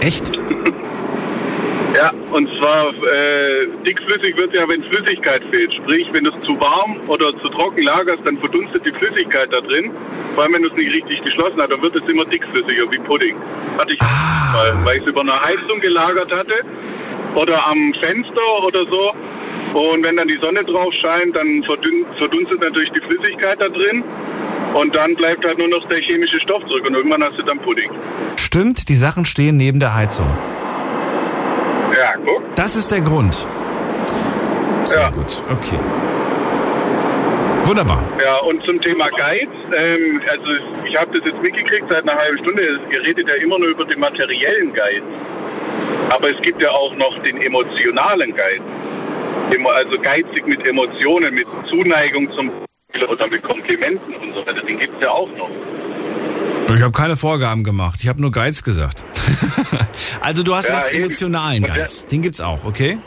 Echt? 0.01 0.37
ja, 1.97 2.13
und 2.33 2.49
zwar 2.59 2.89
äh, 2.89 3.69
dickflüssig 3.87 4.37
wird 4.37 4.57
ja, 4.57 4.69
wenn 4.69 4.83
Flüssigkeit 4.85 5.43
fehlt. 5.53 5.75
Sprich, 5.75 6.09
wenn 6.13 6.25
du 6.25 6.33
es 6.33 6.47
zu 6.47 6.61
warm 6.61 7.01
oder 7.09 7.31
zu 7.41 7.49
trocken 7.51 7.85
lagerst, 7.85 8.21
dann 8.25 8.39
verdunstet 8.39 8.85
die 8.85 8.93
Flüssigkeit 8.93 9.53
da 9.53 9.61
drin. 9.61 9.93
Vor 10.35 10.45
allem, 10.45 10.55
wenn 10.55 10.63
du 10.63 10.69
es 10.69 10.75
nicht 10.75 10.93
richtig 10.95 11.23
geschlossen 11.23 11.61
hast, 11.61 11.71
dann 11.71 11.83
wird 11.83 11.95
es 11.95 12.13
immer 12.13 12.25
dickflüssiger 12.25 12.91
wie 12.91 12.99
Pudding. 12.99 13.37
Hatte 13.79 13.95
ich 13.95 14.01
ah. 14.01 14.53
mal, 14.55 14.87
weil 14.87 14.97
ich 14.97 15.05
es 15.05 15.11
über 15.11 15.21
eine 15.21 15.41
Heizung 15.41 15.81
gelagert 15.81 16.35
hatte 16.35 16.65
oder 17.37 17.65
am 17.67 17.95
Fenster 18.03 18.65
oder 18.67 18.81
so. 18.91 19.13
Und 19.75 20.05
wenn 20.05 20.17
dann 20.17 20.29
die 20.29 20.39
Sonne 20.43 20.65
drauf 20.65 20.93
scheint, 20.93 21.37
dann 21.37 21.63
verdunstet 21.65 22.63
natürlich 22.63 22.91
die 22.91 23.01
Flüssigkeit 23.01 23.61
da 23.61 23.69
drin. 23.69 24.05
Und 24.75 24.97
dann 24.97 25.15
bleibt 25.15 25.45
halt 25.45 25.59
nur 25.59 25.69
noch 25.69 25.87
der 25.89 25.99
chemische 25.99 26.41
Stoff 26.41 26.65
zurück 26.67 26.87
und 26.87 26.95
irgendwann 26.95 27.23
hast 27.23 27.39
du 27.39 27.43
dann 27.43 27.59
Pudding. 27.59 27.91
Stimmt, 28.37 28.89
die 28.89 28.95
Sachen 28.95 29.25
stehen 29.25 29.57
neben 29.57 29.81
der 29.81 29.95
Heizung. 29.95 30.27
Ja, 31.95 32.15
guck. 32.25 32.43
Das 32.57 32.77
ist 32.77 32.91
der 32.91 33.03
Grund. 33.03 33.47
Sehr 34.85 35.03
ja. 35.03 35.11
gut, 35.11 35.43
okay. 35.51 35.79
Wunderbar. 37.65 38.03
Ja, 38.23 38.39
und 38.39 38.63
zum 38.65 38.81
Thema 38.81 39.09
Geiz, 39.11 39.49
ähm, 39.77 40.21
also 40.29 40.53
ich 40.85 40.99
habe 40.99 41.19
das 41.19 41.31
jetzt 41.31 41.43
mitgekriegt 41.43 41.85
seit 41.91 42.09
einer 42.09 42.19
halben 42.19 42.39
Stunde, 42.39 42.81
ihr 42.91 43.03
redet 43.03 43.29
ja 43.29 43.35
immer 43.37 43.59
nur 43.59 43.69
über 43.69 43.85
den 43.85 44.01
materiellen 44.01 44.73
Geiz. 44.73 45.03
Aber 46.11 46.31
es 46.31 46.41
gibt 46.43 46.63
ja 46.63 46.71
auch 46.71 46.95
noch 46.97 47.23
den 47.23 47.41
emotionalen 47.41 48.35
Geiz 48.35 48.61
also 49.75 49.99
geizig 50.01 50.47
mit 50.47 50.67
Emotionen, 50.67 51.35
mit 51.35 51.47
Zuneigung 51.67 52.31
zum 52.33 52.51
oder 53.09 53.27
mit 53.27 53.43
Komplimenten 53.43 54.15
und 54.17 54.35
so 54.35 54.47
weiter. 54.47 54.63
Den 54.63 54.79
gibt 54.79 54.95
es 54.97 55.03
ja 55.03 55.11
auch 55.11 55.29
noch. 55.37 55.51
Ich 56.75 56.83
habe 56.83 56.93
keine 56.93 57.17
Vorgaben 57.17 57.65
gemacht. 57.65 58.01
Ich 58.03 58.09
habe 58.09 58.21
nur 58.21 58.33
Geiz 58.33 58.63
gesagt. 58.63 59.05
also 60.21 60.43
du 60.43 60.55
hast 60.55 60.69
ja, 60.69 60.77
was 60.77 60.89
emotionalen 60.89 61.63
Geiz. 61.63 62.07
Den 62.07 62.23
gibt's 62.23 62.41
auch, 62.41 62.65
okay? 62.65 62.99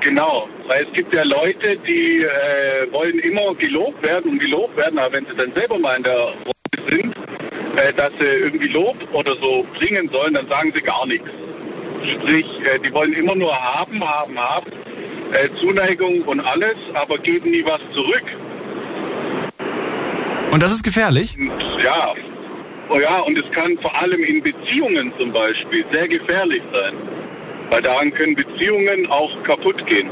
Genau, 0.00 0.48
weil 0.66 0.84
es 0.84 0.92
gibt 0.92 1.14
ja 1.14 1.22
Leute, 1.22 1.78
die 1.86 2.22
äh, 2.22 2.92
wollen 2.92 3.18
immer 3.20 3.54
gelobt 3.54 4.02
werden 4.02 4.32
und 4.32 4.38
gelobt 4.38 4.76
werden, 4.76 4.98
aber 4.98 5.14
wenn 5.14 5.26
sie 5.26 5.34
dann 5.34 5.52
selber 5.54 5.78
mal 5.78 5.96
in 5.96 6.02
der 6.02 6.18
Rolle 6.18 6.90
sind, 6.90 7.14
äh, 7.76 7.92
dass 7.94 8.12
sie 8.18 8.26
irgendwie 8.26 8.68
Lob 8.68 8.96
oder 9.12 9.34
so 9.36 9.64
bringen 9.78 10.10
sollen, 10.12 10.34
dann 10.34 10.46
sagen 10.48 10.72
sie 10.74 10.82
gar 10.82 11.06
nichts. 11.06 11.28
Sprich, 12.02 12.46
äh, 12.66 12.78
die 12.80 12.92
wollen 12.92 13.14
immer 13.14 13.34
nur 13.34 13.54
haben, 13.54 14.04
haben, 14.06 14.38
haben 14.38 14.70
äh, 15.34 15.48
Zuneigung 15.60 16.22
und 16.22 16.40
alles, 16.40 16.76
aber 16.94 17.18
geben 17.18 17.50
nie 17.50 17.64
was 17.64 17.80
zurück. 17.92 18.24
Und 20.50 20.62
das 20.62 20.72
ist 20.72 20.82
gefährlich? 20.82 21.36
Ja. 21.82 22.14
Oh 22.88 23.00
ja, 23.00 23.20
und 23.20 23.36
es 23.36 23.50
kann 23.50 23.76
vor 23.78 23.94
allem 24.00 24.22
in 24.22 24.42
Beziehungen 24.42 25.12
zum 25.18 25.32
Beispiel 25.32 25.84
sehr 25.90 26.06
gefährlich 26.06 26.62
sein. 26.72 26.94
Weil 27.70 27.82
daran 27.82 28.12
können 28.12 28.36
Beziehungen 28.36 29.10
auch 29.10 29.30
kaputt 29.42 29.84
gehen. 29.86 30.08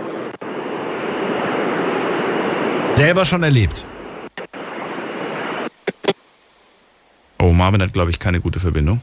Selber 2.97 3.25
schon 3.25 3.43
erlebt. 3.43 3.85
Oh, 7.39 7.53
Marvin 7.53 7.83
hat, 7.83 7.93
glaube 7.93 8.11
ich, 8.11 8.19
keine 8.19 8.41
gute 8.41 8.59
Verbindung. 8.59 9.01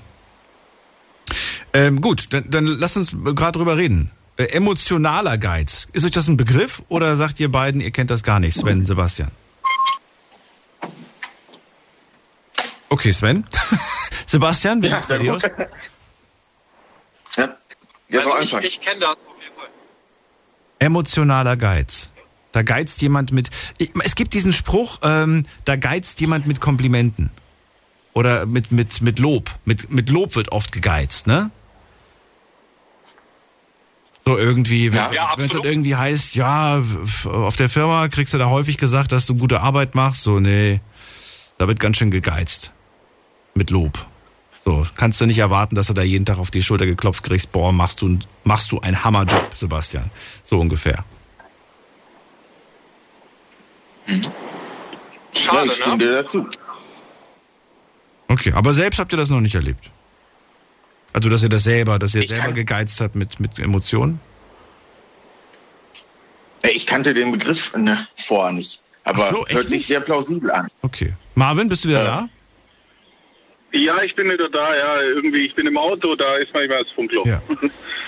Ähm, 1.73 2.01
gut, 2.01 2.33
dann, 2.33 2.49
dann 2.49 2.65
lass 2.65 2.97
uns 2.97 3.15
gerade 3.35 3.59
drüber 3.59 3.77
reden. 3.77 4.11
Äh, 4.40 4.45
emotionaler 4.53 5.38
Geiz. 5.38 5.90
Ist 5.91 6.06
euch 6.06 6.11
das 6.11 6.30
ein 6.30 6.38
Begriff 6.38 6.82
oder 6.88 7.18
sagt 7.18 7.41
ihr 7.41 7.52
beiden, 7.52 7.82
ihr 7.82 7.91
kennt 7.91 8.10
das 8.10 8.24
gar 8.24 8.40
nicht, 8.40 8.56
Sven, 8.56 8.86
Sebastian? 8.86 9.30
Okay, 12.88 13.11
Sven. 13.11 13.45
Sebastian, 14.26 14.82
wie 14.82 14.88
ja, 14.88 14.95
sieht's 14.95 15.07
bei 15.07 15.18
dir 15.18 15.36
aus? 15.36 15.41
Ja, 17.36 17.57
ja 18.07 18.32
also 18.32 18.60
ich, 18.60 18.66
ich 18.66 18.82
kenne 18.82 19.02
das 19.02 19.10
auf 19.10 19.44
jeden 19.44 19.56
Fall. 19.57 19.68
Emotionaler 20.80 21.57
Geiz. 21.57 22.11
Da 22.53 22.61
geizt 22.61 23.02
jemand 23.02 23.34
mit. 23.34 23.49
Es 24.06 24.16
gibt 24.16 24.34
diesen 24.34 24.53
Spruch, 24.53 24.99
ähm, 25.03 25.48
da 25.66 25.76
geizt 25.76 26.22
jemand 26.22 26.48
mit 26.48 26.61
Komplimenten. 26.61 27.30
Oder 28.14 28.45
mit, 28.45 28.72
mit, 28.72 29.02
mit 29.02 29.20
Lob. 29.20 29.53
Mit, 29.66 29.91
mit 29.91 30.10
Lob 30.10 30.36
wird 30.36 30.53
oft 30.53 30.72
gegeizt, 30.72 31.28
ne? 31.28 31.52
So 34.25 34.37
irgendwie, 34.37 34.91
wenn 34.91 34.97
ja, 34.97 35.11
ja, 35.11 35.35
es 35.37 35.47
dann 35.49 35.63
irgendwie 35.63 35.95
heißt, 35.95 36.35
ja, 36.35 36.83
auf 37.25 37.55
der 37.55 37.69
Firma 37.69 38.07
kriegst 38.09 38.33
du 38.33 38.37
da 38.37 38.49
häufig 38.49 38.77
gesagt, 38.77 39.11
dass 39.11 39.25
du 39.25 39.35
gute 39.35 39.61
Arbeit 39.61 39.95
machst. 39.95 40.21
So, 40.21 40.39
nee, 40.39 40.81
da 41.57 41.67
wird 41.67 41.79
ganz 41.79 41.97
schön 41.97 42.11
gegeizt. 42.11 42.73
Mit 43.55 43.69
Lob. 43.69 44.05
So, 44.63 44.85
kannst 44.95 45.19
du 45.19 45.25
nicht 45.25 45.39
erwarten, 45.39 45.75
dass 45.75 45.87
du 45.87 45.93
da 45.93 46.03
jeden 46.03 46.25
Tag 46.25 46.37
auf 46.37 46.51
die 46.51 46.61
Schulter 46.61 46.85
geklopft 46.85 47.23
kriegst, 47.23 47.51
boah, 47.51 47.71
machst 47.71 48.01
du, 48.01 48.19
machst 48.43 48.71
du 48.71 48.79
einen 48.81 49.03
Hammerjob, 49.03 49.55
Sebastian. 49.55 50.11
So 50.43 50.59
ungefähr. 50.59 51.03
Schade, 55.33 55.57
ja, 55.57 55.63
ich 55.65 55.73
stimme 55.73 55.97
dir 55.97 56.23
dazu. 56.23 56.47
Okay, 58.27 58.53
aber 58.53 58.73
selbst 58.73 58.99
habt 58.99 59.11
ihr 59.11 59.17
das 59.17 59.29
noch 59.29 59.41
nicht 59.41 59.55
erlebt? 59.55 59.89
Also, 61.14 61.30
dass 61.30 61.44
ihr 61.44 61.49
das 61.49 61.64
selber, 61.64 61.99
dass 61.99 62.15
ihr 62.15 62.22
ich 62.22 62.30
selber 62.30 62.52
gegeizt 62.52 63.02
habt 63.02 63.15
mit, 63.15 63.40
mit 63.40 63.60
Emotionen? 63.60 64.19
Ich 66.64 66.86
kannte 66.86 67.14
den 67.14 67.31
Begriff 67.31 67.76
ne, 67.76 67.98
vorher 68.15 68.52
nicht, 68.52 68.81
aber 69.03 69.30
so, 69.30 69.45
hört 69.48 69.69
sich 69.69 69.88
sehr 69.88 70.02
plausibel 70.02 70.52
an. 70.52 70.68
Okay. 70.81 71.14
Marvin, 71.36 71.69
bist 71.69 71.86
du 71.86 71.90
wieder 71.90 72.03
ja. 72.03 72.22
da? 72.22 72.30
Ja, 73.72 74.02
ich 74.02 74.15
bin 74.15 74.30
wieder 74.31 74.49
da, 74.49 74.76
ja. 74.76 75.02
Irgendwie, 75.02 75.45
ich 75.45 75.56
bin 75.56 75.68
im 75.68 75.77
Auto, 75.77 76.15
da 76.15 76.36
ist 76.38 76.53
manchmal 76.53 76.84
das 76.84 76.91
Funkloch. 76.91 77.26
Ja. 77.26 77.41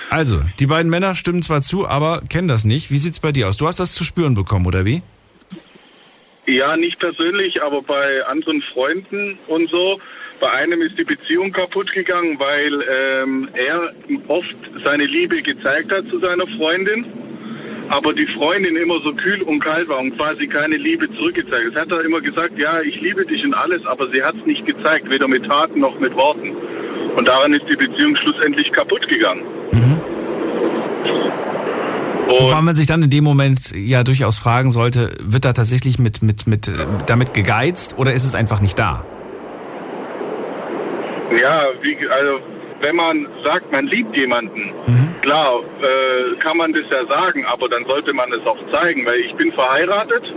Also, 0.10 0.42
die 0.60 0.66
beiden 0.66 0.90
Männer 0.90 1.16
stimmen 1.16 1.44
zwar 1.44 1.62
zu, 1.62 1.88
aber 1.88 2.24
kennen 2.28 2.48
das 2.48 2.66
nicht. 2.66 2.92
Wie 2.92 2.98
sieht 2.98 3.14
es 3.14 3.20
bei 3.20 3.32
dir 3.32 3.48
aus? 3.48 3.58
Du 3.58 3.68
hast 3.68 3.80
das 3.80 3.94
zu 3.94 4.04
spüren 4.04 4.34
bekommen, 4.34 4.66
oder 4.66 4.86
wie? 4.86 5.04
Ja, 6.48 6.76
nicht 6.76 7.00
persönlich, 7.00 7.62
aber 7.64 7.82
bei 7.82 8.26
anderen 8.26 8.62
Freunden 8.62 9.38
und 9.48 9.70
so. 9.70 10.02
Bei 10.42 10.52
einem 10.54 10.82
ist 10.82 10.98
die 10.98 11.04
Beziehung 11.04 11.52
kaputt 11.52 11.94
gegangen, 11.94 12.40
weil 12.40 12.84
ähm, 13.22 13.48
er 13.54 13.94
oft 14.28 14.56
seine 14.84 15.06
Liebe 15.06 15.40
gezeigt 15.44 15.92
hat 15.92 16.08
zu 16.10 16.20
seiner 16.20 16.48
Freundin, 16.58 17.06
aber 17.90 18.12
die 18.12 18.26
Freundin 18.26 18.76
immer 18.76 19.00
so 19.04 19.14
kühl 19.14 19.44
und 19.44 19.60
kalt 19.60 19.88
war 19.88 20.00
und 20.00 20.18
quasi 20.18 20.48
keine 20.48 20.78
Liebe 20.78 21.08
zurückgezeigt. 21.14 21.76
Es 21.76 21.80
hat 21.80 21.92
er 21.92 22.04
immer 22.04 22.22
gesagt, 22.22 22.58
ja, 22.58 22.82
ich 22.82 23.00
liebe 23.00 23.24
dich 23.24 23.46
und 23.46 23.54
alles, 23.54 23.86
aber 23.86 24.12
sie 24.12 24.24
hat 24.24 24.34
es 24.36 24.46
nicht 24.48 24.66
gezeigt, 24.66 25.12
weder 25.12 25.28
mit 25.28 25.46
Taten 25.46 25.80
noch 25.80 26.00
mit 26.00 26.16
Worten. 26.16 26.56
Und 27.16 27.28
daran 27.28 27.54
ist 27.54 27.66
die 27.70 27.76
Beziehung 27.76 28.16
schlussendlich 28.16 28.72
kaputt 28.72 29.08
gegangen. 29.08 29.44
Mhm. 29.74 30.02
Wobei 32.30 32.62
man 32.62 32.74
sich 32.74 32.88
dann 32.88 33.04
in 33.04 33.12
dem 33.12 33.24
Moment 33.24 33.74
ja 33.76 34.04
durchaus 34.04 34.40
fragen 34.40 34.72
sollte, 34.72 35.14
wird 35.20 35.46
da 35.46 35.54
tatsächlich 35.54 36.00
mit, 36.00 36.24
mit, 36.24 36.48
mit, 36.48 36.68
äh, 36.68 36.72
damit 37.06 37.36
gegeizt 37.36 38.00
oder 38.00 38.14
ist 38.14 38.24
es 38.24 38.34
einfach 38.34 38.60
nicht 38.60 38.80
da? 38.80 39.06
Ja, 41.40 41.68
wie, 41.82 41.98
also 42.10 42.40
wenn 42.82 42.96
man 42.96 43.28
sagt, 43.44 43.72
man 43.72 43.88
liebt 43.88 44.16
jemanden, 44.18 44.74
mhm. 44.88 45.16
klar, 45.22 45.62
äh, 45.82 46.36
kann 46.40 46.58
man 46.58 46.74
das 46.74 46.84
ja 46.92 47.06
sagen, 47.08 47.46
aber 47.46 47.70
dann 47.70 47.86
sollte 47.88 48.14
man 48.14 48.32
es 48.34 48.46
auch 48.46 48.58
zeigen, 48.72 49.06
weil 49.06 49.20
ich 49.20 49.34
bin 49.36 49.52
verheiratet 49.54 50.34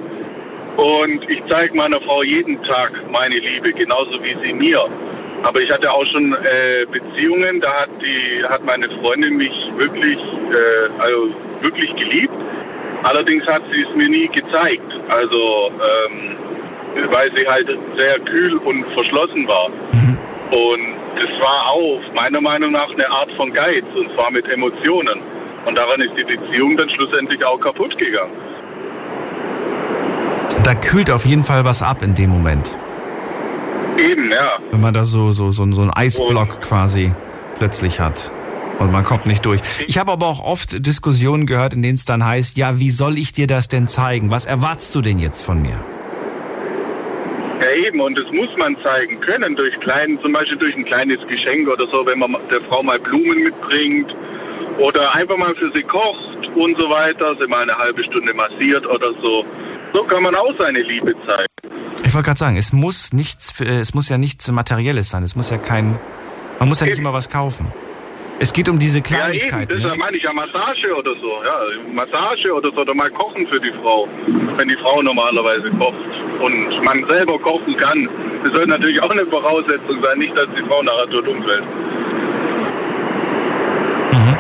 und 0.76 1.28
ich 1.30 1.42
zeige 1.48 1.74
meiner 1.74 2.00
Frau 2.00 2.22
jeden 2.22 2.62
Tag 2.62 2.92
meine 3.10 3.36
Liebe, 3.36 3.72
genauso 3.72 4.22
wie 4.22 4.36
sie 4.44 4.52
mir. 4.52 4.84
Aber 5.42 5.60
ich 5.60 5.70
hatte 5.70 5.90
auch 5.90 6.06
schon 6.06 6.32
äh, 6.32 6.86
Beziehungen, 6.90 7.60
da 7.60 7.72
hat 7.80 7.90
die 8.00 8.44
hat 8.44 8.64
meine 8.64 8.88
Freundin 9.02 9.36
mich 9.36 9.70
wirklich, 9.76 10.16
äh, 10.16 11.02
also 11.02 11.34
wirklich 11.60 11.94
geliebt. 11.96 12.32
Allerdings 13.02 13.46
hat 13.46 13.62
sie 13.70 13.82
es 13.82 13.94
mir 13.94 14.08
nie 14.08 14.28
gezeigt. 14.28 14.98
Also 15.08 15.70
ähm, 15.70 16.36
weil 17.10 17.30
sie 17.36 17.46
halt 17.46 17.68
sehr 17.96 18.18
kühl 18.20 18.56
und 18.58 18.84
verschlossen 18.94 19.46
war. 19.48 19.70
Und 20.50 20.94
das 21.16 21.30
war 21.40 21.70
auch 21.70 22.00
meiner 22.14 22.40
Meinung 22.40 22.72
nach 22.72 22.90
eine 22.90 23.08
Art 23.10 23.32
von 23.32 23.52
Geiz 23.52 23.84
und 23.94 24.12
zwar 24.14 24.30
mit 24.30 24.46
Emotionen. 24.48 25.20
Und 25.66 25.78
daran 25.78 26.00
ist 26.00 26.12
die 26.16 26.24
Beziehung 26.24 26.76
dann 26.76 26.88
schlussendlich 26.90 27.44
auch 27.44 27.58
kaputt 27.58 27.96
gegangen. 27.96 28.32
Da 30.62 30.74
kühlt 30.74 31.10
auf 31.10 31.26
jeden 31.26 31.44
Fall 31.44 31.64
was 31.64 31.82
ab 31.82 32.02
in 32.02 32.14
dem 32.14 32.30
Moment. 32.30 32.76
Eben, 33.98 34.30
ja. 34.30 34.58
Wenn 34.70 34.80
man 34.80 34.94
da 34.94 35.04
so, 35.04 35.32
so, 35.32 35.50
so, 35.50 35.70
so 35.72 35.82
einen 35.82 35.90
Eisblock 35.90 36.54
und 36.54 36.60
quasi 36.62 37.14
plötzlich 37.58 38.00
hat. 38.00 38.32
Und 38.78 38.90
man 38.90 39.04
kommt 39.04 39.26
nicht 39.26 39.44
durch. 39.46 39.60
Ich 39.86 39.98
habe 39.98 40.12
aber 40.12 40.26
auch 40.26 40.42
oft 40.42 40.84
Diskussionen 40.84 41.46
gehört, 41.46 41.74
in 41.74 41.82
denen 41.82 41.94
es 41.94 42.04
dann 42.04 42.24
heißt, 42.24 42.56
ja, 42.56 42.80
wie 42.80 42.90
soll 42.90 43.18
ich 43.18 43.32
dir 43.32 43.46
das 43.46 43.68
denn 43.68 43.88
zeigen? 43.88 44.30
Was 44.30 44.46
erwartest 44.46 44.94
du 44.94 45.00
denn 45.00 45.20
jetzt 45.20 45.42
von 45.42 45.62
mir? 45.62 45.78
Ja 47.60 47.70
eben, 47.86 48.00
und 48.00 48.18
das 48.18 48.26
muss 48.32 48.48
man 48.58 48.76
zeigen 48.82 49.20
können, 49.20 49.56
durch 49.56 49.78
kleinen, 49.80 50.20
zum 50.20 50.32
Beispiel 50.32 50.58
durch 50.58 50.74
ein 50.76 50.84
kleines 50.84 51.18
Geschenk 51.26 51.68
oder 51.68 51.86
so, 51.88 52.04
wenn 52.06 52.18
man 52.18 52.36
der 52.50 52.60
Frau 52.62 52.82
mal 52.82 52.98
Blumen 52.98 53.42
mitbringt 53.42 54.14
oder 54.78 55.14
einfach 55.14 55.36
mal 55.36 55.54
für 55.54 55.70
sie 55.74 55.82
kocht 55.82 56.50
und 56.54 56.76
so 56.78 56.90
weiter, 56.90 57.36
sie 57.40 57.46
mal 57.46 57.62
eine 57.62 57.76
halbe 57.76 58.02
Stunde 58.04 58.34
massiert 58.34 58.86
oder 58.86 59.10
so. 59.22 59.44
So 59.92 60.02
kann 60.04 60.22
man 60.24 60.34
auch 60.34 60.52
seine 60.58 60.80
Liebe 60.80 61.14
zeigen. 61.26 61.46
Ich 62.04 62.12
wollte 62.12 62.26
gerade 62.26 62.38
sagen, 62.38 62.56
es 62.56 62.72
muss 62.72 63.12
nichts, 63.12 63.54
es 63.60 63.94
muss 63.94 64.08
ja 64.08 64.18
nichts 64.18 64.50
Materielles 64.50 65.10
sein. 65.10 65.22
Es 65.22 65.36
muss 65.36 65.50
ja 65.50 65.58
kein, 65.58 65.98
man 66.58 66.68
muss 66.68 66.80
ja 66.80 66.86
nicht 66.86 66.98
immer 66.98 67.12
was 67.12 67.30
kaufen. 67.30 67.72
Es 68.40 68.52
geht 68.52 68.68
um 68.68 68.78
diese 68.78 69.00
Kleinigkeiten. 69.00 69.54
Ja, 69.54 69.62
eben, 69.62 69.82
das 69.82 69.92
ne? 69.92 69.98
meine 69.98 70.16
ich 70.16 70.22
ja 70.22 70.32
Massage 70.32 70.94
oder 70.94 71.12
so. 71.20 71.42
Ja, 71.44 71.92
Massage 71.92 72.52
oder 72.52 72.70
so, 72.74 72.80
oder 72.82 72.94
mal 72.94 73.10
kochen 73.10 73.46
für 73.46 73.60
die 73.60 73.72
Frau, 73.82 74.08
wenn 74.56 74.68
die 74.68 74.76
Frau 74.76 75.00
normalerweise 75.02 75.70
kocht 75.78 75.94
und 76.40 76.82
man 76.82 77.08
selber 77.08 77.38
kochen 77.38 77.76
kann. 77.76 78.08
Das 78.44 78.52
soll 78.54 78.66
natürlich 78.66 79.02
auch 79.02 79.10
eine 79.10 79.24
Voraussetzung 79.26 80.02
sein, 80.02 80.18
nicht, 80.18 80.36
dass 80.36 80.46
die 80.56 80.62
Frau 80.68 80.82
nachher 80.82 81.08
tot 81.10 81.28
umfällt. 81.28 81.64
Mhm. 84.12 84.36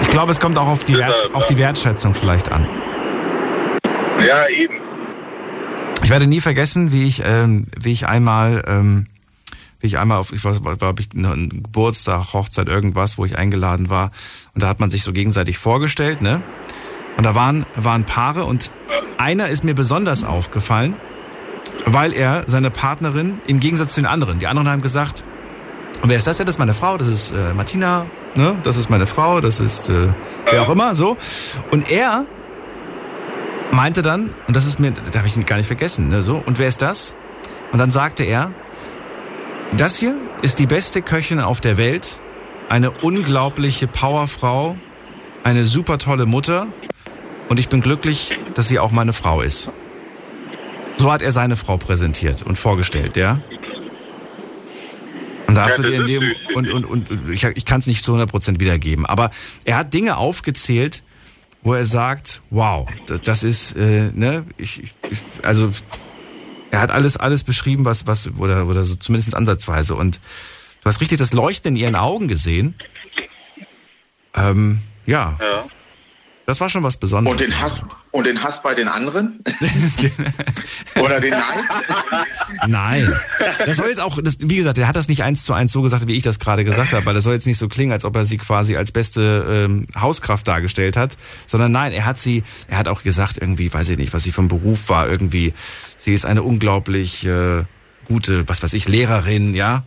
Ich 0.00 0.10
glaube, 0.10 0.32
es 0.32 0.40
kommt 0.40 0.56
auch 0.58 0.68
auf 0.68 0.84
die, 0.84 0.96
Wert, 0.96 1.30
auf 1.32 1.44
die 1.46 1.58
Wertschätzung 1.58 2.14
vielleicht 2.14 2.50
an. 2.52 2.66
Ja, 4.26 4.48
eben. 4.48 4.74
Ich 6.02 6.10
werde 6.10 6.26
nie 6.26 6.40
vergessen, 6.40 6.92
wie 6.92 7.06
ich, 7.06 7.22
ähm, 7.24 7.66
wie 7.80 7.92
ich 7.92 8.06
einmal, 8.06 8.62
ähm, 8.68 9.06
wie 9.84 9.88
ich 9.88 9.98
einmal 9.98 10.16
auf, 10.16 10.32
ich 10.32 10.42
weiß, 10.42 10.64
war, 10.64 10.76
glaube 10.76 11.02
ich, 11.02 11.12
ein 11.12 11.50
Geburtstag, 11.50 12.32
Hochzeit, 12.32 12.68
irgendwas, 12.68 13.18
wo 13.18 13.26
ich 13.26 13.36
eingeladen 13.36 13.90
war. 13.90 14.12
Und 14.54 14.62
da 14.62 14.68
hat 14.68 14.80
man 14.80 14.88
sich 14.88 15.02
so 15.02 15.12
gegenseitig 15.12 15.58
vorgestellt, 15.58 16.22
ne? 16.22 16.42
Und 17.18 17.24
da 17.24 17.34
waren, 17.34 17.66
waren 17.76 18.04
Paare 18.04 18.46
und 18.46 18.70
einer 19.18 19.48
ist 19.48 19.62
mir 19.62 19.74
besonders 19.74 20.24
aufgefallen, 20.24 20.96
weil 21.84 22.14
er 22.14 22.44
seine 22.46 22.70
Partnerin 22.70 23.42
im 23.46 23.60
Gegensatz 23.60 23.92
zu 23.94 24.00
den 24.00 24.06
anderen, 24.06 24.38
die 24.38 24.46
anderen 24.46 24.70
haben 24.70 24.80
gesagt, 24.80 25.22
wer 26.02 26.16
ist 26.16 26.26
das? 26.26 26.38
Ja, 26.38 26.46
das 26.46 26.54
ist 26.54 26.58
meine 26.58 26.72
Frau, 26.72 26.96
das 26.96 27.08
ist 27.08 27.32
äh, 27.32 27.52
Martina, 27.52 28.06
ne? 28.34 28.56
Das 28.62 28.78
ist 28.78 28.88
meine 28.88 29.06
Frau, 29.06 29.42
das 29.42 29.60
ist 29.60 29.90
äh, 29.90 30.08
wer 30.50 30.62
auch 30.62 30.70
immer, 30.70 30.94
so. 30.94 31.18
Und 31.72 31.90
er 31.90 32.24
meinte 33.70 34.00
dann, 34.00 34.30
und 34.46 34.56
das 34.56 34.64
ist 34.64 34.80
mir, 34.80 34.92
da 34.92 35.18
habe 35.18 35.28
ich 35.28 35.44
gar 35.44 35.56
nicht 35.56 35.66
vergessen, 35.66 36.08
ne, 36.08 36.22
so, 36.22 36.42
und 36.46 36.58
wer 36.58 36.68
ist 36.68 36.80
das? 36.80 37.14
Und 37.70 37.78
dann 37.78 37.90
sagte 37.90 38.24
er, 38.24 38.52
das 39.72 39.98
hier 39.98 40.16
ist 40.42 40.58
die 40.58 40.66
beste 40.66 41.02
Köchin 41.02 41.40
auf 41.40 41.60
der 41.60 41.76
Welt, 41.76 42.20
eine 42.68 42.90
unglaubliche 42.90 43.86
Powerfrau, 43.86 44.76
eine 45.42 45.64
super 45.64 45.98
tolle 45.98 46.26
Mutter. 46.26 46.66
Und 47.48 47.58
ich 47.58 47.68
bin 47.68 47.80
glücklich, 47.80 48.38
dass 48.54 48.68
sie 48.68 48.78
auch 48.78 48.90
meine 48.90 49.12
Frau 49.12 49.42
ist. 49.42 49.70
So 50.96 51.12
hat 51.12 51.22
er 51.22 51.32
seine 51.32 51.56
Frau 51.56 51.76
präsentiert 51.76 52.42
und 52.42 52.56
vorgestellt, 52.56 53.16
ja? 53.16 53.40
Und 55.46 55.54
da 55.56 55.66
hast 55.66 55.78
ja, 55.78 55.84
du 55.84 55.90
dir 55.90 56.00
in 56.00 56.06
dem, 56.06 56.34
und, 56.54 56.70
und, 56.70 56.84
und 56.84 57.28
ich, 57.28 57.44
ich 57.44 57.64
kann 57.64 57.80
es 57.80 57.86
nicht 57.86 58.04
zu 58.04 58.14
100% 58.14 58.60
wiedergeben, 58.60 59.06
aber 59.06 59.30
er 59.64 59.76
hat 59.76 59.92
Dinge 59.92 60.16
aufgezählt, 60.16 61.02
wo 61.62 61.74
er 61.74 61.84
sagt, 61.84 62.42
wow, 62.50 62.88
das, 63.06 63.22
das 63.22 63.42
ist, 63.42 63.76
äh, 63.76 64.10
ne, 64.12 64.44
ich, 64.56 64.82
ich, 64.82 64.92
also 65.42 65.70
er 66.74 66.80
hat 66.80 66.90
alles, 66.90 67.16
alles 67.16 67.44
beschrieben, 67.44 67.84
was, 67.84 68.08
was, 68.08 68.28
oder, 68.36 68.66
oder 68.66 68.84
so 68.84 68.96
zumindest 68.96 69.34
ansatzweise. 69.36 69.94
Und 69.94 70.16
du 70.82 70.86
hast 70.86 71.00
richtig 71.00 71.18
das 71.18 71.32
Leuchten 71.32 71.76
in 71.76 71.76
ihren 71.76 71.94
Augen 71.94 72.26
gesehen. 72.26 72.74
Ähm, 74.34 74.80
ja. 75.06 75.38
ja. 75.40 75.64
Das 76.46 76.60
war 76.60 76.68
schon 76.68 76.82
was 76.82 76.98
Besonderes. 76.98 77.32
Und 77.32 77.40
den 77.40 77.60
Hass, 77.60 77.82
und 78.10 78.26
den 78.26 78.42
Hass 78.42 78.62
bei 78.62 78.74
den 78.74 78.88
anderen? 78.88 79.42
Oder 81.00 81.20
den 81.20 81.30
Neid? 81.30 81.64
Nein. 82.66 83.12
Das 83.64 83.78
soll 83.78 83.88
jetzt 83.88 84.00
auch, 84.00 84.18
das, 84.22 84.36
wie 84.40 84.56
gesagt, 84.56 84.76
er 84.76 84.86
hat 84.86 84.96
das 84.96 85.08
nicht 85.08 85.22
eins 85.22 85.44
zu 85.44 85.54
eins 85.54 85.72
so 85.72 85.80
gesagt, 85.80 86.06
wie 86.06 86.14
ich 86.14 86.22
das 86.22 86.38
gerade 86.38 86.64
gesagt 86.64 86.92
habe, 86.92 87.06
weil 87.06 87.14
das 87.14 87.24
soll 87.24 87.32
jetzt 87.32 87.46
nicht 87.46 87.56
so 87.56 87.68
klingen, 87.68 87.92
als 87.92 88.04
ob 88.04 88.14
er 88.16 88.26
sie 88.26 88.36
quasi 88.36 88.76
als 88.76 88.92
beste 88.92 89.66
ähm, 89.66 89.86
Hauskraft 89.98 90.46
dargestellt 90.46 90.98
hat, 90.98 91.16
sondern 91.46 91.72
nein, 91.72 91.92
er 91.92 92.04
hat 92.04 92.18
sie, 92.18 92.42
er 92.68 92.76
hat 92.76 92.88
auch 92.88 93.02
gesagt, 93.02 93.38
irgendwie, 93.38 93.72
weiß 93.72 93.88
ich 93.88 93.98
nicht, 93.98 94.12
was 94.12 94.22
sie 94.22 94.32
vom 94.32 94.48
Beruf 94.48 94.90
war, 94.90 95.08
irgendwie, 95.08 95.54
sie 95.96 96.12
ist 96.12 96.26
eine 96.26 96.42
unglaublich 96.42 97.24
äh, 97.24 97.64
gute, 98.04 98.46
was 98.48 98.62
weiß 98.62 98.74
ich, 98.74 98.86
Lehrerin, 98.86 99.54
ja. 99.54 99.84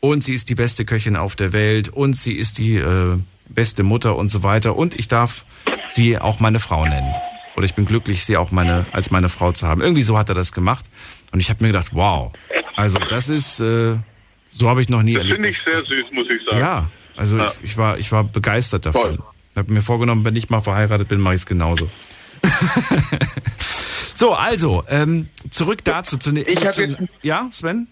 Und 0.00 0.24
sie 0.24 0.34
ist 0.34 0.50
die 0.50 0.56
beste 0.56 0.84
Köchin 0.84 1.14
auf 1.14 1.36
der 1.36 1.52
Welt 1.52 1.88
und 1.88 2.14
sie 2.14 2.34
ist 2.34 2.58
die 2.58 2.76
äh, 2.76 3.16
beste 3.54 3.82
Mutter 3.82 4.16
und 4.16 4.28
so 4.28 4.42
weiter. 4.42 4.76
Und 4.76 4.98
ich 4.98 5.08
darf 5.08 5.44
sie 5.88 6.18
auch 6.18 6.40
meine 6.40 6.60
Frau 6.60 6.84
nennen. 6.86 7.12
Oder 7.56 7.64
ich 7.64 7.74
bin 7.74 7.84
glücklich, 7.84 8.24
sie 8.24 8.36
auch 8.36 8.50
meine, 8.52 8.86
als 8.92 9.10
meine 9.10 9.28
Frau 9.28 9.52
zu 9.52 9.66
haben. 9.66 9.80
Irgendwie 9.82 10.02
so 10.04 10.16
hat 10.16 10.28
er 10.28 10.34
das 10.34 10.52
gemacht. 10.52 10.84
Und 11.32 11.40
ich 11.40 11.50
habe 11.50 11.62
mir 11.64 11.68
gedacht, 11.72 11.88
wow, 11.92 12.32
also 12.76 12.98
das 12.98 13.28
ist, 13.28 13.60
äh, 13.60 13.96
so 14.50 14.68
habe 14.68 14.82
ich 14.82 14.88
noch 14.88 15.02
nie 15.02 15.14
das 15.14 15.22
erlebt. 15.22 15.34
finde 15.36 15.48
ich 15.50 15.60
sehr 15.62 15.80
süß, 15.80 16.06
muss 16.12 16.26
ich 16.30 16.44
sagen. 16.44 16.58
Ja, 16.58 16.90
also 17.16 17.38
Ja. 17.38 17.46
Ich, 17.58 17.70
ich, 17.72 17.76
war, 17.76 17.98
ich 17.98 18.10
war 18.12 18.24
begeistert 18.24 18.86
davon. 18.86 19.18
Ich 19.52 19.58
habe 19.58 19.72
mir 19.72 19.82
vorgenommen, 19.82 20.24
wenn 20.24 20.36
ich 20.36 20.48
mal 20.48 20.60
verheiratet 20.60 21.08
bin, 21.08 21.20
mache 21.20 21.34
ich 21.34 21.40
es 21.42 21.46
genauso. 21.46 21.88
so, 24.14 24.32
also, 24.34 24.84
ähm, 24.88 25.28
zurück 25.50 25.84
dazu. 25.84 26.16
Zu, 26.16 26.32
ne- 26.32 26.42
Ich 26.42 26.64
hab 26.64 26.72
zu, 26.74 26.82
jetzt- 26.84 27.02
ja, 27.22 27.48
Sven? 27.50 27.88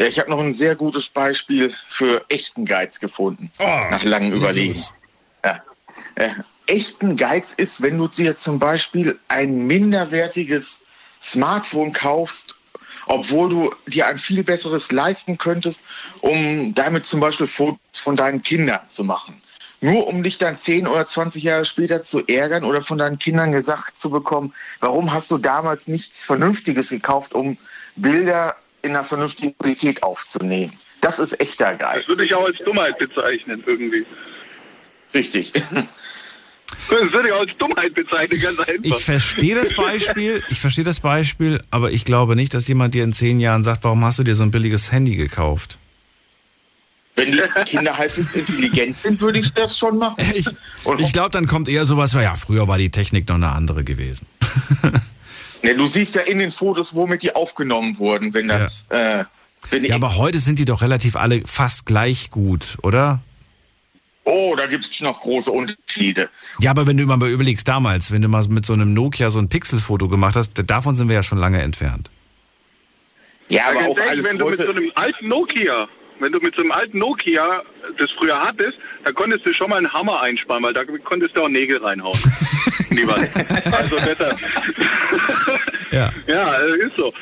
Ja, 0.00 0.06
ich 0.06 0.18
habe 0.18 0.30
noch 0.30 0.40
ein 0.40 0.54
sehr 0.54 0.76
gutes 0.76 1.10
Beispiel 1.10 1.74
für 1.90 2.24
echten 2.30 2.64
Geiz 2.64 3.00
gefunden. 3.00 3.50
Oh, 3.58 3.80
nach 3.90 4.02
langem 4.02 4.32
Überlegen. 4.32 4.82
Ja. 5.44 5.62
Äh, 6.14 6.30
echten 6.66 7.18
Geiz 7.18 7.52
ist, 7.52 7.82
wenn 7.82 7.98
du 7.98 8.08
dir 8.08 8.38
zum 8.38 8.58
Beispiel 8.58 9.20
ein 9.28 9.66
minderwertiges 9.66 10.80
Smartphone 11.20 11.92
kaufst, 11.92 12.56
obwohl 13.08 13.50
du 13.50 13.74
dir 13.88 14.06
ein 14.06 14.16
viel 14.16 14.42
besseres 14.42 14.90
leisten 14.90 15.36
könntest, 15.36 15.82
um 16.22 16.72
damit 16.72 17.04
zum 17.04 17.20
Beispiel 17.20 17.46
Fotos 17.46 17.78
von 17.92 18.16
deinen 18.16 18.40
Kindern 18.40 18.80
zu 18.88 19.04
machen. 19.04 19.42
Nur 19.82 20.06
um 20.06 20.22
dich 20.22 20.38
dann 20.38 20.58
10 20.58 20.86
oder 20.86 21.06
20 21.06 21.42
Jahre 21.42 21.66
später 21.66 22.02
zu 22.02 22.26
ärgern 22.26 22.64
oder 22.64 22.80
von 22.80 22.96
deinen 22.96 23.18
Kindern 23.18 23.52
gesagt 23.52 23.98
zu 23.98 24.08
bekommen, 24.08 24.54
warum 24.78 25.12
hast 25.12 25.30
du 25.30 25.36
damals 25.36 25.88
nichts 25.88 26.24
Vernünftiges 26.24 26.88
gekauft, 26.88 27.34
um 27.34 27.58
Bilder 27.96 28.56
in 28.82 28.90
einer 28.90 29.04
vernünftigen 29.04 29.56
Qualität 29.58 30.02
aufzunehmen. 30.02 30.72
Das 31.00 31.18
ist 31.18 31.40
echter 31.40 31.74
Geiz. 31.74 32.00
Das 32.00 32.08
würde 32.08 32.24
ich 32.24 32.34
auch 32.34 32.44
als 32.44 32.58
Dummheit 32.58 32.98
bezeichnen, 32.98 33.62
irgendwie. 33.66 34.04
Richtig. 35.14 35.52
Das 35.52 36.90
würde 36.90 37.28
ich 37.28 37.34
auch 37.34 37.40
als 37.40 37.56
Dummheit 37.58 37.94
bezeichnen, 37.94 38.40
ganz 38.40 38.60
einfach. 38.60 38.74
Ich 38.82 39.04
verstehe 39.04 39.54
das 39.54 39.74
Beispiel, 39.74 40.42
ich 40.48 40.60
verstehe 40.60 40.84
das 40.84 41.00
Beispiel, 41.00 41.60
aber 41.70 41.90
ich 41.90 42.04
glaube 42.04 42.36
nicht, 42.36 42.54
dass 42.54 42.68
jemand 42.68 42.94
dir 42.94 43.04
in 43.04 43.12
zehn 43.12 43.40
Jahren 43.40 43.62
sagt, 43.62 43.84
warum 43.84 44.04
hast 44.04 44.18
du 44.18 44.24
dir 44.24 44.34
so 44.34 44.42
ein 44.42 44.50
billiges 44.50 44.92
Handy 44.92 45.16
gekauft? 45.16 45.78
Wenn 47.16 47.32
die 47.32 47.42
Kinder 47.64 47.96
halbwegs 47.96 48.34
intelligent 48.34 48.96
sind, 49.02 49.20
würde 49.20 49.40
ich 49.40 49.52
das 49.52 49.76
schon 49.76 49.98
machen. 49.98 50.24
Ich, 50.34 50.46
ich 50.98 51.12
glaube, 51.12 51.30
dann 51.30 51.46
kommt 51.46 51.68
eher 51.68 51.84
sowas, 51.84 52.12
ja, 52.14 52.34
früher 52.36 52.68
war 52.68 52.78
die 52.78 52.90
Technik 52.90 53.28
noch 53.28 53.34
eine 53.34 53.50
andere 53.50 53.84
gewesen. 53.84 54.26
Ne, 55.62 55.74
du 55.74 55.86
siehst 55.86 56.14
ja 56.14 56.22
in 56.22 56.38
den 56.38 56.50
Fotos, 56.50 56.94
womit 56.94 57.22
die 57.22 57.34
aufgenommen 57.34 57.98
wurden, 57.98 58.32
wenn 58.32 58.48
das. 58.48 58.86
Äh, 58.88 59.24
wenn 59.70 59.84
Ja, 59.84 59.94
aber 59.94 60.16
heute 60.16 60.38
sind 60.38 60.58
die 60.58 60.64
doch 60.64 60.80
relativ 60.80 61.16
alle 61.16 61.42
fast 61.46 61.84
gleich 61.86 62.30
gut, 62.30 62.78
oder? 62.82 63.20
oh, 64.30 64.54
da 64.56 64.66
gibt 64.66 64.84
es 64.84 65.00
noch 65.00 65.20
große 65.20 65.50
Unterschiede. 65.50 66.28
Ja, 66.60 66.70
aber 66.70 66.86
wenn 66.86 66.96
du 66.96 67.04
mal 67.04 67.20
überlegst, 67.28 67.66
damals, 67.66 68.12
wenn 68.12 68.22
du 68.22 68.28
mal 68.28 68.44
mit 68.48 68.64
so 68.64 68.72
einem 68.72 68.94
Nokia 68.94 69.30
so 69.30 69.38
ein 69.38 69.48
Pixelfoto 69.48 70.08
gemacht 70.08 70.36
hast, 70.36 70.52
davon 70.68 70.94
sind 70.94 71.08
wir 71.08 71.16
ja 71.16 71.22
schon 71.22 71.38
lange 71.38 71.60
entfernt. 71.60 72.10
Ja, 73.48 73.70
aber 73.70 73.88
auch 73.88 73.98
alles 73.98 74.24
wenn 74.24 74.38
du 74.38 74.48
mit 74.48 74.58
so 74.58 74.68
einem 74.68 74.92
alten 74.94 75.28
Nokia, 75.28 75.88
wenn 76.20 76.32
du 76.32 76.38
mit 76.38 76.54
so 76.54 76.62
einem 76.62 76.70
alten 76.70 76.98
Nokia 76.98 77.62
das 77.98 78.10
früher 78.12 78.40
hattest, 78.40 78.78
da 79.04 79.12
konntest 79.12 79.46
du 79.46 79.52
schon 79.52 79.70
mal 79.70 79.76
einen 79.76 79.92
Hammer 79.92 80.20
einsparen, 80.20 80.62
weil 80.62 80.74
da 80.74 80.84
konntest 81.04 81.36
du 81.36 81.42
auch 81.42 81.48
Nägel 81.48 81.78
reinhauen. 81.78 82.18
Wand. 82.90 83.74
Also 83.74 83.96
besser. 83.96 84.36
Ja. 85.92 86.12
Ja, 86.28 86.54
ist 86.54 86.94
so. 86.96 87.12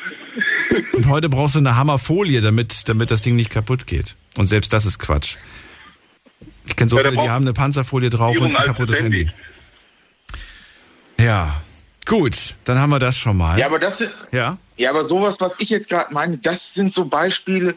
Und 0.93 1.07
heute 1.07 1.27
brauchst 1.27 1.55
du 1.55 1.59
eine 1.59 1.75
Hammerfolie, 1.75 2.39
damit, 2.39 2.87
damit 2.87 3.09
das 3.09 3.23
Ding 3.23 3.35
nicht 3.35 3.49
kaputt 3.49 3.87
geht. 3.87 4.15
Und 4.37 4.45
selbst 4.45 4.71
das 4.73 4.85
ist 4.85 4.99
Quatsch. 4.99 5.37
Ich 6.67 6.75
kenne 6.75 6.87
so 6.87 6.97
Ja, 6.97 7.09
viele, 7.09 7.19
die 7.23 7.29
haben 7.29 7.45
eine 7.45 7.53
Panzerfolie 7.53 8.11
drauf 8.11 8.37
und 8.39 8.55
ein 8.55 8.63
kaputtes 8.65 8.95
Handy. 8.97 9.25
Handy. 9.25 9.33
Ja, 11.19 11.59
gut, 12.05 12.35
dann 12.65 12.77
haben 12.77 12.91
wir 12.91 12.99
das 12.99 13.17
schon 13.17 13.37
mal. 13.37 13.57
Ja, 13.57 13.65
aber 13.65 13.79
das 13.79 13.97
sind. 13.97 14.11
Ja? 14.31 14.59
Ja, 14.77 14.91
aber 14.91 15.03
sowas, 15.03 15.37
was 15.39 15.55
ich 15.59 15.71
jetzt 15.71 15.89
gerade 15.89 16.13
meine, 16.13 16.37
das 16.37 16.75
sind 16.75 16.93
so 16.93 17.05
Beispiele 17.05 17.73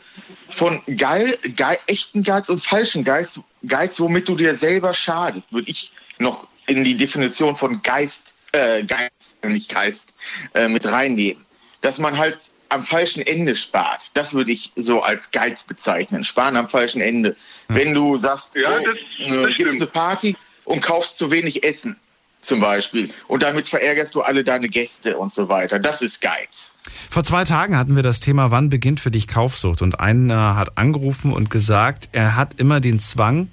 von 0.51 0.83
geil, 0.99 1.39
geil, 1.57 1.79
echten 1.87 2.23
Geiz 2.23 2.51
und 2.51 2.61
falschen 2.61 3.03
Geiz, 3.03 3.41
Geiz, 3.67 4.01
womit 4.01 4.29
du 4.29 4.35
dir 4.35 4.57
selber 4.57 4.95
schadest, 4.95 5.53
würde 5.53 5.71
ich 5.71 5.93
noch 6.19 6.47
in 6.67 6.85
die 6.85 6.97
Definition 6.97 7.57
von 7.57 7.83
Geist, 7.83 8.35
äh, 8.53 8.83
Geist, 8.85 9.37
nicht 9.45 9.69
Geist, 9.73 10.15
äh, 10.55 10.69
mit 10.69 10.87
reinnehmen. 10.87 11.45
Dass 11.81 11.99
man 11.99 12.17
halt 12.17 12.39
am 12.69 12.85
falschen 12.85 13.27
Ende 13.27 13.55
spart. 13.55 14.11
Das 14.17 14.33
würde 14.33 14.53
ich 14.53 14.73
so 14.77 15.03
als 15.03 15.31
Geiz 15.31 15.65
bezeichnen. 15.65 16.25
Sparen 16.25 16.57
am 16.57 16.69
falschen 16.69 17.03
Ende. 17.03 17.37
Wenn 17.69 17.93
du 17.93 18.17
sagst, 18.17 18.55
Ja, 18.55 18.79
oh, 18.79 18.85
das- 18.85 18.97
äh, 19.29 19.43
das 19.43 19.57
gibst 19.57 19.77
eine 19.77 19.87
Party 19.87 20.37
und 20.65 20.81
kaufst 20.81 21.19
zu 21.19 21.31
wenig 21.31 21.65
Essen 21.65 21.97
zum 22.43 22.61
Beispiel. 22.61 23.11
Und 23.29 23.43
damit 23.43 23.69
verärgerst 23.69 24.15
du 24.15 24.21
alle 24.21 24.45
deine 24.45 24.69
Gäste 24.69 25.17
und 25.17 25.33
so 25.33 25.49
weiter. 25.49 25.79
Das 25.79 26.03
ist 26.03 26.21
Geiz. 26.21 26.75
Vor 27.11 27.25
zwei 27.25 27.45
Tagen 27.45 27.77
hatten 27.77 27.97
wir 27.97 28.03
das 28.03 28.21
Thema, 28.21 28.51
wann 28.51 28.69
beginnt 28.69 29.01
für 29.01 29.11
dich 29.11 29.29
Kaufsucht? 29.29 29.81
Und 29.81 30.01
einer 30.01 30.57
hat 30.57 30.77
angerufen 30.77 31.33
und 31.33 31.51
gesagt, 31.51 32.09
er 32.13 32.37
hat 32.37 32.55
immer 32.59 32.81
den 32.81 32.99
Zwang, 32.99 33.49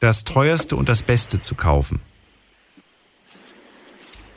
das 0.00 0.24
teuerste 0.24 0.76
und 0.76 0.88
das 0.88 1.02
Beste 1.02 1.40
zu 1.40 1.54
kaufen. 1.54 2.00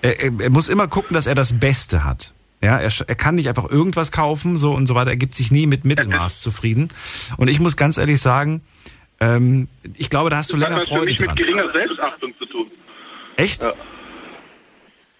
Er, 0.01 0.21
er, 0.21 0.31
er 0.39 0.49
muss 0.49 0.69
immer 0.69 0.87
gucken, 0.87 1.13
dass 1.13 1.27
er 1.27 1.35
das 1.35 1.59
Beste 1.59 2.05
hat. 2.05 2.33
Ja, 2.61 2.77
er, 2.77 2.91
er 3.07 3.15
kann 3.15 3.35
nicht 3.35 3.47
einfach 3.47 3.69
irgendwas 3.69 4.11
kaufen, 4.11 4.57
so 4.57 4.73
und 4.73 4.87
so 4.87 4.95
weiter. 4.95 5.11
Er 5.11 5.17
gibt 5.17 5.35
sich 5.35 5.51
nie 5.51 5.67
mit 5.67 5.85
Mittelmaß 5.85 6.39
zufrieden. 6.41 6.89
Und 7.37 7.49
ich 7.49 7.59
muss 7.59 7.75
ganz 7.75 7.97
ehrlich 7.97 8.21
sagen, 8.21 8.61
ähm, 9.21 9.67
ich 9.95 10.09
glaube, 10.09 10.29
da 10.29 10.37
hast 10.37 10.51
du 10.51 10.57
länger 10.57 10.77
was 10.77 10.87
für 10.87 10.95
Freude 10.95 11.05
mich 11.05 11.19
mit 11.19 11.27
dran. 11.29 11.35
geringer 11.35 11.71
Selbstachtung. 11.73 12.33
Echt? 13.39 13.63
Ja. 13.63 13.73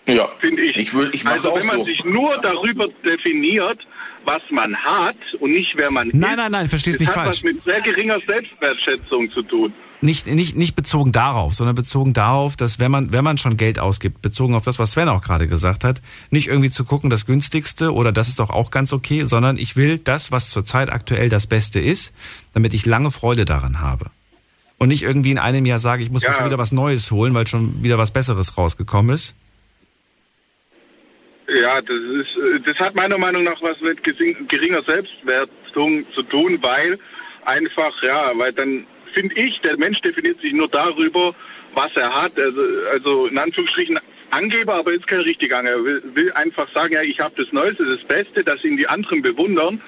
Ja. 0.07 0.29
Finde 0.39 0.63
ich. 0.63 0.77
Ich, 0.77 0.93
würd, 0.93 1.13
ich 1.13 1.25
also 1.25 1.51
auch 1.51 1.59
wenn 1.59 1.67
man 1.67 1.77
so. 1.77 1.85
sich 1.85 2.03
nur 2.03 2.37
darüber 2.41 2.87
definiert, 3.05 3.87
was 4.25 4.41
man 4.49 4.75
hat 4.75 5.15
und 5.39 5.51
nicht 5.51 5.77
wer 5.77 5.91
man 5.91 6.09
ist. 6.09 6.15
Nein, 6.15 6.35
nein, 6.35 6.51
nein, 6.51 6.67
versteh's 6.67 6.95
das 6.95 7.01
nicht 7.01 7.09
hat 7.09 7.25
falsch. 7.25 7.37
was 7.37 7.43
mit 7.43 7.63
sehr 7.63 7.81
geringer 7.81 8.19
Selbstwertschätzung 8.27 9.31
zu 9.31 9.43
tun. 9.43 9.73
Nicht, 10.01 10.27
nicht, 10.27 10.55
nicht 10.55 10.75
bezogen 10.75 11.11
darauf, 11.11 11.53
sondern 11.53 11.75
bezogen 11.75 12.13
darauf, 12.13 12.55
dass 12.55 12.79
wenn 12.79 12.89
man, 12.89 13.11
wenn 13.11 13.23
man 13.23 13.37
schon 13.37 13.57
Geld 13.57 13.79
ausgibt, 13.79 14.21
bezogen 14.21 14.55
auf 14.55 14.63
das, 14.63 14.79
was 14.79 14.91
Sven 14.91 15.09
auch 15.09 15.21
gerade 15.21 15.47
gesagt 15.47 15.83
hat, 15.83 16.01
nicht 16.29 16.47
irgendwie 16.47 16.71
zu 16.71 16.85
gucken, 16.85 17.09
das 17.09 17.25
günstigste 17.25 17.93
oder 17.93 18.13
das 18.13 18.29
ist 18.29 18.39
doch 18.39 18.49
auch 18.49 18.71
ganz 18.71 18.93
okay, 18.93 19.25
sondern 19.25 19.57
ich 19.57 19.75
will 19.75 19.97
das, 19.97 20.31
was 20.31 20.49
zurzeit 20.49 20.89
aktuell 20.89 21.27
das 21.27 21.47
Beste 21.47 21.81
ist, 21.81 22.13
damit 22.53 22.73
ich 22.73 22.85
lange 22.85 23.11
Freude 23.11 23.43
daran 23.43 23.81
habe. 23.81 24.09
Und 24.79 24.87
nicht 24.87 25.03
irgendwie 25.03 25.31
in 25.31 25.37
einem 25.37 25.65
Jahr 25.65 25.79
sage, 25.79 26.03
ich 26.03 26.09
muss 26.09 26.23
mir 26.23 26.29
Ja. 26.29 26.35
schon 26.35 26.45
wieder 26.45 26.57
was 26.57 26.71
Neues 26.71 27.11
holen, 27.11 27.33
weil 27.33 27.45
schon 27.47 27.83
wieder 27.83 27.97
was 27.97 28.11
Besseres 28.11 28.57
rausgekommen 28.57 29.13
ist. 29.13 29.35
Ja, 31.61 31.81
das 31.81 31.95
ist, 31.95 32.37
äh, 32.37 32.59
das 32.65 32.79
hat 32.79 32.95
meiner 32.95 33.17
Meinung 33.17 33.43
nach 33.43 33.61
was 33.61 33.79
mit 33.81 34.03
geringer 34.03 34.83
Selbstwertung 34.83 36.05
zu 36.13 36.21
tun, 36.23 36.59
weil 36.61 36.97
einfach, 37.45 38.01
ja, 38.03 38.31
weil 38.35 38.53
dann 38.53 38.85
finde 39.13 39.35
ich, 39.35 39.59
der 39.61 39.77
Mensch 39.77 39.99
definiert 40.01 40.39
sich 40.41 40.53
nur 40.53 40.67
darüber, 40.67 41.33
was 41.73 41.95
er 41.95 42.13
hat. 42.13 42.39
Also, 42.39 42.61
also 42.91 43.25
in 43.27 43.37
Anführungsstrichen 43.37 43.99
Angeber, 44.31 44.75
aber 44.75 44.93
ist 44.93 45.07
kein 45.07 45.21
richtiger 45.21 45.57
Angeber. 45.57 45.77
Er 45.77 45.83
will, 45.83 46.03
will 46.13 46.31
einfach 46.33 46.71
sagen, 46.71 46.93
ja, 46.93 47.01
ich 47.01 47.19
habe 47.19 47.33
das 47.43 47.51
Neueste, 47.51 47.83
das 47.83 48.03
Beste, 48.07 48.43
dass 48.43 48.63
ihn 48.63 48.77
die 48.77 48.87
anderen 48.87 49.23
bewundern, 49.23 49.81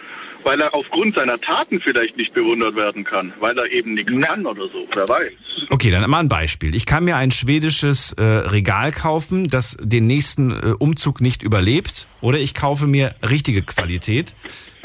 weil 0.43 0.61
er 0.61 0.73
aufgrund 0.73 1.15
seiner 1.15 1.39
Taten 1.39 1.79
vielleicht 1.79 2.17
nicht 2.17 2.33
bewundert 2.33 2.75
werden 2.75 3.03
kann, 3.03 3.33
weil 3.39 3.57
er 3.57 3.71
eben 3.71 3.93
nichts 3.93 4.11
kann 4.21 4.45
oder 4.45 4.63
so, 4.63 4.87
wer 4.93 5.07
weiß. 5.07 5.31
Okay, 5.69 5.91
dann 5.91 6.09
mal 6.09 6.19
ein 6.19 6.29
Beispiel. 6.29 6.75
Ich 6.75 6.85
kann 6.85 7.03
mir 7.03 7.17
ein 7.17 7.31
schwedisches 7.31 8.13
äh, 8.13 8.23
Regal 8.23 8.91
kaufen, 8.91 9.47
das 9.47 9.77
den 9.79 10.07
nächsten 10.07 10.51
äh, 10.51 10.73
Umzug 10.77 11.21
nicht 11.21 11.43
überlebt. 11.43 12.07
Oder 12.21 12.39
ich 12.39 12.53
kaufe 12.53 12.87
mir 12.87 13.15
richtige 13.27 13.61
Qualität, 13.61 14.35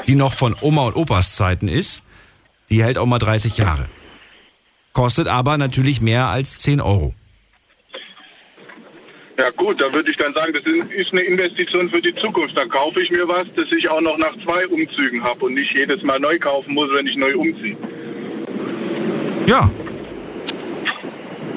die 0.07 0.15
noch 0.15 0.33
von 0.33 0.55
Oma 0.61 0.87
und 0.87 0.95
Opas 0.95 1.35
Zeiten 1.35 1.67
ist. 1.67 2.03
Die 2.69 2.83
hält 2.83 2.97
auch 2.97 3.05
mal 3.05 3.19
30 3.19 3.57
Jahre. 3.57 3.87
Kostet 4.93 5.27
aber 5.27 5.57
natürlich 5.57 6.01
mehr 6.01 6.27
als 6.27 6.59
10 6.59 6.81
Euro. 6.81 7.13
Ja 9.37 9.51
gut, 9.51 9.79
da 9.79 9.93
würde 9.93 10.09
ich 10.09 10.17
dann 10.17 10.33
sagen, 10.33 10.51
das 10.53 10.63
ist 10.95 11.11
eine 11.11 11.21
Investition 11.21 11.89
für 11.91 12.01
die 12.01 12.13
Zukunft. 12.15 12.57
Dann 12.57 12.69
kaufe 12.69 13.01
ich 13.01 13.11
mir 13.11 13.27
was, 13.27 13.45
das 13.55 13.71
ich 13.71 13.87
auch 13.87 14.01
noch 14.01 14.17
nach 14.17 14.33
zwei 14.43 14.67
Umzügen 14.67 15.23
habe 15.23 15.45
und 15.45 15.53
nicht 15.53 15.73
jedes 15.73 16.01
Mal 16.01 16.19
neu 16.19 16.39
kaufen 16.39 16.73
muss, 16.73 16.89
wenn 16.91 17.05
ich 17.05 17.15
neu 17.17 17.35
umziehe. 17.37 17.77
Ja. 19.45 19.69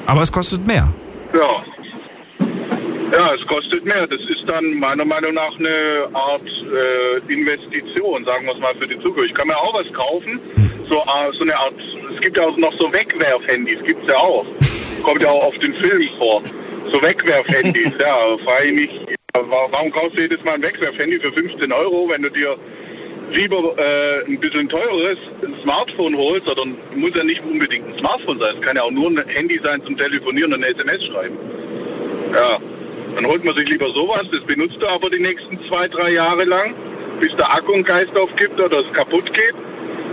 Aber 0.05 0.21
es 0.21 0.31
kostet 0.31 0.65
mehr. 0.67 0.87
Ja. 1.33 1.63
Ja, 3.11 3.33
es 3.33 3.45
kostet 3.47 3.83
mehr. 3.83 4.05
Das 4.05 4.21
ist 4.25 4.47
dann 4.47 4.73
meiner 4.75 5.03
Meinung 5.03 5.33
nach 5.33 5.57
eine 5.57 6.07
Art 6.13 6.47
äh, 6.47 7.33
Investition, 7.33 8.23
sagen 8.25 8.45
wir 8.45 8.53
es 8.53 8.59
mal, 8.59 8.75
für 8.75 8.87
die 8.87 8.99
Zukunft. 8.99 9.29
Ich 9.29 9.33
kann 9.33 9.47
mir 9.47 9.57
auch 9.57 9.73
was 9.73 9.91
kaufen, 9.91 10.39
so, 10.87 10.97
äh, 10.97 11.33
so 11.33 11.43
eine 11.43 11.57
Art, 11.57 11.73
es 12.13 12.21
gibt 12.21 12.37
ja 12.37 12.45
auch 12.45 12.57
noch 12.57 12.73
so 12.79 12.93
Wegwerf-Handys, 12.93 13.79
gibt 13.85 14.03
es 14.03 14.13
ja 14.13 14.19
auch. 14.19 14.45
Kommt 15.03 15.23
ja 15.23 15.29
auch 15.29 15.45
auf 15.45 15.57
den 15.57 15.73
Filmen 15.73 16.09
vor. 16.19 16.43
So 16.91 17.01
Wegwerf-Handys, 17.01 17.93
ja, 17.99 18.37
frage 18.45 18.65
ich 18.67 18.73
mich, 18.73 18.89
wa- 19.33 19.67
warum 19.71 19.91
kaufst 19.91 20.17
du 20.17 20.21
jedes 20.21 20.43
Mal 20.43 20.55
ein 20.55 20.63
Wegwerf-Handy 20.63 21.19
für 21.19 21.31
15 21.31 21.71
Euro, 21.71 22.09
wenn 22.09 22.21
du 22.23 22.29
dir 22.29 22.57
lieber 23.31 23.75
äh, 23.77 24.25
ein 24.27 24.39
bisschen 24.39 24.67
teures 24.67 25.17
Smartphone 25.63 26.15
holst, 26.17 26.49
oder 26.49 26.63
muss 26.95 27.11
ja 27.15 27.23
nicht 27.23 27.41
unbedingt 27.43 27.87
ein 27.87 27.97
Smartphone 27.99 28.39
sein, 28.39 28.55
es 28.59 28.61
kann 28.65 28.75
ja 28.75 28.83
auch 28.83 28.91
nur 28.91 29.09
ein 29.09 29.23
Handy 29.27 29.59
sein 29.63 29.81
zum 29.85 29.97
Telefonieren 29.97 30.53
und 30.53 30.63
eine 30.63 30.73
SMS 30.75 31.05
schreiben. 31.05 31.37
Ja, 32.33 32.57
Dann 33.15 33.25
holt 33.25 33.43
man 33.45 33.55
sich 33.55 33.69
lieber 33.69 33.89
sowas, 33.89 34.23
das 34.31 34.41
benutzt 34.41 34.77
du 34.81 34.87
aber 34.87 35.09
die 35.09 35.19
nächsten 35.19 35.59
zwei, 35.67 35.87
drei 35.87 36.11
Jahre 36.11 36.43
lang, 36.43 36.73
bis 37.21 37.33
der 37.37 37.53
Akku 37.53 37.73
einen 37.73 37.83
Geist 37.85 38.17
aufgibt 38.17 38.59
oder 38.59 38.79
es 38.79 38.91
kaputt 38.93 39.33
geht. 39.33 39.53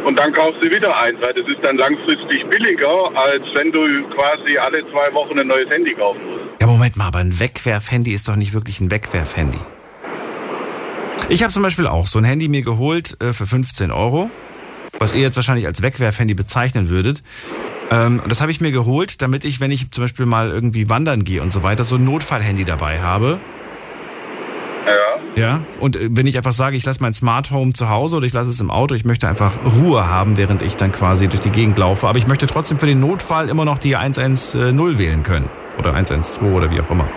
Und 0.09 0.19
dann 0.19 0.33
kaufst 0.33 0.65
du 0.65 0.71
wieder 0.71 0.99
eins, 0.99 1.19
weil 1.21 1.35
das 1.35 1.47
ist 1.47 1.59
dann 1.63 1.77
langfristig 1.77 2.43
billiger, 2.49 3.15
als 3.15 3.43
wenn 3.53 3.71
du 3.71 3.81
quasi 4.09 4.57
alle 4.57 4.81
zwei 4.91 5.13
Wochen 5.13 5.39
ein 5.39 5.49
neues 5.49 5.69
Handy 5.69 5.93
kaufen 5.93 6.25
musst. 6.25 6.45
Ja, 6.63 6.67
Moment 6.67 6.97
mal, 6.97 7.09
aber 7.09 7.19
ein 7.19 7.39
Wegwerfhandy 7.39 8.15
ist 8.15 8.27
doch 8.27 8.37
nicht 8.37 8.55
wirklich 8.55 8.81
ein 8.81 8.91
Wegwerfhandy. 8.91 9.59
Ich 11.29 11.43
habe 11.43 11.53
zum 11.53 11.63
Beispiel 11.63 11.87
auch 11.87 12.07
so 12.07 12.19
ein 12.19 12.25
Handy 12.25 12.49
mir 12.49 12.63
geholt 12.63 13.23
äh, 13.23 13.35
für 13.35 13.47
15 13.47 13.91
Euro, 13.91 14.31
was 14.99 15.13
ihr 15.13 15.21
jetzt 15.21 15.37
wahrscheinlich 15.37 15.67
als 15.67 15.83
Wegwerfhandy 15.83 16.33
bezeichnen 16.33 16.89
würdet. 16.89 17.23
Ähm, 17.91 18.23
das 18.27 18.41
habe 18.41 18.51
ich 18.51 18.63
mir 18.63 18.73
geholt, 18.73 19.21
damit 19.21 19.45
ich, 19.45 19.61
wenn 19.61 19.71
ich 19.71 19.91
zum 19.91 20.05
Beispiel 20.05 20.25
mal 20.25 20.49
irgendwie 20.49 20.89
wandern 20.89 21.23
gehe 21.23 21.43
und 21.43 21.53
so 21.53 21.63
weiter, 21.63 21.85
so 21.85 21.97
ein 21.97 22.05
Notfallhandy 22.05 22.65
dabei 22.65 23.03
habe. 23.03 23.41
Ja. 25.39 25.63
Und 25.81 25.97
äh, 25.97 26.09
wenn 26.11 26.27
ich 26.27 26.37
einfach 26.37 26.53
sage, 26.53 26.77
ich 26.77 26.85
lasse 26.85 27.01
mein 27.03 27.15
Smart 27.15 27.51
Home 27.51 27.73
zu 27.73 27.89
Hause 27.89 28.17
oder 28.17 28.27
ich 28.27 28.33
lasse 28.33 28.51
es 28.51 28.61
im 28.61 28.71
Auto, 28.71 28.95
ich 28.95 29.05
möchte 29.05 29.29
einfach 29.29 29.53
Ruhe 29.81 30.07
haben, 30.07 30.37
während 30.37 30.63
ich 30.63 30.77
dann 30.77 30.93
quasi 30.93 31.29
durch 31.29 31.41
die 31.41 31.51
Gegend 31.51 31.79
laufe. 31.79 32.07
Aber 32.07 32.19
ich 32.19 32.27
möchte 32.27 32.47
trotzdem 32.47 32.79
für 32.79 32.87
den 32.87 33.01
Notfall 33.01 33.49
immer 33.49 33.65
noch 33.65 33.79
die 33.79 33.97
110 33.97 34.99
wählen 34.99 35.23
können. 35.23 35.49
Oder 35.79 35.95
112 35.95 36.43
oder 36.53 36.71
wie 36.71 36.81
auch 36.81 36.91
immer. 36.91 37.09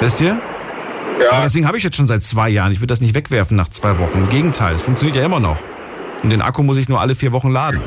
Wisst 0.00 0.20
ihr? 0.20 0.38
Ja. 1.20 1.32
Aber 1.32 1.42
das 1.42 1.52
Ding 1.52 1.66
habe 1.66 1.78
ich 1.78 1.84
jetzt 1.84 1.96
schon 1.96 2.06
seit 2.06 2.22
zwei 2.22 2.48
Jahren. 2.48 2.72
Ich 2.72 2.80
würde 2.80 2.88
das 2.88 3.00
nicht 3.00 3.14
wegwerfen 3.14 3.56
nach 3.56 3.68
zwei 3.68 3.98
Wochen. 3.98 4.18
Im 4.18 4.28
Gegenteil, 4.28 4.74
es 4.74 4.82
funktioniert 4.82 5.16
ja 5.16 5.24
immer 5.24 5.40
noch. 5.40 5.56
Und 6.22 6.30
den 6.30 6.42
Akku 6.42 6.62
muss 6.62 6.76
ich 6.76 6.88
nur 6.88 7.00
alle 7.00 7.14
vier 7.14 7.32
Wochen 7.32 7.50
laden. 7.50 7.80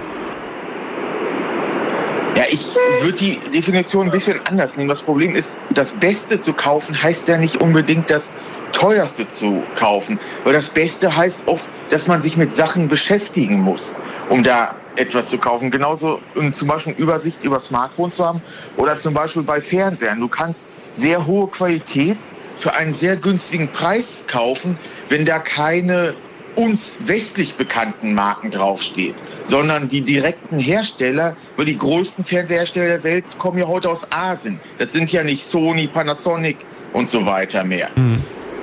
Ich 2.52 2.76
würde 3.02 3.14
die 3.14 3.40
Definition 3.52 4.08
ein 4.08 4.12
bisschen 4.12 4.40
anders 4.46 4.76
nehmen. 4.76 4.90
Das 4.90 5.04
Problem 5.04 5.36
ist, 5.36 5.56
das 5.72 5.92
Beste 5.92 6.40
zu 6.40 6.54
kaufen 6.54 7.02
heißt 7.02 7.28
ja 7.28 7.38
nicht 7.38 7.62
unbedingt 7.62 8.10
das 8.10 8.32
Teuerste 8.72 9.28
zu 9.28 9.62
kaufen. 9.76 10.20
Weil 10.44 10.54
das 10.54 10.70
Beste 10.70 11.16
heißt 11.16 11.44
oft, 11.46 11.70
dass 11.90 12.08
man 12.08 12.24
sich 12.24 12.38
mit 12.38 12.56
Sachen 12.56 12.88
beschäftigen 12.88 13.60
muss, 13.60 13.96
um 14.30 14.44
da 14.44 14.74
etwas 14.96 15.28
zu 15.28 15.38
kaufen. 15.38 15.70
Genauso 15.70 16.20
um 16.34 16.52
zum 16.52 16.68
Beispiel 16.68 16.94
Übersicht 16.94 17.44
über 17.44 17.60
Smartphones 17.60 18.16
zu 18.16 18.26
haben 18.26 18.42
oder 18.78 18.98
zum 18.98 19.14
Beispiel 19.14 19.44
bei 19.44 19.62
Fernsehern. 19.62 20.20
Du 20.20 20.28
kannst 20.28 20.66
sehr 20.94 21.28
hohe 21.28 21.48
Qualität 21.48 22.18
für 22.58 22.74
einen 22.74 22.96
sehr 22.96 23.16
günstigen 23.16 23.68
Preis 23.68 24.24
kaufen, 24.28 24.78
wenn 25.08 25.24
da 25.24 25.40
keine 25.40 26.16
uns 26.60 26.98
westlich 27.06 27.56
bekannten 27.56 28.14
Marken 28.14 28.52
draufsteht, 28.52 29.16
sondern 29.46 29.88
die 29.88 30.02
direkten 30.02 30.60
Hersteller, 30.60 31.38
weil 31.56 31.66
die 31.66 31.78
größten 31.78 32.26
Fernsehersteller 32.26 32.98
der 32.98 33.04
Welt 33.04 33.24
kommen 33.38 33.58
ja 33.58 33.66
heute 33.66 33.90
aus 33.90 34.06
Asien. 34.12 34.60
Das 34.78 34.92
sind 34.92 35.10
ja 35.10 35.24
nicht 35.24 35.42
Sony, 35.42 35.88
Panasonic 35.88 36.58
und 36.92 37.10
so 37.10 37.26
weiter 37.26 37.64
mehr, 37.64 37.90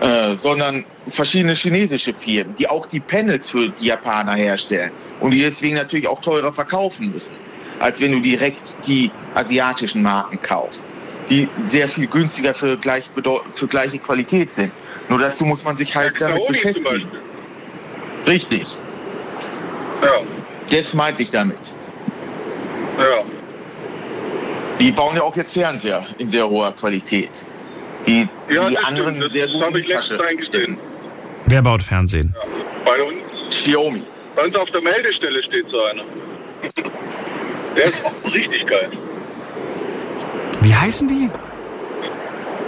äh, 0.03 0.37
sondern 0.37 0.85
verschiedene 1.09 1.55
chinesische 1.55 2.13
Firmen, 2.13 2.55
die 2.57 2.69
auch 2.69 2.85
die 2.85 3.01
Panels 3.01 3.49
für 3.49 3.71
die 3.71 3.87
Japaner 3.87 4.35
herstellen 4.35 4.91
und 5.21 5.31
die 5.31 5.41
deswegen 5.41 5.77
natürlich 5.77 6.07
auch 6.07 6.21
teurer 6.21 6.53
verkaufen 6.53 7.13
müssen, 7.13 7.37
als 7.81 7.99
wenn 8.03 8.13
du 8.13 8.21
direkt 8.21 8.77
die 8.87 9.11
asiatischen 9.35 10.03
Marken 10.03 10.39
kaufst 10.43 10.91
die 11.29 11.49
sehr 11.65 11.89
viel 11.89 12.07
günstiger 12.07 12.55
für, 12.55 12.77
gleich 12.77 13.11
für 13.53 13.67
gleiche 13.67 13.99
Qualität 13.99 14.55
sind. 14.55 14.71
Nur 15.09 15.19
dazu 15.19 15.45
muss 15.45 15.65
man 15.65 15.77
sich 15.77 15.97
halt 15.97 16.21
damit 16.21 16.37
Xiaomi 16.37 16.73
zum 16.73 16.85
beschäftigen. 16.85 17.09
Richtig. 18.27 18.67
Ja. 20.03 20.21
Das 20.71 20.95
meinte 20.95 21.23
ich 21.23 21.31
damit. 21.31 21.75
Ja. 22.99 23.23
Die 24.79 24.91
bauen 24.93 25.17
ja 25.17 25.23
auch 25.23 25.37
jetzt 25.37 25.53
Fernseher 25.55 26.05
in 26.19 26.29
sehr 26.29 26.49
hoher 26.49 26.73
Qualität. 26.73 27.31
Die, 28.07 28.29
Ja, 28.49 28.69
die 28.69 28.75
das 28.75 28.85
anderen 28.85 29.17
stimmt. 29.17 29.33
sehr 29.33 29.47
gut 29.49 29.77
ich 29.77 29.87
Tasche. 29.93 30.21
eingestellt. 30.25 30.79
Wer 31.47 31.63
baut 31.63 31.83
Fernsehen? 31.83 32.35
Bei 32.85 33.03
uns, 33.03 33.17
Xiaomi. 33.51 34.03
bei 34.35 34.45
uns 34.45 34.55
auf 34.57 34.71
der 34.71 34.83
Meldestelle 34.83 35.43
steht 35.43 35.69
so 35.71 35.83
einer. 35.85 36.03
Der 37.77 37.85
ist 37.85 38.05
auch 38.05 38.33
richtig 38.33 38.67
geil. 38.67 38.91
Wie 40.63 40.75
heißen 40.75 41.09
die? 41.09 41.31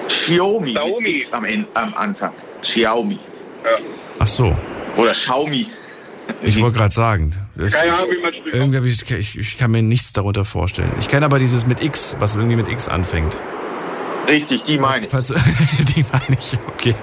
Xiaomi. 0.08 0.70
Xiaomi. 0.72 1.00
Mit 1.02 1.14
X 1.22 1.32
am, 1.32 1.44
Ende, 1.44 1.66
am 1.74 1.94
Anfang. 1.94 2.32
Xiaomi. 2.62 3.18
Ach 4.18 4.26
so. 4.26 4.56
Oder 4.98 5.12
Xiaomi. 5.12 5.68
Ich 6.42 6.60
wollte 6.60 6.76
gerade 6.76 6.92
sagen. 6.92 7.30
Das, 7.56 7.72
Keine 7.72 7.94
Ahnung, 7.94 8.10
wie 8.10 8.20
man 8.20 8.34
spricht. 8.34 8.54
irgendwie 8.54 8.88
ich, 8.88 9.10
ich, 9.10 9.38
ich 9.38 9.56
kann 9.56 9.70
mir 9.70 9.82
nichts 9.82 10.12
darunter 10.12 10.44
vorstellen. 10.44 10.90
Ich 10.98 11.08
kenne 11.08 11.24
aber 11.24 11.38
dieses 11.38 11.66
mit 11.66 11.82
X, 11.82 12.16
was 12.18 12.34
irgendwie 12.34 12.56
mit 12.56 12.68
X 12.68 12.88
anfängt. 12.88 13.38
Richtig, 14.28 14.64
die 14.64 14.78
meine 14.78 15.06
ich. 15.06 15.10
Falls, 15.10 15.28
die 15.96 16.04
meine 16.12 16.36
ich, 16.38 16.58
okay. 16.68 16.94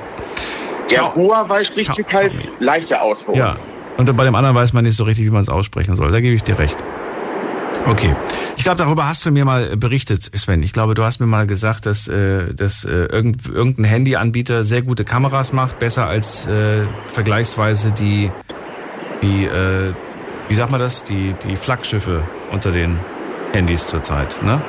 Der 0.92 1.16
Huawei 1.16 1.64
spricht 1.64 1.96
sich 1.96 2.14
halt 2.14 2.52
leichter 2.60 3.02
aus 3.02 3.24
für. 3.24 3.36
Ja. 3.36 3.56
Und 3.98 4.16
bei 4.16 4.26
dem 4.26 4.36
anderen 4.36 4.56
weiß 4.56 4.74
man 4.74 4.84
nicht 4.84 4.96
so 4.96 5.06
richtig, 5.06 5.26
wie 5.26 5.32
man 5.32 5.42
es 5.42 5.50
aussprechen 5.50 5.96
soll. 5.96 6.12
Da 6.12 6.22
gebe 6.22 6.36
ich 6.36 6.44
dir 6.44 6.60
recht. 6.60 6.84
Okay. 7.88 8.16
Ich 8.58 8.64
glaube, 8.64 8.78
darüber 8.78 9.08
hast 9.08 9.26
du 9.26 9.32
mir 9.32 9.46
mal 9.46 9.78
berichtet, 9.78 10.30
Sven. 10.36 10.64
Ich 10.64 10.74
glaube, 10.74 10.94
du 10.94 11.04
hast 11.04 11.20
mir 11.20 11.28
mal 11.28 11.46
gesagt, 11.46 11.86
dass, 11.86 12.08
äh, 12.08 12.54
dass 12.54 12.84
äh, 12.84 13.06
irgend, 13.06 13.48
irgendein 13.48 13.86
Handyanbieter 13.86 14.64
sehr 14.64 14.82
gute 14.82 15.06
Kameras 15.06 15.54
macht, 15.54 15.80
besser 15.80 16.08
als 16.08 16.48
äh, 16.48 16.88
vergleichsweise 17.08 17.92
die, 17.92 18.32
die 19.22 19.46
äh, 19.46 19.94
wie 20.48 20.56
sagt 20.56 20.72
man 20.72 20.80
das, 20.80 21.04
die, 21.04 21.34
die 21.44 21.56
Flaggschiffe 21.56 22.24
unter 22.52 22.72
den 22.72 23.00
Handys 23.54 23.88
zurzeit, 23.88 24.42
ne? 24.44 24.62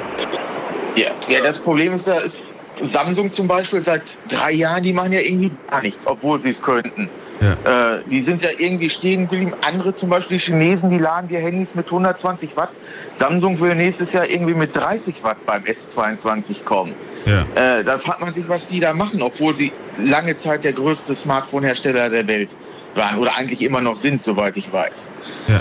Ja, 0.96 1.10
ja, 1.28 1.40
das 1.42 1.58
Problem 1.58 1.92
ist, 1.92 2.08
da 2.08 2.18
ist 2.18 2.42
Samsung 2.82 3.30
zum 3.30 3.48
Beispiel 3.48 3.82
seit 3.82 4.18
drei 4.28 4.52
Jahren, 4.52 4.82
die 4.82 4.92
machen 4.92 5.12
ja 5.12 5.20
irgendwie 5.20 5.50
gar 5.70 5.82
nichts, 5.82 6.06
obwohl 6.06 6.40
sie 6.40 6.50
es 6.50 6.62
könnten. 6.62 7.08
Ja. 7.40 7.96
Äh, 7.96 8.02
die 8.10 8.20
sind 8.20 8.42
ja 8.42 8.50
irgendwie 8.58 8.88
stehen 8.88 9.28
geblieben. 9.28 9.52
Andere 9.66 9.92
zum 9.92 10.08
Beispiel, 10.08 10.38
die 10.38 10.44
Chinesen, 10.44 10.90
die 10.90 10.98
laden 10.98 11.28
dir 11.28 11.40
Handys 11.40 11.74
mit 11.74 11.86
120 11.86 12.56
Watt. 12.56 12.70
Samsung 13.14 13.60
will 13.60 13.74
nächstes 13.74 14.12
Jahr 14.12 14.26
irgendwie 14.26 14.54
mit 14.54 14.74
30 14.74 15.22
Watt 15.22 15.44
beim 15.44 15.62
S22 15.64 16.64
kommen. 16.64 16.94
Ja. 17.26 17.44
Äh, 17.54 17.84
da 17.84 17.98
fragt 17.98 18.20
man 18.20 18.32
sich, 18.32 18.48
was 18.48 18.66
die 18.66 18.80
da 18.80 18.94
machen, 18.94 19.20
obwohl 19.20 19.54
sie 19.54 19.72
lange 19.98 20.36
Zeit 20.36 20.64
der 20.64 20.72
größte 20.72 21.14
Smartphone-Hersteller 21.14 22.08
der 22.08 22.26
Welt 22.26 22.56
waren 22.94 23.18
oder 23.18 23.36
eigentlich 23.36 23.62
immer 23.62 23.80
noch 23.80 23.96
sind, 23.96 24.22
soweit 24.22 24.56
ich 24.56 24.72
weiß. 24.72 25.10
Ja. 25.48 25.60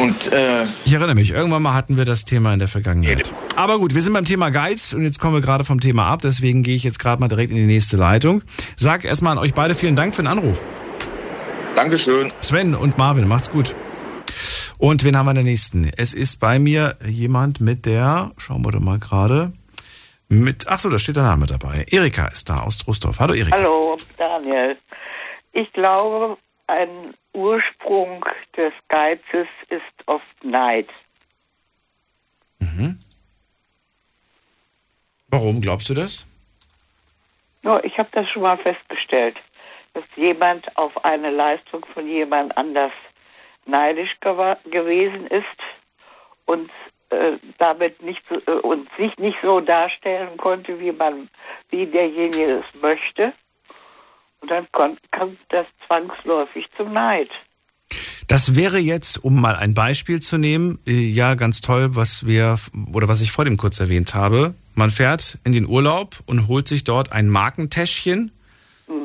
Und 0.00 0.32
äh, 0.32 0.66
Ich 0.84 0.92
erinnere 0.92 1.14
mich, 1.14 1.30
irgendwann 1.30 1.62
mal 1.62 1.74
hatten 1.74 1.96
wir 1.96 2.04
das 2.04 2.24
Thema 2.24 2.52
in 2.52 2.58
der 2.58 2.68
Vergangenheit. 2.68 3.32
Aber 3.56 3.78
gut, 3.78 3.94
wir 3.94 4.02
sind 4.02 4.12
beim 4.12 4.24
Thema 4.24 4.50
Geiz 4.50 4.92
und 4.92 5.02
jetzt 5.04 5.18
kommen 5.18 5.34
wir 5.34 5.40
gerade 5.40 5.64
vom 5.64 5.80
Thema 5.80 6.06
ab, 6.06 6.20
deswegen 6.22 6.62
gehe 6.62 6.74
ich 6.74 6.84
jetzt 6.84 6.98
gerade 6.98 7.20
mal 7.20 7.28
direkt 7.28 7.50
in 7.50 7.56
die 7.56 7.66
nächste 7.66 7.96
Leitung. 7.96 8.42
Sag 8.76 9.04
erstmal 9.04 9.32
an 9.32 9.38
euch 9.38 9.54
beide 9.54 9.74
vielen 9.74 9.96
Dank 9.96 10.14
für 10.14 10.22
den 10.22 10.28
Anruf. 10.28 10.60
Dankeschön. 11.76 12.32
Sven 12.40 12.74
und 12.74 12.98
Marvin, 12.98 13.28
macht's 13.28 13.50
gut. 13.50 13.74
Und 14.78 15.04
wen 15.04 15.16
haben 15.16 15.26
wir 15.26 15.30
in 15.30 15.36
der 15.36 15.44
nächsten? 15.44 15.90
Es 15.96 16.14
ist 16.14 16.38
bei 16.40 16.58
mir 16.58 16.96
jemand 17.06 17.60
mit 17.60 17.86
der, 17.86 18.32
schauen 18.36 18.64
wir 18.64 18.72
doch 18.72 18.80
mal 18.80 18.98
gerade, 18.98 19.52
mit, 20.28 20.66
ach 20.68 20.78
so, 20.78 20.90
da 20.90 20.98
steht 20.98 21.16
der 21.16 21.22
Name 21.22 21.46
dabei. 21.46 21.86
Erika 21.90 22.26
ist 22.26 22.50
da 22.50 22.60
aus 22.60 22.78
Trostorf. 22.78 23.18
Hallo 23.18 23.34
Erika. 23.34 23.56
Hallo, 23.56 23.96
Daniel. 24.18 24.76
Ich 25.52 25.72
glaube, 25.72 26.36
ein 26.66 27.14
Ursprung 27.38 28.24
des 28.56 28.72
Geizes 28.88 29.46
ist 29.68 30.06
oft 30.06 30.44
Neid. 30.44 30.88
Mhm. 32.58 32.98
Warum 35.28 35.60
glaubst 35.60 35.88
du 35.88 35.94
das? 35.94 36.26
Nur, 37.62 37.84
ich 37.84 37.96
habe 37.96 38.08
das 38.12 38.28
schon 38.28 38.42
mal 38.42 38.58
festgestellt, 38.58 39.36
dass 39.94 40.04
jemand 40.16 40.76
auf 40.76 41.04
eine 41.04 41.30
Leistung 41.30 41.86
von 41.94 42.08
jemand 42.08 42.56
anders 42.56 42.92
neidisch 43.66 44.16
gewesen 44.20 45.26
ist 45.28 45.44
und 46.46 46.70
äh, 47.10 47.38
damit 47.58 48.02
nicht 48.02 48.22
so, 48.28 48.36
äh, 48.50 48.58
und 48.60 48.88
sich 48.96 49.16
nicht 49.18 49.38
so 49.42 49.60
darstellen 49.60 50.36
konnte, 50.38 50.80
wie 50.80 50.92
man, 50.92 51.28
wie 51.70 51.86
derjenige 51.86 52.64
es 52.64 52.80
möchte. 52.80 53.32
Und 54.40 54.50
dann 54.50 54.66
kommt 54.72 55.38
das 55.48 55.66
zwangsläufig 55.86 56.66
zum 56.76 56.92
Neid. 56.92 57.30
Das 58.28 58.54
wäre 58.54 58.78
jetzt, 58.78 59.24
um 59.24 59.40
mal 59.40 59.56
ein 59.56 59.72
Beispiel 59.72 60.20
zu 60.20 60.36
nehmen, 60.36 60.78
äh, 60.86 60.92
ja 60.92 61.34
ganz 61.34 61.62
toll, 61.62 61.96
was 61.96 62.26
wir 62.26 62.58
oder 62.92 63.08
was 63.08 63.22
ich 63.22 63.32
vor 63.32 63.44
dem 63.46 63.56
kurz 63.56 63.80
erwähnt 63.80 64.14
habe. 64.14 64.54
Man 64.74 64.90
fährt 64.90 65.38
in 65.44 65.52
den 65.52 65.66
Urlaub 65.66 66.18
und 66.26 66.46
holt 66.46 66.68
sich 66.68 66.84
dort 66.84 67.10
ein 67.10 67.28
Markentäschchen, 67.28 68.30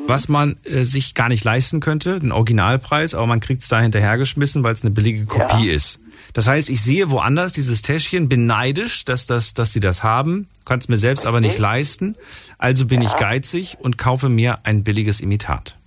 was 0.06 0.28
man 0.28 0.56
äh, 0.64 0.84
sich 0.84 1.14
gar 1.14 1.28
nicht 1.28 1.44
leisten 1.44 1.80
könnte, 1.80 2.18
den 2.18 2.32
Originalpreis, 2.32 3.14
aber 3.14 3.26
man 3.26 3.40
kriegt 3.40 3.62
es 3.62 3.68
da 3.68 3.80
hinterhergeschmissen, 3.80 4.62
weil 4.62 4.74
es 4.74 4.82
eine 4.82 4.90
billige 4.90 5.24
Kopie 5.26 5.70
ist. 5.70 6.00
Das 6.34 6.48
heißt, 6.48 6.68
ich 6.68 6.82
sehe 6.82 7.10
woanders 7.10 7.52
dieses 7.52 7.82
Täschchen, 7.82 8.28
bin 8.28 8.46
neidisch, 8.46 9.04
dass, 9.04 9.26
das, 9.26 9.54
dass 9.54 9.72
die 9.72 9.80
das 9.80 10.02
haben, 10.02 10.48
kann 10.64 10.80
es 10.80 10.88
mir 10.88 10.96
selbst 10.96 11.26
aber 11.26 11.40
nicht 11.40 11.58
leisten. 11.58 12.16
Also 12.58 12.86
bin 12.86 13.00
ich 13.02 13.16
geizig 13.16 13.78
und 13.80 13.98
kaufe 13.98 14.28
mir 14.28 14.58
ein 14.64 14.82
billiges 14.82 15.20
Imitat. 15.20 15.78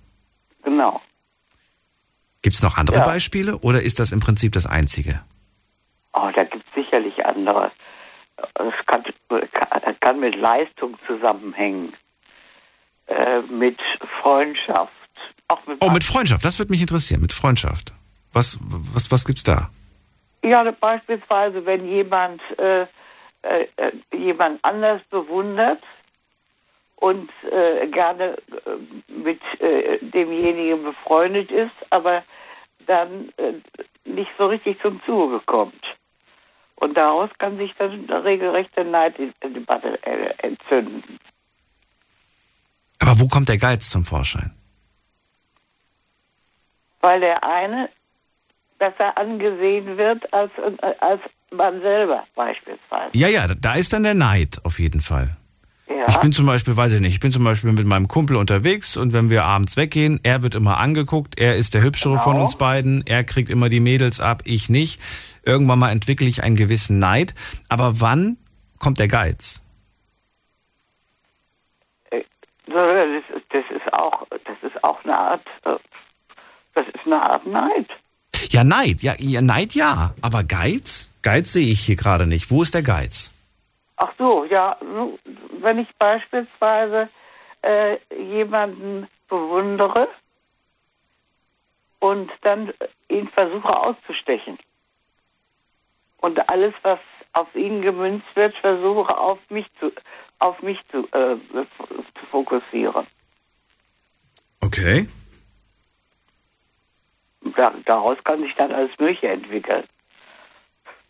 Genau. 0.62 1.02
Gibt 2.40 2.56
es 2.56 2.62
noch 2.62 2.78
andere 2.78 2.96
Ja. 2.98 3.04
Beispiele 3.04 3.58
oder 3.58 3.82
ist 3.82 4.00
das 4.00 4.10
im 4.10 4.20
Prinzip 4.20 4.52
das 4.52 4.66
einzige? 4.66 5.20
Oh, 6.14 6.30
da 6.34 6.44
gibt 6.44 6.64
es 6.66 6.74
sicherlich 6.82 7.24
andere. 7.26 7.70
Es 8.54 8.86
kann, 8.86 9.04
kann, 10.00 10.20
mit 10.20 10.34
Leistung 10.34 10.96
zusammenhängen, 11.06 11.92
äh, 13.06 13.42
mit 13.42 13.78
Freundschaft. 14.22 14.92
Mit 15.66 15.78
oh, 15.80 15.90
mit 15.90 16.04
Freundschaft, 16.04 16.44
das 16.44 16.58
würde 16.58 16.70
mich 16.70 16.80
interessieren, 16.80 17.20
mit 17.20 17.34
Freundschaft. 17.34 17.92
Was, 18.32 18.58
was, 18.60 19.10
was 19.10 19.24
gibt's 19.26 19.42
da? 19.42 19.70
Ja, 20.44 20.62
beispielsweise, 20.70 21.64
wenn 21.66 21.88
jemand 21.88 22.40
äh, 22.58 22.82
äh, 23.42 23.66
äh 23.76 23.92
jemand 24.16 24.64
anders 24.64 25.02
bewundert 25.10 25.82
und 26.96 27.30
äh, 27.50 27.86
gerne 27.88 28.36
äh, 28.36 29.12
mit 29.12 29.40
äh, 29.60 29.98
demjenigen 30.00 30.84
befreundet 30.84 31.50
ist, 31.50 31.74
aber 31.90 32.22
dann 32.86 33.30
nicht 34.04 34.30
so 34.38 34.46
richtig 34.46 34.80
zum 34.80 35.02
Zuge 35.04 35.40
kommt. 35.40 35.84
Und 36.76 36.96
daraus 36.96 37.28
kann 37.38 37.58
sich 37.58 37.74
dann 37.78 38.08
eine 38.08 38.24
regelrechte 38.24 38.82
Neiddebatte 38.82 40.02
entzünden. 40.38 41.18
Aber 43.00 43.20
wo 43.20 43.28
kommt 43.28 43.48
der 43.48 43.58
Geiz 43.58 43.90
zum 43.90 44.04
Vorschein? 44.04 44.54
Weil 47.00 47.20
der 47.20 47.44
eine 47.44 47.90
besser 48.78 49.16
angesehen 49.16 49.96
wird 49.96 50.32
als, 50.32 50.50
als 51.00 51.20
man 51.50 51.80
selber 51.80 52.24
beispielsweise. 52.34 53.10
Ja, 53.12 53.28
ja, 53.28 53.46
da 53.46 53.74
ist 53.74 53.92
dann 53.92 54.02
der 54.02 54.14
Neid 54.14 54.60
auf 54.64 54.78
jeden 54.78 55.00
Fall. 55.00 55.36
Ja. 55.88 56.06
Ich 56.08 56.18
bin 56.18 56.32
zum 56.32 56.46
Beispiel, 56.46 56.76
weiß 56.76 56.92
ich 56.92 57.00
nicht, 57.00 57.14
ich 57.14 57.20
bin 57.20 57.32
zum 57.32 57.44
Beispiel 57.44 57.72
mit 57.72 57.86
meinem 57.86 58.08
Kumpel 58.08 58.36
unterwegs 58.36 58.96
und 58.96 59.12
wenn 59.14 59.30
wir 59.30 59.44
abends 59.44 59.76
weggehen, 59.76 60.20
er 60.22 60.42
wird 60.42 60.54
immer 60.54 60.78
angeguckt, 60.78 61.40
er 61.40 61.56
ist 61.56 61.72
der 61.72 61.82
Hübschere 61.82 62.12
genau. 62.12 62.24
von 62.24 62.40
uns 62.40 62.56
beiden, 62.56 63.02
er 63.06 63.24
kriegt 63.24 63.48
immer 63.48 63.70
die 63.70 63.80
Mädels 63.80 64.20
ab, 64.20 64.42
ich 64.44 64.68
nicht. 64.68 65.00
Irgendwann 65.44 65.78
mal 65.78 65.90
entwickle 65.90 66.28
ich 66.28 66.42
einen 66.42 66.56
gewissen 66.56 66.98
Neid. 66.98 67.34
Aber 67.70 68.00
wann 68.00 68.36
kommt 68.78 68.98
der 68.98 69.08
Geiz? 69.08 69.62
Äh, 72.10 72.22
das 72.66 73.06
ist, 73.06 73.44
das 73.48 73.64
ist 73.74 73.92
auch, 73.94 74.26
das 74.30 74.56
ist 74.62 74.84
auch 74.84 75.02
eine 75.04 75.18
Art, 75.18 75.46
äh, 75.64 75.76
das 76.74 76.86
ist 76.88 77.06
eine 77.06 77.22
Art 77.22 77.46
Neid. 77.46 77.88
Ja, 78.50 78.64
Neid, 78.64 79.02
ja, 79.02 79.14
ja, 79.18 79.42
Neid 79.42 79.74
ja, 79.74 80.14
aber 80.22 80.42
Geiz? 80.44 81.10
Geiz 81.22 81.52
sehe 81.52 81.70
ich 81.70 81.80
hier 81.80 81.96
gerade 81.96 82.26
nicht. 82.26 82.50
Wo 82.50 82.62
ist 82.62 82.74
der 82.74 82.82
Geiz? 82.82 83.30
Ach 83.96 84.12
so, 84.16 84.44
ja, 84.44 84.76
wenn 85.60 85.78
ich 85.78 85.88
beispielsweise 85.98 87.08
äh, 87.62 87.98
jemanden 88.16 89.08
bewundere 89.28 90.08
und 91.98 92.30
dann 92.42 92.72
ihn 93.08 93.28
versuche 93.28 93.76
auszustechen 93.76 94.58
und 96.18 96.50
alles, 96.50 96.74
was 96.82 97.00
auf 97.32 97.54
ihn 97.54 97.82
gemünzt 97.82 98.26
wird, 98.34 98.56
versuche 98.56 99.16
auf 99.16 99.38
mich 99.50 99.66
zu, 99.78 99.92
auf 100.38 100.60
mich 100.62 100.78
zu, 100.90 101.06
äh, 101.12 101.36
zu 101.36 102.26
fokussieren. 102.30 103.06
Okay. 104.60 105.08
Da, 107.56 107.72
daraus 107.86 108.18
kann 108.24 108.42
sich 108.42 108.54
dann 108.56 108.72
alles 108.72 108.90
Mögliche 108.98 109.28
entwickeln. 109.28 109.84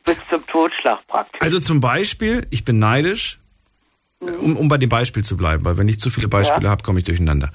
Bis 0.05 0.18
zum 0.30 0.46
Totschlag 0.46 1.06
praktisch. 1.06 1.40
Also 1.40 1.60
zum 1.60 1.80
Beispiel, 1.80 2.46
ich 2.50 2.64
bin 2.64 2.78
neidisch, 2.78 3.40
um, 4.20 4.56
um 4.56 4.68
bei 4.68 4.78
dem 4.78 4.88
Beispiel 4.88 5.22
zu 5.22 5.36
bleiben, 5.36 5.64
weil 5.64 5.78
wenn 5.78 5.88
ich 5.88 6.00
zu 6.00 6.10
viele 6.10 6.28
Beispiele 6.28 6.64
ja. 6.64 6.70
habe, 6.70 6.82
komme 6.82 6.98
ich 6.98 7.05
durcheinander. 7.05 7.50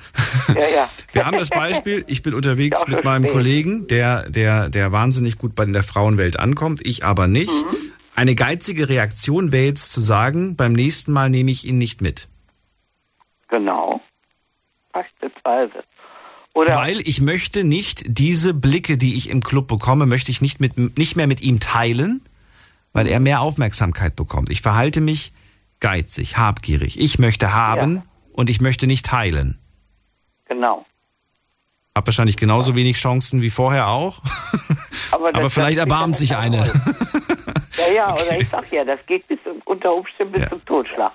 Ja, 0.47 0.61
ja. 0.75 0.87
Wir 1.11 1.25
haben 1.25 1.37
das 1.37 1.49
Beispiel, 1.49 2.05
ich 2.07 2.23
bin 2.23 2.33
unterwegs 2.33 2.87
mit 2.87 3.03
meinem 3.03 3.23
spät. 3.23 3.33
Kollegen, 3.33 3.87
der, 3.87 4.29
der, 4.29 4.69
der 4.69 4.91
wahnsinnig 4.91 5.37
gut 5.37 5.55
bei 5.55 5.65
der 5.65 5.83
Frauenwelt 5.83 6.39
ankommt, 6.39 6.85
ich 6.85 7.03
aber 7.03 7.27
nicht. 7.27 7.51
Mhm. 7.51 7.91
Eine 8.15 8.35
geizige 8.35 8.89
Reaktion 8.89 9.51
wäre 9.51 9.65
jetzt 9.65 9.91
zu 9.91 9.99
sagen, 9.99 10.55
beim 10.55 10.73
nächsten 10.73 11.11
Mal 11.11 11.29
nehme 11.29 11.51
ich 11.51 11.65
ihn 11.65 11.77
nicht 11.77 12.01
mit. 12.01 12.29
Genau. 13.49 14.01
Beispielsweise. 14.91 15.83
Oder 16.53 16.75
Weil 16.75 16.99
ich 17.07 17.19
möchte 17.19 17.63
nicht 17.63 18.03
diese 18.07 18.53
Blicke, 18.53 18.97
die 18.97 19.15
ich 19.15 19.29
im 19.29 19.41
Club 19.41 19.67
bekomme, 19.67 20.05
möchte 20.05 20.29
ich 20.29 20.39
nicht, 20.41 20.59
mit, 20.59 20.77
nicht 20.97 21.15
mehr 21.15 21.25
mit 21.25 21.41
ihm 21.41 21.59
teilen, 21.59 22.21
weil 22.93 23.07
er 23.07 23.19
mehr 23.19 23.41
Aufmerksamkeit 23.41 24.15
bekommt. 24.15 24.51
Ich 24.51 24.61
verhalte 24.61 25.01
mich 25.01 25.33
geizig, 25.79 26.37
habgierig. 26.37 26.99
Ich 26.99 27.17
möchte 27.17 27.53
haben 27.53 27.95
ja. 27.95 28.03
und 28.33 28.51
ich 28.51 28.61
möchte 28.61 28.85
nicht 28.85 29.05
teilen. 29.07 29.57
Genau. 30.45 30.85
Hab 31.95 32.07
wahrscheinlich 32.07 32.37
genauso 32.37 32.71
ja. 32.71 32.77
wenig 32.77 32.97
Chancen 32.97 33.41
wie 33.41 33.49
vorher 33.49 33.87
auch. 33.87 34.21
Aber, 35.11 35.29
Aber 35.29 35.49
vielleicht 35.49 35.79
erbarmt 35.79 36.15
sich 36.15 36.35
eine. 36.35 36.57
ja, 36.57 37.93
ja, 37.95 38.11
okay. 38.11 38.23
oder 38.25 38.41
ich 38.41 38.49
sag 38.49 38.71
ja, 38.71 38.85
das 38.85 38.99
geht 39.07 39.27
bis 39.27 39.39
unter 39.65 39.93
Umständen 39.93 40.33
bis 40.33 40.43
ja. 40.43 40.49
zum 40.49 40.63
Totschlag. 40.65 41.13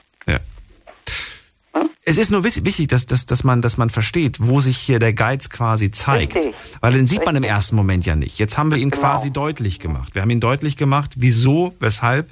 Es 2.04 2.16
ist 2.16 2.30
nur 2.30 2.42
wichtig, 2.42 2.88
dass, 2.88 3.04
dass, 3.04 3.26
dass, 3.26 3.44
man, 3.44 3.60
dass 3.60 3.76
man 3.76 3.90
versteht, 3.90 4.38
wo 4.40 4.60
sich 4.60 4.78
hier 4.78 4.98
der 4.98 5.12
Geiz 5.12 5.50
quasi 5.50 5.90
zeigt. 5.90 6.36
Richtig. 6.36 6.54
Weil 6.80 6.92
den 6.92 7.06
sieht 7.06 7.20
Richtig. 7.20 7.26
man 7.26 7.36
im 7.36 7.42
ersten 7.42 7.76
Moment 7.76 8.06
ja 8.06 8.16
nicht. 8.16 8.38
Jetzt 8.38 8.56
haben 8.56 8.70
wir 8.70 8.78
ihn 8.78 8.90
genau. 8.90 9.02
quasi 9.02 9.30
deutlich 9.30 9.78
gemacht. 9.78 10.14
Wir 10.14 10.22
haben 10.22 10.30
ihn 10.30 10.40
deutlich 10.40 10.78
gemacht, 10.78 11.16
wieso, 11.16 11.74
weshalb 11.80 12.28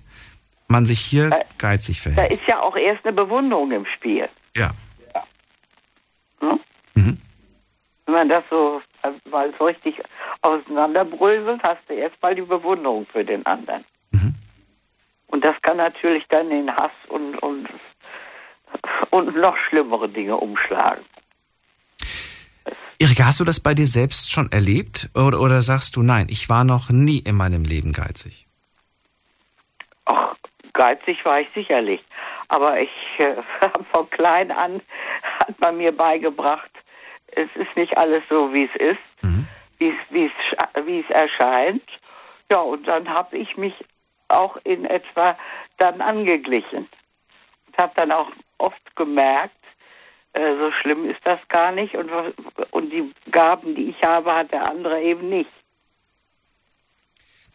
man 0.69 0.87
sich 0.87 1.01
hier 1.01 1.29
da, 1.29 1.41
geizig 1.59 2.01
verhält. 2.01 2.19
Da 2.19 2.33
ist 2.33 2.41
ja 2.49 2.61
auch 2.61 2.75
erst 2.75 3.05
eine 3.05 3.13
Bewunderung 3.13 3.71
im 3.71 3.85
Spiel. 3.85 4.29
Ja. 4.57 4.71
Hm? 6.41 6.59
Mhm. 6.95 7.19
Wenn 8.07 8.15
man 8.15 8.29
das 8.31 8.45
so 8.49 8.81
mal 9.31 9.53
so 9.59 9.67
richtig 9.67 10.01
auseinanderbröselt, 10.43 11.63
hast 11.63 11.81
du 11.89 11.95
erstmal 11.95 12.35
die 12.35 12.43
Bewunderung 12.43 13.07
für 13.13 13.25
den 13.25 13.45
anderen. 13.47 13.85
Mhm. 14.11 14.35
Und 15.29 15.45
das 15.45 15.55
kann 15.63 15.77
natürlich 15.77 16.25
dann 16.29 16.51
in 16.51 16.71
Hass 16.71 16.93
und, 17.09 17.37
und 17.43 17.69
und 19.11 19.37
noch 19.37 19.57
schlimmere 19.69 20.09
Dinge 20.09 20.37
umschlagen. 20.37 21.05
Erika, 22.99 23.27
hast 23.27 23.41
du 23.41 23.45
das 23.45 23.61
bei 23.61 23.75
dir 23.75 23.87
selbst 23.87 24.31
schon 24.33 24.51
erlebt? 24.53 25.11
Oder, 25.15 25.41
oder 25.41 25.61
sagst 25.61 25.97
du, 25.97 26.03
nein, 26.03 26.29
ich 26.31 26.49
war 26.49 26.65
noch 26.65 26.89
nie 26.89 27.19
in 27.19 27.37
meinem 27.37 27.65
Leben 27.65 27.93
geizig? 27.93 28.47
Ach, 30.07 30.35
geizig 30.73 31.23
war 31.25 31.41
ich 31.41 31.49
sicherlich. 31.55 32.03
Aber 32.49 32.81
ich 32.81 32.91
äh, 33.19 33.37
von 33.93 34.09
klein 34.11 34.51
an 34.51 34.81
hat 35.41 35.61
man 35.61 35.77
mir 35.77 35.93
beigebracht, 35.93 36.71
es 37.27 37.49
ist 37.55 37.77
nicht 37.77 37.97
alles 37.99 38.23
so, 38.31 38.53
wie 38.55 38.65
es 38.65 38.77
ist, 38.81 39.23
mhm. 39.23 39.47
wie 39.79 41.01
es 41.01 41.11
erscheint. 41.11 41.85
Ja, 42.51 42.59
und 42.59 42.89
dann 42.89 43.09
habe 43.09 43.37
ich 43.37 43.57
mich 43.57 43.75
auch 44.29 44.57
in 44.65 44.85
etwa 44.87 45.37
dann 45.79 46.01
angeglichen. 46.01 46.89
Und 47.67 47.79
habe 47.79 47.93
dann 47.97 48.13
auch 48.13 48.31
oft 48.59 48.97
gemerkt, 48.97 49.57
äh, 50.33 50.57
so 50.59 50.71
schlimm 50.81 51.09
ist 51.09 51.21
das 51.25 51.39
gar 51.49 51.73
nicht 51.73 51.95
und, 51.95 52.11
und 52.71 52.91
die 52.91 53.13
Gaben, 53.31 53.75
die 53.75 53.91
ich 53.91 54.03
habe, 54.03 54.33
hat 54.33 54.53
der 54.53 54.71
andere 54.71 55.03
eben 55.03 55.29
nicht. 55.29 55.51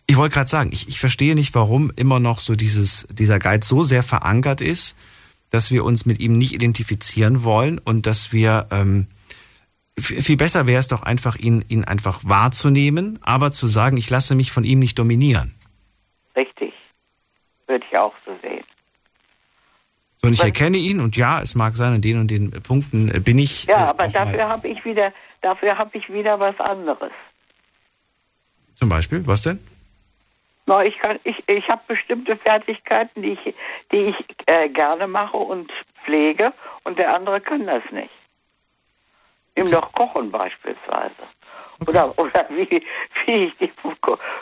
Ich 0.07 0.17
wollte 0.17 0.33
gerade 0.33 0.49
sagen, 0.49 0.71
ich, 0.73 0.87
ich 0.87 0.99
verstehe 0.99 1.35
nicht, 1.35 1.55
warum 1.55 1.91
immer 1.95 2.19
noch 2.19 2.39
so 2.39 2.55
dieses, 2.55 3.07
dieser 3.11 3.39
Geiz 3.39 3.67
so 3.67 3.83
sehr 3.83 4.03
verankert 4.03 4.59
ist, 4.59 4.97
dass 5.51 5.71
wir 5.71 5.85
uns 5.85 6.05
mit 6.05 6.19
ihm 6.19 6.37
nicht 6.37 6.53
identifizieren 6.53 7.43
wollen 7.43 7.79
und 7.79 8.07
dass 8.07 8.33
wir 8.33 8.67
ähm, 8.71 9.07
viel 9.99 10.37
besser 10.37 10.67
wäre 10.67 10.79
es 10.79 10.87
doch 10.87 11.03
einfach, 11.03 11.35
ihn, 11.35 11.63
ihn 11.67 11.85
einfach 11.85 12.21
wahrzunehmen, 12.23 13.19
aber 13.21 13.51
zu 13.51 13.67
sagen, 13.67 13.97
ich 13.97 14.09
lasse 14.09 14.35
mich 14.35 14.51
von 14.51 14.63
ihm 14.63 14.79
nicht 14.79 14.97
dominieren. 14.97 15.53
Richtig. 16.35 16.73
Würde 17.67 17.85
ich 17.89 17.97
auch 17.97 18.13
so 18.25 18.31
sehen. 18.41 18.65
Und 20.23 20.33
ich 20.33 20.43
erkenne 20.43 20.77
ihn 20.77 20.99
und 20.99 21.17
ja, 21.17 21.41
es 21.41 21.55
mag 21.55 21.75
sein, 21.75 21.93
an 21.93 22.01
den 22.01 22.19
und 22.19 22.29
den 22.29 22.51
Punkten 22.51 23.09
äh, 23.13 23.19
bin 23.19 23.39
ich. 23.39 23.65
Ja, 23.65 23.85
äh, 23.85 23.89
aber 23.89 24.07
dafür 24.07 24.47
habe 24.47 24.67
ich 24.67 24.85
wieder, 24.85 25.11
dafür 25.41 25.77
habe 25.77 25.97
ich 25.97 26.11
wieder 26.13 26.39
was 26.39 26.59
anderes. 26.59 27.11
Zum 28.75 28.89
Beispiel, 28.89 29.25
was 29.25 29.41
denn? 29.41 29.59
No, 30.67 30.79
ich 30.81 30.97
kann, 30.99 31.19
ich, 31.23 31.35
ich 31.47 31.67
habe 31.69 31.81
bestimmte 31.87 32.37
Fertigkeiten, 32.37 33.23
die 33.23 33.31
ich, 33.31 33.55
die 33.91 33.97
ich 33.97 34.15
äh, 34.45 34.69
gerne 34.69 35.07
mache 35.07 35.37
und 35.37 35.71
pflege, 36.03 36.53
und 36.83 36.99
der 36.99 37.15
andere 37.15 37.41
kann 37.41 37.65
das 37.65 37.83
nicht. 37.91 38.11
Nimm 39.55 39.69
doch 39.69 39.91
Kochen 39.91 40.31
beispielsweise. 40.31 41.15
Okay. 41.79 41.89
Oder, 41.89 42.17
oder 42.19 42.45
wie, 42.49 42.83
wie 43.25 43.45
ich 43.45 43.57
die 43.57 43.71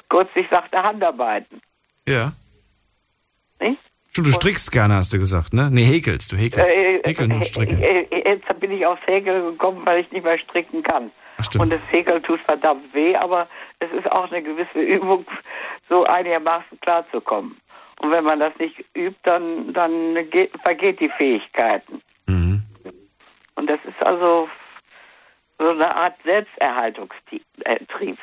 kürzlich 0.10 0.48
sagte, 0.52 0.84
Handarbeiten. 0.84 1.62
Ja. 2.08 2.34
Nicht? 3.60 3.80
Stimmt, 4.12 4.28
du 4.28 4.32
strickst 4.32 4.72
gerne, 4.72 4.96
hast 4.96 5.14
du 5.14 5.20
gesagt, 5.20 5.54
ne? 5.54 5.70
Nee, 5.72 5.84
häkelst, 5.84 6.32
du 6.32 6.36
häkelst. 6.36 6.74
Äh, 6.74 6.98
äh 6.98 7.02
Häkeln 7.08 7.32
und 7.32 7.46
stricken. 7.46 7.82
Äh, 7.82 8.02
äh, 8.10 8.30
jetzt 8.30 8.60
bin 8.60 8.72
ich 8.72 8.86
aufs 8.86 9.02
Häkeln 9.06 9.52
gekommen, 9.52 9.82
weil 9.86 10.02
ich 10.02 10.12
nicht 10.12 10.24
mehr 10.24 10.40
stricken 10.40 10.82
kann. 10.82 11.12
Ach, 11.38 11.44
stimmt. 11.44 11.64
Und 11.64 11.74
das 11.74 11.82
Häkeln 11.92 12.22
tut 12.24 12.40
verdammt 12.42 12.94
weh, 12.94 13.16
aber 13.16 13.48
es 13.80 13.92
ist 13.92 14.12
auch 14.12 14.32
eine 14.32 14.42
gewisse 14.42 14.80
Übung, 14.80 15.26
so 15.90 16.06
einigermaßen 16.06 16.80
klarzukommen. 16.82 17.58
Und 18.00 18.12
wenn 18.12 18.24
man 18.24 18.40
das 18.40 18.54
nicht 18.58 18.84
übt, 18.96 19.20
dann, 19.24 19.74
dann 19.74 20.16
geht, 20.32 20.52
vergeht 20.64 21.00
die 21.00 21.10
Fähigkeiten. 21.10 22.02
Mhm. 22.26 22.64
Und 23.56 23.70
das 23.70 23.80
ist 23.86 24.02
also 24.02 24.50
so 25.60 25.70
eine 25.70 25.96
Art 25.96 26.16
Selbsterhaltungstrieb. 26.24 28.18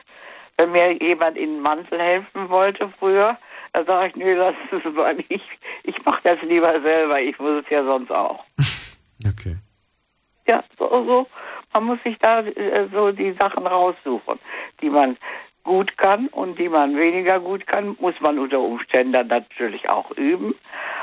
Wenn 0.57 0.73
mir 0.73 0.93
jemand 0.93 1.37
in 1.37 1.55
den 1.55 1.61
Mantel 1.61 2.01
helfen 2.01 2.49
wollte 2.49 2.91
früher, 2.99 3.39
Da 3.77 3.85
sage 3.85 4.09
ich, 4.09 4.17
nee, 4.17 4.33
lass 4.33 4.55
es 4.73 4.95
mal 4.95 5.15
nicht. 5.15 5.45
Ich 5.83 6.03
mache 6.07 6.21
das 6.25 6.41
lieber 6.41 6.81
selber, 6.81 7.21
ich 7.21 7.39
muss 7.39 7.63
es 7.63 7.71
ja 7.71 7.85
sonst 7.85 8.11
auch. 8.11 8.43
okay. 9.29 9.57
Ja, 10.49 10.65
so, 10.79 10.89
so. 10.89 11.27
Man 11.75 11.85
muss 11.85 11.99
sich 12.03 12.17
da 12.19 12.41
äh, 12.41 12.89
so 12.91 13.13
die 13.13 13.37
Sachen 13.39 13.67
raussuchen, 13.67 14.39
die 14.81 14.89
man 14.89 15.19
gut 15.63 15.95
kann 15.99 16.29
und 16.29 16.59
die 16.59 16.71
man 16.71 16.97
weniger 16.97 17.39
gut 17.39 17.67
kann, 17.67 17.97
muss 18.01 18.15
man 18.21 18.39
unter 18.39 18.61
Umständen 18.61 19.13
dann 19.13 19.27
natürlich 19.27 19.91
auch 19.91 20.11
üben. 20.13 20.55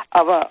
Aber 0.10 0.50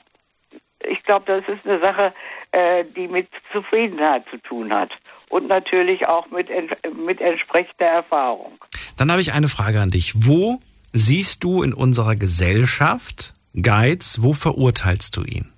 ich 0.89 1.03
glaube, 1.03 1.25
das 1.27 1.43
ist 1.49 1.67
eine 1.67 1.81
Sache, 1.81 2.15
äh, 2.53 2.85
die 2.85 3.09
mit 3.09 3.27
Zufriedenheit 3.51 4.27
zu 4.31 4.37
tun 4.37 4.73
hat 4.73 4.93
und 5.29 5.49
natürlich 5.49 6.07
auch 6.07 6.31
mit, 6.31 6.51
mit 6.95 7.21
entsprechender 7.21 7.87
Erfahrung. 7.87 8.59
Dann 8.97 9.11
habe 9.11 9.21
ich 9.21 9.33
eine 9.33 9.49
Frage 9.49 9.81
an 9.81 9.91
dich. 9.91 10.13
Wo 10.15 10.61
siehst 10.93 11.45
du 11.45 11.63
in 11.63 11.75
unserer 11.75 12.17
Gesellschaft 12.17 13.35
Geiz? 13.61 14.19
Wo 14.21 14.33
verurteilst 14.33 15.17
du 15.17 15.23
ihn? 15.23 15.53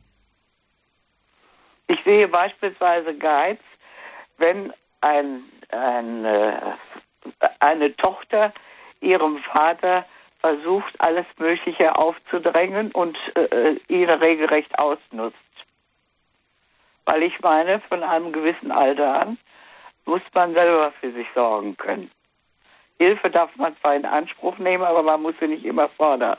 Ich 1.86 1.98
sehe 2.05 2.28
beispielsweise 2.28 3.15
Geiz, 3.16 3.61
wenn 4.39 4.73
ein, 5.01 5.43
ein, 5.70 6.24
äh, 6.24 6.61
eine 7.61 7.94
Tochter 7.97 8.52
ihrem 9.01 9.39
Vater 9.39 10.06
versucht, 10.40 10.94
alles 10.98 11.27
Mögliche 11.39 11.97
aufzudrängen 11.97 12.90
und 12.93 13.16
äh, 13.36 13.77
ihn 13.89 14.09
regelrecht 14.09 14.78
ausnutzt. 14.78 15.36
Weil 17.06 17.23
ich 17.23 17.39
meine, 17.40 17.81
von 17.81 18.02
einem 18.02 18.32
gewissen 18.32 18.73
Alter 18.73 19.23
an 19.23 19.39
muss 20.06 20.23
man 20.32 20.55
selber 20.55 20.93
für 21.01 21.12
sich 21.12 21.27
sorgen 21.35 21.77
können. 21.77 22.11
Hilfe 22.99 23.31
darf 23.31 23.55
man 23.57 23.77
zwar 23.81 23.97
in 23.97 24.05
Anspruch 24.05 24.59
nehmen, 24.59 24.85
aber 24.85 25.03
man 25.03 25.23
muss 25.23 25.35
sie 25.41 25.49
nicht 25.49 25.65
immer 25.65 25.89
fordern. 25.91 26.39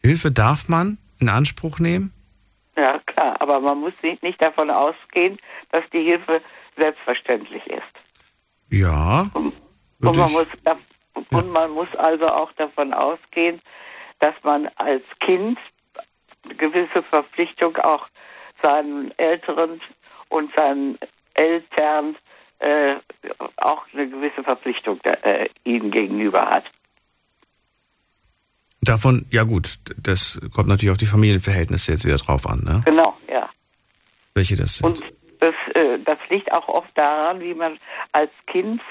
Hilfe 0.00 0.30
darf 0.30 0.68
man 0.68 0.98
in 1.18 1.28
Anspruch 1.28 1.78
nehmen? 1.78 2.12
Ja, 2.76 2.98
klar, 3.06 3.40
aber 3.40 3.60
man 3.60 3.80
muss 3.80 3.92
nicht 4.02 4.42
davon 4.42 4.70
ausgehen, 4.70 5.38
dass 5.70 5.84
die 5.92 6.02
Hilfe 6.02 6.42
selbstverständlich 6.76 7.64
ist. 7.66 7.82
Ja. 8.70 9.30
Und, 9.34 9.54
und 10.00 10.16
man 10.16 10.32
muss 10.32 10.46
und 11.30 11.52
man 11.52 11.70
muss 11.70 11.88
also 11.96 12.26
auch 12.26 12.52
davon 12.52 12.92
ausgehen, 12.92 13.60
dass 14.18 14.34
man 14.42 14.68
als 14.76 15.02
Kind 15.20 15.58
eine 16.44 16.54
gewisse 16.56 17.02
Verpflichtung 17.02 17.76
auch 17.78 18.08
seinen 18.62 19.16
Älteren 19.18 19.80
und 20.28 20.54
seinen 20.56 20.98
Eltern 21.34 22.16
äh, 22.58 22.96
auch 23.56 23.82
eine 23.92 24.08
gewisse 24.08 24.42
Verpflichtung 24.42 25.00
äh, 25.22 25.48
ihnen 25.64 25.90
gegenüber 25.90 26.46
hat. 26.48 26.64
Davon, 28.80 29.26
ja 29.30 29.44
gut, 29.44 29.78
das 29.96 30.40
kommt 30.54 30.68
natürlich 30.68 30.90
auf 30.90 30.98
die 30.98 31.06
Familienverhältnisse 31.06 31.92
jetzt 31.92 32.04
wieder 32.04 32.16
drauf 32.16 32.46
an, 32.46 32.60
ne? 32.64 32.82
Genau, 32.84 33.16
ja. 33.28 33.48
Welche 34.34 34.56
das 34.56 34.78
sind. 34.78 34.86
Und 34.86 35.04
das, 35.40 35.54
äh, 35.74 35.98
das 36.04 36.18
liegt 36.28 36.52
auch 36.52 36.68
oft 36.68 36.90
daran, 36.94 37.40
wie 37.40 37.54
man 37.54 37.78
als 38.12 38.30
Kind 38.46 38.82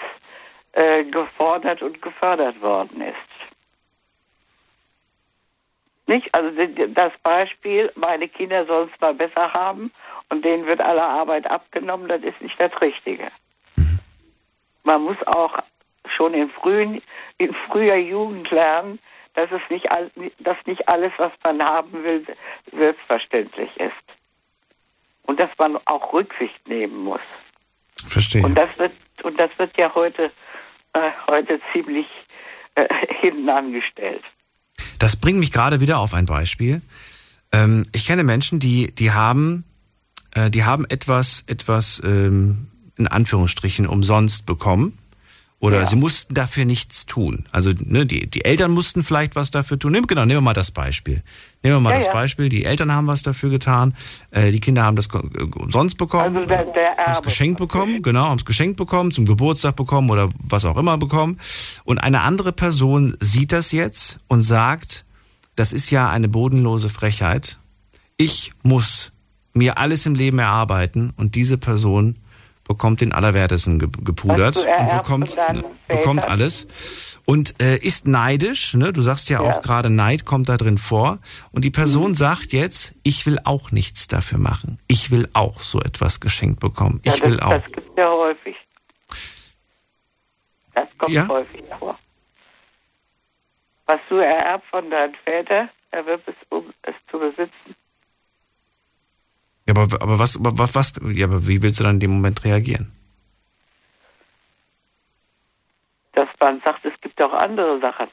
äh, 0.73 1.03
gefordert 1.03 1.81
und 1.83 2.01
gefördert 2.01 2.59
worden 2.61 3.01
ist. 3.01 3.15
Nicht? 6.07 6.33
Also 6.35 6.49
das 6.89 7.13
Beispiel, 7.23 7.91
meine 7.95 8.27
Kinder 8.27 8.65
sollen 8.65 8.89
es 8.93 8.99
mal 8.99 9.13
besser 9.13 9.53
haben 9.53 9.91
und 10.29 10.43
denen 10.43 10.65
wird 10.65 10.81
alle 10.81 11.03
Arbeit 11.03 11.49
abgenommen, 11.49 12.07
das 12.07 12.21
ist 12.23 12.41
nicht 12.41 12.59
das 12.59 12.71
Richtige. 12.81 13.31
Man 14.83 15.03
muss 15.03 15.17
auch 15.25 15.57
schon 16.15 16.33
in, 16.33 16.49
frühen, 16.49 17.01
in 17.37 17.55
früher 17.67 17.95
Jugend 17.95 18.49
lernen, 18.51 18.99
dass 19.35 19.49
es 19.51 19.61
nicht, 19.69 19.87
dass 20.39 20.57
nicht 20.65 20.87
alles, 20.87 21.11
was 21.17 21.31
man 21.43 21.61
haben 21.63 22.03
will, 22.03 22.25
selbstverständlich 22.71 23.69
ist. 23.77 23.93
Und 25.25 25.39
dass 25.39 25.49
man 25.57 25.77
auch 25.85 26.13
Rücksicht 26.13 26.67
nehmen 26.67 27.03
muss. 27.03 27.21
Verstehe. 28.05 28.43
Und 28.43 28.55
das 28.55 28.69
wird, 28.77 28.91
und 29.23 29.39
das 29.39 29.49
wird 29.57 29.75
ja 29.77 29.93
heute 29.95 30.31
äh, 30.93 31.11
heute 31.29 31.59
ziemlich 31.71 32.05
äh, 32.75 32.87
hinten 33.21 33.49
angestellt. 33.49 34.23
Das 34.99 35.15
bringt 35.15 35.39
mich 35.39 35.51
gerade 35.51 35.81
wieder 35.81 35.99
auf 35.99 36.13
ein 36.13 36.25
Beispiel. 36.25 36.81
Ähm, 37.51 37.87
ich 37.93 38.05
kenne 38.05 38.23
Menschen, 38.23 38.59
die, 38.59 38.93
die 38.93 39.11
haben, 39.11 39.63
äh, 40.35 40.49
die 40.49 40.63
haben 40.63 40.85
etwas, 40.85 41.43
etwas 41.47 42.01
ähm, 42.05 42.67
in 42.97 43.07
Anführungsstrichen 43.07 43.87
umsonst 43.87 44.45
bekommen. 44.45 44.97
Oder 45.63 45.79
ja. 45.79 45.85
sie 45.85 45.95
mussten 45.95 46.33
dafür 46.33 46.65
nichts 46.65 47.05
tun. 47.05 47.45
Also 47.53 47.71
ne, 47.85 48.05
die, 48.05 48.29
die 48.29 48.43
Eltern 48.43 48.71
mussten 48.71 49.01
vielleicht 49.01 49.37
was 49.37 49.49
dafür 49.49 49.79
tun. 49.79 49.93
Nehm, 49.93 50.07
genau, 50.07 50.25
nehmen 50.25 50.39
wir 50.39 50.41
mal 50.41 50.53
das 50.53 50.71
Beispiel. 50.71 51.23
Nehmen 51.61 51.77
wir 51.77 51.79
mal 51.79 51.91
ja, 51.91 51.99
das 51.99 52.07
ja. 52.07 52.11
Beispiel, 52.11 52.49
die 52.49 52.65
Eltern 52.65 52.91
haben 52.91 53.07
was 53.07 53.21
dafür 53.21 53.49
getan, 53.49 53.95
äh, 54.31 54.51
die 54.51 54.59
Kinder 54.59 54.83
haben 54.83 54.97
das 54.97 55.07
äh, 55.13 55.41
umsonst 55.55 55.97
bekommen, 55.97 56.35
also 56.35 56.45
der, 56.45 56.65
der 56.65 56.97
haben 56.97 57.13
es 57.13 57.21
geschenkt 57.21 57.59
bekommen, 57.59 58.01
genau, 58.01 58.25
haben 58.25 58.39
es 58.39 58.43
geschenkt 58.43 58.75
bekommen, 58.75 59.11
zum 59.13 59.23
Geburtstag 59.25 59.77
bekommen 59.77 60.09
oder 60.09 60.27
was 60.37 60.65
auch 60.65 60.75
immer 60.75 60.97
bekommen. 60.97 61.39
Und 61.85 61.99
eine 61.99 62.23
andere 62.23 62.51
Person 62.51 63.15
sieht 63.21 63.53
das 63.53 63.71
jetzt 63.71 64.19
und 64.27 64.41
sagt, 64.41 65.05
das 65.55 65.71
ist 65.71 65.91
ja 65.91 66.09
eine 66.09 66.27
bodenlose 66.27 66.89
Frechheit. 66.89 67.57
Ich 68.17 68.51
muss 68.63 69.13
mir 69.53 69.77
alles 69.77 70.05
im 70.05 70.15
Leben 70.15 70.39
erarbeiten 70.39 71.13
und 71.15 71.35
diese 71.35 71.57
Person 71.57 72.17
bekommt 72.67 73.01
den 73.01 73.11
Allerwertesten 73.11 73.79
gepudert 73.79 74.57
und 74.57 74.89
bekommt, 74.89 75.35
ne, 75.35 75.63
bekommt 75.87 76.25
alles 76.25 77.19
und 77.25 77.61
äh, 77.61 77.77
ist 77.77 78.07
neidisch. 78.07 78.73
Ne? 78.73 78.93
Du 78.93 79.01
sagst 79.01 79.29
ja, 79.29 79.43
ja. 79.43 79.51
auch 79.51 79.61
gerade 79.61 79.89
Neid 79.89 80.25
kommt 80.25 80.49
da 80.49 80.57
drin 80.57 80.77
vor. 80.77 81.19
Und 81.51 81.65
die 81.65 81.71
Person 81.71 82.09
mhm. 82.09 82.15
sagt 82.15 82.53
jetzt, 82.53 82.95
ich 83.03 83.25
will 83.25 83.39
auch 83.43 83.71
nichts 83.71 84.07
dafür 84.07 84.37
machen. 84.37 84.79
Ich 84.87 85.11
will 85.11 85.27
auch 85.33 85.59
so 85.59 85.79
etwas 85.79 86.19
geschenkt 86.19 86.59
bekommen. 86.59 87.01
Ja, 87.03 87.13
ich 87.13 87.21
das, 87.21 87.29
will 87.29 87.39
auch. 87.39 87.51
Das 87.51 87.71
gibt 87.71 87.97
ja 87.97 88.11
häufig. 88.11 88.55
Das 90.73 90.87
kommt 90.97 91.11
ja? 91.11 91.27
häufig 91.27 91.63
vor. 91.79 91.99
Was 93.85 93.99
du 94.09 94.15
ererbt 94.15 94.65
von 94.71 94.89
deinem 94.89 95.13
Väter, 95.27 95.69
er 95.91 96.05
wird 96.05 96.21
es, 96.27 96.35
um 96.49 96.73
es 96.83 96.95
zu 97.11 97.19
besitzen. 97.19 97.75
Ja, 99.67 99.75
aber, 99.75 100.01
aber 100.01 100.19
was, 100.19 100.37
was, 100.41 100.75
was, 100.75 100.93
ja, 101.13 101.27
aber 101.27 101.47
wie 101.47 101.61
willst 101.61 101.79
du 101.79 101.83
dann 101.83 101.95
in 101.95 101.99
dem 102.01 102.11
Moment 102.11 102.43
reagieren? 102.43 102.91
Dass 106.13 106.27
man 106.39 106.61
sagt, 106.63 106.85
es 106.85 106.99
gibt 107.01 107.21
auch 107.21 107.33
andere 107.33 107.79
Sachen. 107.79 108.07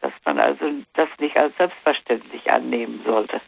Dass 0.00 0.12
man 0.24 0.38
also 0.40 0.64
das 0.94 1.08
nicht 1.18 1.36
als 1.36 1.56
selbstverständlich 1.56 2.50
annehmen 2.50 3.00
sollte. 3.04 3.40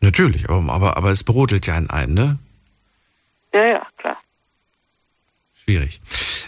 Natürlich, 0.00 0.48
aber, 0.48 0.72
aber, 0.72 0.96
aber 0.96 1.10
es 1.10 1.24
brodelt 1.24 1.66
ja 1.66 1.76
in 1.76 1.90
einem, 1.90 2.14
ne? 2.14 2.38
Ja, 3.52 3.64
ja, 3.64 3.86
klar. 3.96 4.17
Schwierig. 5.68 6.00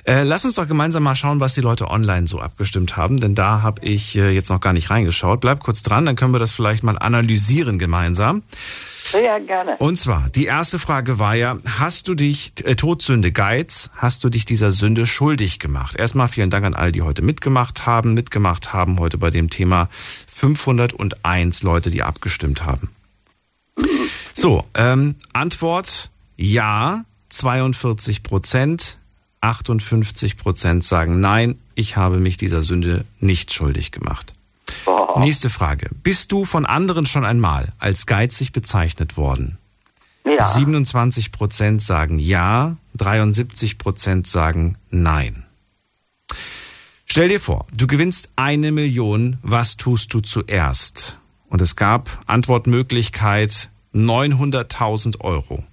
Äh, 0.05 0.23
lass 0.23 0.47
uns 0.47 0.55
doch 0.55 0.67
gemeinsam 0.67 1.03
mal 1.03 1.15
schauen, 1.15 1.41
was 1.41 1.55
die 1.55 1.61
Leute 1.61 1.91
online 1.91 2.27
so 2.27 2.41
abgestimmt 2.41 2.97
haben, 2.97 3.21
denn 3.21 3.35
da 3.35 3.61
habe 3.61 3.85
ich 3.85 4.17
äh, 4.17 4.31
jetzt 4.31 4.49
noch 4.49 4.61
gar 4.61 4.73
nicht 4.73 4.89
reingeschaut. 4.89 5.43
Bleib 5.43 5.61
kurz 5.61 5.83
dran, 5.83 6.07
dann 6.07 6.17
können 6.17 6.33
wir 6.33 6.39
das 6.39 6.53
vielleicht 6.53 6.85
mal 6.85 6.97
analysieren 6.97 7.79
gemeinsam. 7.79 8.43
Ja, 9.13 9.39
gerne. 9.39 9.77
Und 9.77 9.99
zwar, 9.99 10.31
die 10.31 10.47
erste 10.47 10.79
Frage 10.79 11.19
war 11.19 11.35
ja, 11.35 11.59
hast 11.67 12.09
du 12.09 12.15
dich, 12.15 12.55
äh, 12.65 12.77
Todsünde 12.77 13.31
Geiz, 13.31 13.91
hast 13.95 14.25
du 14.25 14.31
dich 14.31 14.47
dieser 14.47 14.73
Sünde 14.73 15.05
schuldig 15.05 15.59
gemacht? 15.59 15.97
Erstmal 15.97 16.29
vielen 16.29 16.49
Dank 16.49 16.65
an 16.65 16.73
alle, 16.73 16.93
die 16.93 17.03
heute 17.03 17.21
mitgemacht 17.21 17.85
haben, 17.85 18.15
mitgemacht 18.15 18.73
haben 18.73 18.99
heute 19.01 19.19
bei 19.19 19.29
dem 19.29 19.51
Thema 19.51 19.91
501 20.29 21.63
Leute, 21.63 21.91
die 21.91 22.03
abgestimmt 22.03 22.65
haben. 22.65 22.89
So, 24.33 24.65
ähm, 24.73 25.17
Antwort 25.35 26.09
ja, 26.39 27.05
42 27.29 28.23
Prozent. 28.23 28.97
58 29.41 30.37
Prozent 30.37 30.85
sagen 30.85 31.21
nein, 31.21 31.59
ich 31.75 31.97
habe 31.97 32.19
mich 32.19 32.37
dieser 32.37 32.63
Sünde 32.63 33.05
nicht 33.21 33.53
schuldig 33.53 33.91
gemacht. 33.91 34.35
Oh. 34.87 35.19
Nächste 35.19 35.51
Frage. 35.51 35.91
Bist 36.03 36.33
du 36.33 36.45
von 36.45 36.67
anderen 36.67 37.07
schon 37.07 37.25
einmal 37.25 37.73
als 37.79 38.07
geizig 38.07 38.53
bezeichnet 38.53 39.17
worden? 39.17 39.59
Ja. 40.25 40.45
27 40.45 41.33
Prozent 41.33 41.81
sagen 41.83 42.19
ja, 42.19 42.77
73 42.95 43.79
Prozent 43.79 44.27
sagen 44.27 44.77
nein. 44.91 45.45
Stell 47.07 47.29
dir 47.29 47.41
vor, 47.41 47.67
du 47.75 47.87
gewinnst 47.87 48.29
eine 48.37 48.71
Million, 48.71 49.39
was 49.43 49.77
tust 49.77 50.15
du 50.15 50.21
zuerst? 50.21 51.19
Und 51.49 51.61
es 51.61 51.75
gab 51.75 52.23
Antwortmöglichkeit 52.27 53.71
900.000 53.93 55.21
Euro. 55.21 55.65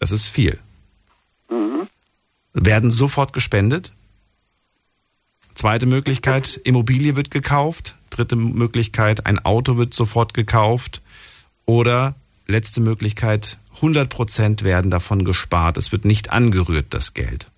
Das 0.00 0.10
ist 0.10 0.26
viel. 0.26 0.58
Mhm 1.48 1.86
werden 2.64 2.90
sofort 2.90 3.32
gespendet. 3.32 3.92
Zweite 5.54 5.86
Möglichkeit, 5.86 6.60
Immobilie 6.64 7.16
wird 7.16 7.30
gekauft. 7.30 7.96
Dritte 8.10 8.36
Möglichkeit, 8.36 9.26
ein 9.26 9.38
Auto 9.44 9.76
wird 9.76 9.94
sofort 9.94 10.34
gekauft. 10.34 11.02
Oder 11.64 12.14
letzte 12.46 12.80
Möglichkeit, 12.80 13.58
100 13.76 14.08
Prozent 14.08 14.62
werden 14.64 14.90
davon 14.90 15.24
gespart. 15.24 15.76
Es 15.76 15.92
wird 15.92 16.04
nicht 16.04 16.30
angerührt, 16.30 16.86
das 16.90 17.14
Geld. 17.14 17.50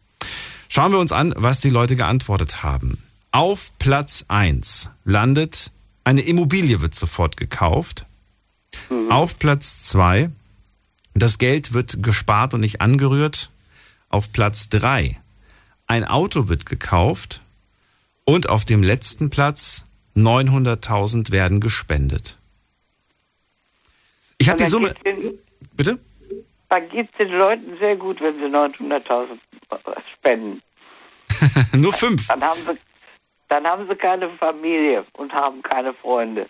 Schauen 0.69 0.93
wir 0.93 0.99
uns 0.99 1.13
an, 1.13 1.33
was 1.37 1.61
die 1.61 1.71
Leute 1.71 1.97
geantwortet 1.97 2.63
haben. 2.63 2.99
Auf 3.31 3.73
Platz 3.79 4.25
1 4.29 4.91
landet 5.05 5.71
eine 6.05 6.23
Immobilie 6.23 6.81
wird 6.81 6.95
sofort 6.95 7.37
gekauft. 7.37 8.07
Mhm. 8.91 9.11
Auf 9.11 9.39
Platz 9.39 9.83
2 9.85 10.31
das 11.19 11.39
Geld 11.39 11.73
wird 11.73 12.03
gespart 12.03 12.55
und 12.55 12.61
nicht 12.61 12.81
angerührt. 12.81 13.51
Auf 14.09 14.33
Platz 14.33 14.69
3 14.69 15.19
ein 15.89 16.05
Auto 16.05 16.49
wird 16.49 16.67
gekauft. 16.67 17.41
Und 18.25 18.49
auf 18.51 18.67
dem 18.67 18.83
letzten 18.83 19.31
Platz 19.31 19.87
900.000 20.15 21.33
werden 21.33 21.61
gespendet. 21.61 22.37
Ich 24.37 24.51
habe 24.51 24.63
die 24.63 24.69
Summe. 24.69 24.93
Den, 25.05 25.39
bitte? 25.73 25.99
Da 26.69 26.79
geht 26.79 27.09
es 27.11 27.17
den 27.19 27.31
Leuten 27.31 27.79
sehr 27.79 27.97
gut, 27.97 28.21
wenn 28.21 28.35
sie 28.35 28.45
900.000 28.45 29.39
spenden. 30.15 30.63
Nur 31.73 31.93
fünf. 31.95 32.27
Dann 32.29 32.43
haben, 32.43 32.61
sie, 32.67 32.79
dann 33.49 33.67
haben 33.67 33.89
sie 33.89 33.97
keine 33.97 34.29
Familie 34.37 35.07
und 35.15 35.33
haben 35.33 35.63
keine 35.63 35.95
Freunde. 35.95 36.49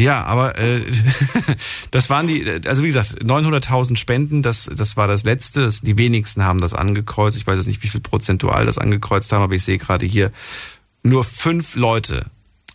Ja, 0.00 0.24
aber 0.24 0.56
äh, 0.56 0.80
das 1.90 2.08
waren 2.08 2.26
die, 2.26 2.42
also 2.64 2.82
wie 2.82 2.86
gesagt, 2.86 3.22
900.000 3.22 3.96
Spenden, 3.96 4.40
das, 4.42 4.64
das 4.74 4.96
war 4.96 5.06
das 5.06 5.24
Letzte. 5.24 5.60
Das, 5.60 5.82
die 5.82 5.98
wenigsten 5.98 6.42
haben 6.42 6.62
das 6.62 6.72
angekreuzt. 6.72 7.36
Ich 7.36 7.46
weiß 7.46 7.58
jetzt 7.58 7.66
nicht, 7.66 7.82
wie 7.82 7.88
viel 7.88 8.00
prozentual 8.00 8.64
das 8.64 8.78
angekreuzt 8.78 9.30
haben, 9.30 9.42
aber 9.42 9.54
ich 9.54 9.62
sehe 9.62 9.76
gerade 9.76 10.06
hier 10.06 10.32
nur 11.02 11.22
fünf 11.22 11.76
Leute, 11.76 12.24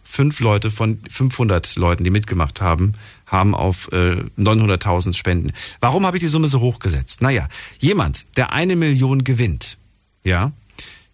fünf 0.04 0.40
Leute 0.40 0.70
von 0.70 1.00
500 1.10 1.78
Leuten, 1.78 2.04
die 2.04 2.12
mitgemacht 2.12 2.62
haben, 2.62 2.94
haben 3.26 3.56
auf 3.56 3.92
äh, 3.92 4.18
900.000 4.38 5.16
Spenden. 5.16 5.52
Warum 5.80 6.06
habe 6.06 6.18
ich 6.18 6.24
die 6.24 6.30
Summe 6.30 6.48
so 6.48 6.60
hoch 6.60 6.78
gesetzt? 6.78 7.24
Naja, 7.24 7.48
jemand, 7.80 8.38
der 8.38 8.54
eine 8.54 8.76
Million 8.76 9.24
gewinnt, 9.24 9.80
ja, 10.24 10.52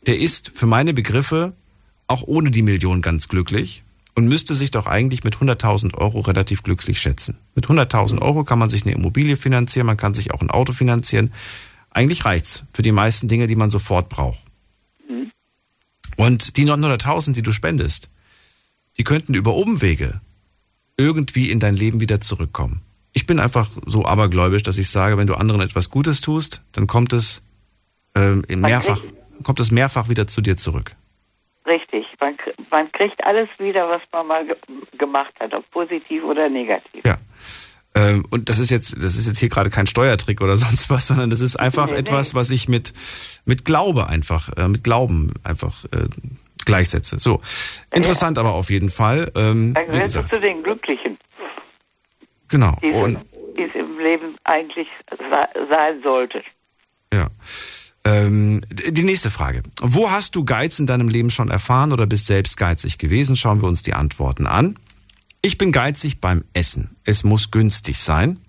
der 0.08 0.20
ist 0.20 0.52
für 0.54 0.66
meine 0.66 0.94
Begriffe 0.94 1.54
auch 2.08 2.24
ohne 2.24 2.52
die 2.52 2.64
Million 2.64 3.02
ganz 3.02 3.30
glücklich 3.30 3.84
und 4.16 4.28
müsste 4.28 4.56
sich 4.56 4.72
doch 4.72 4.88
eigentlich 4.88 5.24
mit 5.24 5.38
100.000 5.38 5.96
Euro 5.96 6.20
relativ 6.22 6.64
glücklich 6.64 7.00
schätzen. 7.00 7.38
Mit 7.56 7.68
100.000 7.68 8.22
Euro 8.22 8.44
kann 8.44 8.60
man 8.60 8.70
sich 8.70 8.84
eine 8.86 8.94
Immobilie 8.94 9.36
finanzieren, 9.36 9.88
man 9.88 9.98
kann 9.98 10.14
sich 10.14 10.32
auch 10.32 10.42
ein 10.42 10.52
Auto 10.52 10.74
finanzieren. 10.74 11.32
Eigentlich 11.90 12.26
reicht's 12.26 12.64
für 12.74 12.82
die 12.82 12.92
meisten 12.92 13.28
Dinge, 13.28 13.48
die 13.48 13.56
man 13.56 13.70
sofort 13.70 14.10
braucht. 14.10 14.44
Mhm. 15.10 15.32
Und 16.18 16.58
die 16.58 16.66
900.000, 16.66 17.34
die 17.34 17.42
du 17.42 17.52
spendest, 17.52 18.10
die 18.98 19.04
könnten 19.04 19.34
über 19.34 19.56
Umwege 19.56 20.22
irgendwie 20.98 21.50
in 21.50 21.60
dein 21.60 21.76
Leben 21.76 22.02
wieder 22.02 22.22
zurückkommen. 22.22 22.82
Ich 23.14 23.26
bin 23.26 23.40
einfach 23.40 23.70
so 23.86 24.06
abergläubisch, 24.06 24.64
dass 24.64 24.78
ich 24.78 24.90
sage, 24.90 25.18
wenn 25.18 25.28
du 25.28 25.36
anderen 25.36 25.62
etwas 25.62 25.90
Gutes 25.90 26.22
tust, 26.22 26.62
dann 26.72 26.88
kommt 26.88 27.14
es 27.14 27.42
äh, 28.16 28.36
mehrfach, 28.56 29.02
kommt 29.44 29.60
es 29.60 29.72
mehrfach 29.72 30.10
wieder 30.10 30.28
zu 30.28 30.42
dir 30.42 30.58
zurück. 30.58 30.96
Richtig. 31.72 32.06
Man, 32.20 32.38
man 32.70 32.92
kriegt 32.92 33.24
alles 33.24 33.48
wieder, 33.58 33.88
was 33.88 34.02
man 34.12 34.28
mal 34.28 34.46
ge 34.46 34.56
gemacht 34.98 35.34
hat, 35.40 35.54
ob 35.54 35.70
positiv 35.72 36.24
oder 36.24 36.50
negativ. 36.50 37.04
Ja. 37.06 37.18
Ähm, 37.96 38.26
und 38.30 38.50
das 38.50 38.60
ist 38.60 38.72
jetzt, 38.72 38.96
das 38.98 39.16
ist 39.16 39.26
jetzt 39.26 39.40
hier 39.40 39.48
gerade 39.48 39.70
kein 39.70 39.88
Steuertrick 39.88 40.42
oder 40.42 40.58
sonst 40.66 40.90
was, 40.90 41.08
sondern 41.08 41.30
das 41.30 41.40
ist 41.40 41.56
einfach 41.56 41.90
nee, 41.90 41.98
etwas, 41.98 42.34
nee. 42.34 42.40
was 42.40 42.50
ich 42.52 42.68
mit, 42.68 42.94
mit 43.46 43.64
Glaube 43.64 44.08
einfach, 44.08 44.50
äh, 44.58 44.68
mit 44.68 44.84
Glauben 44.84 45.34
einfach 45.44 45.86
äh, 45.86 46.08
gleichsetze. 46.66 47.20
So. 47.20 47.40
Interessant 47.94 48.38
ja. 48.38 48.44
aber 48.44 48.54
auf 48.54 48.70
jeden 48.70 48.90
Fall. 48.90 49.32
Ähm, 49.36 49.74
Dann 49.74 49.92
gehörst 49.92 50.16
du 50.16 50.26
zu 50.26 50.40
den 50.42 50.64
Glücklichen. 50.64 51.18
Genau. 52.50 52.78
Die 52.82 53.64
es 53.64 53.76
im 53.76 53.98
Leben 54.00 54.36
eigentlich 54.44 54.88
sein 55.70 56.02
sollte. 56.04 56.44
Ja. 57.14 57.28
Ähm, 58.04 58.62
die 58.72 59.04
nächste 59.04 59.30
Frage. 59.30 59.62
Wo 59.80 60.10
hast 60.10 60.36
du 60.36 60.44
Geiz 60.44 60.80
in 60.80 60.88
deinem 60.88 61.08
Leben 61.08 61.30
schon 61.30 61.50
erfahren 61.50 61.94
oder 61.94 62.08
bist 62.08 62.26
selbst 62.26 62.58
geizig 62.58 62.98
gewesen? 62.98 63.36
Schauen 63.36 63.62
wir 63.62 63.68
uns 63.68 63.84
die 63.84 63.94
Antworten 63.94 64.48
an. 64.48 64.76
Ich 65.44 65.58
bin 65.58 65.72
geizig 65.72 66.20
beim 66.20 66.44
Essen. 66.54 66.96
Es 67.04 67.24
muss 67.24 67.52
günstig 67.52 68.00
sein. 68.00 68.40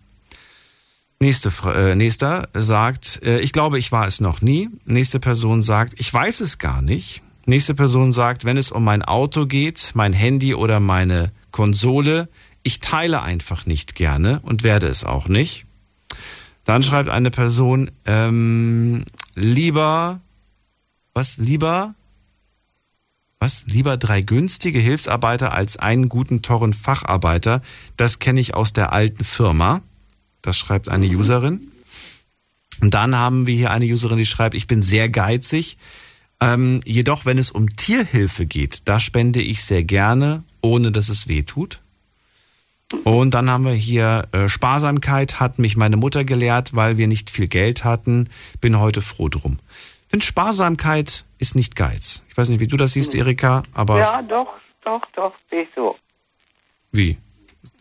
Nächste, 1.20 1.52
äh, 1.74 1.94
nächster 1.94 2.48
sagt, 2.52 3.22
äh, 3.22 3.40
ich 3.40 3.52
glaube, 3.52 3.78
ich 3.78 3.92
war 3.92 4.06
es 4.06 4.20
noch 4.20 4.40
nie. 4.40 4.68
Nächste 4.84 5.20
Person 5.20 5.62
sagt, 5.62 5.94
ich 5.98 6.12
weiß 6.12 6.40
es 6.40 6.58
gar 6.58 6.82
nicht. 6.82 7.22
Nächste 7.46 7.74
Person 7.74 8.12
sagt, 8.12 8.44
wenn 8.44 8.56
es 8.56 8.70
um 8.70 8.84
mein 8.84 9.02
Auto 9.02 9.46
geht, 9.46 9.92
mein 9.94 10.12
Handy 10.12 10.54
oder 10.54 10.80
meine 10.80 11.32
Konsole, 11.50 12.28
ich 12.62 12.80
teile 12.80 13.22
einfach 13.22 13.66
nicht 13.66 13.94
gerne 13.94 14.40
und 14.42 14.62
werde 14.62 14.86
es 14.88 15.04
auch 15.04 15.28
nicht. 15.28 15.66
Dann 16.64 16.82
schreibt 16.82 17.08
eine 17.08 17.30
Person, 17.30 17.90
ähm, 18.04 19.04
lieber, 19.34 20.20
was, 21.14 21.36
lieber, 21.36 21.94
was, 23.38 23.64
lieber 23.66 23.96
drei 23.96 24.22
günstige 24.22 24.78
Hilfsarbeiter 24.78 25.52
als 25.52 25.76
einen 25.76 26.08
guten, 26.08 26.42
teuren 26.42 26.74
Facharbeiter. 26.74 27.62
Das 27.96 28.18
kenne 28.18 28.40
ich 28.40 28.54
aus 28.54 28.72
der 28.72 28.92
alten 28.92 29.24
Firma. 29.24 29.82
Das 30.42 30.56
schreibt 30.56 30.88
eine 30.88 31.06
mhm. 31.06 31.16
Userin. 31.16 31.68
Und 32.80 32.94
dann 32.94 33.14
haben 33.16 33.46
wir 33.46 33.54
hier 33.54 33.70
eine 33.70 33.86
Userin, 33.86 34.18
die 34.18 34.26
schreibt, 34.26 34.54
ich 34.54 34.66
bin 34.66 34.82
sehr 34.82 35.08
geizig. 35.08 35.76
Ähm, 36.40 36.80
jedoch, 36.84 37.24
wenn 37.24 37.38
es 37.38 37.52
um 37.52 37.68
Tierhilfe 37.68 38.46
geht, 38.46 38.88
da 38.88 38.98
spende 38.98 39.40
ich 39.40 39.62
sehr 39.62 39.84
gerne, 39.84 40.42
ohne 40.60 40.90
dass 40.90 41.08
es 41.08 41.28
weh 41.28 41.42
tut. 41.42 41.81
Und 43.04 43.34
dann 43.34 43.50
haben 43.50 43.64
wir 43.64 43.72
hier 43.72 44.24
äh, 44.32 44.48
Sparsamkeit 44.48 45.40
hat 45.40 45.58
mich 45.58 45.76
meine 45.76 45.96
Mutter 45.96 46.24
gelehrt, 46.24 46.74
weil 46.74 46.96
wir 46.96 47.08
nicht 47.08 47.30
viel 47.30 47.48
Geld 47.48 47.84
hatten. 47.84 48.28
Bin 48.60 48.78
heute 48.78 49.00
froh 49.00 49.28
drum. 49.28 49.58
Ich 50.04 50.10
finde 50.10 50.26
Sparsamkeit 50.26 51.24
ist 51.38 51.56
nicht 51.56 51.76
Geiz. 51.76 52.24
Ich 52.28 52.36
weiß 52.36 52.48
nicht, 52.50 52.60
wie 52.60 52.66
du 52.66 52.76
das 52.76 52.92
siehst, 52.92 53.14
Erika, 53.14 53.62
aber. 53.72 53.98
Ja, 53.98 54.22
doch, 54.22 54.48
doch, 54.84 55.02
doch, 55.14 55.32
sehe 55.50 55.62
ich 55.62 55.68
so. 55.74 55.96
Wie? 56.90 57.18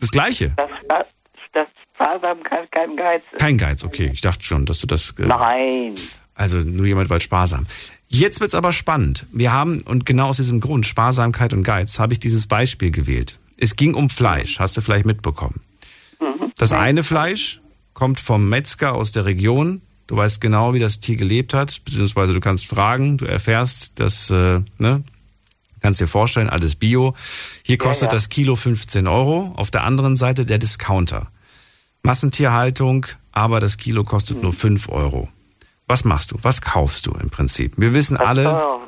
Das 0.00 0.10
Gleiche? 0.10 0.54
Das, 0.56 0.70
das 1.52 1.66
Sparsamkeit 1.94 2.72
kein 2.72 2.96
Geiz 2.96 3.22
ist. 3.32 3.38
Kein 3.38 3.58
Geiz, 3.58 3.84
okay. 3.84 4.10
Ich 4.12 4.20
dachte 4.20 4.42
schon, 4.42 4.66
dass 4.66 4.80
du 4.80 4.86
das. 4.86 5.14
Äh, 5.18 5.26
Nein. 5.26 5.94
Also 6.34 6.58
nur 6.58 6.86
jemand 6.86 7.10
weil 7.10 7.20
sparsam. 7.20 7.66
Jetzt 8.08 8.40
wird's 8.40 8.54
aber 8.54 8.72
spannend. 8.72 9.26
Wir 9.32 9.52
haben, 9.52 9.82
und 9.82 10.06
genau 10.06 10.28
aus 10.28 10.38
diesem 10.38 10.60
Grund, 10.60 10.86
Sparsamkeit 10.86 11.52
und 11.52 11.62
Geiz, 11.62 11.98
habe 11.98 12.12
ich 12.12 12.20
dieses 12.20 12.46
Beispiel 12.46 12.90
gewählt. 12.90 13.38
Es 13.62 13.76
ging 13.76 13.94
um 13.94 14.10
Fleisch, 14.10 14.58
hast 14.58 14.76
du 14.76 14.80
vielleicht 14.80 15.06
mitbekommen. 15.06 15.60
Mhm. 16.20 16.52
Das 16.56 16.72
eine 16.72 17.04
Fleisch 17.04 17.60
kommt 17.92 18.18
vom 18.18 18.48
Metzger 18.48 18.92
aus 18.92 19.12
der 19.12 19.24
Region. 19.24 19.82
Du 20.08 20.16
weißt 20.16 20.40
genau, 20.40 20.74
wie 20.74 20.80
das 20.80 20.98
Tier 20.98 21.14
gelebt 21.14 21.54
hat, 21.54 21.80
beziehungsweise 21.84 22.34
du 22.34 22.40
kannst 22.40 22.66
fragen, 22.66 23.18
du 23.18 23.24
erfährst, 23.24 24.00
dass, 24.00 24.30
äh, 24.30 24.62
ne, 24.78 25.04
kannst 25.78 26.00
dir 26.00 26.08
vorstellen, 26.08 26.50
alles 26.50 26.74
Bio. 26.74 27.14
Hier 27.62 27.78
kostet 27.78 28.08
ja, 28.08 28.14
ja. 28.14 28.16
das 28.16 28.30
Kilo 28.30 28.56
15 28.56 29.06
Euro. 29.06 29.52
Auf 29.54 29.70
der 29.70 29.84
anderen 29.84 30.16
Seite 30.16 30.44
der 30.44 30.58
Discounter. 30.58 31.30
Massentierhaltung, 32.02 33.06
aber 33.30 33.60
das 33.60 33.76
Kilo 33.76 34.02
kostet 34.02 34.38
mhm. 34.38 34.42
nur 34.42 34.52
5 34.54 34.88
Euro. 34.88 35.28
Was 35.86 36.04
machst 36.04 36.32
du? 36.32 36.36
Was 36.42 36.62
kaufst 36.62 37.06
du 37.06 37.12
im 37.12 37.30
Prinzip? 37.30 37.74
Wir 37.76 37.94
wissen 37.94 38.16
alle. 38.16 38.80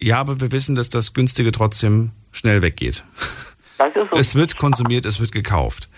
Ja, 0.00 0.18
aber 0.18 0.40
wir 0.40 0.50
wissen, 0.50 0.76
dass 0.76 0.88
das 0.88 1.12
günstige 1.12 1.52
trotzdem 1.52 2.12
schnell 2.32 2.62
weggeht. 2.62 3.04
So. 3.78 4.16
Es 4.16 4.34
wird 4.34 4.56
konsumiert, 4.56 5.06
es 5.06 5.20
wird 5.20 5.32
gekauft. 5.32 5.88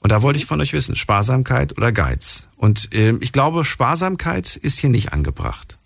Und 0.00 0.12
da 0.12 0.22
wollte 0.22 0.38
ich 0.38 0.46
von 0.46 0.60
euch 0.60 0.72
wissen, 0.72 0.96
Sparsamkeit 0.96 1.76
oder 1.76 1.92
Geiz? 1.92 2.48
Und 2.56 2.92
äh, 2.94 3.14
ich 3.20 3.32
glaube, 3.32 3.64
Sparsamkeit 3.64 4.56
ist 4.56 4.78
hier 4.78 4.90
nicht 4.90 5.12
angebracht. 5.12 5.78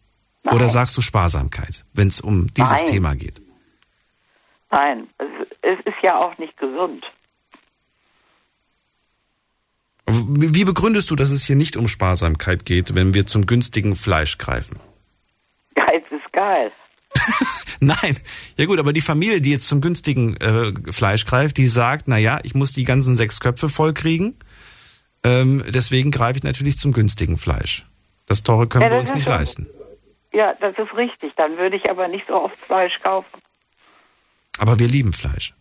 Nein. 0.44 0.54
Oder 0.54 0.68
sagst 0.68 0.96
du 0.96 1.00
Sparsamkeit, 1.00 1.84
wenn 1.92 2.08
es 2.08 2.20
um 2.20 2.46
dieses 2.52 2.70
Nein. 2.70 2.86
Thema 2.86 3.16
geht? 3.16 3.40
Nein, 4.70 5.08
es, 5.18 5.48
es 5.62 5.78
ist 5.86 5.96
ja 6.02 6.18
auch 6.18 6.36
nicht 6.38 6.56
gesund. 6.58 7.04
Wie 10.06 10.64
begründest 10.64 11.10
du, 11.10 11.16
dass 11.16 11.30
es 11.30 11.44
hier 11.44 11.56
nicht 11.56 11.76
um 11.76 11.88
Sparsamkeit 11.88 12.66
geht, 12.66 12.94
wenn 12.94 13.14
wir 13.14 13.26
zum 13.26 13.46
günstigen 13.46 13.96
Fleisch 13.96 14.36
greifen? 14.38 14.78
Geiz 15.74 16.04
ist 16.10 16.32
geil. 16.32 16.70
Nein, 17.80 18.16
ja 18.56 18.66
gut, 18.66 18.78
aber 18.78 18.92
die 18.92 19.00
Familie, 19.00 19.40
die 19.40 19.50
jetzt 19.50 19.68
zum 19.68 19.80
günstigen 19.80 20.36
äh, 20.38 20.72
Fleisch 20.92 21.26
greift, 21.26 21.56
die 21.58 21.66
sagt, 21.66 22.08
na 22.08 22.18
ja, 22.18 22.40
ich 22.42 22.54
muss 22.54 22.72
die 22.72 22.84
ganzen 22.84 23.16
sechs 23.16 23.40
Köpfe 23.40 23.68
voll 23.68 23.92
kriegen, 23.92 24.36
ähm, 25.22 25.64
deswegen 25.68 26.10
greife 26.10 26.38
ich 26.38 26.44
natürlich 26.44 26.78
zum 26.78 26.92
günstigen 26.92 27.38
Fleisch. 27.38 27.86
Das 28.26 28.42
teure 28.42 28.66
können 28.68 28.84
ja, 28.84 28.90
wir 28.90 28.98
uns 28.98 29.14
nicht 29.14 29.28
das, 29.28 29.36
leisten. 29.36 29.66
Ja, 30.32 30.54
das 30.60 30.76
ist 30.78 30.94
richtig. 30.94 31.32
Dann 31.36 31.56
würde 31.56 31.76
ich 31.76 31.90
aber 31.90 32.08
nicht 32.08 32.26
so 32.26 32.34
oft 32.34 32.56
Fleisch 32.66 32.98
kaufen. 33.02 33.40
Aber 34.58 34.78
wir 34.78 34.88
lieben 34.88 35.12
Fleisch. 35.12 35.54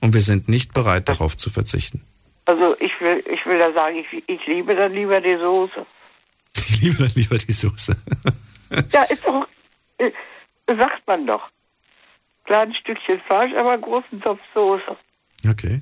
Und 0.00 0.14
wir 0.14 0.20
sind 0.20 0.48
nicht 0.48 0.74
bereit, 0.74 1.08
darauf 1.08 1.36
zu 1.36 1.50
verzichten. 1.50 2.04
Also 2.46 2.76
ich 2.78 2.92
will, 3.00 3.24
ich 3.32 3.44
will 3.46 3.58
da 3.58 3.72
sagen, 3.72 3.96
ich, 3.96 4.22
ich 4.26 4.46
liebe 4.46 4.74
dann 4.74 4.92
lieber 4.92 5.20
die 5.20 5.36
Soße. 5.36 5.86
Ich 6.56 6.80
liebe 6.80 6.98
dann 6.98 7.12
lieber 7.16 7.36
die 7.36 7.52
Soße. 7.52 7.96
ja, 8.92 9.02
ist 9.04 9.26
doch, 9.26 9.46
äh, 9.98 10.10
sagt 10.66 11.06
man 11.06 11.26
doch. 11.26 11.48
Kleines 12.44 12.76
Stückchen 12.76 13.20
Fleisch, 13.26 13.54
aber 13.56 13.78
großen 13.78 14.20
Topf 14.20 14.40
Soße. 14.54 14.96
Okay. 15.48 15.80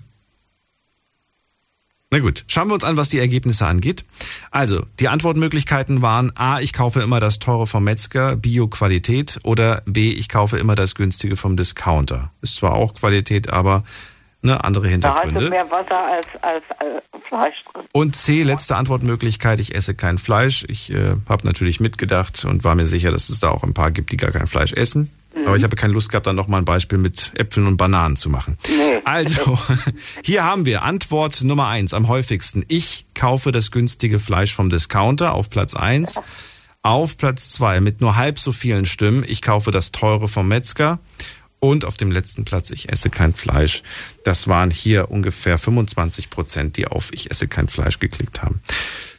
Na 2.13 2.19
gut, 2.19 2.45
schauen 2.47 2.69
wir 2.69 2.75
uns 2.75 2.85
an, 2.85 2.99
was 2.99 3.09
die 3.09 3.19
Ergebnisse 3.19 3.67
angeht. 3.67 4.05
Also, 4.51 4.85
die 5.01 5.09
Antwortmöglichkeiten 5.09 6.03
waren 6.03 6.31
A, 6.37 6.61
ich 6.61 6.75
kaufe 6.75 7.01
immer 7.01 7.21
das 7.21 7.39
teure 7.39 7.67
vom 7.67 7.85
Metzger, 7.85 8.37
Bio-Qualität 8.37 9.41
oder 9.45 9.83
B, 9.87 10.11
ich 10.11 10.29
kaufe 10.29 10.59
immer 10.59 10.75
das 10.75 10.95
günstige 10.95 11.39
vom 11.39 11.57
Discounter. 11.57 12.31
Ist 12.43 12.57
zwar 12.57 12.75
auch 12.75 12.93
Qualität, 12.93 13.51
aber 13.51 13.83
ne, 14.43 14.63
andere 14.63 14.89
Hintergründe. 14.89 15.45
Da 15.45 15.51
mehr 15.51 15.71
Wasser 15.71 16.05
als, 16.13 16.27
als, 16.43 16.65
als 16.79 17.25
Fleisch 17.29 17.55
drin. 17.73 17.85
Und 17.93 18.17
C, 18.17 18.43
letzte 18.43 18.77
Antwortmöglichkeit, 18.77 19.61
ich 19.61 19.75
esse 19.75 19.95
kein 19.95 20.19
Fleisch. 20.19 20.65
Ich 20.69 20.93
äh, 20.93 21.17
habe 21.29 21.47
natürlich 21.47 21.81
mitgedacht 21.81 22.45
und 22.45 22.65
war 22.65 22.75
mir 22.75 22.87
sicher, 22.87 23.11
dass 23.11 23.31
es 23.31 23.41
da 23.41 23.51
auch 23.51 23.63
ein 23.63 23.75
paar 23.75 23.91
gibt, 23.91 24.13
die 24.13 24.17
gar 24.17 24.33
kein 24.33 24.47
Fleisch 24.47 24.73
essen. 24.73 25.13
Mhm. 25.35 25.47
Aber 25.47 25.57
ich 25.57 25.65
habe 25.65 25.77
keine 25.77 25.93
Lust 25.93 26.11
gehabt, 26.11 26.27
dann 26.27 26.37
nochmal 26.37 26.61
ein 26.61 26.65
Beispiel 26.65 26.99
mit 26.99 27.33
Äpfeln 27.37 27.67
und 27.67 27.77
Bananen 27.77 28.17
zu 28.17 28.29
machen. 28.29 28.57
Nee. 28.69 29.01
Also, 29.05 29.59
hier 30.25 30.45
haben 30.45 30.67
wir 30.67 30.83
Antwort 30.83 31.43
Nummer 31.43 31.69
eins 31.69 31.95
am 31.95 32.09
häufigsten. 32.09 32.65
Ich 32.69 33.07
kaufe 33.15 33.53
das 33.53 33.71
günstige 33.71 34.19
Fleisch 34.19 34.53
vom 34.53 34.69
Discounter 34.69 35.35
auf 35.35 35.49
Platz 35.49 35.75
eins. 35.75 36.21
Auf 36.85 37.17
Platz 37.17 37.51
zwei 37.51 37.81
mit 37.81 38.01
nur 38.01 38.17
halb 38.17 38.41
so 38.41 38.51
vielen 38.51 38.87
Stimmen. 38.87 39.25
Ich 39.27 39.41
kaufe 39.41 39.71
das 39.71 39.93
teure 39.93 40.27
vom 40.27 40.49
Metzger. 40.49 40.99
Und 41.65 41.85
auf 41.85 41.97
dem 41.97 42.11
letzten 42.11 42.45
Platz, 42.45 42.73
ich 42.73 42.89
esse 42.89 43.09
kein 43.09 43.35
Fleisch. 43.35 43.85
Das 44.25 44.49
waren 44.49 44.73
hier 44.73 45.13
ungefähr 45.13 45.59
25 45.59 46.29
Prozent, 46.29 46.77
die 46.77 46.89
auf 46.89 47.13
Ich 47.13 47.31
esse 47.31 47.47
kein 47.47 47.69
Fleisch 47.69 48.01
geklickt 48.01 48.43
haben. 48.43 48.61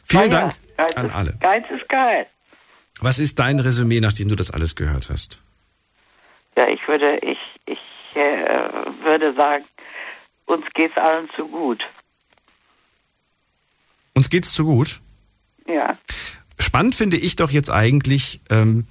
Vielen 0.04 0.30
ja, 0.30 0.40
Dank 0.40 0.54
Geiz 0.76 0.94
an 0.94 1.10
alle. 1.10 1.38
Geiz 1.40 1.64
ist 1.74 1.88
geil. 1.88 2.26
Was 3.00 3.18
ist 3.18 3.38
dein 3.38 3.60
Resümee, 3.60 4.00
nachdem 4.00 4.28
du 4.28 4.36
das 4.36 4.50
alles 4.50 4.76
gehört 4.76 5.08
hast? 5.08 5.40
Ja, 6.54 6.68
ich 6.68 6.86
würde, 6.86 7.16
ich, 7.22 7.38
ich 7.64 7.78
äh, 8.14 8.46
würde 9.06 9.34
sagen, 9.38 9.64
uns 10.44 10.66
geht's 10.74 10.98
allen 10.98 11.30
zu 11.36 11.48
gut. 11.48 11.82
Uns 14.12 14.28
geht's 14.28 14.52
zu 14.52 14.66
gut? 14.66 15.00
Ja. 15.66 15.96
Spannend 16.58 16.94
finde 16.94 17.16
ich 17.16 17.36
doch 17.36 17.50
jetzt 17.50 17.70
eigentlich, 17.70 18.42
ähm, 18.50 18.84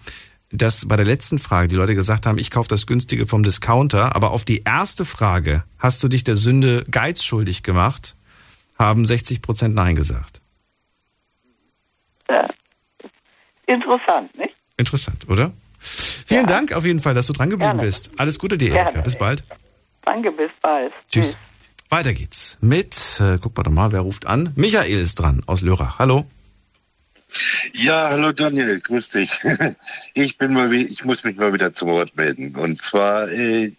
dass 0.54 0.88
bei 0.88 0.96
der 0.96 1.06
letzten 1.06 1.40
Frage 1.40 1.68
die 1.68 1.76
Leute 1.76 1.96
gesagt 1.96 2.26
haben, 2.26 2.38
ich 2.38 2.52
kaufe 2.52 2.70
das 2.70 2.86
günstige 2.86 3.26
vom 3.28 3.44
Discounter, 3.44 4.16
aber 4.16 4.32
auf 4.32 4.46
die 4.46 4.62
erste 4.64 5.04
Frage, 5.04 5.64
hast 5.80 6.04
du 6.04 6.08
dich 6.08 6.24
der 6.24 6.36
Sünde 6.36 6.84
Geiz 6.90 7.24
schuldig 7.24 7.64
gemacht, 7.64 8.16
haben 8.78 9.06
60 9.06 9.42
Prozent 9.42 9.76
Nein 9.76 9.96
gesagt. 9.96 10.42
Ja. 12.30 12.48
Interessant, 13.66 14.38
nicht? 14.38 14.56
Interessant, 14.78 15.28
oder? 15.28 15.52
Vielen 15.80 16.42
ja. 16.42 16.48
Dank 16.48 16.72
auf 16.74 16.86
jeden 16.86 17.02
Fall, 17.02 17.14
dass 17.14 17.28
du 17.28 17.34
dran 17.34 17.50
geblieben 17.50 17.74
Gerne. 17.74 17.84
bist. 17.84 18.12
Alles 18.18 18.40
Gute 18.40 18.58
dir, 18.58 18.76
Erika. 18.76 19.02
Bis 19.02 19.18
bald. 19.18 19.44
Danke, 20.06 20.32
bis 20.32 20.52
bald. 20.62 20.94
Tschüss. 21.10 21.32
Tschüss. 21.32 21.38
Weiter 21.90 22.14
geht's 22.14 22.58
mit, 22.62 23.22
äh, 23.22 23.38
guck 23.40 23.56
mal 23.56 23.64
doch 23.64 23.72
mal, 23.72 23.92
wer 23.92 24.02
ruft 24.02 24.26
an? 24.26 24.52
Michael 24.56 25.00
ist 25.00 25.16
dran 25.16 25.44
aus 25.46 25.62
Lörrach. 25.62 26.00
Hallo. 26.00 26.26
Ja, 27.74 28.10
hallo 28.10 28.32
Daniel, 28.32 28.80
grüß 28.80 29.10
dich. 29.10 29.42
Ich 30.14 30.38
bin 30.38 30.54
mal, 30.54 30.72
ich 30.74 31.04
muss 31.06 31.24
mich 31.24 31.38
mal 31.38 31.54
wieder 31.54 31.74
zum 31.74 31.90
Wort 31.90 32.16
melden. 32.16 32.56
Und 32.56 32.82
zwar 32.82 33.30
äh, 33.30 33.72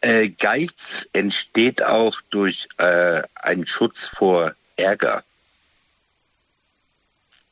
äh, 0.00 0.28
Geiz 0.28 1.08
entsteht 1.12 1.82
auch 1.82 2.20
durch 2.30 2.68
äh, 2.78 3.22
einen 3.34 3.66
Schutz 3.66 4.06
vor 4.06 4.54
Ärger. 4.76 5.24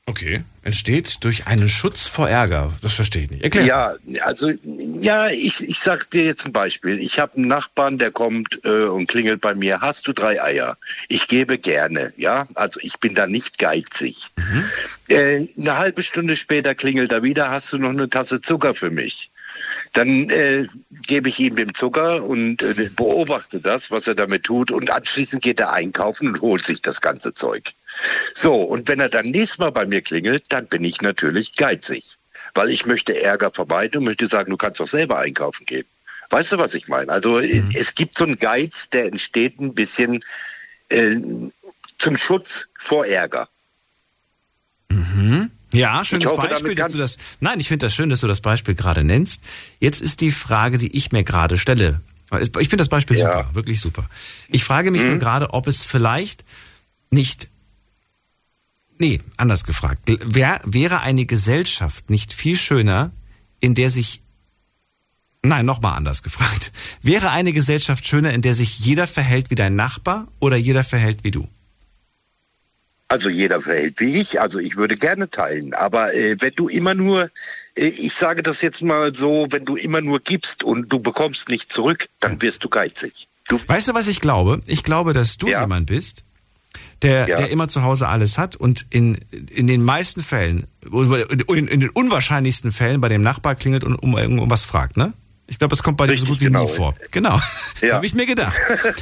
Okay, 0.08 0.42
entsteht 0.62 1.22
durch 1.22 1.46
einen 1.46 1.68
Schutz 1.68 2.06
vor 2.06 2.30
Ärger. 2.30 2.72
Das 2.80 2.94
verstehe 2.94 3.24
ich 3.24 3.30
nicht. 3.30 3.44
Erklär. 3.44 3.66
Ja, 3.66 3.94
also 4.22 4.50
ja, 4.64 5.28
ich, 5.28 5.68
ich 5.68 5.80
sag 5.80 6.10
dir 6.10 6.24
jetzt 6.24 6.46
ein 6.46 6.52
Beispiel. 6.52 6.98
Ich 6.98 7.18
habe 7.18 7.36
einen 7.36 7.46
Nachbarn, 7.46 7.98
der 7.98 8.10
kommt 8.10 8.58
äh, 8.64 8.84
und 8.84 9.06
klingelt 9.06 9.42
bei 9.42 9.54
mir. 9.54 9.82
Hast 9.82 10.08
du 10.08 10.14
drei 10.14 10.42
Eier? 10.42 10.78
Ich 11.08 11.28
gebe 11.28 11.58
gerne, 11.58 12.14
ja. 12.16 12.48
Also 12.54 12.80
ich 12.82 12.98
bin 13.00 13.14
da 13.14 13.26
nicht 13.26 13.58
geizig. 13.58 14.28
Mhm. 14.36 14.64
Äh, 15.08 15.46
eine 15.58 15.76
halbe 15.76 16.02
Stunde 16.02 16.36
später 16.36 16.74
klingelt 16.74 17.12
er 17.12 17.22
wieder. 17.22 17.50
Hast 17.50 17.70
du 17.74 17.78
noch 17.78 17.90
eine 17.90 18.08
Tasse 18.08 18.40
Zucker 18.40 18.72
für 18.72 18.90
mich? 18.90 19.30
Dann 19.92 20.30
äh, 20.30 20.66
gebe 21.02 21.28
ich 21.28 21.38
ihm 21.38 21.56
den 21.56 21.74
Zucker 21.74 22.24
und 22.24 22.62
äh, 22.62 22.88
beobachte 22.96 23.60
das, 23.60 23.90
was 23.90 24.08
er 24.08 24.14
damit 24.14 24.44
tut. 24.44 24.70
Und 24.70 24.90
anschließend 24.90 25.42
geht 25.42 25.60
er 25.60 25.70
einkaufen 25.70 26.28
und 26.28 26.40
holt 26.40 26.64
sich 26.64 26.80
das 26.80 27.02
ganze 27.02 27.34
Zeug. 27.34 27.74
So, 28.34 28.54
und 28.54 28.88
wenn 28.88 29.00
er 29.00 29.08
dann 29.08 29.26
nächstes 29.26 29.58
Mal 29.58 29.70
bei 29.70 29.86
mir 29.86 30.02
klingelt, 30.02 30.44
dann 30.48 30.66
bin 30.66 30.84
ich 30.84 31.00
natürlich 31.00 31.56
geizig. 31.56 32.04
Weil 32.54 32.70
ich 32.70 32.86
möchte 32.86 33.20
Ärger 33.22 33.50
vermeiden 33.50 33.98
und 33.98 34.04
möchte 34.04 34.26
sagen, 34.26 34.50
du 34.50 34.56
kannst 34.56 34.80
doch 34.80 34.88
selber 34.88 35.18
einkaufen 35.18 35.66
gehen. 35.66 35.86
Weißt 36.30 36.52
du, 36.52 36.58
was 36.58 36.74
ich 36.74 36.88
meine? 36.88 37.10
Also 37.10 37.40
mhm. 37.40 37.70
es 37.74 37.94
gibt 37.94 38.18
so 38.18 38.24
einen 38.24 38.36
Geiz, 38.36 38.90
der 38.90 39.06
entsteht 39.06 39.60
ein 39.60 39.74
bisschen 39.74 40.24
äh, 40.88 41.16
zum 41.98 42.16
Schutz 42.16 42.68
vor 42.78 43.06
Ärger. 43.06 43.48
Mhm. 44.88 45.50
Ja, 45.72 46.04
schönes 46.04 46.26
hoffe, 46.28 46.48
Beispiel, 46.48 46.74
dass 46.74 46.92
du 46.92 46.98
das. 46.98 47.18
Nein, 47.40 47.60
ich 47.60 47.68
finde 47.68 47.86
das 47.86 47.94
schön, 47.94 48.08
dass 48.08 48.20
du 48.20 48.26
das 48.26 48.40
Beispiel 48.40 48.74
gerade 48.74 49.04
nennst. 49.04 49.42
Jetzt 49.80 50.00
ist 50.00 50.20
die 50.20 50.30
Frage, 50.30 50.78
die 50.78 50.96
ich 50.96 51.12
mir 51.12 51.24
gerade 51.24 51.58
stelle. 51.58 52.00
Ich 52.40 52.68
finde 52.68 52.78
das 52.78 52.88
Beispiel 52.88 53.18
ja. 53.18 53.38
super, 53.38 53.54
wirklich 53.54 53.80
super. 53.80 54.08
Ich 54.48 54.64
frage 54.64 54.90
mich 54.90 55.02
mhm. 55.02 55.10
nur 55.10 55.18
gerade, 55.18 55.52
ob 55.52 55.66
es 55.66 55.84
vielleicht 55.84 56.44
nicht 57.10 57.48
Nee, 58.98 59.20
anders 59.36 59.64
gefragt. 59.64 60.00
Wär, 60.06 60.60
wäre 60.64 61.00
eine 61.00 61.24
Gesellschaft 61.24 62.10
nicht 62.10 62.32
viel 62.32 62.56
schöner, 62.56 63.12
in 63.60 63.74
der 63.74 63.90
sich 63.90 64.22
Nein, 65.42 65.66
nochmal 65.66 65.96
anders 65.96 66.22
gefragt. 66.22 66.72
Wäre 67.02 67.30
eine 67.30 67.52
Gesellschaft 67.52 68.06
schöner, 68.06 68.32
in 68.32 68.42
der 68.42 68.54
sich 68.54 68.80
jeder 68.80 69.06
verhält 69.06 69.50
wie 69.50 69.54
dein 69.54 69.76
Nachbar 69.76 70.26
oder 70.40 70.56
jeder 70.56 70.82
verhält 70.82 71.22
wie 71.22 71.30
du? 71.30 71.48
Also 73.06 73.30
jeder 73.30 73.60
verhält 73.60 74.00
wie 74.00 74.20
ich. 74.20 74.40
Also 74.40 74.58
ich 74.58 74.76
würde 74.76 74.96
gerne 74.96 75.30
teilen. 75.30 75.72
Aber 75.74 76.12
äh, 76.12 76.36
wenn 76.40 76.52
du 76.56 76.68
immer 76.68 76.94
nur, 76.94 77.30
äh, 77.76 77.86
ich 77.86 78.12
sage 78.12 78.42
das 78.42 78.60
jetzt 78.60 78.82
mal 78.82 79.14
so, 79.14 79.46
wenn 79.50 79.64
du 79.64 79.76
immer 79.76 80.00
nur 80.00 80.20
gibst 80.20 80.62
und 80.62 80.92
du 80.92 80.98
bekommst 80.98 81.48
nicht 81.48 81.72
zurück, 81.72 82.08
dann 82.20 82.42
wirst 82.42 82.64
du 82.64 82.68
geizig. 82.68 83.28
Du 83.46 83.58
weißt 83.66 83.88
du, 83.88 83.94
was 83.94 84.08
ich 84.08 84.20
glaube? 84.20 84.60
Ich 84.66 84.82
glaube, 84.82 85.14
dass 85.14 85.38
du 85.38 85.48
ja. 85.48 85.62
jemand 85.62 85.86
bist, 85.86 86.24
der, 87.02 87.28
ja. 87.28 87.36
der 87.38 87.50
immer 87.50 87.68
zu 87.68 87.82
Hause 87.82 88.08
alles 88.08 88.38
hat 88.38 88.56
und 88.56 88.86
in, 88.90 89.18
in 89.50 89.66
den 89.66 89.82
meisten 89.82 90.22
Fällen, 90.22 90.66
in, 90.90 91.68
in 91.68 91.80
den 91.80 91.90
unwahrscheinlichsten 91.90 92.72
Fällen 92.72 93.00
bei 93.00 93.08
dem 93.08 93.22
Nachbar 93.22 93.54
klingelt 93.54 93.84
und 93.84 93.94
um 93.96 94.16
irgendwas 94.16 94.64
fragt, 94.64 94.96
ne? 94.96 95.12
Ich 95.50 95.58
glaube, 95.58 95.74
es 95.74 95.82
kommt 95.82 95.96
bei 95.96 96.06
dir 96.06 96.16
so 96.16 96.26
gut 96.26 96.40
wie 96.40 96.44
genau. 96.44 96.64
nie 96.64 96.68
vor. 96.70 96.94
Genau. 97.10 97.36
Ja. 97.36 97.40
Das 97.80 97.92
habe 97.92 98.06
ich 98.06 98.14
mir 98.14 98.26
gedacht. 98.26 98.54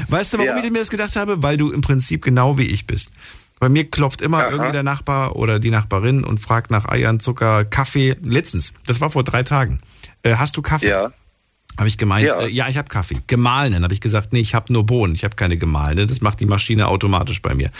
Weißt 0.09 0.35
du, 0.35 0.39
warum 0.39 0.57
ja. 0.57 0.63
ich 0.63 0.71
mir 0.71 0.79
das 0.79 0.91
gedacht 0.91 1.17
habe? 1.17 1.43
Weil 1.43 1.57
du 1.57 1.73
im 1.73 1.81
Prinzip 1.81 2.23
genau 2.23 2.57
wie 2.57 2.67
ich 2.67 2.87
bist. 2.87 3.11
Bei 3.59 3.69
mir 3.69 3.91
klopft 3.91 4.21
immer 4.21 4.39
Aha. 4.39 4.51
irgendwie 4.51 4.73
der 4.73 4.83
Nachbar 4.83 5.35
oder 5.35 5.59
die 5.59 5.71
Nachbarin 5.71 6.25
und 6.25 6.39
fragt 6.39 6.71
nach 6.71 6.87
Eiern, 6.87 7.21
Zucker, 7.21 7.65
Kaffee. 7.65 8.17
Letztens, 8.23 8.75
das 8.87 9.01
war 9.01 9.11
vor 9.11 9.25
drei 9.25 9.43
Tagen. 9.43 9.81
Äh, 10.23 10.37
hast 10.37 10.57
du 10.57 10.63
Kaffee? 10.63 10.91
Ja. 10.91 11.13
Habe 11.79 11.89
ich 11.89 11.99
gemeint, 11.99 12.27
ja, 12.27 12.41
äh, 12.41 12.49
ja 12.49 12.69
ich 12.69 12.77
habe 12.77 12.89
Kaffee. 12.89 13.21
Gemahlenen 13.27 13.83
habe 13.83 13.93
ich 13.93 14.01
gesagt, 14.01 14.33
nee, 14.33 14.41
ich 14.41 14.55
habe 14.55 14.73
nur 14.73 14.87
Bohnen, 14.87 15.15
ich 15.15 15.25
habe 15.25 15.37
keine 15.37 15.57
gemahlene. 15.57 16.07
Das 16.07 16.21
macht 16.21 16.41
die 16.41 16.47
Maschine 16.47 16.89
automatisch 16.89 17.43
bei 17.43 17.55
mir. 17.55 17.71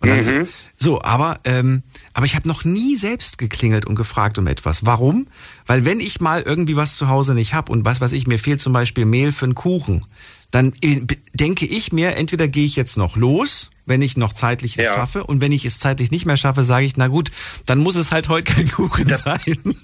Und 0.00 0.08
dann 0.08 0.18
mhm. 0.18 0.48
so, 0.76 0.92
so, 0.92 1.02
aber 1.02 1.38
ähm, 1.44 1.82
aber 2.14 2.26
ich 2.26 2.36
habe 2.36 2.48
noch 2.48 2.64
nie 2.64 2.96
selbst 2.96 3.38
geklingelt 3.38 3.84
und 3.84 3.96
gefragt 3.96 4.38
um 4.38 4.46
etwas. 4.46 4.86
Warum? 4.86 5.26
Weil 5.66 5.84
wenn 5.84 6.00
ich 6.00 6.20
mal 6.20 6.42
irgendwie 6.42 6.76
was 6.76 6.96
zu 6.96 7.08
Hause 7.08 7.34
nicht 7.34 7.54
habe 7.54 7.72
und 7.72 7.84
was 7.84 8.00
was 8.00 8.12
ich 8.12 8.26
mir 8.26 8.38
fehlt 8.38 8.60
zum 8.60 8.72
Beispiel 8.72 9.04
Mehl 9.04 9.32
für 9.32 9.46
einen 9.46 9.54
Kuchen, 9.54 10.04
dann 10.50 10.72
denke 11.32 11.66
ich 11.66 11.92
mir, 11.92 12.16
entweder 12.16 12.48
gehe 12.48 12.64
ich 12.64 12.76
jetzt 12.76 12.96
noch 12.96 13.16
los 13.16 13.70
wenn 13.90 14.02
ich 14.02 14.16
noch 14.16 14.32
zeitlich 14.32 14.76
ja. 14.76 14.94
schaffe. 14.94 15.24
Und 15.24 15.40
wenn 15.42 15.52
ich 15.52 15.66
es 15.66 15.80
zeitlich 15.80 16.10
nicht 16.10 16.24
mehr 16.24 16.36
schaffe, 16.36 16.64
sage 16.64 16.86
ich, 16.86 16.96
na 16.96 17.08
gut, 17.08 17.30
dann 17.66 17.80
muss 17.80 17.96
es 17.96 18.12
halt 18.12 18.28
heute 18.28 18.54
kein 18.54 18.70
Kuchen 18.70 19.08
ja. 19.08 19.18
sein. 19.18 19.58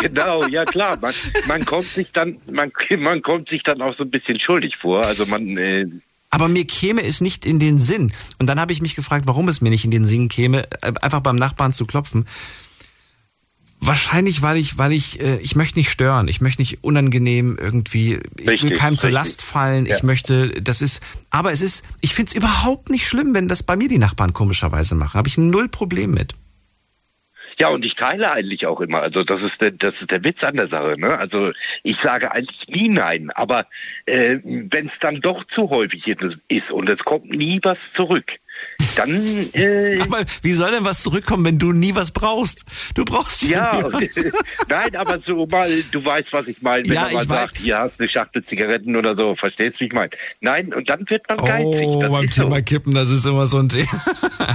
Genau, 0.00 0.46
ja 0.46 0.64
klar. 0.64 0.98
Man, 1.00 1.12
man, 1.46 1.64
kommt 1.64 1.88
sich 1.88 2.12
dann, 2.12 2.38
man, 2.50 2.72
man 2.98 3.20
kommt 3.20 3.48
sich 3.48 3.62
dann 3.62 3.82
auch 3.82 3.92
so 3.92 4.04
ein 4.04 4.10
bisschen 4.10 4.38
schuldig 4.38 4.76
vor. 4.76 5.04
Also 5.04 5.26
man. 5.26 5.56
Äh 5.56 5.86
aber 6.30 6.48
mir 6.48 6.64
käme 6.64 7.02
es 7.02 7.20
nicht 7.20 7.44
in 7.44 7.58
den 7.58 7.78
Sinn. 7.78 8.12
Und 8.38 8.46
dann 8.46 8.58
habe 8.58 8.72
ich 8.72 8.80
mich 8.80 8.94
gefragt, 8.94 9.26
warum 9.26 9.48
es 9.48 9.60
mir 9.60 9.70
nicht 9.70 9.84
in 9.84 9.90
den 9.90 10.06
Sinn 10.06 10.28
käme, 10.28 10.62
äh, 10.80 10.92
einfach 11.02 11.20
beim 11.20 11.36
Nachbarn 11.36 11.74
zu 11.74 11.84
klopfen. 11.84 12.26
Wahrscheinlich, 13.84 14.42
weil 14.42 14.58
ich, 14.58 14.78
weil 14.78 14.92
ich, 14.92 15.20
äh, 15.20 15.38
ich 15.38 15.56
möchte 15.56 15.78
nicht 15.78 15.90
stören, 15.90 16.28
ich 16.28 16.40
möchte 16.40 16.62
nicht 16.62 16.84
unangenehm 16.84 17.58
irgendwie, 17.60 18.20
ich 18.38 18.48
richtig, 18.48 18.70
will 18.70 18.78
keinem 18.78 18.96
zur 18.96 19.10
Last 19.10 19.42
fallen, 19.42 19.86
ja. 19.86 19.96
ich 19.96 20.04
möchte, 20.04 20.50
das 20.62 20.80
ist, 20.80 21.02
aber 21.30 21.50
es 21.50 21.62
ist, 21.62 21.84
ich 22.00 22.14
finde 22.14 22.30
es 22.30 22.36
überhaupt 22.36 22.90
nicht 22.90 23.08
schlimm, 23.08 23.34
wenn 23.34 23.48
das 23.48 23.64
bei 23.64 23.74
mir 23.74 23.88
die 23.88 23.98
Nachbarn 23.98 24.32
komischerweise 24.32 24.94
machen. 24.94 25.14
Habe 25.14 25.28
ich 25.28 25.36
null 25.36 25.68
Problem 25.68 26.12
mit. 26.12 26.34
Ja, 27.58 27.68
und 27.68 27.84
ich 27.84 27.96
teile 27.96 28.32
eigentlich 28.32 28.66
auch 28.66 28.80
immer. 28.80 29.02
Also 29.02 29.22
das 29.22 29.42
ist 29.42 29.60
der, 29.60 29.70
das 29.70 30.00
ist 30.00 30.10
der 30.10 30.24
Witz 30.24 30.44
an 30.44 30.56
der 30.56 30.66
Sache. 30.66 30.98
Ne? 30.98 31.18
Also 31.18 31.52
ich 31.82 31.98
sage 31.98 32.32
eigentlich 32.32 32.68
nie 32.68 32.88
nein, 32.88 33.30
aber 33.34 33.66
äh, 34.06 34.38
wenn 34.42 34.86
es 34.86 34.98
dann 34.98 35.20
doch 35.20 35.44
zu 35.44 35.70
häufig 35.70 36.08
ist 36.48 36.72
und 36.72 36.88
es 36.88 37.04
kommt 37.04 37.30
nie 37.30 37.60
was 37.62 37.92
zurück, 37.92 38.38
dann. 38.96 39.10
Äh, 39.54 39.98
aber 40.00 40.24
wie 40.42 40.52
soll 40.52 40.70
denn 40.72 40.84
was 40.84 41.02
zurückkommen, 41.02 41.44
wenn 41.44 41.58
du 41.58 41.72
nie 41.72 41.94
was 41.94 42.10
brauchst? 42.10 42.64
Du 42.94 43.04
brauchst 43.04 43.42
ja. 43.42 43.82
nein, 44.68 44.96
aber 44.96 45.18
so 45.18 45.46
mal, 45.46 45.70
du 45.90 46.04
weißt, 46.04 46.32
was 46.32 46.48
ich 46.48 46.62
meine, 46.62 46.88
wenn 46.88 46.94
ja, 46.94 47.08
mal 47.10 47.26
sagt, 47.26 47.58
hier 47.58 47.78
hast 47.78 47.98
du 47.98 48.02
eine 48.02 48.08
Schachtel 48.08 48.42
Zigaretten 48.42 48.96
oder 48.96 49.14
so, 49.14 49.34
verstehst 49.34 49.76
du, 49.76 49.80
wie 49.80 49.86
ich 49.86 49.92
meine? 49.92 50.10
Nein, 50.40 50.74
und 50.74 50.90
dann 50.90 51.08
wird 51.08 51.28
man 51.28 51.38
geizig. 51.38 51.86
Oh, 51.86 51.98
beim 51.98 52.28
Thema 52.28 52.56
so. 52.56 52.62
Kippen, 52.62 52.94
das 52.94 53.10
ist 53.10 53.26
immer 53.26 53.46
so 53.46 53.58
ein 53.58 53.68
Thema. 53.68 54.02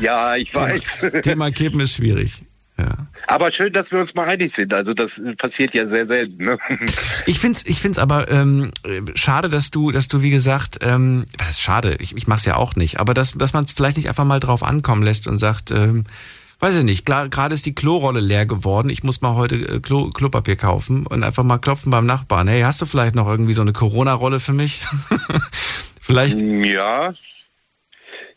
Ja, 0.01 0.35
ich 0.35 0.53
weiß. 0.53 1.05
Thema 1.23 1.51
Kippen 1.51 1.79
ist 1.79 1.93
schwierig. 1.95 2.43
Ja. 2.79 3.07
Aber 3.27 3.49
schön, 3.49 3.73
dass 3.73 3.91
wir 3.91 3.99
uns 3.99 4.13
mal 4.13 4.27
einig 4.27 4.53
sind. 4.53 4.73
Also 4.73 4.93
das 4.93 5.21
passiert 5.37 5.73
ja 5.73 5.85
sehr 5.85 6.05
selten. 6.05 6.43
Ne? 6.43 6.57
Ich 7.25 7.39
finde 7.39 7.59
es 7.59 7.65
ich 7.65 7.81
find's 7.81 7.97
aber 7.97 8.29
ähm, 8.29 8.71
schade, 9.15 9.49
dass 9.49 9.71
du, 9.71 9.91
dass 9.91 10.07
du, 10.07 10.21
wie 10.21 10.29
gesagt, 10.29 10.79
ähm, 10.81 11.25
das 11.37 11.49
ist 11.49 11.61
schade, 11.61 11.97
ich, 11.99 12.15
ich 12.15 12.27
mache 12.27 12.39
es 12.39 12.45
ja 12.45 12.55
auch 12.55 12.75
nicht, 12.75 12.99
aber 12.99 13.13
dass, 13.13 13.33
dass 13.33 13.53
man 13.53 13.65
es 13.65 13.71
vielleicht 13.71 13.97
nicht 13.97 14.07
einfach 14.07 14.25
mal 14.25 14.39
drauf 14.39 14.63
ankommen 14.63 15.03
lässt 15.03 15.27
und 15.27 15.37
sagt, 15.37 15.71
ähm, 15.71 16.05
weiß 16.59 16.77
ich 16.77 16.83
nicht, 16.83 17.05
gerade 17.05 17.53
ist 17.53 17.65
die 17.65 17.75
Klorolle 17.75 18.19
leer 18.19 18.45
geworden, 18.45 18.89
ich 18.89 19.03
muss 19.03 19.21
mal 19.21 19.35
heute 19.35 19.55
äh, 19.55 19.79
Klo, 19.79 20.09
Klopapier 20.09 20.55
kaufen 20.55 21.05
und 21.05 21.23
einfach 21.23 21.43
mal 21.43 21.57
klopfen 21.57 21.91
beim 21.91 22.05
Nachbarn. 22.05 22.47
Hey, 22.47 22.61
hast 22.61 22.81
du 22.81 22.85
vielleicht 22.85 23.15
noch 23.15 23.27
irgendwie 23.27 23.53
so 23.53 23.61
eine 23.61 23.73
Corona-Rolle 23.73 24.39
für 24.39 24.53
mich? 24.53 24.81
vielleicht. 26.01 26.39
Ja, 26.39 27.13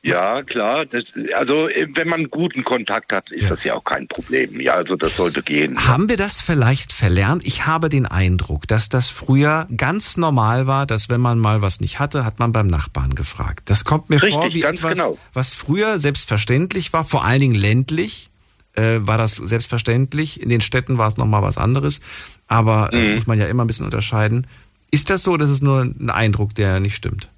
ja, 0.02 0.43
klar. 0.43 0.86
Das, 0.86 1.12
also 1.36 1.69
äh, 1.69 1.89
wenn 1.94 2.09
man 2.09 2.31
guten 2.31 2.65
Kontakt 2.65 3.12
hat, 3.12 3.31
ist 3.31 3.44
ja. 3.44 3.48
das 3.51 3.65
ja 3.65 3.74
auch 3.74 3.85
kein 3.85 4.09
Problem. 4.09 4.61
Ja, 4.61 4.74
also 4.74 4.97
das 4.97 5.16
sollte 5.16 5.43
gehen. 5.43 5.86
Haben 5.86 6.09
wir 6.09 6.16
das 6.16 6.40
vielleicht 6.40 6.93
verlernt? 6.93 7.44
Ich 7.47 7.66
habe 7.66 7.89
den 7.89 8.07
Eindruck, 8.07 8.66
dass 8.66 8.89
das 8.89 9.09
früher 9.09 9.69
ganz 9.77 10.16
normal 10.16 10.66
war, 10.66 10.86
dass 10.86 11.09
wenn 11.09 11.20
man 11.20 11.39
mal 11.39 11.61
was 11.62 11.81
nicht 11.81 11.98
hatte, 11.98 12.24
hat 12.24 12.39
man 12.39 12.52
beim 12.52 12.66
Nachbarn 12.66 13.15
gefragt. 13.15 13.69
Das 13.70 13.85
kommt 13.85 14.09
mir 14.11 14.23
Richtig, 14.23 14.35
vor 14.35 14.55
wie 14.55 14.61
ganz 14.61 14.81
etwas, 14.81 14.93
genau. 14.93 15.19
was 15.35 15.55
früher 15.55 15.98
selbstverständlich 15.98 16.93
war, 16.93 17.05
vor 17.05 17.24
allen 17.24 17.40
Dingen 17.40 17.55
ländlich 17.55 18.31
äh, 18.74 18.98
war 19.01 19.19
das 19.19 19.36
selbstverständlich. 19.36 20.40
In 20.40 20.48
den 20.48 20.61
Städten 20.61 20.98
war 20.98 21.09
es 21.09 21.16
nochmal 21.16 21.43
was 21.43 21.59
anderes. 21.59 22.01
Aber 22.47 22.93
äh, 22.93 23.09
mhm. 23.11 23.15
muss 23.16 23.27
man 23.27 23.39
ja 23.39 23.47
immer 23.47 23.65
ein 23.65 23.66
bisschen 23.66 23.85
unterscheiden. 23.85 24.47
Ist 24.90 25.11
das 25.11 25.23
so, 25.23 25.36
dass 25.36 25.51
es 25.51 25.61
nur 25.61 25.82
ein 25.82 26.11
Eindruck, 26.11 26.55
der 26.55 26.81
nicht 26.81 26.97
stimmt? 26.97 27.28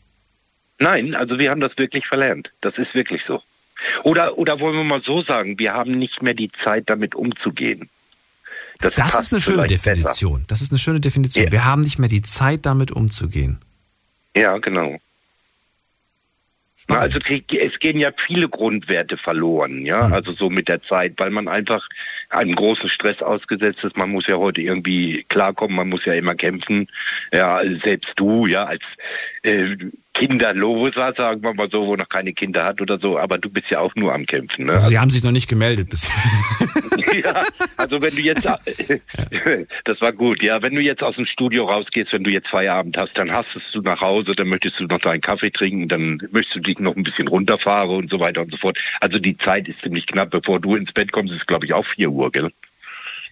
Nein, 0.83 1.15
also 1.15 1.39
wir 1.39 1.51
haben 1.51 1.61
das 1.61 1.79
wirklich 1.79 2.07
verlernt. 2.07 2.53
Das 2.61 2.79
ist 2.79 2.95
wirklich 2.95 3.25
so. 3.25 3.41
Oder, 4.03 4.37
oder 4.37 4.61
wollen 4.61 4.77
wir 4.77 4.85
mal 4.85 5.01
so 5.01 5.21
sagen, 5.21 5.59
wir 5.59 5.75
haben 5.75 5.93
nicht 5.93 6.23
mehr 6.23 6.35
die 6.35 6.51
Zeit, 6.51 6.91
damit 6.91 7.15
umzugehen. 7.15 7.89
Das, 8.81 8.97
das 8.97 9.15
ist 9.15 9.33
eine 9.33 9.41
schöne 9.41 9.67
Definition. 9.69 10.41
Besser. 10.41 10.47
Das 10.49 10.61
ist 10.61 10.73
eine 10.73 10.79
schöne 10.81 11.01
Definition. 11.01 11.45
Ja. 11.45 11.53
Wir 11.53 11.65
haben 11.65 11.83
nicht 11.83 12.01
mehr 12.01 12.09
die 12.09 12.23
Zeit, 12.23 12.67
damit 12.67 12.91
umzugehen. 12.91 13.61
Ja, 14.37 14.59
genau. 14.59 14.99
Na, 16.89 16.99
also 16.99 17.21
es 17.21 17.79
gehen 17.79 18.01
ja 18.01 18.11
viele 18.17 18.49
Grundwerte 18.49 19.17
verloren, 19.17 19.87
ja, 19.87 20.09
mhm. 20.09 20.15
also 20.15 20.33
so 20.33 20.51
mit 20.51 20.67
der 20.69 20.83
Zeit, 20.83 21.15
weil 21.19 21.31
man 21.31 21.47
einfach 21.47 21.89
einem 22.31 22.57
großen 22.57 22.89
Stress 22.89 23.23
ausgesetzt 23.23 23.85
ist. 23.85 23.97
Man 23.97 24.11
muss 24.11 24.27
ja 24.27 24.37
heute 24.37 24.61
irgendwie 24.61 25.25
klarkommen, 25.29 25.77
man 25.77 25.89
muss 25.89 26.07
ja 26.07 26.15
immer 26.15 26.35
kämpfen. 26.35 26.89
Ja, 27.33 27.61
selbst 27.65 28.19
du, 28.19 28.47
ja, 28.47 28.65
als 28.65 28.97
äh, 29.45 29.77
Kinderloser, 30.15 31.13
sagen 31.13 31.43
wir 31.43 31.55
mal 31.55 31.71
so, 31.71 31.87
wo 31.87 31.97
noch 31.97 32.09
keine 32.09 32.33
Kinder 32.33 32.65
hat 32.65 32.81
oder 32.83 32.99
so, 32.99 33.19
aber 33.19 33.39
du 33.39 33.49
bist 33.49 33.71
ja 33.71 33.81
auch 33.81 33.95
nur 33.95 34.13
am 34.13 34.27
Kämpfen. 34.27 34.67
Ne? 34.67 34.75
Also 34.75 34.89
Sie 34.89 34.99
haben 34.99 35.11
sich 35.11 35.23
noch 35.23 35.31
nicht 35.33 35.49
gemeldet 35.49 35.89
bisher. 35.89 36.15
ja, 37.25 37.45
also 37.79 38.03
wenn 38.03 38.15
du 38.15 38.21
jetzt, 38.21 38.47
das 39.85 40.01
war 40.03 40.13
gut, 40.13 40.43
ja, 40.43 40.63
wenn 40.63 40.75
du 40.75 40.83
jetzt 40.83 41.03
aus 41.03 41.17
dem 41.17 41.25
Studio 41.25 41.65
rausgehst, 41.65 42.13
wenn 42.13 42.25
du 42.25 42.31
jetzt 42.31 42.49
Feierabend 42.49 42.99
hast, 42.99 43.19
dann 43.19 43.33
hastest 43.33 43.75
du 43.75 43.81
nach 43.81 44.03
Hause, 44.03 44.33
dann 44.33 44.49
möchtest 44.49 44.81
du 44.81 44.87
noch 44.87 45.01
deinen 45.01 45.23
Kaffee 45.23 45.51
trinken, 45.51 45.89
dann 45.89 46.19
möchtest 46.31 46.57
du 46.57 46.61
dich 46.61 46.79
noch 46.79 46.95
ein 46.95 47.03
bisschen 47.03 47.29
runterfahren 47.29 47.97
und 47.97 48.11
so 48.11 48.21
weiter 48.21 48.43
und 48.43 48.51
so 48.51 48.59
fort. 48.59 48.79
Also 49.01 49.19
die 49.19 49.37
Zeit 49.37 49.67
ist 49.67 49.81
ziemlich 49.81 50.07
knapp, 50.07 50.31
bevor 50.31 50.61
du 50.61 50.77
ins 50.77 50.93
Bett 50.93 51.11
kommst, 51.11 51.35
ist 51.35 51.47
glaube 51.47 51.65
ich 51.65 51.73
auch 51.73 51.85
vier 51.85 52.11
Uhr, 52.11 52.31
gell? 52.31 52.51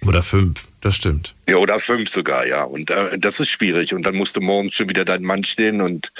Oder 0.06 0.22
fünf, 0.22 0.69
das 0.80 0.96
stimmt. 0.96 1.34
Ja, 1.48 1.56
oder 1.56 1.78
fünf 1.78 2.10
sogar, 2.10 2.46
ja. 2.46 2.62
Und 2.64 2.90
äh, 2.90 3.18
das 3.18 3.40
ist 3.40 3.50
schwierig. 3.50 3.92
Und 3.94 4.02
dann 4.02 4.16
musst 4.16 4.36
du 4.36 4.40
morgens 4.40 4.74
schon 4.74 4.88
wieder 4.88 5.04
dein 5.04 5.22
Mann 5.22 5.44
stehen 5.44 5.80
und 5.80 6.12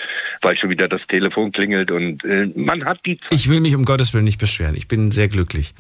weil 0.43 0.57
schon 0.57 0.71
wieder 0.71 0.89
das 0.89 1.07
Telefon 1.07 1.53
klingelt 1.53 1.91
und 1.91 2.25
äh, 2.25 2.51
man 2.55 2.85
hat 2.85 3.07
die 3.07 3.19
Zeit. 3.19 3.39
Ich 3.39 3.49
will 3.49 3.61
mich 3.61 3.75
um 3.75 3.85
Gottes 3.85 4.13
Willen 4.13 4.25
nicht 4.25 4.39
beschweren. 4.39 4.75
Ich 4.75 4.89
bin 4.89 5.11
sehr 5.11 5.29
glücklich 5.29 5.75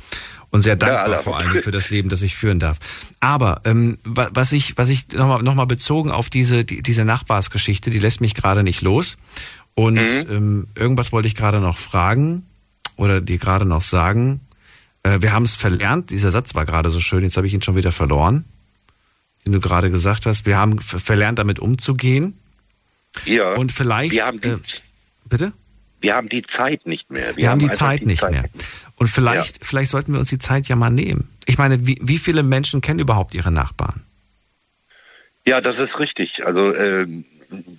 und 0.50 0.60
sehr 0.60 0.76
dankbar 0.76 1.10
ja, 1.10 1.22
vor 1.22 1.38
allem 1.38 1.62
für 1.62 1.70
das 1.70 1.90
Leben, 1.90 2.08
das 2.08 2.22
ich 2.22 2.36
führen 2.36 2.58
darf. 2.58 2.78
Aber 3.20 3.60
ähm, 3.64 3.98
was 4.04 4.52
ich, 4.52 4.76
was 4.76 4.88
ich 4.88 5.08
nochmal 5.12 5.42
noch 5.42 5.54
mal 5.54 5.66
bezogen 5.66 6.10
auf 6.10 6.30
diese, 6.30 6.64
die, 6.64 6.82
diese 6.82 7.04
Nachbarsgeschichte, 7.04 7.90
die 7.90 7.98
lässt 7.98 8.20
mich 8.20 8.34
gerade 8.34 8.62
nicht 8.62 8.82
los. 8.82 9.16
Und 9.74 9.94
mhm. 9.94 10.26
ähm, 10.30 10.66
irgendwas 10.74 11.12
wollte 11.12 11.28
ich 11.28 11.34
gerade 11.34 11.60
noch 11.60 11.78
fragen 11.78 12.46
oder 12.96 13.20
dir 13.20 13.38
gerade 13.38 13.64
noch 13.64 13.82
sagen. 13.82 14.40
Äh, 15.02 15.20
wir 15.20 15.32
haben 15.32 15.44
es 15.44 15.54
verlernt, 15.54 16.10
dieser 16.10 16.30
Satz 16.32 16.54
war 16.54 16.66
gerade 16.66 16.90
so 16.90 17.00
schön, 17.00 17.22
jetzt 17.22 17.36
habe 17.36 17.46
ich 17.46 17.54
ihn 17.54 17.62
schon 17.62 17.76
wieder 17.76 17.92
verloren, 17.92 18.44
den 19.44 19.52
du 19.52 19.60
gerade 19.60 19.90
gesagt 19.90 20.26
hast. 20.26 20.46
Wir 20.46 20.56
haben 20.56 20.78
verlernt, 20.78 21.38
damit 21.38 21.58
umzugehen. 21.58 22.38
Ja. 23.24 23.54
Und 23.54 23.72
vielleicht. 23.72 24.12
Wir 24.12 24.26
haben 24.26 24.40
die, 24.40 24.50
äh, 24.50 24.58
bitte? 25.24 25.52
Wir 26.00 26.14
haben 26.14 26.28
die 26.28 26.42
Zeit 26.42 26.86
nicht 26.86 27.10
mehr. 27.10 27.36
Wir, 27.36 27.36
wir 27.36 27.50
haben 27.50 27.58
die 27.58 27.70
Zeit 27.70 28.00
die 28.00 28.06
nicht 28.06 28.20
Zeit 28.20 28.30
mehr. 28.30 28.44
Und 28.96 29.08
vielleicht, 29.08 29.58
ja. 29.58 29.66
vielleicht 29.66 29.90
sollten 29.90 30.12
wir 30.12 30.18
uns 30.18 30.28
die 30.28 30.38
Zeit 30.38 30.68
ja 30.68 30.76
mal 30.76 30.90
nehmen. 30.90 31.28
Ich 31.46 31.58
meine, 31.58 31.86
wie, 31.86 31.98
wie 32.02 32.18
viele 32.18 32.42
Menschen 32.42 32.80
kennen 32.80 33.00
überhaupt 33.00 33.34
ihre 33.34 33.50
Nachbarn? 33.50 34.02
Ja, 35.46 35.60
das 35.60 35.78
ist 35.78 35.98
richtig. 35.98 36.46
Also 36.46 36.72
äh, 36.72 37.06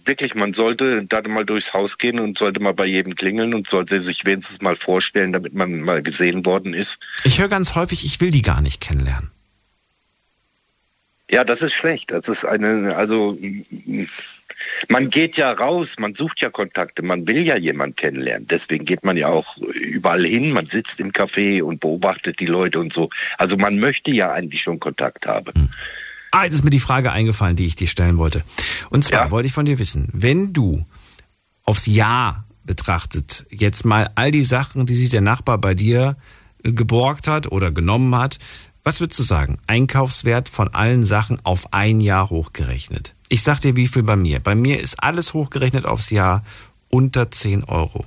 wirklich, 0.05 0.35
man 0.35 0.53
sollte 0.53 1.05
da 1.05 1.21
mal 1.27 1.45
durchs 1.45 1.73
Haus 1.73 1.97
gehen 1.97 2.19
und 2.19 2.37
sollte 2.37 2.59
mal 2.59 2.73
bei 2.73 2.85
jedem 2.85 3.15
klingeln 3.15 3.53
und 3.53 3.69
sollte 3.69 4.01
sich 4.01 4.25
wenigstens 4.25 4.61
mal 4.61 4.75
vorstellen, 4.75 5.31
damit 5.31 5.53
man 5.53 5.81
mal 5.81 6.01
gesehen 6.01 6.45
worden 6.45 6.73
ist. 6.73 6.99
Ich 7.23 7.39
höre 7.39 7.47
ganz 7.47 7.75
häufig, 7.75 8.05
ich 8.05 8.19
will 8.21 8.31
die 8.31 8.41
gar 8.41 8.61
nicht 8.61 8.81
kennenlernen. 8.81 9.30
Ja, 11.31 11.45
das 11.45 11.61
ist 11.61 11.73
schlecht. 11.73 12.11
Das 12.11 12.27
ist 12.27 12.43
eine, 12.43 12.95
also 12.95 13.37
man 14.89 15.09
geht 15.09 15.37
ja 15.37 15.51
raus, 15.51 15.95
man 15.97 16.13
sucht 16.13 16.41
ja 16.41 16.49
Kontakte, 16.49 17.01
man 17.03 17.25
will 17.25 17.41
ja 17.41 17.55
jemanden 17.55 17.95
kennenlernen. 17.95 18.47
Deswegen 18.47 18.85
geht 18.85 19.05
man 19.05 19.15
ja 19.15 19.29
auch 19.29 19.57
überall 19.57 20.23
hin, 20.25 20.51
man 20.51 20.65
sitzt 20.65 20.99
im 20.99 21.11
Café 21.11 21.63
und 21.63 21.79
beobachtet 21.79 22.39
die 22.39 22.45
Leute 22.45 22.79
und 22.79 22.91
so. 22.91 23.09
Also 23.37 23.55
man 23.57 23.79
möchte 23.79 24.11
ja 24.11 24.31
eigentlich 24.31 24.61
schon 24.61 24.79
Kontakt 24.79 25.25
haben. 25.25 25.53
Hm. 25.53 25.69
Ah, 26.31 26.45
jetzt 26.45 26.53
ist 26.53 26.63
mir 26.63 26.69
die 26.69 26.79
Frage 26.79 27.11
eingefallen, 27.11 27.55
die 27.55 27.65
ich 27.65 27.75
dir 27.75 27.87
stellen 27.87 28.17
wollte. 28.17 28.43
Und 28.89 29.03
zwar 29.03 29.25
ja. 29.25 29.31
wollte 29.31 29.47
ich 29.47 29.53
von 29.53 29.65
dir 29.65 29.79
wissen, 29.79 30.09
wenn 30.13 30.53
du 30.53 30.85
aufs 31.63 31.87
Jahr 31.87 32.45
betrachtet 32.63 33.45
jetzt 33.49 33.85
mal 33.85 34.11
all 34.15 34.31
die 34.31 34.43
Sachen, 34.43 34.85
die 34.85 34.95
sich 34.95 35.09
der 35.09 35.21
Nachbar 35.21 35.57
bei 35.57 35.73
dir 35.73 36.15
geborgt 36.63 37.27
hat 37.27 37.51
oder 37.51 37.71
genommen 37.71 38.15
hat, 38.15 38.37
was 38.83 38.99
würdest 38.99 39.19
du 39.19 39.23
sagen? 39.23 39.57
Einkaufswert 39.67 40.49
von 40.49 40.69
allen 40.73 41.03
Sachen 41.03 41.39
auf 41.43 41.73
ein 41.73 42.01
Jahr 42.01 42.29
hochgerechnet. 42.29 43.15
Ich 43.29 43.43
sag 43.43 43.59
dir, 43.59 43.75
wie 43.75 43.87
viel 43.87 44.03
bei 44.03 44.15
mir. 44.15 44.39
Bei 44.39 44.55
mir 44.55 44.79
ist 44.79 45.03
alles 45.03 45.33
hochgerechnet 45.33 45.85
aufs 45.85 46.09
Jahr 46.09 46.43
unter 46.89 47.31
10 47.31 47.63
Euro. 47.65 48.05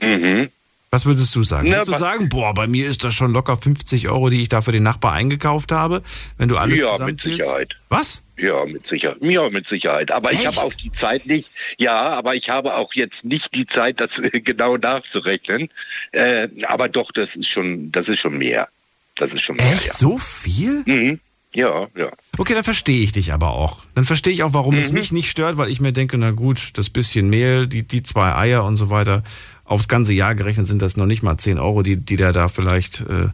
Mhm. 0.00 0.48
Was 0.92 1.06
würdest 1.06 1.32
du 1.36 1.44
sagen? 1.44 1.68
Na, 1.68 1.76
würdest 1.76 1.92
du 1.92 1.98
sagen, 1.98 2.28
boah, 2.28 2.52
bei 2.52 2.66
mir 2.66 2.88
ist 2.88 3.04
das 3.04 3.14
schon 3.14 3.32
locker 3.32 3.56
50 3.56 4.08
Euro, 4.08 4.28
die 4.28 4.42
ich 4.42 4.48
da 4.48 4.60
für 4.60 4.72
den 4.72 4.82
Nachbar 4.82 5.12
eingekauft 5.12 5.70
habe, 5.70 6.02
wenn 6.36 6.48
du 6.48 6.56
alles 6.56 6.80
Ja, 6.80 6.98
mit 6.98 7.20
Sicherheit. 7.20 7.78
Was? 7.88 8.24
Ja, 8.36 8.64
mit 8.64 8.84
Sicherheit. 8.84 9.18
Ja, 9.20 9.48
mit 9.50 9.68
Sicherheit. 9.68 10.10
Aber 10.10 10.32
Echt? 10.32 10.40
ich 10.40 10.46
habe 10.48 10.58
auch 10.58 10.74
die 10.74 10.90
Zeit 10.90 11.26
nicht. 11.26 11.52
Ja, 11.78 12.08
aber 12.08 12.34
ich 12.34 12.50
habe 12.50 12.74
auch 12.74 12.92
jetzt 12.94 13.24
nicht 13.24 13.54
die 13.54 13.66
Zeit, 13.66 14.00
das 14.00 14.20
genau 14.32 14.78
nachzurechnen. 14.78 15.68
Äh, 16.10 16.48
aber 16.66 16.88
doch, 16.88 17.12
das 17.12 17.36
ist 17.36 17.48
schon, 17.48 17.92
das 17.92 18.08
ist 18.08 18.18
schon 18.18 18.36
mehr. 18.36 18.68
Das 19.14 19.32
ist 19.32 19.42
schon 19.42 19.56
mehr. 19.56 19.72
Echt 19.72 19.86
ja. 19.86 19.94
so 19.94 20.18
viel? 20.18 20.82
Mhm. 20.86 21.20
Ja, 21.52 21.88
ja. 21.96 22.10
Okay, 22.38 22.54
dann 22.54 22.64
verstehe 22.64 23.02
ich 23.02 23.12
dich 23.12 23.32
aber 23.32 23.50
auch. 23.50 23.84
Dann 23.94 24.04
verstehe 24.04 24.32
ich 24.32 24.42
auch, 24.44 24.52
warum 24.52 24.74
mhm. 24.74 24.80
es 24.80 24.92
mich 24.92 25.12
nicht 25.12 25.30
stört, 25.30 25.56
weil 25.56 25.68
ich 25.68 25.80
mir 25.80 25.92
denke, 25.92 26.16
na 26.16 26.30
gut, 26.30 26.70
das 26.74 26.90
bisschen 26.90 27.28
Mehl, 27.28 27.66
die, 27.66 27.82
die 27.82 28.02
zwei 28.02 28.34
Eier 28.34 28.64
und 28.64 28.76
so 28.76 28.88
weiter, 28.88 29.24
aufs 29.70 29.86
ganze 29.86 30.12
Jahr 30.12 30.34
gerechnet 30.34 30.66
sind 30.66 30.82
das 30.82 30.96
noch 30.96 31.06
nicht 31.06 31.22
mal 31.22 31.38
10 31.38 31.58
Euro, 31.58 31.82
die, 31.82 31.96
die 31.96 32.16
der 32.16 32.32
da 32.32 32.48
vielleicht 32.48 33.02
äh, 33.02 33.28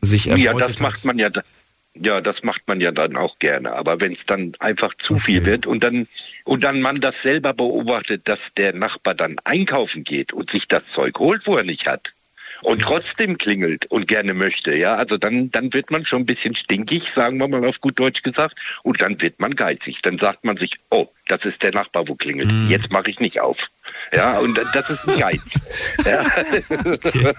sich 0.00 0.28
erbeutet 0.28 0.44
Ja, 0.44 0.54
das 0.54 0.78
macht 0.78 1.04
man 1.04 1.18
ja, 1.18 1.30
ja, 1.94 2.20
das 2.20 2.44
macht 2.44 2.68
man 2.68 2.80
ja 2.80 2.92
dann 2.92 3.16
auch 3.16 3.40
gerne. 3.40 3.72
Aber 3.72 4.00
wenn 4.00 4.12
es 4.12 4.24
dann 4.24 4.52
einfach 4.60 4.94
zu 4.94 5.14
okay. 5.14 5.22
viel 5.24 5.46
wird 5.46 5.66
und 5.66 5.82
dann, 5.82 6.06
und 6.44 6.62
dann 6.62 6.80
man 6.80 7.00
das 7.00 7.22
selber 7.22 7.54
beobachtet, 7.54 8.28
dass 8.28 8.54
der 8.54 8.72
Nachbar 8.72 9.16
dann 9.16 9.36
einkaufen 9.42 10.04
geht 10.04 10.32
und 10.32 10.48
sich 10.48 10.68
das 10.68 10.86
Zeug 10.86 11.18
holt, 11.18 11.48
wo 11.48 11.56
er 11.56 11.64
nicht 11.64 11.88
hat, 11.88 12.14
und 12.62 12.82
trotzdem 12.82 13.38
klingelt 13.38 13.86
und 13.86 14.08
gerne 14.08 14.34
möchte, 14.34 14.74
ja, 14.74 14.96
also 14.96 15.16
dann, 15.16 15.50
dann 15.50 15.72
wird 15.72 15.90
man 15.90 16.04
schon 16.04 16.22
ein 16.22 16.26
bisschen 16.26 16.54
stinkig, 16.54 17.10
sagen 17.10 17.38
wir 17.38 17.48
mal 17.48 17.64
auf 17.64 17.80
gut 17.80 17.98
Deutsch 17.98 18.22
gesagt, 18.22 18.56
und 18.82 19.00
dann 19.00 19.20
wird 19.20 19.40
man 19.40 19.54
geizig. 19.54 20.02
Dann 20.02 20.18
sagt 20.18 20.44
man 20.44 20.56
sich, 20.56 20.76
oh, 20.90 21.08
das 21.28 21.44
ist 21.46 21.62
der 21.62 21.72
Nachbar, 21.72 22.08
wo 22.08 22.14
klingelt. 22.14 22.50
Mm. 22.50 22.68
Jetzt 22.68 22.92
mache 22.92 23.10
ich 23.10 23.20
nicht 23.20 23.40
auf. 23.40 23.70
Ja, 24.12 24.38
und 24.38 24.58
das 24.74 24.90
ist 24.90 25.08
ein 25.08 25.16
Geiz. 25.18 25.60
ja. 26.04 26.24
Okay. 26.84 27.32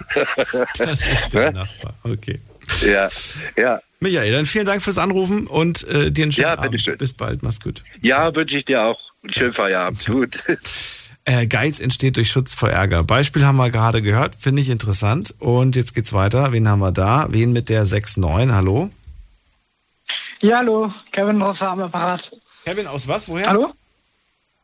Das 0.78 1.02
ist 1.02 1.34
der 1.34 1.52
Nachbar, 1.52 1.94
okay. 2.04 2.40
Ja, 2.82 3.10
ja. 3.58 3.80
Michael, 4.00 4.32
dann 4.32 4.46
vielen 4.46 4.66
Dank 4.66 4.82
fürs 4.82 4.98
Anrufen 4.98 5.48
und 5.48 5.86
äh, 5.88 6.12
dir 6.12 6.24
einen 6.24 6.32
schönen 6.32 6.48
ja, 6.48 6.54
Abend. 6.54 6.72
Bitteschön. 6.72 6.98
Bis 6.98 7.14
bald, 7.14 7.44
mach's 7.44 7.60
gut. 7.60 7.84
Ja, 8.02 8.34
wünsche 8.34 8.58
ich 8.58 8.66
dir 8.66 8.84
auch. 8.86 9.12
Einen 9.24 9.34
schönen 9.34 9.54
Feierabend. 9.54 10.06
Gut. 10.06 10.38
Äh, 11.30 11.46
Geiz 11.46 11.80
entsteht 11.80 12.18
durch 12.18 12.32
Schutz 12.32 12.56
vor 12.56 12.72
Ärger. 12.72 13.04
Beispiel 13.04 13.46
haben 13.46 13.58
wir 13.58 13.70
gerade 13.70 14.02
gehört, 14.02 14.34
finde 14.34 14.64
ich 14.64 14.70
interessant. 14.70 15.36
Und 15.38 15.76
jetzt 15.76 15.94
geht's 15.94 16.12
weiter. 16.12 16.52
Wen 16.52 16.68
haben 16.68 16.80
wir 16.80 16.92
da? 16.92 17.28
Wen 17.30 17.52
mit 17.52 17.70
der 17.70 17.86
6-9? 17.86 18.52
Hallo? 18.52 18.90
Ja, 20.42 20.58
hallo. 20.58 20.92
Kevin 21.12 21.40
Rosser 21.40 21.70
am 21.70 21.82
Apparat. 21.82 22.32
Kevin, 22.66 22.88
aus 22.88 23.08
was? 23.08 23.28
Woher? 23.28 23.46
Hallo? 23.46 23.72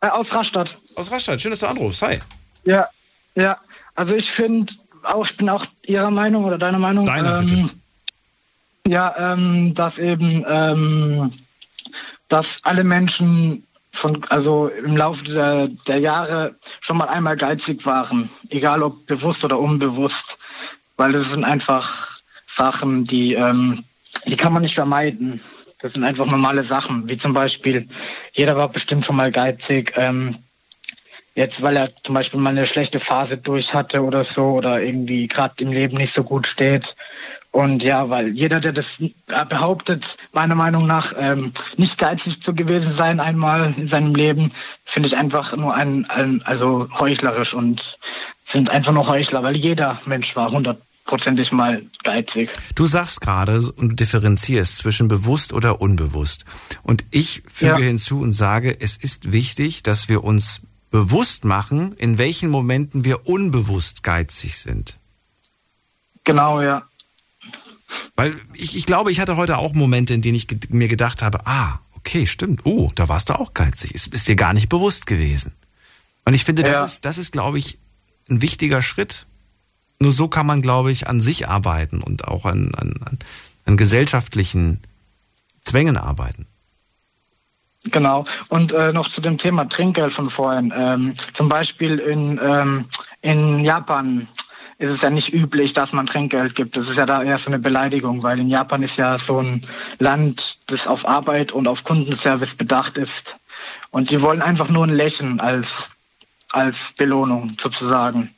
Äh, 0.01 0.07
aus 0.07 0.33
Rastatt. 0.33 0.75
Aus 0.95 1.11
Rastatt. 1.11 1.39
Schön, 1.39 1.51
dass 1.51 1.59
du 1.59 1.67
anrufst. 1.67 2.01
Hi. 2.01 2.19
Ja, 2.63 2.89
ja. 3.35 3.57
Also 3.93 4.15
ich 4.15 4.31
finde 4.31 4.73
auch, 5.03 5.27
ich 5.27 5.37
bin 5.37 5.47
auch 5.49 5.67
Ihrer 5.83 6.09
Meinung 6.09 6.45
oder 6.45 6.57
deiner 6.57 6.79
Meinung. 6.79 7.05
Deiner, 7.05 7.41
ähm, 7.41 7.45
bitte. 7.45 7.69
Ja, 8.87 9.33
ähm, 9.33 9.75
dass 9.75 9.99
eben, 9.99 10.43
ähm, 10.47 11.31
dass 12.27 12.59
alle 12.63 12.83
Menschen 12.83 13.67
von, 13.95 14.23
also 14.29 14.67
im 14.67 14.97
Laufe 14.97 15.23
der, 15.23 15.67
der 15.87 15.99
Jahre 15.99 16.55
schon 16.81 16.97
mal 16.97 17.07
einmal 17.07 17.35
geizig 17.37 17.85
waren, 17.85 18.29
egal 18.49 18.83
ob 18.83 19.05
bewusst 19.07 19.43
oder 19.43 19.57
unbewusst, 19.57 20.37
weil 20.97 21.13
das 21.13 21.29
sind 21.29 21.43
einfach 21.43 22.19
Sachen, 22.45 23.05
die, 23.05 23.33
ähm, 23.33 23.83
die 24.25 24.37
kann 24.37 24.53
man 24.53 24.61
nicht 24.61 24.75
vermeiden. 24.75 25.41
Das 25.79 25.93
sind 25.93 26.03
einfach 26.03 26.25
normale 26.25 26.63
Sachen, 26.63 27.07
wie 27.07 27.17
zum 27.17 27.33
Beispiel, 27.33 27.87
jeder 28.33 28.55
war 28.55 28.69
bestimmt 28.69 29.05
schon 29.05 29.15
mal 29.15 29.31
geizig, 29.31 29.93
ähm, 29.95 30.35
jetzt 31.35 31.61
weil 31.61 31.77
er 31.77 31.87
zum 32.03 32.15
Beispiel 32.15 32.39
mal 32.39 32.49
eine 32.49 32.65
schlechte 32.65 32.99
Phase 32.99 33.37
durch 33.37 33.73
hatte 33.73 34.01
oder 34.01 34.23
so 34.23 34.45
oder 34.51 34.81
irgendwie 34.81 35.27
gerade 35.27 35.55
im 35.63 35.71
Leben 35.71 35.97
nicht 35.97 36.13
so 36.13 36.23
gut 36.23 36.47
steht 36.47 36.95
und 37.55 37.83
ja, 37.83 38.09
weil 38.09 38.27
jeder, 38.27 38.59
der 38.59 38.73
das 38.73 39.01
behauptet, 39.47 40.17
meiner 40.33 40.55
Meinung 40.55 40.85
nach 40.87 41.13
ähm, 41.17 41.53
nicht 41.77 41.97
geizig 41.97 42.41
zu 42.41 42.53
gewesen 42.53 42.91
sein 42.91 43.21
einmal 43.21 43.73
in 43.77 43.87
seinem 43.87 44.13
Leben, 44.13 44.51
finde 44.83 45.07
ich 45.07 45.15
einfach 45.15 45.55
nur 45.55 45.73
ein, 45.73 46.03
ein, 46.09 46.41
also 46.43 46.89
heuchlerisch 46.99 47.53
und 47.53 47.97
sind 48.43 48.69
einfach 48.71 48.91
nur 48.91 49.07
Heuchler, 49.07 49.41
weil 49.41 49.55
jeder 49.55 50.01
Mensch 50.05 50.35
war 50.35 50.51
hundertprozentig 50.51 51.53
mal 51.53 51.81
geizig. 52.03 52.51
Du 52.75 52.87
sagst 52.87 53.21
gerade 53.21 53.55
und 53.77 53.87
du 53.91 53.95
differenzierst 53.95 54.79
zwischen 54.79 55.07
bewusst 55.07 55.53
oder 55.53 55.79
unbewusst. 55.79 56.43
Und 56.83 57.05
ich 57.09 57.41
füge 57.47 57.69
Ja. 57.71 57.77
hinzu 57.77 58.19
und 58.19 58.33
sage, 58.33 58.75
es 58.81 58.97
ist 58.97 59.31
wichtig, 59.31 59.81
dass 59.81 60.09
wir 60.09 60.25
uns 60.25 60.59
bewusst 60.91 61.45
machen, 61.45 61.93
in 61.93 62.17
welchen 62.17 62.49
Momenten 62.49 63.05
wir 63.05 63.29
unbewusst 63.29 64.03
geizig 64.03 64.57
sind. 64.57 64.99
Genau, 66.25 66.59
ja. 66.61 66.83
Weil 68.15 68.35
ich, 68.53 68.75
ich 68.75 68.85
glaube, 68.85 69.11
ich 69.11 69.19
hatte 69.19 69.37
heute 69.37 69.57
auch 69.57 69.73
Momente, 69.73 70.13
in 70.13 70.21
denen 70.21 70.35
ich 70.35 70.47
mir 70.69 70.87
gedacht 70.87 71.21
habe, 71.21 71.45
ah, 71.45 71.79
okay, 71.95 72.25
stimmt, 72.25 72.65
oh, 72.65 72.91
da 72.95 73.09
warst 73.09 73.29
du 73.29 73.33
auch 73.33 73.53
geizig. 73.53 73.93
Ist, 73.93 74.07
ist 74.07 74.27
dir 74.27 74.35
gar 74.35 74.53
nicht 74.53 74.69
bewusst 74.69 75.05
gewesen. 75.05 75.53
Und 76.25 76.33
ich 76.33 76.43
finde, 76.45 76.63
das 76.63 76.73
Ja. 76.73 76.83
ist, 76.85 77.05
das 77.05 77.17
ist, 77.17 77.31
glaube 77.31 77.59
ich, 77.59 77.77
ein 78.29 78.41
wichtiger 78.41 78.81
Schritt. 78.81 79.27
Nur 79.99 80.11
so 80.11 80.27
kann 80.27 80.45
man, 80.45 80.61
glaube 80.61 80.91
ich, 80.91 81.07
an 81.07 81.21
sich 81.21 81.47
arbeiten 81.47 82.01
und 82.01 82.27
auch 82.27 82.45
an, 82.45 82.73
an, 82.75 82.93
an, 83.05 83.19
an 83.65 83.77
gesellschaftlichen 83.77 84.79
Zwängen 85.61 85.97
arbeiten. 85.97 86.47
Genau. 87.91 88.25
Und 88.49 88.71
äh, 88.71 88.91
noch 88.91 89.09
zu 89.09 89.21
dem 89.21 89.37
Thema 89.37 89.65
Trinkgeld 89.69 90.11
von 90.11 90.29
vorhin. 90.29 90.73
Ähm, 90.75 91.13
zum 91.33 91.49
Beispiel 91.49 91.99
in, 91.99 92.39
ähm, 92.43 92.85
in 93.21 93.63
Japan 93.63 94.27
ist 94.77 94.89
es 94.89 95.01
ja 95.01 95.09
nicht 95.09 95.33
üblich, 95.33 95.73
dass 95.73 95.93
man 95.93 96.05
Trinkgeld 96.05 96.55
gibt. 96.55 96.75
Das 96.75 96.89
ist 96.89 96.97
ja 96.97 97.05
da 97.05 97.23
eher 97.23 97.37
so 97.37 97.49
eine 97.49 97.59
Beleidigung, 97.59 98.23
weil 98.23 98.39
in 98.39 98.49
Japan 98.49 98.83
ist 98.83 98.97
ja 98.97 99.17
so 99.17 99.39
ein 99.39 99.61
Land, 99.99 100.57
das 100.67 100.87
auf 100.87 101.07
Arbeit 101.07 101.53
und 101.53 101.67
auf 101.67 101.83
Kundenservice 101.83 102.55
bedacht 102.55 102.97
ist. 102.97 103.37
Und 103.91 104.11
die 104.11 104.21
wollen 104.21 104.41
einfach 104.41 104.69
nur 104.69 104.85
ein 104.85 104.93
Lächeln 104.93 105.39
als, 105.39 105.91
als 106.51 106.93
Belohnung 106.97 107.55
sozusagen. 107.59 108.35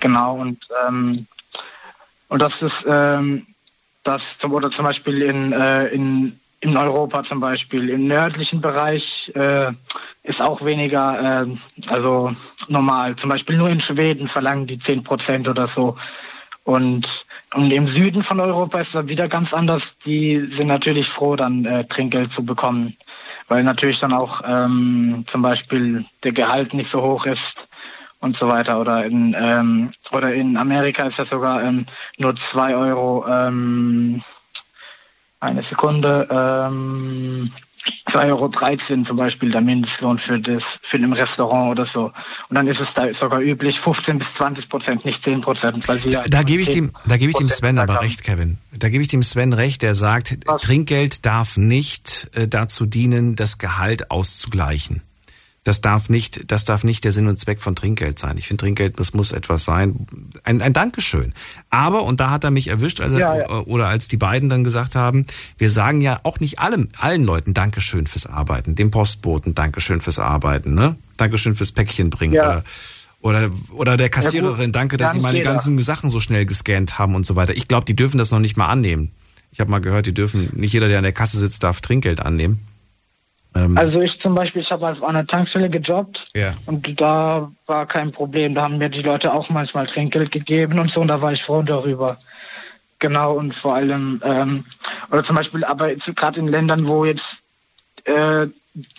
Genau. 0.00 0.36
Und, 0.36 0.66
ähm, 0.86 1.26
und 2.28 2.42
das 2.42 2.62
ist 2.62 2.84
ähm, 2.88 3.46
das 4.02 4.38
zum, 4.38 4.52
oder 4.52 4.70
zum 4.70 4.84
Beispiel 4.86 5.22
in, 5.22 5.52
äh, 5.52 5.86
in, 5.88 6.39
in 6.60 6.76
Europa 6.76 7.22
zum 7.22 7.40
Beispiel. 7.40 7.88
Im 7.90 8.06
nördlichen 8.06 8.60
Bereich 8.60 9.32
äh, 9.34 9.72
ist 10.22 10.42
auch 10.42 10.64
weniger, 10.64 11.46
äh, 11.46 11.90
also 11.90 12.34
normal. 12.68 13.16
Zum 13.16 13.30
Beispiel 13.30 13.56
nur 13.56 13.70
in 13.70 13.80
Schweden 13.80 14.28
verlangen 14.28 14.66
die 14.66 14.78
10 14.78 15.02
Prozent 15.02 15.48
oder 15.48 15.66
so. 15.66 15.96
Und, 16.64 17.24
und 17.54 17.70
im 17.72 17.88
Süden 17.88 18.22
von 18.22 18.38
Europa 18.38 18.80
ist 18.80 18.94
das 18.94 19.08
wieder 19.08 19.26
ganz 19.26 19.54
anders. 19.54 19.96
Die 19.98 20.38
sind 20.40 20.68
natürlich 20.68 21.08
froh, 21.08 21.34
dann 21.34 21.64
äh, 21.64 21.84
Trinkgeld 21.84 22.30
zu 22.30 22.44
bekommen, 22.44 22.96
weil 23.48 23.64
natürlich 23.64 23.98
dann 23.98 24.12
auch 24.12 24.42
ähm, 24.46 25.24
zum 25.26 25.40
Beispiel 25.40 26.04
der 26.22 26.32
Gehalt 26.32 26.74
nicht 26.74 26.90
so 26.90 27.00
hoch 27.02 27.24
ist 27.24 27.66
und 28.20 28.36
so 28.36 28.46
weiter. 28.48 28.78
Oder 28.78 29.06
in, 29.06 29.34
ähm, 29.38 29.90
oder 30.12 30.34
in 30.34 30.58
Amerika 30.58 31.04
ist 31.04 31.18
das 31.18 31.30
sogar 31.30 31.62
ähm, 31.64 31.86
nur 32.18 32.34
2 32.34 32.76
Euro, 32.76 33.26
ähm, 33.26 34.22
eine 35.40 35.62
Sekunde, 35.62 36.28
ähm, 36.30 37.50
2,13 38.08 38.28
Euro 38.28 39.04
zum 39.04 39.16
Beispiel 39.16 39.50
der 39.50 39.62
Mindestlohn 39.62 40.18
für 40.18 40.38
das 40.38 40.78
für 40.82 40.98
ein 40.98 41.12
Restaurant 41.12 41.70
oder 41.72 41.84
so. 41.86 42.12
Und 42.48 42.54
dann 42.54 42.66
ist 42.66 42.80
es 42.80 42.92
da 42.92 43.12
sogar 43.14 43.40
üblich 43.40 43.80
15 43.80 44.18
bis 44.18 44.34
20 44.34 44.68
Prozent, 44.68 45.04
nicht 45.04 45.24
10 45.24 45.40
Prozent, 45.40 45.88
weil 45.88 45.98
sie 45.98 46.10
ja 46.10 46.24
Da 46.28 46.42
gebe 46.42 46.62
ich 46.62 46.70
dem, 46.70 46.92
da 47.06 47.16
gebe 47.16 47.30
ich 47.30 47.36
dem 47.36 47.46
10% 47.46 47.52
Sven 47.52 47.78
aber 47.78 48.02
recht, 48.02 48.22
Kevin. 48.22 48.58
Da 48.72 48.90
gebe 48.90 49.02
ich 49.02 49.08
dem 49.08 49.22
Sven 49.22 49.52
recht, 49.52 49.82
der 49.82 49.94
sagt, 49.94 50.36
Trinkgeld 50.60 51.24
darf 51.24 51.56
nicht 51.56 52.30
äh, 52.34 52.46
dazu 52.46 52.84
dienen, 52.84 53.34
das 53.34 53.58
Gehalt 53.58 54.10
auszugleichen. 54.10 55.02
Das 55.62 55.82
darf 55.82 56.08
nicht, 56.08 56.50
das 56.50 56.64
darf 56.64 56.84
nicht 56.84 57.04
der 57.04 57.12
Sinn 57.12 57.28
und 57.28 57.38
Zweck 57.38 57.60
von 57.60 57.76
Trinkgeld 57.76 58.18
sein. 58.18 58.38
Ich 58.38 58.48
finde 58.48 58.62
Trinkgeld, 58.62 58.98
das 58.98 59.12
muss 59.12 59.30
etwas 59.30 59.64
sein, 59.66 60.06
ein, 60.42 60.62
ein 60.62 60.72
Dankeschön. 60.72 61.34
Aber, 61.68 62.04
und 62.04 62.18
da 62.18 62.30
hat 62.30 62.44
er 62.44 62.50
mich 62.50 62.68
erwischt, 62.68 63.02
als 63.02 63.12
er, 63.12 63.18
Ja, 63.18 63.36
ja. 63.36 63.48
oder 63.66 63.88
als 63.88 64.08
die 64.08 64.16
beiden 64.16 64.48
dann 64.48 64.64
gesagt 64.64 64.96
haben, 64.96 65.26
wir 65.58 65.70
sagen 65.70 66.00
ja 66.00 66.18
auch 66.22 66.40
nicht 66.40 66.60
allem, 66.60 66.88
allen 66.96 67.24
Leuten 67.24 67.52
Dankeschön 67.52 68.06
fürs 68.06 68.24
Arbeiten, 68.24 68.74
dem 68.74 68.90
Postboten 68.90 69.54
Dankeschön 69.54 70.00
fürs 70.00 70.18
Arbeiten, 70.18 70.74
ne? 70.74 70.96
Dankeschön 71.18 71.54
fürs 71.54 71.72
Päckchen 71.72 72.08
bringen 72.08 72.32
Ja. 72.32 72.44
oder, 72.46 72.64
oder, 73.20 73.50
oder 73.72 73.96
der 73.98 74.08
Kassiererin, 74.08 74.72
danke, 74.72 74.96
dass 74.96 75.12
sie 75.12 75.20
meine 75.20 75.42
ganzen 75.42 75.78
Sachen 75.80 76.08
so 76.08 76.20
schnell 76.20 76.46
gescannt 76.46 76.98
haben 76.98 77.14
und 77.14 77.26
so 77.26 77.36
weiter. 77.36 77.54
Ich 77.54 77.68
glaube, 77.68 77.84
die 77.84 77.94
dürfen 77.94 78.16
das 78.16 78.30
noch 78.30 78.40
nicht 78.40 78.56
mal 78.56 78.68
annehmen. 78.68 79.10
Ich 79.52 79.60
habe 79.60 79.70
mal 79.70 79.80
gehört, 79.80 80.06
die 80.06 80.14
dürfen, 80.14 80.48
nicht 80.54 80.72
jeder, 80.72 80.88
der 80.88 80.96
an 80.96 81.04
der 81.04 81.12
Kasse 81.12 81.36
sitzt, 81.36 81.64
darf 81.64 81.82
Trinkgeld 81.82 82.20
annehmen. 82.20 82.60
Ähm, 83.54 83.76
Also 83.76 84.00
ich 84.00 84.20
zum 84.20 84.34
Beispiel, 84.34 84.62
ich 84.62 84.72
habe 84.72 84.88
auf 84.88 85.02
einer 85.02 85.26
Tankstelle 85.26 85.68
gejobbt 85.68 86.26
ja. 86.34 86.54
und 86.66 87.00
da 87.00 87.50
war 87.66 87.86
kein 87.86 88.12
Problem. 88.12 88.54
Da 88.54 88.62
haben 88.62 88.78
mir 88.78 88.88
die 88.88 89.02
Leute 89.02 89.32
auch 89.32 89.48
manchmal 89.50 89.86
Trinkgeld 89.86 90.30
gegeben 90.30 90.78
und 90.78 90.90
so 90.90 91.00
und 91.00 91.08
da 91.08 91.20
war 91.20 91.32
ich 91.32 91.42
froh 91.42 91.62
darüber. 91.62 92.18
Genau 92.98 93.34
und 93.34 93.54
vor 93.54 93.74
allem, 93.76 94.20
ähm, 94.24 94.64
oder 95.10 95.22
zum 95.22 95.36
Beispiel, 95.36 95.64
aber 95.64 95.90
jetzt 95.90 96.14
gerade 96.16 96.38
in 96.38 96.48
Ländern, 96.48 96.86
wo 96.86 97.04
jetzt 97.04 97.42
äh, 98.04 98.46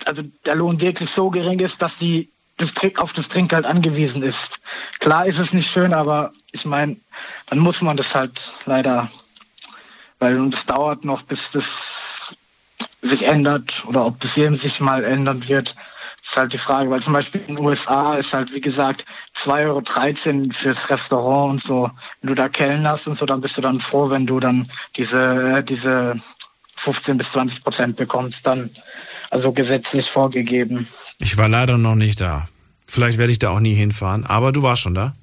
also 0.05 0.23
der 0.45 0.55
Lohn 0.55 0.81
wirklich 0.81 1.09
so 1.09 1.29
gering 1.29 1.59
ist, 1.59 1.81
dass 1.81 1.99
sie 1.99 2.29
das 2.57 2.73
Trink 2.73 2.99
auf 2.99 3.13
das 3.13 3.29
Trinkgeld 3.29 3.65
angewiesen 3.65 4.21
ist. 4.21 4.59
Klar 4.99 5.25
ist 5.25 5.39
es 5.39 5.53
nicht 5.53 5.71
schön, 5.71 5.93
aber 5.93 6.31
ich 6.51 6.65
meine, 6.65 6.97
dann 7.47 7.59
muss 7.59 7.81
man 7.81 7.97
das 7.97 8.13
halt 8.13 8.53
leider, 8.65 9.09
weil 10.19 10.37
es 10.49 10.65
dauert 10.65 11.03
noch, 11.03 11.23
bis 11.23 11.51
das 11.51 12.00
sich 13.01 13.23
ändert 13.23 13.83
oder 13.87 14.05
ob 14.05 14.19
das 14.19 14.35
hier 14.35 14.53
sich 14.55 14.79
mal 14.79 15.03
ändern 15.03 15.47
wird, 15.47 15.75
ist 16.21 16.37
halt 16.37 16.53
die 16.53 16.57
Frage. 16.57 16.89
Weil 16.89 17.01
zum 17.01 17.13
Beispiel 17.13 17.41
in 17.47 17.55
den 17.55 17.65
USA 17.65 18.15
ist 18.15 18.33
halt, 18.33 18.53
wie 18.53 18.61
gesagt, 18.61 19.05
2,13 19.35 20.37
Euro 20.37 20.53
fürs 20.53 20.89
Restaurant 20.89 21.51
und 21.51 21.63
so. 21.63 21.89
Wenn 22.21 22.29
du 22.29 22.35
da 22.35 22.49
kellnerst 22.49 23.07
und 23.07 23.17
so, 23.17 23.25
dann 23.25 23.41
bist 23.41 23.57
du 23.57 23.61
dann 23.61 23.79
froh, 23.79 24.09
wenn 24.09 24.25
du 24.25 24.39
dann 24.39 24.67
diese, 24.95 25.63
diese 25.63 26.19
15 26.75 27.17
bis 27.17 27.31
20 27.31 27.63
Prozent 27.63 27.95
bekommst, 27.95 28.45
dann 28.45 28.69
also 29.29 29.51
gesetzlich 29.51 30.09
vorgegeben. 30.09 30.87
Ich 31.19 31.37
war 31.37 31.47
leider 31.47 31.77
noch 31.77 31.95
nicht 31.95 32.21
da. 32.21 32.47
Vielleicht 32.87 33.17
werde 33.17 33.31
ich 33.31 33.39
da 33.39 33.49
auch 33.49 33.59
nie 33.59 33.73
hinfahren, 33.73 34.25
aber 34.25 34.51
du 34.51 34.63
warst 34.63 34.81
schon 34.81 34.93
da. 34.95 35.13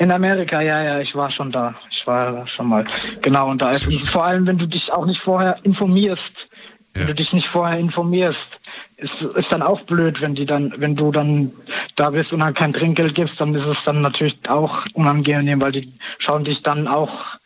In 0.00 0.10
Amerika, 0.10 0.62
ja, 0.62 0.82
ja, 0.82 0.98
ich 0.98 1.14
war 1.14 1.30
schon 1.30 1.52
da. 1.52 1.74
Ich 1.90 2.06
war 2.06 2.46
schon 2.46 2.68
mal. 2.68 2.86
Genau, 3.20 3.50
und 3.50 3.60
da 3.60 3.70
ist 3.70 3.84
vor 4.08 4.24
allem, 4.24 4.46
wenn 4.46 4.56
du 4.56 4.66
dich 4.66 4.90
auch 4.90 5.04
nicht 5.04 5.20
vorher 5.20 5.58
informierst, 5.62 6.48
wenn 6.94 7.06
du 7.06 7.14
dich 7.14 7.34
nicht 7.34 7.46
vorher 7.46 7.78
informierst, 7.78 8.60
ist, 8.96 9.22
ist 9.22 9.52
dann 9.52 9.62
auch 9.62 9.82
blöd, 9.82 10.22
wenn 10.22 10.34
die 10.34 10.46
dann, 10.46 10.72
wenn 10.78 10.96
du 10.96 11.12
dann 11.12 11.52
da 11.96 12.10
bist 12.10 12.32
und 12.32 12.40
dann 12.40 12.54
kein 12.54 12.72
Trinkgeld 12.72 13.14
gibst, 13.14 13.40
dann 13.42 13.54
ist 13.54 13.66
es 13.66 13.84
dann 13.84 14.00
natürlich 14.00 14.38
auch 14.48 14.86
unangenehm, 14.94 15.60
weil 15.60 15.72
die 15.72 15.92
schauen 16.18 16.44
dich 16.44 16.62
dann 16.62 16.88
auch 16.88 17.36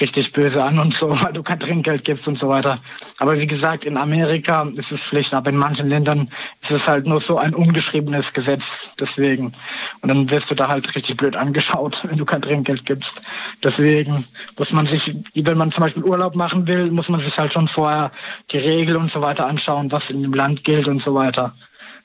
richtig 0.00 0.32
böse 0.32 0.62
an 0.62 0.78
und 0.78 0.94
so, 0.94 1.10
weil 1.22 1.32
du 1.32 1.42
kein 1.42 1.60
Trinkgeld 1.60 2.04
gibst 2.04 2.28
und 2.28 2.38
so 2.38 2.48
weiter. 2.48 2.78
Aber 3.18 3.38
wie 3.38 3.46
gesagt, 3.46 3.84
in 3.84 3.96
Amerika 3.96 4.68
ist 4.74 4.92
es 4.92 5.02
Pflicht, 5.02 5.34
aber 5.34 5.50
in 5.50 5.56
manchen 5.56 5.88
Ländern 5.88 6.28
ist 6.60 6.70
es 6.70 6.88
halt 6.88 7.06
nur 7.06 7.20
so 7.20 7.38
ein 7.38 7.54
ungeschriebenes 7.54 8.32
Gesetz. 8.32 8.90
Deswegen. 8.98 9.52
Und 10.00 10.08
dann 10.08 10.30
wirst 10.30 10.50
du 10.50 10.54
da 10.54 10.68
halt 10.68 10.94
richtig 10.94 11.16
blöd 11.16 11.36
angeschaut, 11.36 12.02
wenn 12.08 12.16
du 12.16 12.24
kein 12.24 12.42
Trinkgeld 12.42 12.86
gibst. 12.86 13.22
Deswegen 13.62 14.24
muss 14.58 14.72
man 14.72 14.86
sich, 14.86 15.14
wenn 15.34 15.58
man 15.58 15.72
zum 15.72 15.82
Beispiel 15.82 16.04
Urlaub 16.04 16.34
machen 16.34 16.66
will, 16.66 16.90
muss 16.90 17.08
man 17.08 17.20
sich 17.20 17.38
halt 17.38 17.52
schon 17.52 17.68
vorher 17.68 18.10
die 18.50 18.58
Regeln 18.58 18.96
und 18.96 19.10
so 19.10 19.22
weiter 19.22 19.46
anschauen, 19.46 19.90
was 19.92 20.10
in 20.10 20.22
dem 20.22 20.34
Land 20.34 20.64
gilt 20.64 20.88
und 20.88 21.00
so 21.00 21.14
weiter. 21.14 21.54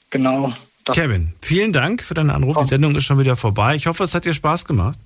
Genau. 0.09 0.53
Kevin, 0.93 1.33
vielen 1.41 1.73
Dank 1.73 2.01
für 2.01 2.13
deinen 2.13 2.29
Anruf. 2.29 2.57
Die 2.57 2.65
Sendung 2.65 2.95
ist 2.95 3.03
schon 3.03 3.19
wieder 3.19 3.35
vorbei. 3.35 3.75
Ich 3.75 3.87
hoffe, 3.87 4.03
es 4.03 4.15
hat 4.15 4.25
dir 4.25 4.33
Spaß 4.33 4.65
gemacht. 4.65 4.97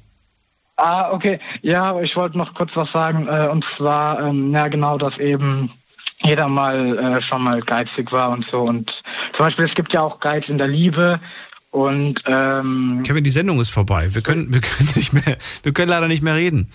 Ah, 0.81 1.11
okay. 1.11 1.37
Ja, 1.61 1.99
ich 2.01 2.15
wollte 2.15 2.39
noch 2.39 2.55
kurz 2.55 2.75
was 2.75 2.91
sagen. 2.91 3.27
Äh, 3.27 3.47
und 3.51 3.63
zwar, 3.63 4.19
ähm, 4.19 4.51
ja, 4.51 4.67
genau, 4.67 4.97
dass 4.97 5.19
eben 5.19 5.71
jeder 6.23 6.47
mal 6.47 6.97
äh, 6.97 7.21
schon 7.21 7.43
mal 7.43 7.61
geizig 7.61 8.11
war 8.11 8.31
und 8.31 8.43
so. 8.43 8.61
Und 8.61 9.03
zum 9.31 9.45
Beispiel, 9.45 9.63
es 9.65 9.75
gibt 9.75 9.93
ja 9.93 10.01
auch 10.01 10.19
Geiz 10.19 10.49
in 10.49 10.57
der 10.57 10.67
Liebe. 10.67 11.19
Und 11.69 12.23
ähm, 12.25 13.03
Kevin, 13.05 13.23
die 13.23 13.29
Sendung 13.29 13.59
ist 13.61 13.69
vorbei. 13.69 14.13
Wir 14.13 14.23
können, 14.23 14.51
wir 14.51 14.59
können 14.59 14.89
nicht 14.95 15.13
mehr, 15.13 15.37
wir 15.61 15.71
können 15.71 15.89
leider 15.89 16.07
nicht 16.07 16.23
mehr 16.23 16.35
reden. 16.35 16.67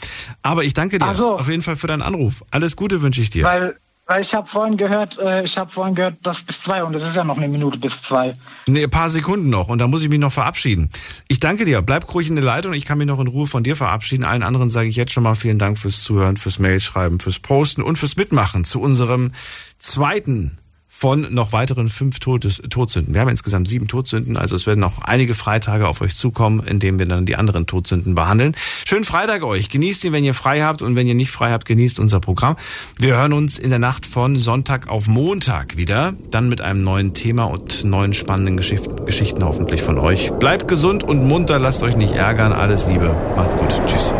Aber 0.42 0.62
ich 0.62 0.72
danke 0.72 1.00
dir 1.00 1.14
so. 1.14 1.36
auf 1.38 1.48
jeden 1.48 1.64
Fall 1.64 1.76
für 1.76 1.88
deinen 1.88 2.02
Anruf. 2.02 2.44
Alles 2.52 2.76
Gute 2.76 3.02
wünsche 3.02 3.20
ich 3.20 3.30
dir. 3.30 3.42
Weil 3.42 3.76
weil 4.06 4.20
ich 4.20 4.34
habe 4.34 4.46
vorhin 4.46 4.76
gehört, 4.76 5.18
äh, 5.18 5.42
ich 5.42 5.58
habe 5.58 5.70
vorhin 5.70 5.94
gehört, 5.94 6.14
dass 6.22 6.42
bis 6.42 6.62
zwei 6.62 6.82
und 6.84 6.94
es 6.94 7.04
ist 7.04 7.16
ja 7.16 7.24
noch 7.24 7.36
eine 7.36 7.48
Minute 7.48 7.78
bis 7.78 8.02
zwei. 8.02 8.34
Nee, 8.66 8.84
ein 8.84 8.90
paar 8.90 9.08
Sekunden 9.08 9.50
noch 9.50 9.68
und 9.68 9.78
da 9.78 9.88
muss 9.88 10.02
ich 10.02 10.08
mich 10.08 10.20
noch 10.20 10.32
verabschieden. 10.32 10.90
Ich 11.28 11.40
danke 11.40 11.64
dir. 11.64 11.82
Bleib 11.82 12.12
ruhig 12.14 12.28
in 12.28 12.36
der 12.36 12.44
Leitung. 12.44 12.72
Ich 12.72 12.84
kann 12.84 12.98
mich 12.98 13.06
noch 13.08 13.18
in 13.18 13.26
Ruhe 13.26 13.46
von 13.46 13.64
dir 13.64 13.76
verabschieden. 13.76 14.24
Allen 14.24 14.44
anderen 14.44 14.70
sage 14.70 14.88
ich 14.88 14.96
jetzt 14.96 15.12
schon 15.12 15.24
mal 15.24 15.34
vielen 15.34 15.58
Dank 15.58 15.78
fürs 15.78 16.02
Zuhören, 16.02 16.36
fürs 16.36 16.58
Mailschreiben, 16.58 17.18
fürs 17.18 17.40
Posten 17.40 17.82
und 17.82 17.98
fürs 17.98 18.16
Mitmachen 18.16 18.64
zu 18.64 18.80
unserem 18.80 19.32
zweiten 19.78 20.58
von 20.98 21.26
noch 21.30 21.52
weiteren 21.52 21.90
fünf 21.90 22.20
Todes, 22.20 22.62
Todsünden. 22.70 23.12
Wir 23.12 23.20
haben 23.20 23.28
insgesamt 23.28 23.68
sieben 23.68 23.86
Todsünden, 23.86 24.38
also 24.38 24.56
es 24.56 24.66
werden 24.66 24.80
noch 24.80 25.02
einige 25.02 25.34
Freitage 25.34 25.86
auf 25.86 26.00
euch 26.00 26.14
zukommen, 26.14 26.66
in 26.66 26.78
denen 26.78 26.98
wir 26.98 27.04
dann 27.04 27.26
die 27.26 27.36
anderen 27.36 27.66
Todsünden 27.66 28.14
behandeln. 28.14 28.56
Schönen 28.86 29.04
Freitag 29.04 29.42
euch. 29.42 29.68
Genießt 29.68 30.04
ihn, 30.04 30.12
wenn 30.14 30.24
ihr 30.24 30.32
frei 30.32 30.62
habt 30.62 30.80
und 30.80 30.96
wenn 30.96 31.06
ihr 31.06 31.14
nicht 31.14 31.30
frei 31.30 31.50
habt, 31.50 31.66
genießt 31.66 31.98
unser 31.98 32.20
Programm. 32.20 32.56
Wir 32.98 33.16
hören 33.16 33.34
uns 33.34 33.58
in 33.58 33.68
der 33.68 33.78
Nacht 33.78 34.06
von 34.06 34.38
Sonntag 34.38 34.88
auf 34.88 35.06
Montag 35.06 35.76
wieder, 35.76 36.14
dann 36.30 36.48
mit 36.48 36.62
einem 36.62 36.82
neuen 36.82 37.12
Thema 37.12 37.44
und 37.44 37.84
neuen 37.84 38.14
spannenden 38.14 38.56
Geschichten 38.56 39.44
hoffentlich 39.44 39.82
von 39.82 39.98
euch. 39.98 40.30
Bleibt 40.38 40.66
gesund 40.66 41.04
und 41.04 41.26
munter, 41.26 41.58
lasst 41.58 41.82
euch 41.82 41.96
nicht 41.96 42.14
ärgern. 42.14 42.52
Alles 42.52 42.86
Liebe. 42.86 43.14
Macht's 43.36 43.54
gut. 43.54 43.80
Tschüss. 43.86 44.12